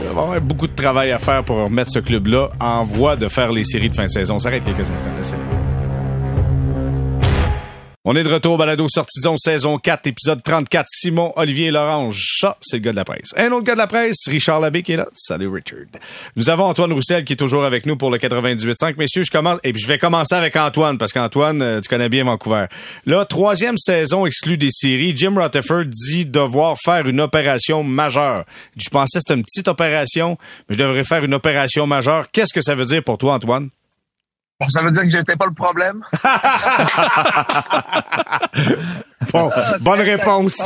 il 0.00 0.04
va 0.04 0.10
avoir 0.10 0.40
beaucoup 0.40 0.66
de 0.66 0.74
travail 0.74 1.10
à 1.10 1.18
faire 1.18 1.42
pour 1.42 1.56
remettre 1.56 1.90
ce 1.90 2.00
club-là 2.00 2.50
en 2.60 2.84
voie 2.84 3.16
de 3.16 3.28
faire 3.28 3.52
les 3.52 3.64
séries 3.64 3.88
de 3.88 3.94
fin 3.94 4.04
de 4.04 4.10
saison. 4.10 4.36
On 4.36 4.40
s'arrête 4.40 4.64
quelques 4.64 4.90
instants. 4.90 5.10
On 8.08 8.14
est 8.14 8.22
de 8.22 8.32
retour 8.32 8.52
au 8.52 8.56
balado 8.56 8.86
Sortison, 8.88 9.36
saison 9.36 9.78
4, 9.78 10.06
épisode 10.06 10.40
34. 10.40 10.86
Simon, 10.88 11.32
Olivier 11.34 11.72
Lorange. 11.72 12.36
Ça, 12.38 12.56
c'est 12.60 12.76
le 12.76 12.82
gars 12.82 12.92
de 12.92 12.96
la 12.96 13.04
presse. 13.04 13.30
Un 13.36 13.50
autre 13.50 13.64
gars 13.64 13.72
de 13.72 13.78
la 13.78 13.88
presse, 13.88 14.28
Richard 14.28 14.60
Labbé 14.60 14.84
qui 14.84 14.92
est 14.92 14.96
là. 14.96 15.08
Salut, 15.12 15.48
Richard. 15.48 15.80
Nous 16.36 16.48
avons 16.48 16.66
Antoine 16.66 16.92
Roussel 16.92 17.24
qui 17.24 17.32
est 17.32 17.36
toujours 17.36 17.64
avec 17.64 17.84
nous 17.84 17.96
pour 17.96 18.12
le 18.12 18.18
98.5. 18.18 18.94
Messieurs, 18.96 19.24
je 19.24 19.32
commence, 19.32 19.58
et 19.64 19.72
puis 19.72 19.82
je 19.82 19.88
vais 19.88 19.98
commencer 19.98 20.36
avec 20.36 20.54
Antoine 20.54 20.98
parce 20.98 21.12
qu'Antoine, 21.12 21.60
euh, 21.60 21.80
tu 21.80 21.88
connais 21.88 22.08
bien 22.08 22.22
Vancouver. 22.22 22.66
Là, 23.06 23.24
troisième 23.24 23.76
saison 23.76 24.24
exclue 24.24 24.56
des 24.56 24.70
séries. 24.70 25.12
Jim 25.16 25.34
Rutherford 25.36 25.86
dit 25.86 26.26
devoir 26.26 26.76
faire 26.78 27.08
une 27.08 27.20
opération 27.20 27.82
majeure. 27.82 28.44
Je 28.76 28.88
pensais 28.88 29.18
que 29.18 29.24
c'était 29.26 29.34
une 29.34 29.42
petite 29.42 29.66
opération, 29.66 30.38
mais 30.68 30.76
je 30.76 30.78
devrais 30.78 31.02
faire 31.02 31.24
une 31.24 31.34
opération 31.34 31.88
majeure. 31.88 32.30
Qu'est-ce 32.30 32.54
que 32.54 32.62
ça 32.62 32.76
veut 32.76 32.84
dire 32.84 33.02
pour 33.02 33.18
toi, 33.18 33.34
Antoine? 33.34 33.70
Bon, 34.58 34.68
ça 34.70 34.82
veut 34.82 34.90
dire 34.90 35.02
que 35.02 35.08
j'étais 35.08 35.36
pas 35.36 35.46
le 35.46 35.52
problème? 35.52 36.02
bon, 39.32 39.50
ah, 39.54 39.76
bonne 39.82 40.00
réponse. 40.00 40.62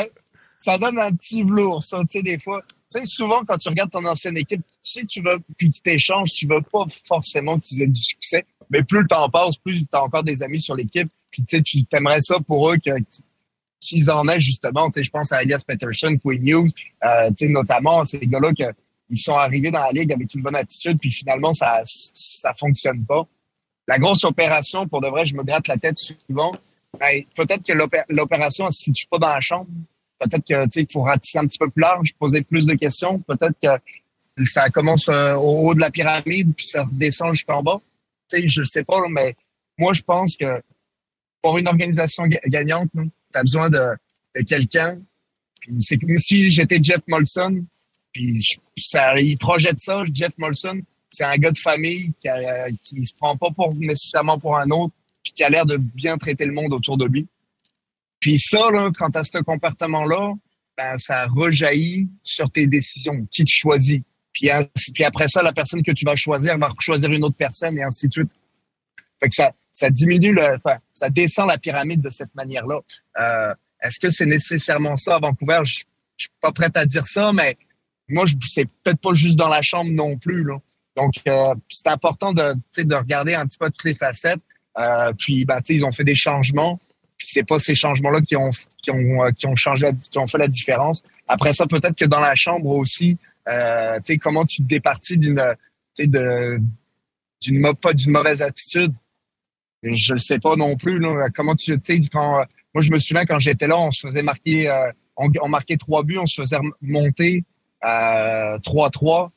Ça, 0.60 0.78
donne 0.78 0.98
un 0.98 1.12
petit 1.12 1.42
velours, 1.42 1.82
ça, 1.82 1.98
tu 2.02 2.18
sais, 2.18 2.22
des 2.22 2.38
fois. 2.38 2.62
Tu 2.92 3.00
sais, 3.00 3.06
souvent, 3.06 3.44
quand 3.44 3.56
tu 3.56 3.68
regardes 3.68 3.90
ton 3.90 4.04
ancienne 4.04 4.36
équipe, 4.36 4.62
tu 4.82 5.00
sais, 5.00 5.04
tu 5.04 5.20
veux, 5.22 5.38
puis 5.56 5.70
tu 5.70 5.80
t'échanges, 5.80 6.30
tu 6.30 6.46
veux 6.46 6.60
pas 6.60 6.84
forcément 7.04 7.58
qu'ils 7.58 7.82
aient 7.82 7.88
du 7.88 8.00
succès. 8.00 8.46
Mais 8.68 8.84
plus 8.84 9.00
le 9.00 9.08
temps 9.08 9.28
passe, 9.28 9.56
plus 9.56 9.80
tu 9.80 9.86
as 9.92 10.04
encore 10.04 10.22
des 10.22 10.40
amis 10.42 10.60
sur 10.60 10.76
l'équipe. 10.76 11.10
Puis, 11.32 11.44
tu 11.44 11.56
sais, 11.56 11.62
tu 11.62 11.84
t'aimerais 11.84 12.20
ça 12.20 12.36
pour 12.46 12.70
eux 12.70 12.76
qu'ils 13.80 14.10
en 14.10 14.28
aient, 14.28 14.40
justement. 14.40 14.88
Tu 14.90 15.00
sais, 15.00 15.04
je 15.04 15.10
pense 15.10 15.32
à 15.32 15.42
Elias 15.42 15.62
Peterson, 15.66 16.16
Quinn 16.22 16.46
Hughes, 16.46 16.70
euh, 17.04 17.28
tu 17.30 17.46
sais, 17.46 17.48
notamment, 17.48 18.04
ces 18.04 18.20
gars-là 18.20 18.52
qui 18.52 18.62
ils 19.12 19.18
sont 19.18 19.34
arrivés 19.34 19.72
dans 19.72 19.82
la 19.82 19.90
ligue 19.90 20.12
avec 20.12 20.32
une 20.34 20.42
bonne 20.42 20.54
attitude, 20.54 20.96
puis 21.00 21.10
finalement, 21.10 21.52
ça, 21.52 21.80
ça 21.84 22.54
fonctionne 22.54 23.04
pas 23.04 23.26
la 23.88 23.98
grosse 23.98 24.24
opération, 24.24 24.86
pour 24.86 25.00
de 25.00 25.08
vrai, 25.08 25.26
je 25.26 25.34
me 25.34 25.42
gratte 25.42 25.68
la 25.68 25.76
tête 25.76 25.98
souvent. 25.98 26.52
Ben, 26.98 27.22
peut-être 27.34 27.64
que 27.64 27.72
l'opération 28.08 28.66
ne 28.66 28.70
se 28.70 28.84
situe 28.84 29.06
pas 29.10 29.18
dans 29.18 29.28
la 29.28 29.40
chambre. 29.40 29.68
Peut-être 30.18 30.44
que 30.46 30.78
il 30.80 30.86
faut 30.92 31.02
ratisser 31.02 31.38
un 31.38 31.46
petit 31.46 31.58
peu 31.58 31.70
plus 31.70 31.80
large, 31.80 32.14
poser 32.18 32.42
plus 32.42 32.66
de 32.66 32.74
questions. 32.74 33.18
Peut-être 33.20 33.56
que 33.60 34.44
ça 34.46 34.68
commence 34.70 35.08
euh, 35.08 35.34
au 35.34 35.68
haut 35.68 35.74
de 35.74 35.80
la 35.80 35.90
pyramide, 35.90 36.54
puis 36.54 36.66
ça 36.66 36.84
redescend 36.84 37.34
jusqu'en 37.34 37.62
bas. 37.62 37.80
sais, 38.28 38.46
je 38.46 38.62
sais 38.64 38.84
pas, 38.84 39.00
mais 39.08 39.34
moi, 39.78 39.92
je 39.94 40.02
pense 40.02 40.36
que 40.36 40.62
pour 41.42 41.58
une 41.58 41.68
organisation 41.68 42.24
gagnante, 42.46 42.90
tu 42.92 43.10
as 43.34 43.42
besoin 43.42 43.70
de, 43.70 43.96
quelqu'un. 44.46 44.98
C'est 45.78 45.98
comme 45.98 46.16
si 46.18 46.50
j'étais 46.50 46.78
Jeff 46.82 47.00
Molson, 47.08 47.64
puis 48.12 48.40
ça, 48.76 49.18
il 49.18 49.38
projette 49.38 49.80
ça, 49.80 50.04
Jeff 50.12 50.32
Molson 50.38 50.82
c'est 51.10 51.24
un 51.24 51.36
gars 51.36 51.50
de 51.50 51.58
famille 51.58 52.12
qui, 52.20 52.28
a, 52.28 52.70
qui 52.82 53.04
se 53.04 53.14
prend 53.14 53.36
pas 53.36 53.50
pour 53.50 53.74
nécessairement 53.74 54.38
pour 54.38 54.56
un 54.56 54.70
autre, 54.70 54.94
puis 55.22 55.32
qui 55.32 55.44
a 55.44 55.50
l'air 55.50 55.66
de 55.66 55.76
bien 55.76 56.16
traiter 56.16 56.46
le 56.46 56.52
monde 56.52 56.72
autour 56.72 56.96
de 56.96 57.06
lui. 57.06 57.26
Puis 58.20 58.38
ça, 58.38 58.70
là, 58.70 58.90
quand 58.96 59.10
tu 59.10 59.18
as 59.18 59.24
ce 59.24 59.38
comportement-là, 59.38 60.34
ben, 60.76 60.98
ça 60.98 61.26
rejaillit 61.26 62.08
sur 62.22 62.50
tes 62.50 62.66
décisions, 62.66 63.26
qui 63.30 63.44
tu 63.44 63.56
choisis. 63.56 64.00
Puis, 64.32 64.48
puis 64.94 65.04
après 65.04 65.28
ça, 65.28 65.42
la 65.42 65.52
personne 65.52 65.82
que 65.82 65.92
tu 65.92 66.04
vas 66.04 66.16
choisir 66.16 66.56
va 66.58 66.70
choisir 66.78 67.10
une 67.10 67.24
autre 67.24 67.36
personne 67.36 67.76
et 67.76 67.82
ainsi 67.82 68.06
de 68.08 68.12
suite. 68.12 68.30
Fait 69.18 69.28
que 69.28 69.34
ça, 69.34 69.52
ça 69.72 69.90
diminue 69.90 70.32
le, 70.32 70.56
enfin, 70.56 70.78
ça 70.92 71.10
descend 71.10 71.48
la 71.48 71.58
pyramide 71.58 72.00
de 72.00 72.08
cette 72.10 72.34
manière-là. 72.34 72.80
Euh, 73.18 73.54
Est-ce 73.82 73.98
que 73.98 74.10
c'est 74.10 74.26
nécessairement 74.26 74.96
ça 74.96 75.16
à 75.16 75.18
Vancouver? 75.18 75.60
Je, 75.64 75.82
je 76.16 76.24
suis 76.24 76.30
pas 76.40 76.52
prêt 76.52 76.70
à 76.74 76.86
dire 76.86 77.06
ça, 77.06 77.32
mais 77.32 77.56
moi, 78.08 78.26
c'est 78.46 78.66
peut-être 78.82 79.00
pas 79.00 79.14
juste 79.14 79.36
dans 79.36 79.48
la 79.48 79.62
chambre 79.62 79.90
non 79.90 80.16
plus. 80.16 80.44
Là. 80.44 80.58
Donc, 80.96 81.14
euh, 81.28 81.54
c'est 81.68 81.88
important 81.88 82.32
de, 82.32 82.54
de 82.76 82.94
regarder 82.94 83.34
un 83.34 83.46
petit 83.46 83.58
peu 83.58 83.70
toutes 83.70 83.84
les 83.84 83.94
facettes. 83.94 84.40
Euh, 84.78 85.12
puis, 85.18 85.44
ben, 85.44 85.60
ils 85.68 85.84
ont 85.84 85.90
fait 85.90 86.04
des 86.04 86.14
changements. 86.14 86.80
Puis, 87.16 87.28
c'est 87.30 87.46
pas 87.46 87.58
ces 87.58 87.74
changements-là 87.74 88.20
qui 88.22 88.36
ont, 88.36 88.50
qui 88.82 88.90
ont, 88.90 89.24
euh, 89.24 89.30
qui 89.30 89.46
ont 89.46 89.56
changé, 89.56 89.90
qui 90.10 90.18
ont 90.18 90.26
fait 90.26 90.38
la 90.38 90.48
différence. 90.48 91.02
Après 91.28 91.52
ça, 91.52 91.66
peut-être 91.66 91.96
que 91.96 92.06
dans 92.06 92.20
la 92.20 92.34
chambre 92.34 92.70
aussi, 92.70 93.18
euh, 93.48 93.98
comment 94.20 94.44
tu 94.44 94.62
te 94.62 94.66
départis 94.66 95.18
d'une, 95.18 95.42
d'une, 95.98 97.74
pas 97.80 97.92
d'une 97.92 98.12
mauvaise 98.12 98.42
attitude. 98.42 98.92
Je 99.82 100.12
le 100.12 100.18
sais 100.18 100.38
pas 100.38 100.56
non 100.56 100.76
plus, 100.76 100.98
là. 100.98 101.28
Comment 101.34 101.56
tu, 101.56 101.78
sais, 101.82 102.00
quand, 102.12 102.44
moi, 102.74 102.82
je 102.82 102.92
me 102.92 102.98
souviens 102.98 103.24
quand 103.24 103.38
j'étais 103.38 103.66
là, 103.66 103.78
on 103.78 103.90
se 103.90 104.06
faisait 104.06 104.22
marquer, 104.22 104.70
on, 105.16 105.48
marquait 105.48 105.76
trois 105.76 106.02
buts, 106.02 106.18
on 106.18 106.26
se 106.26 106.40
faisait 106.40 106.58
monter, 106.80 107.44
3-3 107.82 107.86
euh, 107.86 109.28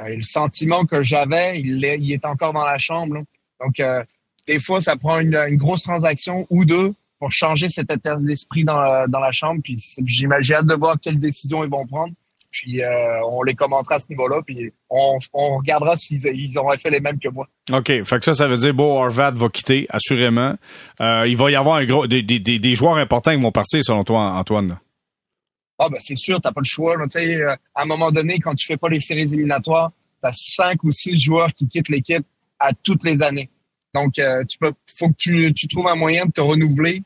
le 0.00 0.22
sentiment 0.22 0.84
que 0.84 1.02
j'avais, 1.02 1.60
il, 1.60 1.84
il, 1.84 2.12
est 2.12 2.24
encore 2.24 2.52
dans 2.52 2.64
la 2.64 2.78
chambre. 2.78 3.22
Donc, 3.60 3.80
euh, 3.80 4.02
des 4.46 4.60
fois, 4.60 4.80
ça 4.80 4.96
prend 4.96 5.20
une, 5.20 5.56
grosse 5.56 5.82
transaction 5.82 6.46
ou 6.50 6.64
deux 6.64 6.92
pour 7.18 7.30
changer 7.30 7.68
cet 7.68 7.90
état 7.92 8.16
d'esprit 8.16 8.64
dans, 8.64 9.08
dans 9.08 9.20
la 9.20 9.32
chambre. 9.32 9.60
Puis 9.62 9.76
j'imagine 10.04 10.56
hâte 10.56 10.66
de 10.66 10.74
voir 10.74 10.98
quelles 11.00 11.20
décisions 11.20 11.62
ils 11.62 11.70
vont 11.70 11.86
prendre. 11.86 12.12
Puis 12.50 12.82
euh, 12.82 13.24
on 13.24 13.42
les 13.42 13.54
commentera 13.54 13.96
à 13.96 13.98
ce 13.98 14.06
niveau-là. 14.10 14.40
Puis 14.46 14.72
on, 14.90 15.18
on 15.32 15.56
regardera 15.58 15.96
s'ils 15.96 16.20
ils 16.26 16.58
auraient 16.58 16.78
fait 16.78 16.90
les 16.90 17.00
mêmes 17.00 17.18
que 17.18 17.28
moi. 17.28 17.48
OK. 17.72 17.86
Fait 17.86 18.18
que 18.18 18.24
ça, 18.24 18.34
ça 18.34 18.46
veut 18.46 18.56
dire 18.56 18.74
Beau 18.74 18.98
Horvat 18.98 19.32
va 19.32 19.48
quitter, 19.48 19.86
assurément. 19.88 20.54
Euh, 21.00 21.26
il 21.26 21.36
va 21.36 21.50
y 21.50 21.56
avoir 21.56 21.76
un 21.76 21.84
gros 21.84 22.06
des, 22.06 22.22
des, 22.22 22.38
des, 22.40 22.74
joueurs 22.74 22.96
importants 22.96 23.34
qui 23.34 23.40
vont 23.40 23.52
partir, 23.52 23.82
selon 23.82 24.04
toi, 24.04 24.32
Antoine. 24.32 24.78
Ah, 25.84 25.88
ben, 25.88 25.98
c'est 25.98 26.14
sûr, 26.14 26.40
t'as 26.40 26.52
pas 26.52 26.60
le 26.60 26.66
choix. 26.66 26.96
Euh, 26.96 27.56
à 27.74 27.82
un 27.82 27.86
moment 27.86 28.12
donné, 28.12 28.38
quand 28.38 28.54
tu 28.54 28.66
fais 28.66 28.76
pas 28.76 28.88
les 28.88 29.00
séries 29.00 29.22
éliminatoires, 29.22 29.90
tu 30.22 30.28
as 30.28 30.32
cinq 30.32 30.84
ou 30.84 30.92
six 30.92 31.20
joueurs 31.20 31.52
qui 31.52 31.66
quittent 31.66 31.88
l'équipe 31.88 32.24
à 32.60 32.72
toutes 32.72 33.02
les 33.02 33.20
années. 33.20 33.50
Donc, 33.92 34.16
euh, 34.20 34.44
tu 34.44 34.58
peux, 34.58 34.72
faut 34.96 35.08
que 35.08 35.16
tu, 35.18 35.52
tu, 35.54 35.66
trouves 35.66 35.88
un 35.88 35.96
moyen 35.96 36.26
de 36.26 36.30
te 36.30 36.40
renouveler 36.40 37.02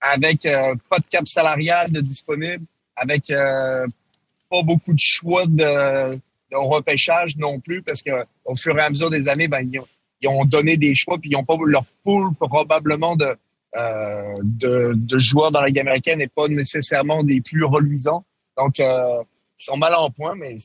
avec 0.00 0.46
euh, 0.46 0.74
pas 0.88 0.98
de 1.00 1.04
cap 1.10 1.28
salarial 1.28 1.90
de 1.90 2.00
disponible, 2.00 2.64
avec 2.96 3.26
pas 3.28 4.62
beaucoup 4.62 4.94
de 4.94 4.98
choix 4.98 5.44
de, 5.46 6.18
repêchage 6.50 7.36
non 7.36 7.60
plus, 7.60 7.82
parce 7.82 8.02
que 8.02 8.24
au 8.46 8.54
fur 8.54 8.78
et 8.78 8.80
à 8.80 8.88
mesure 8.88 9.10
des 9.10 9.28
années, 9.28 9.48
ben, 9.48 9.68
ils, 9.70 10.28
ont, 10.28 10.44
donné 10.46 10.78
des 10.78 10.94
choix, 10.94 11.18
puis 11.18 11.30
ils 11.30 11.36
ont 11.36 11.44
pas 11.44 11.56
leur 11.66 11.84
pool 12.04 12.32
probablement 12.34 13.16
de, 13.16 13.24
euh, 13.24 13.34
de, 13.74 14.92
de, 14.94 15.18
joueurs 15.18 15.50
dans 15.50 15.60
la 15.60 15.66
Ligue 15.66 15.80
américaine 15.80 16.18
n'est 16.18 16.28
pas 16.28 16.48
nécessairement 16.48 17.22
des 17.24 17.40
plus 17.40 17.64
reluisants. 17.64 18.24
Donc, 18.56 18.78
euh, 18.80 19.22
ils 19.58 19.64
sont 19.64 19.76
mal 19.76 19.94
en 19.94 20.10
point, 20.10 20.34
mais 20.34 20.56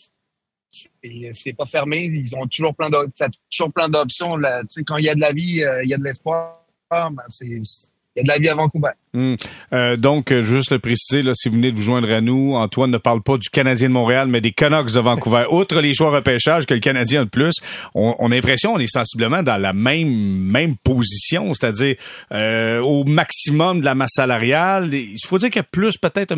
c'est 1.32 1.54
pas 1.54 1.66
fermé. 1.66 2.06
Ils 2.06 2.36
ont 2.36 2.48
toujours 2.48 2.76
plein 2.76 2.90
d'options. 2.90 4.38
Tu 4.38 4.44
sais, 4.70 4.84
quand 4.84 4.98
il 4.98 5.06
y 5.06 5.10
a 5.10 5.16
de 5.16 5.20
la 5.20 5.32
vie, 5.32 5.64
euh, 5.64 5.84
il 5.84 5.90
y 5.90 5.94
a 5.94 5.98
de 5.98 6.04
l'espoir. 6.04 6.66
Ben, 6.92 7.16
c'est 7.28 7.48
y 7.48 8.20
a 8.20 8.24
de 8.24 8.28
la 8.28 8.38
vie 8.38 8.50
à 8.50 8.56
Vancouver. 8.56 8.92
Hmm. 9.14 9.36
Euh, 9.74 9.98
donc, 9.98 10.32
euh, 10.32 10.42
juste 10.42 10.72
le 10.72 10.80
préciser, 10.80 11.24
là, 11.24 11.32
si 11.34 11.50
vous 11.50 11.56
venez 11.56 11.72
de 11.72 11.76
vous 11.76 11.82
joindre 11.82 12.12
à 12.12 12.22
nous, 12.22 12.54
Antoine 12.56 12.92
ne 12.92 12.98
parle 12.98 13.24
pas 13.24 13.38
du 13.38 13.50
Canadien 13.50 13.90
de 13.90 13.94
Montréal, 13.94 14.28
mais 14.28 14.40
des 14.40 14.52
Canucks 14.52 14.94
de 14.94 15.00
Vancouver. 15.00 15.46
Outre 15.52 15.82
les 15.82 15.94
choix 15.94 16.12
repêchage 16.12 16.66
que 16.66 16.74
le 16.74 16.80
Canadien 16.80 17.22
a 17.22 17.26
de 17.26 17.30
plus, 17.30 17.56
on, 17.96 18.16
on 18.20 18.32
a 18.32 18.36
l'impression 18.36 18.74
qu'on 18.74 18.80
est 18.80 18.88
sensiblement 18.88 19.42
dans 19.42 19.58
la 19.58 19.74
même 19.74 20.40
même 20.50 20.76
position, 20.78 21.54
c'est-à-dire 21.54 21.96
euh, 22.34 22.82
au 22.82 23.04
maximum 23.04 23.80
de 23.80 23.86
la 23.86 23.96
masse 23.96 24.14
salariale. 24.14 24.94
Il 24.94 25.18
faut 25.26 25.38
dire 25.38 25.50
qu'il 25.50 25.60
y 25.60 25.66
a 25.66 25.68
plus 25.72 25.98
peut-être 25.98 26.36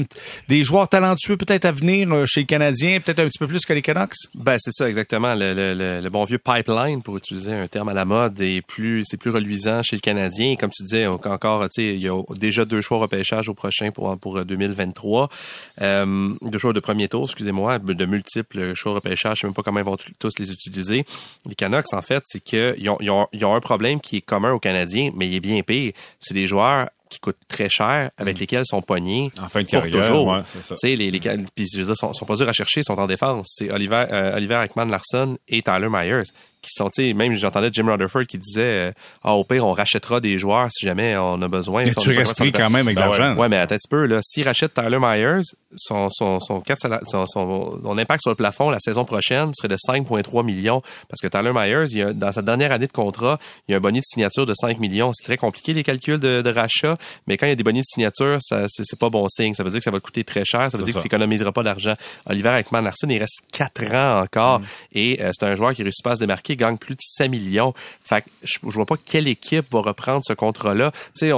des 0.47 0.63
joueurs 0.63 0.88
talentueux 0.88 1.38
peut-être 1.38 1.65
à 1.65 1.72
venir 1.72 2.11
euh, 2.11 2.26
chez 2.26 2.41
les 2.41 2.45
Canadiens, 2.45 2.99
peut-être 2.99 3.19
un 3.19 3.28
petit 3.28 3.39
peu 3.39 3.47
plus 3.47 3.65
que 3.65 3.74
les 3.74 3.82
Canucks? 3.82 4.13
Ben 4.36 4.57
c'est 4.59 4.72
ça 4.72 4.88
exactement. 4.88 5.36
Le, 5.36 5.53
le, 5.53 6.01
le, 6.01 6.09
bon 6.09 6.24
vieux 6.24 6.39
pipeline, 6.39 7.01
pour 7.01 7.17
utiliser 7.17 7.53
un 7.53 7.67
terme 7.67 7.89
à 7.89 7.93
la 7.93 8.05
mode, 8.05 8.39
est 8.41 8.61
plus 8.61 9.03
c'est 9.05 9.17
plus 9.17 9.32
reluisant 9.32 9.84
chez 9.84 9.95
le 9.95 10.01
Canadien. 10.01 10.55
Comme 10.55 10.72
tu 10.72 10.84
disais, 10.84 11.07
encore, 11.07 11.63
tu 11.63 11.82
sais, 11.82 11.95
il 11.95 12.01
y 12.01 12.09
a 12.09 12.22
déjà 12.38 12.61
déjà 12.62 12.66
deux 12.66 12.82
choix 12.82 12.97
au 12.97 13.01
repêchage 13.01 13.49
au 13.49 13.53
prochain 13.53 13.91
pour, 13.91 14.18
pour 14.18 14.43
2023. 14.43 15.30
Euh, 15.82 16.34
deux 16.41 16.59
choix 16.59 16.74
de 16.74 16.80
premier 16.80 17.07
tour, 17.07 17.26
excusez-moi, 17.26 17.80
de 17.80 18.05
multiples 18.05 18.74
choix 18.74 18.93
au 18.93 18.95
repêchage. 18.95 19.38
Je 19.38 19.41
sais 19.41 19.47
même 19.47 19.53
pas 19.53 19.64
comment 19.64 19.80
ils 19.80 19.86
vont 19.86 19.97
tous 20.20 20.39
les 20.39 20.51
utiliser. 20.51 21.05
Les 21.45 21.55
Canucks, 21.55 21.93
en 21.93 22.01
fait, 22.01 22.24
c'est 22.26 22.41
qu'ils 22.41 22.89
ont, 22.89 22.97
ils 22.99 23.09
ont, 23.09 23.28
ils 23.34 23.45
ont 23.45 23.55
un 23.55 23.59
problème 23.59 23.99
qui 23.99 24.18
est 24.18 24.22
commun 24.22 24.51
aux 24.51 24.59
Canadiens, 24.59 25.12
mais 25.16 25.28
il 25.28 25.36
est 25.36 25.39
bien 25.39 25.62
pire. 25.62 25.93
C'est 26.20 26.34
des 26.34 26.47
joueurs 26.47 26.89
qui 27.09 27.20
coûtent 27.20 27.38
très 27.47 27.70
cher, 27.70 28.09
avec 28.18 28.38
mm. 28.38 28.39
lesquels 28.39 28.66
sont 28.66 28.82
pognés 28.82 29.32
en 29.39 29.49
fin 29.49 29.62
de 29.62 29.68
carrière. 29.68 30.01
Toujours. 30.01 30.28
Ouais, 30.28 30.41
c'est 30.45 30.64
ça. 30.64 30.76
les, 30.88 30.95
les, 30.95 31.20
puis, 31.20 31.68
je 31.72 31.80
veux 31.80 31.86
dire, 31.86 31.97
sont, 31.97 32.14
sont 32.14 32.26
pas 32.26 32.38
durs 32.38 32.47
à 32.47 32.53
chercher, 32.53 32.82
sont 32.84 32.97
en 32.97 33.07
défense. 33.07 33.47
C'est 33.57 33.70
Oliver, 33.70 34.05
euh, 34.09 34.38
Oliver 34.38 34.64
Ekman 34.64 34.89
Larson 34.89 35.38
et 35.49 35.62
Tyler 35.62 35.89
Myers 35.89 36.24
qui 36.62 36.72
sont, 36.74 36.89
tu 36.89 37.03
sais, 37.03 37.14
même 37.14 37.34
j'entendais 37.34 37.70
Jim 37.72 37.86
Rutherford 37.88 38.26
qui 38.28 38.38
disait, 38.38 38.89
euh, 38.89 38.91
ah, 39.24 39.34
au 39.34 39.43
pire, 39.43 39.66
on 39.66 39.74
rachètera 39.74 40.20
des 40.20 40.38
joueurs 40.38 40.68
si 40.72 40.86
jamais 40.86 41.18
on 41.18 41.41
a 41.41 41.47
besoin. 41.47 41.84
Mais 41.86 41.93
tu 41.93 42.12
restes 42.12 42.39
quand 42.51 42.70
même 42.70 42.88
avec 42.88 42.95
ben 42.95 43.05
l'argent. 43.05 43.36
Ouais. 43.36 43.49
mais 43.49 43.57
attends 43.57 43.76
un 43.76 43.78
petit 43.78 43.88
peu, 43.89 44.05
là. 44.05 44.20
S'il 44.22 44.45
rachète 44.45 44.74
Tyler 44.74 44.99
Myers, 44.99 45.41
son, 45.76 46.09
son, 46.12 46.39
son, 46.39 46.62
son, 47.05 47.26
son, 47.28 47.97
impact 47.97 48.22
sur 48.22 48.32
le 48.32 48.36
plafond 48.36 48.70
la 48.70 48.80
saison 48.80 49.05
prochaine 49.05 49.51
serait 49.53 49.68
de 49.68 49.76
5,3 49.76 50.45
millions. 50.45 50.82
Parce 51.09 51.22
que 51.22 51.28
Tyler 51.28 51.51
Myers, 51.53 51.91
il 51.91 52.01
a, 52.01 52.14
dans 52.14 52.32
sa 52.32 52.41
dernière 52.41 52.72
année 52.72 52.88
de 52.88 52.91
contrat, 52.91 53.39
il 53.68 53.72
y 53.72 53.74
a 53.74 53.78
un 53.78 53.82
bonus 53.82 54.01
de 54.01 54.05
signature 54.05 54.45
de 54.45 54.53
5 54.53 54.80
millions. 54.80 55.12
C'est 55.14 55.24
très 55.24 55.38
compliqué, 55.38 55.74
les 55.74 55.84
calculs 55.84 56.20
de, 56.20 56.41
de, 56.41 56.49
rachat. 56.49 56.97
Mais 57.28 57.38
quand 57.38 57.45
il 57.45 57.49
y 57.49 57.53
a 57.53 57.55
des 57.55 57.64
bonus 57.64 57.82
de 57.82 57.93
signature, 57.93 58.38
ça, 58.41 58.66
c'est, 58.68 58.99
pas 58.99 59.09
bon 59.09 59.28
signe. 59.30 59.53
Ça 59.53 59.64
veut 59.64 59.70
dire 59.70 59.80
que 59.80 59.86
ça 59.86 59.91
va 59.91 59.99
coûter 59.99 60.24
très 60.24 60.45
cher. 60.45 60.70
Ça 60.72 60.78
veut 60.78 60.84
dire 60.84 60.93
que 60.93 60.99
tu 60.99 61.07
économiseras 61.07 61.51
pas 61.51 61.64
d'argent. 61.64 61.95
Oliver 62.26 62.59
Ekman 62.59 62.84
Larson, 62.84 63.07
il 63.09 63.18
reste 63.18 63.41
4 63.53 63.93
ans 63.93 64.22
encore. 64.22 64.59
Mm. 64.59 64.66
Et 64.93 65.22
euh, 65.22 65.32
c'est 65.34 65.45
un 65.45 65.55
joueur 65.55 65.74
qui 65.74 65.84
réussit 65.84 66.03
pas 66.03 66.12
à 66.12 66.16
se 66.16 66.20
démarquer, 66.20 66.51
gagne 66.56 66.78
plus 66.78 66.95
de 66.95 67.02
5 67.02 67.30
millions. 67.30 67.74
Fait 68.02 68.24
je, 68.43 68.60
vois 68.64 68.86
pas 68.86 68.97
quelle 68.97 69.28
équipe 69.28 69.72
va 69.72 69.82
reprendre 69.82 70.22
ce 70.26 70.34
contrat-là. 70.34 70.91
C'est 71.14 71.30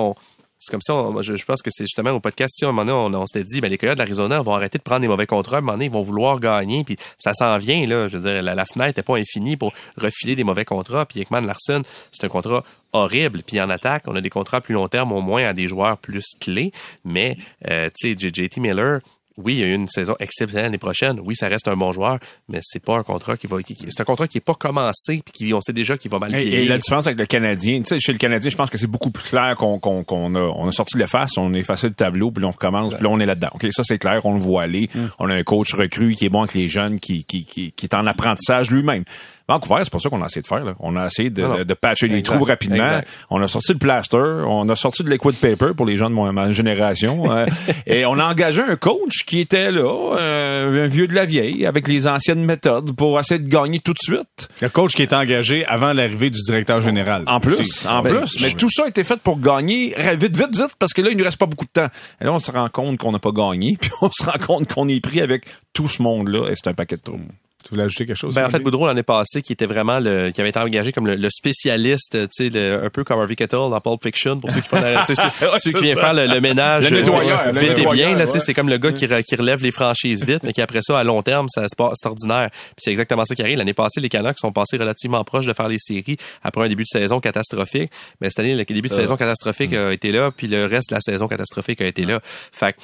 comme 0.71 0.81
ça, 0.81 0.93
je, 1.21 1.43
pense 1.43 1.61
que 1.61 1.69
c'était 1.69 1.83
justement 1.83 2.11
au 2.11 2.21
podcast, 2.21 2.55
si 2.57 2.63
à 2.63 2.69
un 2.69 2.71
moment 2.71 3.09
donné, 3.09 3.17
on, 3.17 3.25
s'était 3.25 3.43
dit, 3.43 3.59
ben, 3.59 3.69
les 3.69 3.77
Coyotes 3.77 3.97
d'Arizona 3.97 4.41
vont 4.41 4.53
arrêter 4.53 4.77
de 4.77 4.83
prendre 4.83 5.01
des 5.01 5.09
mauvais 5.09 5.25
contrats, 5.25 5.57
à 5.57 5.59
un 5.59 5.61
moment 5.61 5.73
donné, 5.73 5.85
ils 5.85 5.91
vont 5.91 6.03
vouloir 6.03 6.39
gagner, 6.39 6.85
puis 6.85 6.95
ça 7.17 7.33
s'en 7.33 7.57
vient, 7.57 7.85
là. 7.85 8.07
Je 8.07 8.15
veux 8.15 8.31
dire, 8.31 8.41
la, 8.41 8.65
fenêtre 8.65 8.97
n'est 8.97 9.03
pas 9.03 9.17
infinie 9.17 9.57
pour 9.57 9.73
refiler 9.97 10.35
des 10.35 10.45
mauvais 10.45 10.63
contrats, 10.63 11.05
puis 11.05 11.19
Ekman 11.19 11.45
Larson, 11.45 11.83
c'est 12.11 12.23
un 12.23 12.29
contrat 12.29 12.63
horrible. 12.93 13.43
Puis 13.45 13.59
en 13.59 13.69
attaque, 13.69 14.03
on 14.07 14.15
a 14.15 14.21
des 14.21 14.29
contrats 14.29 14.61
plus 14.61 14.73
long 14.73 14.87
terme, 14.87 15.11
au 15.11 15.19
moins 15.19 15.43
à 15.43 15.51
des 15.51 15.67
joueurs 15.67 15.97
plus 15.97 16.23
clés, 16.39 16.71
mais, 17.03 17.35
euh, 17.69 17.89
tu 17.93 18.15
JT 18.17 18.61
Miller, 18.61 19.01
oui, 19.37 19.53
il 19.53 19.59
y 19.59 19.63
a 19.63 19.67
eu 19.67 19.73
une 19.73 19.87
saison 19.87 20.15
exceptionnelle 20.19 20.65
l'année 20.65 20.77
prochaine. 20.77 21.19
Oui, 21.23 21.35
ça 21.35 21.47
reste 21.47 21.67
un 21.67 21.75
bon 21.75 21.91
joueur, 21.91 22.19
mais 22.49 22.59
c'est 22.61 22.83
pas 22.83 22.97
un 22.97 23.03
contrat 23.03 23.35
qui 23.35 23.47
va. 23.47 23.57
C'est 23.65 24.01
un 24.01 24.03
contrat 24.03 24.27
qui 24.27 24.37
est 24.37 24.41
pas 24.41 24.53
commencé 24.53 25.21
puis 25.25 25.33
qui 25.33 25.53
on 25.53 25.61
sait 25.61 25.73
déjà 25.73 25.97
qu'il 25.97 26.11
va 26.11 26.19
mal 26.19 26.35
et, 26.35 26.43
et, 26.43 26.65
la 26.65 26.77
différence 26.77 27.07
avec 27.07 27.17
le 27.17 27.25
Canadien, 27.25 27.79
tu 27.79 27.85
sais, 27.87 27.99
chez 27.99 28.11
le 28.11 28.19
Canadien, 28.19 28.51
je 28.51 28.55
pense 28.55 28.69
que 28.69 28.77
c'est 28.77 28.87
beaucoup 28.87 29.09
plus 29.09 29.23
clair 29.23 29.55
qu'on 29.57 29.79
qu'on 29.79 30.35
a 30.35 30.39
on 30.39 30.67
a 30.67 30.71
sorti 30.71 30.97
le 30.97 31.07
face, 31.07 31.37
on 31.37 31.53
est 31.53 31.59
effacé 31.59 31.87
le 31.87 31.93
tableau, 31.93 32.31
puis 32.31 32.45
on 32.45 32.51
recommence, 32.51 32.93
puis 32.93 33.03
là 33.03 33.09
on 33.09 33.19
est 33.19 33.25
là-dedans. 33.25 33.49
Ok, 33.53 33.67
ça 33.71 33.83
c'est 33.83 33.97
clair, 33.97 34.23
on 34.25 34.33
le 34.33 34.39
voit 34.39 34.63
aller. 34.63 34.89
Mm. 34.93 34.99
On 35.19 35.29
a 35.29 35.33
un 35.33 35.43
coach 35.43 35.73
recru 35.73 36.13
qui 36.13 36.25
est 36.25 36.29
bon 36.29 36.41
avec 36.41 36.53
les 36.53 36.67
jeunes, 36.67 36.99
qui 36.99 37.23
qui 37.23 37.45
qui, 37.45 37.71
qui 37.71 37.85
est 37.85 37.95
en 37.95 38.05
apprentissage 38.05 38.69
lui-même. 38.69 39.03
Vancouver, 39.47 39.81
c'est 39.83 39.91
pas 39.91 39.99
ça 39.99 40.09
qu'on 40.09 40.21
a 40.21 40.25
essayé 40.25 40.41
de 40.41 40.47
faire. 40.47 40.63
Là. 40.63 40.73
On 40.79 40.95
a 40.95 41.07
essayé 41.07 41.29
de, 41.29 41.63
de, 41.63 41.73
patcher 41.73 42.07
les 42.07 42.21
trous 42.21 42.43
rapidement. 42.43 43.01
On 43.29 43.41
a 43.41 43.47
sorti 43.47 43.73
le 43.73 43.79
plaster, 43.79 44.17
on 44.17 44.69
a 44.69 44.75
sorti 44.75 45.03
de 45.03 45.09
liquid 45.09 45.35
paper 45.35 45.73
pour 45.75 45.85
les 45.85 45.97
gens 45.97 46.09
de 46.09 46.15
ma 46.15 46.51
génération. 46.51 47.31
Euh, 47.31 47.45
et 47.85 48.05
on 48.05 48.19
a 48.19 48.25
engagé 48.25 48.61
un 48.61 48.77
coach 48.77 49.25
qui 49.25 49.39
était 49.39 49.71
là, 49.71 50.15
euh, 50.17 50.85
un 50.85 50.87
vieux 50.87 51.07
de 51.07 51.13
la 51.13 51.25
vieille, 51.25 51.65
avec 51.65 51.87
les 51.89 52.07
anciennes 52.07 52.45
méthodes 52.45 52.95
pour 52.95 53.19
essayer 53.19 53.39
de 53.39 53.49
gagner 53.49 53.79
tout 53.79 53.93
de 53.93 53.99
suite. 54.01 54.49
Le 54.61 54.69
coach 54.69 54.93
qui 54.95 55.01
est 55.01 55.13
engagé 55.13 55.65
avant 55.65 55.91
l'arrivée 55.91 56.29
du 56.29 56.41
directeur 56.41 56.79
général. 56.79 57.23
En 57.27 57.41
plus, 57.41 57.85
en 57.85 58.01
ben, 58.01 58.19
plus. 58.19 58.41
Mais 58.41 58.51
tout 58.51 58.69
ça 58.69 58.85
a 58.85 58.87
été 58.87 59.03
fait 59.03 59.19
pour 59.19 59.39
gagner 59.39 59.93
vite, 60.15 60.35
vite, 60.35 60.55
vite, 60.55 60.75
parce 60.79 60.93
que 60.93 61.01
là, 61.01 61.09
il 61.11 61.17
nous 61.17 61.23
reste 61.23 61.37
pas 61.37 61.47
beaucoup 61.47 61.65
de 61.65 61.71
temps. 61.71 61.89
Et 62.21 62.25
là, 62.25 62.31
on 62.33 62.39
se 62.39 62.51
rend 62.51 62.69
compte 62.69 62.97
qu'on 62.97 63.11
n'a 63.11 63.19
pas 63.19 63.31
gagné, 63.31 63.77
puis 63.81 63.91
on 64.01 64.09
se 64.09 64.23
rend 64.23 64.39
compte 64.39 64.73
qu'on 64.73 64.87
est 64.87 65.01
pris 65.01 65.21
avec 65.21 65.45
tout 65.73 65.87
ce 65.87 66.01
monde-là, 66.01 66.49
et 66.49 66.53
c'est 66.55 66.69
un 66.69 66.73
paquet 66.73 66.95
de 66.95 67.01
trous. 67.01 67.19
Tu 67.63 67.69
voulais 67.69 67.83
ajouter 67.83 68.05
quelque 68.05 68.17
chose? 68.17 68.35
Ben, 68.35 68.45
en 68.45 68.49
fait, 68.49 68.59
Boudreau, 68.59 68.87
l'année 68.87 69.03
passée, 69.03 69.41
qui 69.41 69.53
était 69.53 69.65
vraiment 69.65 69.99
le, 69.99 70.31
qui 70.31 70.41
avait 70.41 70.49
été 70.49 70.59
engagé 70.59 70.91
comme 70.91 71.07
le, 71.07 71.29
spécialiste, 71.29 72.17
tu 72.35 72.51
sais, 72.51 72.71
un 72.83 72.89
peu 72.89 73.03
comme 73.03 73.19
Harvey 73.19 73.35
Kettle 73.35 73.69
dans 73.69 73.79
Pulp 73.79 74.03
Fiction, 74.03 74.39
pour 74.39 74.51
ceux 74.51 74.61
qui 74.61 74.67
font 74.67 74.81
ceux, 75.05 75.15
ceux 75.59 75.71
qui 75.71 75.83
viennent 75.83 75.97
faire 75.97 76.13
le, 76.13 76.39
ménage 76.39 76.89
le 76.89 76.99
nettoyeur, 76.99 77.51
vite 77.53 77.79
et 77.79 77.85
bien, 77.85 78.17
là, 78.17 78.25
tu 78.25 78.33
sais, 78.33 78.39
c'est 78.39 78.53
comme 78.53 78.69
le 78.69 78.77
gars 78.77 78.91
qui, 78.91 79.07
qui 79.07 79.35
relève 79.35 79.63
les 79.63 79.71
franchises 79.71 80.25
vite, 80.25 80.43
mais 80.43 80.53
qui 80.53 80.61
après 80.61 80.81
ça, 80.81 80.99
à 80.99 81.03
long 81.03 81.21
terme, 81.21 81.47
ça 81.49 81.65
c'est 81.67 82.05
ordinaire. 82.05 82.49
Puis 82.51 82.75
c'est 82.77 82.91
exactement 82.91 83.25
ça 83.25 83.35
qui 83.35 83.41
arrive. 83.41 83.57
L'année 83.57 83.73
passée, 83.73 84.01
les 84.01 84.09
Canucks 84.09 84.39
sont 84.39 84.51
passés 84.51 84.77
relativement 84.77 85.23
proches 85.23 85.45
de 85.45 85.53
faire 85.53 85.67
les 85.67 85.79
séries 85.79 86.17
après 86.43 86.65
un 86.65 86.67
début 86.67 86.83
de 86.83 86.87
saison 86.99 87.19
catastrophique. 87.19 87.91
Mais 88.21 88.29
cette 88.29 88.39
année, 88.39 88.55
le 88.55 88.65
début 88.65 88.89
de 88.89 88.93
saison 88.93 89.15
catastrophique 89.15 89.73
a 89.73 89.93
été 89.93 90.11
là, 90.11 90.31
puis 90.31 90.47
le 90.47 90.65
reste 90.65 90.89
de 90.89 90.95
la 90.95 91.01
saison 91.01 91.27
catastrophique 91.27 91.81
a 91.81 91.85
été 91.85 92.05
là. 92.05 92.19
Fait 92.23 92.75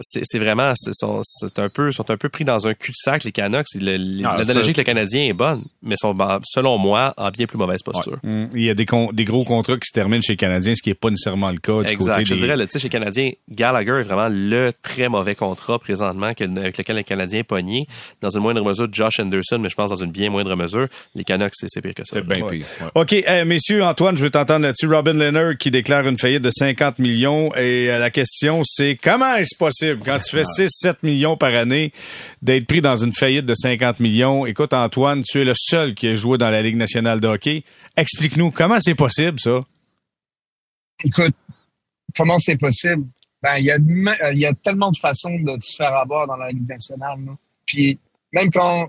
c'est 0.00 0.38
vraiment 0.38 0.72
c'est 0.76 1.58
un 1.58 1.68
peu 1.68 1.92
sont 1.92 2.10
un 2.10 2.16
peu 2.16 2.28
pris 2.28 2.44
dans 2.44 2.66
un 2.66 2.74
cul-de-sac 2.74 3.24
les 3.24 3.32
Canucks. 3.32 3.66
Ah, 3.76 4.36
l'analogie 4.38 4.72
que 4.72 4.78
le 4.78 4.84
Canadien 4.84 5.24
est 5.24 5.32
bonne 5.32 5.62
mais 5.82 5.96
sont 5.96 6.16
selon 6.44 6.78
moi 6.78 7.14
en 7.16 7.30
bien 7.30 7.46
plus 7.46 7.58
mauvaise 7.58 7.82
posture. 7.82 8.18
Mm. 8.22 8.46
il 8.54 8.62
y 8.62 8.70
a 8.70 8.74
des, 8.74 8.86
des 9.12 9.24
gros 9.24 9.44
contrats 9.44 9.76
qui 9.76 9.86
se 9.88 9.92
terminent 9.92 10.22
chez 10.22 10.34
les 10.34 10.36
Canadiens 10.36 10.74
ce 10.74 10.82
qui 10.82 10.90
est 10.90 10.94
pas 10.94 11.10
nécessairement 11.10 11.50
le 11.50 11.58
cas 11.58 11.82
du 11.82 11.92
exact. 11.92 12.14
côté 12.14 12.24
je 12.24 12.34
dirais 12.34 12.56
le 12.56 12.66
chez 12.70 12.78
les 12.78 12.88
Canadiens 12.88 13.30
Gallagher 13.50 14.00
est 14.00 14.02
vraiment 14.02 14.28
le 14.30 14.72
très 14.82 15.08
mauvais 15.08 15.34
contrat 15.34 15.78
présentement 15.78 16.26
avec 16.26 16.78
lequel 16.78 16.96
les 16.96 17.04
Canadiens 17.04 17.42
pogné 17.42 17.86
dans 18.20 18.30
une 18.30 18.40
moindre 18.42 18.64
mesure 18.64 18.88
Josh 18.92 19.20
Anderson 19.20 19.58
mais 19.58 19.68
je 19.68 19.74
pense 19.74 19.90
dans 19.90 19.96
une 19.96 20.10
bien 20.10 20.30
moindre 20.30 20.54
mesure 20.54 20.88
les 21.14 21.24
Canucks 21.24 21.54
c'est 21.54 21.80
pire 21.80 21.94
que 21.94 22.04
ça. 22.04 22.14
C'est 22.14 22.26
bien 22.26 22.46
pire 22.46 22.66
ok 22.94 23.24
messieurs 23.46 23.84
Antoine 23.84 24.16
je 24.16 24.22
vais 24.22 24.30
t'entendre 24.30 24.62
là-dessus. 24.62 24.86
Robin 24.86 25.14
Leonard 25.14 25.56
qui 25.58 25.70
déclare 25.70 26.06
une 26.06 26.18
faillite 26.18 26.42
de 26.42 26.50
50 26.50 26.98
millions 26.98 27.54
et 27.54 27.90
euh, 27.90 27.98
la 27.98 28.10
question 28.10 28.62
c'est 28.64 28.96
comment 28.96 29.34
est-ce 29.34 29.56
possible 29.56 29.87
quand 29.96 30.18
tu 30.18 30.36
fais 30.36 30.42
6-7 30.42 30.96
millions 31.02 31.36
par 31.36 31.54
année, 31.54 31.92
d'être 32.42 32.66
pris 32.66 32.80
dans 32.80 32.96
une 32.96 33.12
faillite 33.12 33.46
de 33.46 33.54
50 33.54 34.00
millions. 34.00 34.46
Écoute, 34.46 34.72
Antoine, 34.72 35.22
tu 35.22 35.40
es 35.40 35.44
le 35.44 35.54
seul 35.56 35.94
qui 35.94 36.08
a 36.08 36.14
joué 36.14 36.38
dans 36.38 36.50
la 36.50 36.62
Ligue 36.62 36.76
nationale 36.76 37.20
de 37.20 37.28
hockey. 37.28 37.64
Explique-nous, 37.96 38.50
comment 38.50 38.78
c'est 38.80 38.94
possible, 38.94 39.38
ça? 39.40 39.64
Écoute, 41.04 41.34
comment 42.16 42.38
c'est 42.38 42.56
possible? 42.56 43.06
Ben, 43.42 43.56
il 43.58 43.66
y, 43.66 43.70
a, 43.70 44.32
y 44.32 44.46
a 44.46 44.52
tellement 44.54 44.90
de 44.90 44.98
façons 44.98 45.38
de 45.38 45.56
se 45.60 45.76
faire 45.76 45.94
avoir 45.94 46.26
dans 46.26 46.36
la 46.36 46.50
Ligue 46.50 46.68
nationale. 46.68 47.18
Puis, 47.64 47.98
même 48.32 48.50
quand 48.50 48.88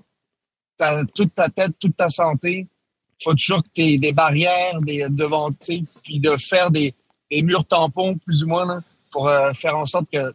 tu 0.78 0.86
as 0.86 1.04
toute 1.14 1.36
ta 1.36 1.50
tête, 1.50 1.74
toute 1.80 1.96
ta 1.96 2.10
santé, 2.10 2.68
faut 3.22 3.34
toujours 3.34 3.64
que 3.64 3.70
tu 3.74 3.98
des 3.98 4.14
barrières 4.14 4.80
des, 4.82 5.08
devant, 5.10 5.52
puis 5.52 6.20
de 6.20 6.36
faire 6.38 6.72
des, 6.72 6.94
des 7.30 7.42
murs 7.42 7.66
tampons, 7.66 8.18
plus 8.18 8.44
ou 8.44 8.48
moins, 8.48 8.66
là, 8.66 8.82
pour 9.12 9.28
euh, 9.28 9.54
faire 9.54 9.78
en 9.78 9.86
sorte 9.86 10.10
que 10.12 10.34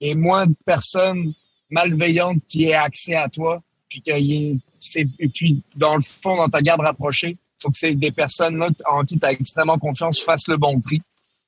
et 0.00 0.14
moins 0.14 0.46
de 0.46 0.54
personnes 0.64 1.32
malveillantes 1.70 2.44
qui 2.46 2.64
aient 2.64 2.74
accès 2.74 3.14
à 3.14 3.28
toi, 3.28 3.62
puis 3.88 4.02
et 4.06 5.28
puis 5.28 5.62
dans 5.76 5.96
le 5.96 6.02
fond, 6.02 6.36
dans 6.36 6.48
ta 6.48 6.60
garde 6.60 6.80
rapprochée, 6.80 7.36
faut 7.60 7.70
que 7.70 7.78
c'est 7.78 7.94
des 7.94 8.10
personnes 8.10 8.58
là 8.58 8.68
en 8.86 9.04
qui 9.04 9.18
tu 9.18 9.24
as 9.24 9.32
extrêmement 9.32 9.78
confiance 9.78 10.20
fassent 10.20 10.48
le 10.48 10.56
bon 10.56 10.80
tri. 10.80 11.00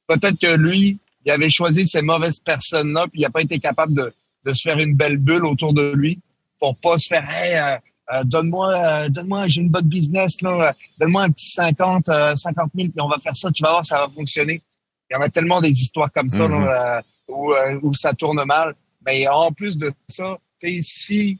Peut-être 0.06 0.38
que 0.38 0.56
lui, 0.56 0.98
il 1.24 1.30
avait 1.30 1.50
choisi 1.50 1.86
ces 1.86 2.02
mauvaises 2.02 2.38
personnes-là, 2.38 3.06
puis 3.08 3.20
il 3.20 3.22
n'a 3.22 3.30
pas 3.30 3.42
été 3.42 3.58
capable 3.58 3.94
de, 3.94 4.14
de 4.44 4.52
se 4.52 4.62
faire 4.62 4.78
une 4.78 4.96
belle 4.96 5.18
bulle 5.18 5.44
autour 5.44 5.74
de 5.74 5.92
lui 5.92 6.20
pour 6.58 6.76
pas 6.76 6.96
se 6.98 7.08
faire 7.08 7.28
hey, 7.28 7.56
euh, 7.56 7.76
euh, 8.14 8.24
donne-moi 8.24 8.72
euh, 8.72 9.08
donne-moi 9.08 9.48
j'ai 9.48 9.60
une 9.62 9.68
bonne 9.68 9.88
business 9.88 10.40
là 10.40 10.72
donne-moi 10.98 11.24
un 11.24 11.30
petit 11.30 11.50
50 11.50 12.06
50 12.06 12.70
000 12.74 12.88
puis 12.88 12.92
on 13.00 13.08
va 13.08 13.18
faire 13.18 13.34
ça 13.34 13.50
tu 13.50 13.62
vas 13.62 13.70
voir 13.72 13.84
ça 13.84 13.98
va 13.98 14.08
fonctionner 14.08 14.62
il 15.10 15.14
y 15.14 15.16
en 15.16 15.20
a 15.20 15.28
tellement 15.28 15.60
des 15.60 15.70
histoires 15.82 16.10
comme 16.12 16.28
ça 16.28 16.46
là, 16.48 17.02
où, 17.28 17.52
euh, 17.52 17.78
où 17.82 17.94
ça 17.94 18.12
tourne 18.12 18.42
mal. 18.44 18.74
Mais 19.04 19.26
en 19.28 19.52
plus 19.52 19.78
de 19.78 19.92
ça, 20.08 20.38
si 20.60 21.38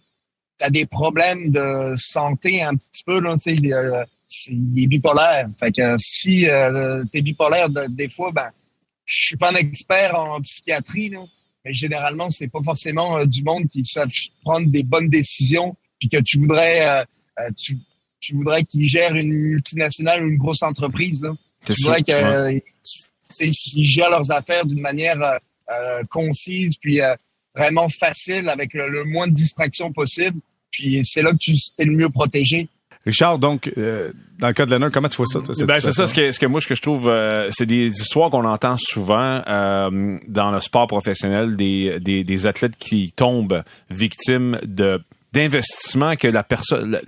tu 0.59 0.65
as 0.65 0.71
des 0.71 0.87
problèmes 0.87 1.51
de 1.51 1.95
santé 1.97 2.63
un 2.63 2.75
petit 2.75 3.03
peu, 3.05 3.21
là, 3.21 3.35
euh, 3.47 4.05
il 4.49 4.85
est 4.85 4.87
bipolaire. 4.87 5.49
Fait 5.59 5.73
que 5.73 5.97
si 5.99 6.49
euh, 6.49 7.05
tu 7.13 7.19
es 7.19 7.23
bipolaire, 7.23 7.69
des 7.89 8.09
fois, 8.09 8.31
ben, 8.33 8.51
je 9.05 9.27
suis 9.27 9.37
pas 9.37 9.51
un 9.51 9.55
expert 9.55 10.15
en 10.15 10.41
psychiatrie, 10.41 11.11
là, 11.11 11.25
mais 11.65 11.73
généralement, 11.73 12.31
c'est 12.31 12.49
pas 12.49 12.63
forcément 12.63 13.25
du 13.25 13.43
monde 13.43 13.69
qui 13.69 13.85
savent 13.85 14.11
prendre 14.45 14.69
des 14.69 14.83
bonnes 14.83 15.09
décisions, 15.09 15.77
puis 15.99 16.09
que 16.09 16.19
tu 16.19 16.39
voudrais, 16.39 17.05
tu, 17.57 17.77
tu, 18.21 18.35
voudrais 18.35 18.65
qu'il 18.65 18.89
gère 18.89 19.15
une 19.17 19.33
multinationale 19.33 20.25
ou 20.25 20.29
une 20.29 20.39
grosse 20.39 20.63
entreprise. 20.63 21.21
Là. 21.23 21.33
Tu 21.65 21.73
voudrais 21.83 22.03
qu'ils 22.03 23.87
gèrent 23.87 24.11
leurs 24.11 24.31
affaires 24.31 24.65
d'une 24.65 24.81
manière 24.81 25.41
euh, 25.71 26.03
concise, 26.11 26.77
puis 26.77 27.01
euh, 27.01 27.15
vraiment 27.55 27.89
facile, 27.89 28.49
avec 28.49 28.75
le, 28.75 29.05
moins 29.05 29.27
de 29.27 29.33
distractions 29.33 29.93
possible. 29.93 30.39
Puis 30.71 31.01
c'est 31.05 31.23
là 31.23 31.33
que 31.33 31.39
tu 31.39 31.55
es 31.79 31.85
le 31.85 31.93
mieux 31.93 32.09
protégé. 32.09 32.69
Richard, 33.05 33.39
donc, 33.39 33.71
euh, 33.79 34.13
dans 34.39 34.49
le 34.49 34.53
cas 34.53 34.67
de 34.67 34.73
Leonard, 34.73 34.91
comment 34.91 35.09
tu 35.09 35.17
vois 35.17 35.27
ça? 35.27 35.39
ben, 35.65 35.81
c'est 35.81 35.93
ça, 35.93 36.07
ce 36.07 36.15
que, 36.15 36.33
ce 36.33 36.41
que 36.41 36.47
moi, 36.47 36.61
ce 36.61 36.67
que 36.67 36.75
je 36.75 36.83
trouve, 36.83 37.11
c'est 37.51 37.67
des 37.67 37.87
histoires 37.87 38.31
qu'on 38.31 38.45
entend 38.45 38.77
souvent 38.77 39.43
dans 39.47 40.51
le 40.51 40.61
sport 40.61 40.89
professionnel, 40.89 41.57
des, 41.57 42.01
des, 42.01 42.25
des, 42.25 42.47
athlètes 42.49 42.77
qui 42.77 43.13
tombent 43.13 43.63
victimes 43.91 44.59
de 44.65 45.01
d'investissements 45.33 46.17
que 46.17 46.29
la 46.29 46.43
personne, 46.43 46.99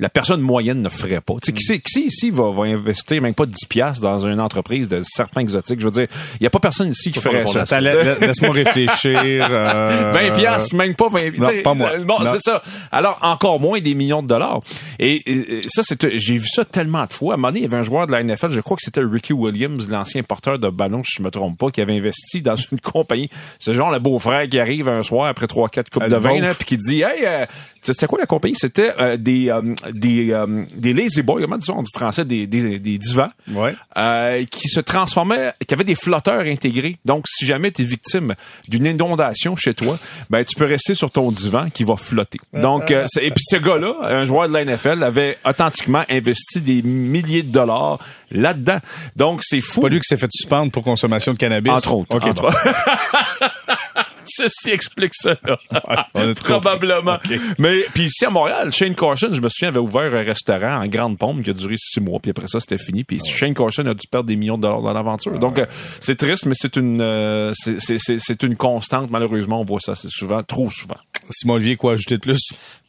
la 0.00 0.08
personne 0.08 0.40
moyenne 0.40 0.80
ne 0.82 0.88
ferait 0.88 1.20
pas. 1.20 1.34
Tu 1.42 1.46
sais, 1.46 1.52
qui, 1.52 1.62
c'est- 1.64 1.78
qui 1.80 2.06
ici 2.06 2.30
va, 2.30 2.50
va 2.50 2.62
investir 2.64 3.20
même 3.20 3.34
pas 3.34 3.46
10 3.46 3.66
piastres 3.68 4.02
dans 4.02 4.18
une 4.28 4.40
entreprise 4.40 4.88
de 4.88 5.00
serpents 5.02 5.40
exotiques? 5.40 5.80
Je 5.80 5.84
veux 5.86 5.90
dire, 5.90 6.06
il 6.40 6.44
y 6.44 6.46
a 6.46 6.50
pas 6.50 6.60
personne 6.60 6.90
ici 6.90 7.10
qui 7.10 7.18
ferait 7.20 7.46
ça. 7.46 7.80
laisse-moi 7.80 8.52
réfléchir. 8.52 9.18
euh, 9.50 10.12
20 10.14 10.36
piastres, 10.36 10.74
même 10.76 10.94
pas 10.94 11.08
20 11.08 11.36
non, 11.38 11.48
tu 11.48 11.54
sais, 11.56 11.62
pas 11.62 11.74
moi. 11.74 11.90
euh, 11.94 12.04
Bon, 12.04 12.16
c'est 12.32 12.40
ça. 12.40 12.62
Alors, 12.92 13.18
encore 13.22 13.58
moins 13.60 13.80
des 13.80 13.94
millions 13.94 14.22
de 14.22 14.28
dollars. 14.28 14.60
Et, 14.98 15.22
ça, 15.68 15.82
c'est, 15.82 16.16
j'ai 16.18 16.36
vu 16.36 16.46
ça 16.48 16.64
tellement 16.64 17.04
de 17.06 17.12
fois. 17.12 17.32
À 17.32 17.34
un 17.34 17.36
moment 17.36 17.48
donné, 17.48 17.60
il 17.60 17.62
y 17.62 17.66
avait 17.66 17.76
un 17.76 17.82
joueur 17.82 18.06
de 18.06 18.12
la 18.12 18.22
NFL, 18.22 18.50
je 18.50 18.60
crois 18.60 18.76
que 18.76 18.82
c'était 18.84 19.00
Ricky 19.02 19.32
Williams, 19.32 19.88
l'ancien 19.88 20.22
porteur 20.22 20.58
de 20.58 20.68
ballon, 20.70 21.02
si 21.04 21.16
je 21.18 21.22
me 21.22 21.30
trompe 21.30 21.58
pas, 21.58 21.70
qui 21.70 21.80
avait 21.80 21.96
investi 21.96 22.40
dans 22.42 22.54
une 22.72 22.80
compagnie. 22.80 23.28
C'est 23.58 23.74
genre 23.74 23.90
le 23.90 23.98
beau-frère 23.98 24.48
qui 24.48 24.58
arrive 24.60 24.88
un 24.88 25.02
soir 25.02 25.26
après 25.26 25.46
3-4 25.46 25.90
coupes 25.90 26.02
Euh, 26.04 26.08
de 26.08 26.16
vin, 26.16 26.54
puis 26.54 26.64
qui 26.66 26.76
dit, 26.78 27.02
hey, 27.02 27.24
euh, 27.24 27.46
c'était 27.82 28.06
quoi 28.06 28.18
la 28.18 28.26
compagnie? 28.26 28.54
C'était 28.56 28.92
euh, 29.00 29.16
des, 29.16 29.48
euh, 29.50 29.62
des, 29.92 30.32
euh, 30.32 30.64
des 30.74 30.92
lazy 30.92 31.22
boys, 31.22 31.40
comment 31.40 31.56
disons 31.58 31.78
en 31.78 31.82
français, 31.94 32.24
des, 32.24 32.46
des, 32.46 32.78
des 32.78 32.98
divans, 32.98 33.30
Ouais. 33.52 33.74
euh, 33.96 34.44
qui 34.50 34.68
se 34.68 34.80
transformaient, 34.80 35.52
qui 35.66 35.74
avaient 35.74 35.84
des 35.84 35.94
flotteurs 35.94 36.40
intégrés. 36.42 36.96
Donc, 37.04 37.24
si 37.28 37.46
jamais 37.46 37.70
tu 37.72 37.82
es 37.82 37.84
victime 37.84 38.34
d'une 38.68 38.86
inondation 38.86 39.56
chez 39.56 39.74
toi, 39.74 39.98
ben 40.30 40.44
tu 40.44 40.54
peux 40.56 40.64
rester 40.66 40.94
sur 40.94 41.10
ton 41.10 41.30
divan 41.32 41.68
qui 41.70 41.84
va 41.84 41.96
flotter. 41.96 42.38
Donc, 42.52 42.90
euh, 42.90 43.06
et 43.20 43.30
puis 43.30 43.44
ce 43.48 43.56
gars-là, 43.56 43.94
un 44.02 44.24
joueur 44.24 44.48
de 44.48 44.54
la 44.54 44.64
NFL, 44.64 45.02
avait 45.02 45.38
authentiquement 45.44 46.02
investi 46.10 46.60
des 46.60 46.82
milliers 46.82 47.42
de 47.42 47.50
dollars 47.50 47.98
là-dedans. 48.30 48.78
Donc, 49.16 49.40
c'est 49.42 49.60
fou. 49.60 49.80
Pas 49.80 49.88
lui 49.88 50.00
qui 50.00 50.06
s'est 50.08 50.18
fait 50.18 50.30
suspendre 50.30 50.70
pour 50.72 50.82
consommation 50.82 51.32
de 51.32 51.38
cannabis? 51.38 51.72
Entre 51.72 51.94
autres. 51.94 52.16
OK, 52.16 52.24
entre 52.26 52.42
bon. 52.42 52.48
Ceci 54.36 54.70
explique 54.70 55.12
ça. 55.14 55.36
on 56.14 56.34
Probablement. 56.34 57.18
Mais 57.58 57.84
puis 57.94 58.04
ici 58.04 58.24
à 58.24 58.30
Montréal, 58.30 58.70
Shane 58.72 58.94
Carson, 58.94 59.28
je 59.32 59.40
me 59.40 59.48
souviens, 59.48 59.68
avait 59.68 59.78
ouvert 59.78 60.14
un 60.14 60.22
restaurant 60.22 60.82
en 60.82 60.86
grande 60.86 61.18
pompe 61.18 61.42
qui 61.42 61.50
a 61.50 61.52
duré 61.52 61.74
six 61.78 62.00
mois, 62.00 62.18
puis 62.20 62.30
après 62.30 62.46
ça, 62.48 62.60
c'était 62.60 62.78
fini. 62.78 63.04
Puis 63.04 63.20
Shane 63.24 63.54
Carson 63.54 63.86
a 63.86 63.94
dû 63.94 64.06
perdre 64.10 64.26
des 64.28 64.36
millions 64.36 64.56
de 64.56 64.62
dollars 64.62 64.82
dans 64.82 64.92
l'aventure. 64.92 65.38
Donc 65.38 65.58
euh, 65.58 65.66
c'est 66.00 66.16
triste, 66.16 66.46
mais 66.46 66.54
c'est 66.54 66.76
une 66.76 67.00
euh, 67.00 67.52
c'est- 67.54 67.76
c'est 67.80 67.98
c'est- 67.98 68.18
c'est 68.18 68.42
une 68.42 68.56
constante. 68.56 69.10
Malheureusement, 69.10 69.60
on 69.60 69.64
voit 69.64 69.80
ça 69.80 69.92
assez 69.92 70.08
souvent, 70.10 70.42
trop 70.42 70.70
souvent. 70.70 70.96
Simon 71.30 71.54
Olivier, 71.54 71.76
quoi 71.76 71.92
ajouter 71.92 72.16
de 72.16 72.20
plus? 72.22 72.40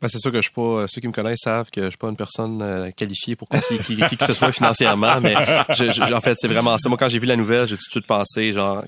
Ben, 0.02 0.08
c'est 0.08 0.20
sûr 0.20 0.32
que 0.32 0.38
je 0.38 0.44
suis 0.44 0.52
pas, 0.54 0.62
euh, 0.62 0.86
ceux 0.88 1.02
qui 1.02 1.08
me 1.08 1.12
connaissent 1.14 1.42
savent 1.44 1.70
que 1.70 1.82
je 1.84 1.90
suis 1.90 1.98
pas 1.98 2.08
une 2.10 2.16
personne 2.16 2.62
euh, 2.62 2.90
qualifiée 2.92 3.36
pour 3.36 3.48
conseiller 3.50 3.80
qui, 3.82 3.98
qui 4.10 4.16
que 4.18 4.24
ce 4.26 4.32
soit 4.34 4.52
financièrement, 4.52 5.20
mais 5.22 5.34
je, 5.76 5.92
je- 5.92 6.14
en 6.14 6.22
fait, 6.22 6.38
c'est 6.40 6.48
vraiment 6.48 6.78
ça. 6.78 6.88
Moi, 6.90 6.98
quand 6.98 7.10
j'ai 7.10 7.20
vu 7.20 7.26
la 7.28 7.36
nouvelle, 7.36 7.68
j'ai 7.68 7.76
tout 7.76 7.84
de 7.86 7.92
suite 7.92 8.08
pensé, 8.08 8.54
genre, 8.54 8.84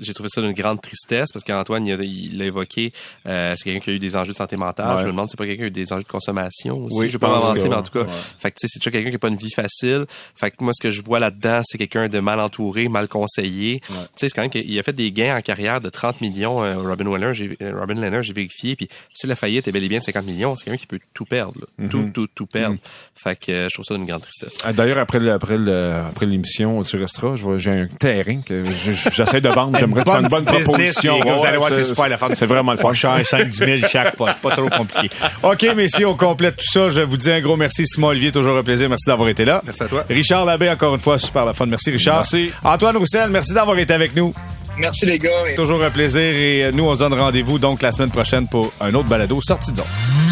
j'ai 0.00 0.12
trouvé 0.14 0.28
ça 0.32 0.40
d'une 0.42 0.52
grande 0.52 0.80
tristesse 0.80 1.28
parce 1.32 1.44
qu'Antoine, 1.44 1.86
il 1.86 2.38
l'a 2.38 2.44
évoqué, 2.46 2.92
euh, 3.26 3.54
c'est 3.56 3.64
quelqu'un 3.64 3.80
qui 3.80 3.90
a 3.90 3.92
eu 3.94 3.98
des 3.98 4.16
enjeux 4.16 4.32
de 4.32 4.36
santé 4.36 4.56
mentale. 4.56 4.94
Ouais. 4.96 5.00
Je 5.02 5.06
me 5.06 5.12
demande 5.12 5.28
si 5.28 5.32
c'est 5.32 5.36
pas 5.38 5.46
quelqu'un 5.46 5.60
qui 5.62 5.64
a 5.64 5.68
eu 5.68 5.70
des 5.70 5.92
enjeux 5.92 6.02
de 6.02 6.08
consommation 6.08 6.78
aussi. 6.84 6.98
Oui, 6.98 7.08
je 7.08 7.12
vais 7.12 7.18
pas 7.18 7.28
m'avancer, 7.30 7.68
mais 7.68 7.74
en 7.74 7.78
ouais. 7.78 7.82
tout 7.84 7.98
cas, 7.98 8.04
Ouais. 8.04 8.12
fait 8.38 8.50
que, 8.50 8.56
c'est 8.62 8.78
déjà 8.78 8.90
quelqu'un 8.90 9.10
qui 9.10 9.16
a 9.16 9.18
pas 9.18 9.28
une 9.28 9.36
vie 9.36 9.50
facile. 9.50 10.04
Fait 10.36 10.50
que 10.50 10.56
moi, 10.62 10.72
ce 10.74 10.82
que 10.82 10.90
je 10.90 11.02
vois 11.02 11.18
là-dedans, 11.20 11.60
c'est 11.64 11.78
quelqu'un 11.78 12.08
de 12.08 12.20
mal 12.20 12.40
entouré, 12.40 12.88
mal 12.88 13.08
conseillé. 13.08 13.80
Tu 13.80 13.94
sais, 14.16 14.28
c'est 14.28 14.30
quand 14.30 14.42
même 14.42 14.50
qu'il 14.50 14.78
a 14.78 14.82
fait 14.82 14.92
des 14.92 15.10
gains 15.12 15.36
en 15.36 15.40
carrière 15.42 15.80
de 15.80 15.88
30 15.88 16.20
millions, 16.20 16.62
euh, 16.62 16.76
Robin 16.76 17.04
Leonard, 17.04 17.34
j'ai, 17.34 17.56
euh, 17.62 17.72
Robin 17.78 17.94
Leonard, 17.94 18.22
j'ai 18.22 18.32
vérifié. 18.32 18.76
Puis 18.76 18.88
si 19.12 19.26
la 19.26 19.36
faillite 19.36 19.66
est 19.68 19.72
bel 19.72 19.84
et 19.84 19.88
bien 19.88 19.98
de 19.98 20.04
50 20.04 20.24
millions, 20.26 20.56
c'est 20.56 20.64
quelqu'un 20.64 20.78
qui 20.78 20.86
peut 20.86 21.00
tout 21.14 21.24
perdre, 21.24 21.60
là. 21.60 21.88
Tout, 21.88 22.10
tout, 22.12 22.26
tout 22.34 22.46
perdre. 22.46 22.76
Fait 23.14 23.36
que 23.38 23.50
euh, 23.52 23.68
je 23.68 23.74
trouve 23.74 23.84
ça 23.84 23.94
d'une 23.94 24.04
grande 24.06 24.22
tristesse. 24.22 24.58
Ah, 24.64 24.72
D'ailleurs, 24.72 24.98
après 24.98 25.18
le- 25.18 25.32
après 25.32 25.56
le- 25.56 25.94
après 26.08 26.26
l'émission, 26.26 26.82
tu 26.82 26.96
resteras. 26.96 27.36
J'ai 27.56 27.70
un 27.70 27.86
terrain 27.86 28.40
que 28.42 28.64
je- 28.64 28.92
je- 28.92 29.10
j'essaie 29.10 29.40
de 29.40 29.48
vendre. 29.48 29.69
J'aimerais 29.78 30.04
te 30.04 30.10
faire 30.10 30.20
une 30.20 30.28
bonne 30.28 30.44
proposition. 30.44 31.14
les 31.16 31.20
gars, 31.20 31.36
vous 31.36 31.44
allez 31.44 31.56
voir, 31.58 31.70
c'est 31.70 31.82
c'est- 31.82 31.88
super 31.90 32.08
la 32.08 32.18
fun. 32.18 32.28
C'est 32.34 32.46
vraiment 32.46 32.72
le 32.72 32.78
fun. 32.78 32.88
Pas 32.88 32.94
cher, 32.94 33.16
5 33.24 33.48
10 33.48 33.56
000 33.58 33.68
chaque 33.90 34.16
fois. 34.16 34.30
C'est 34.34 34.48
pas 34.48 34.56
trop 34.56 34.68
compliqué. 34.68 35.10
OK, 35.42 35.66
messieurs, 35.76 36.08
on 36.08 36.16
complète 36.16 36.56
tout 36.56 36.70
ça. 36.70 36.90
Je 36.90 37.02
vous 37.02 37.16
dis 37.16 37.30
un 37.30 37.40
gros 37.40 37.56
merci. 37.56 37.86
Simon 37.86 38.08
Olivier, 38.08 38.32
toujours 38.32 38.56
un 38.56 38.62
plaisir. 38.62 38.88
Merci 38.88 39.06
d'avoir 39.08 39.28
été 39.28 39.44
là. 39.44 39.60
Merci 39.64 39.82
à 39.82 39.86
toi. 39.88 40.04
Richard 40.08 40.44
Labbé, 40.44 40.68
encore 40.70 40.94
une 40.94 41.00
fois, 41.00 41.18
super 41.18 41.44
la 41.44 41.52
fun. 41.52 41.66
Merci, 41.66 41.90
Richard. 41.90 42.16
Merci. 42.16 42.50
Antoine 42.64 42.96
Roussel, 42.96 43.30
merci 43.30 43.52
d'avoir 43.54 43.78
été 43.78 43.92
avec 43.94 44.14
nous. 44.16 44.32
Merci 44.78 45.04
les 45.06 45.18
gars. 45.18 45.28
Toujours 45.56 45.82
un 45.82 45.90
plaisir. 45.90 46.20
Et 46.22 46.70
nous, 46.72 46.84
on 46.84 46.94
se 46.94 47.00
donne 47.00 47.12
rendez-vous 47.14 47.58
donc 47.58 47.82
la 47.82 47.92
semaine 47.92 48.10
prochaine 48.10 48.46
pour 48.48 48.72
un 48.80 48.94
autre 48.94 49.08
balado 49.08 49.38
sortie 49.42 49.72
de 49.72 49.76
zone. 49.78 50.29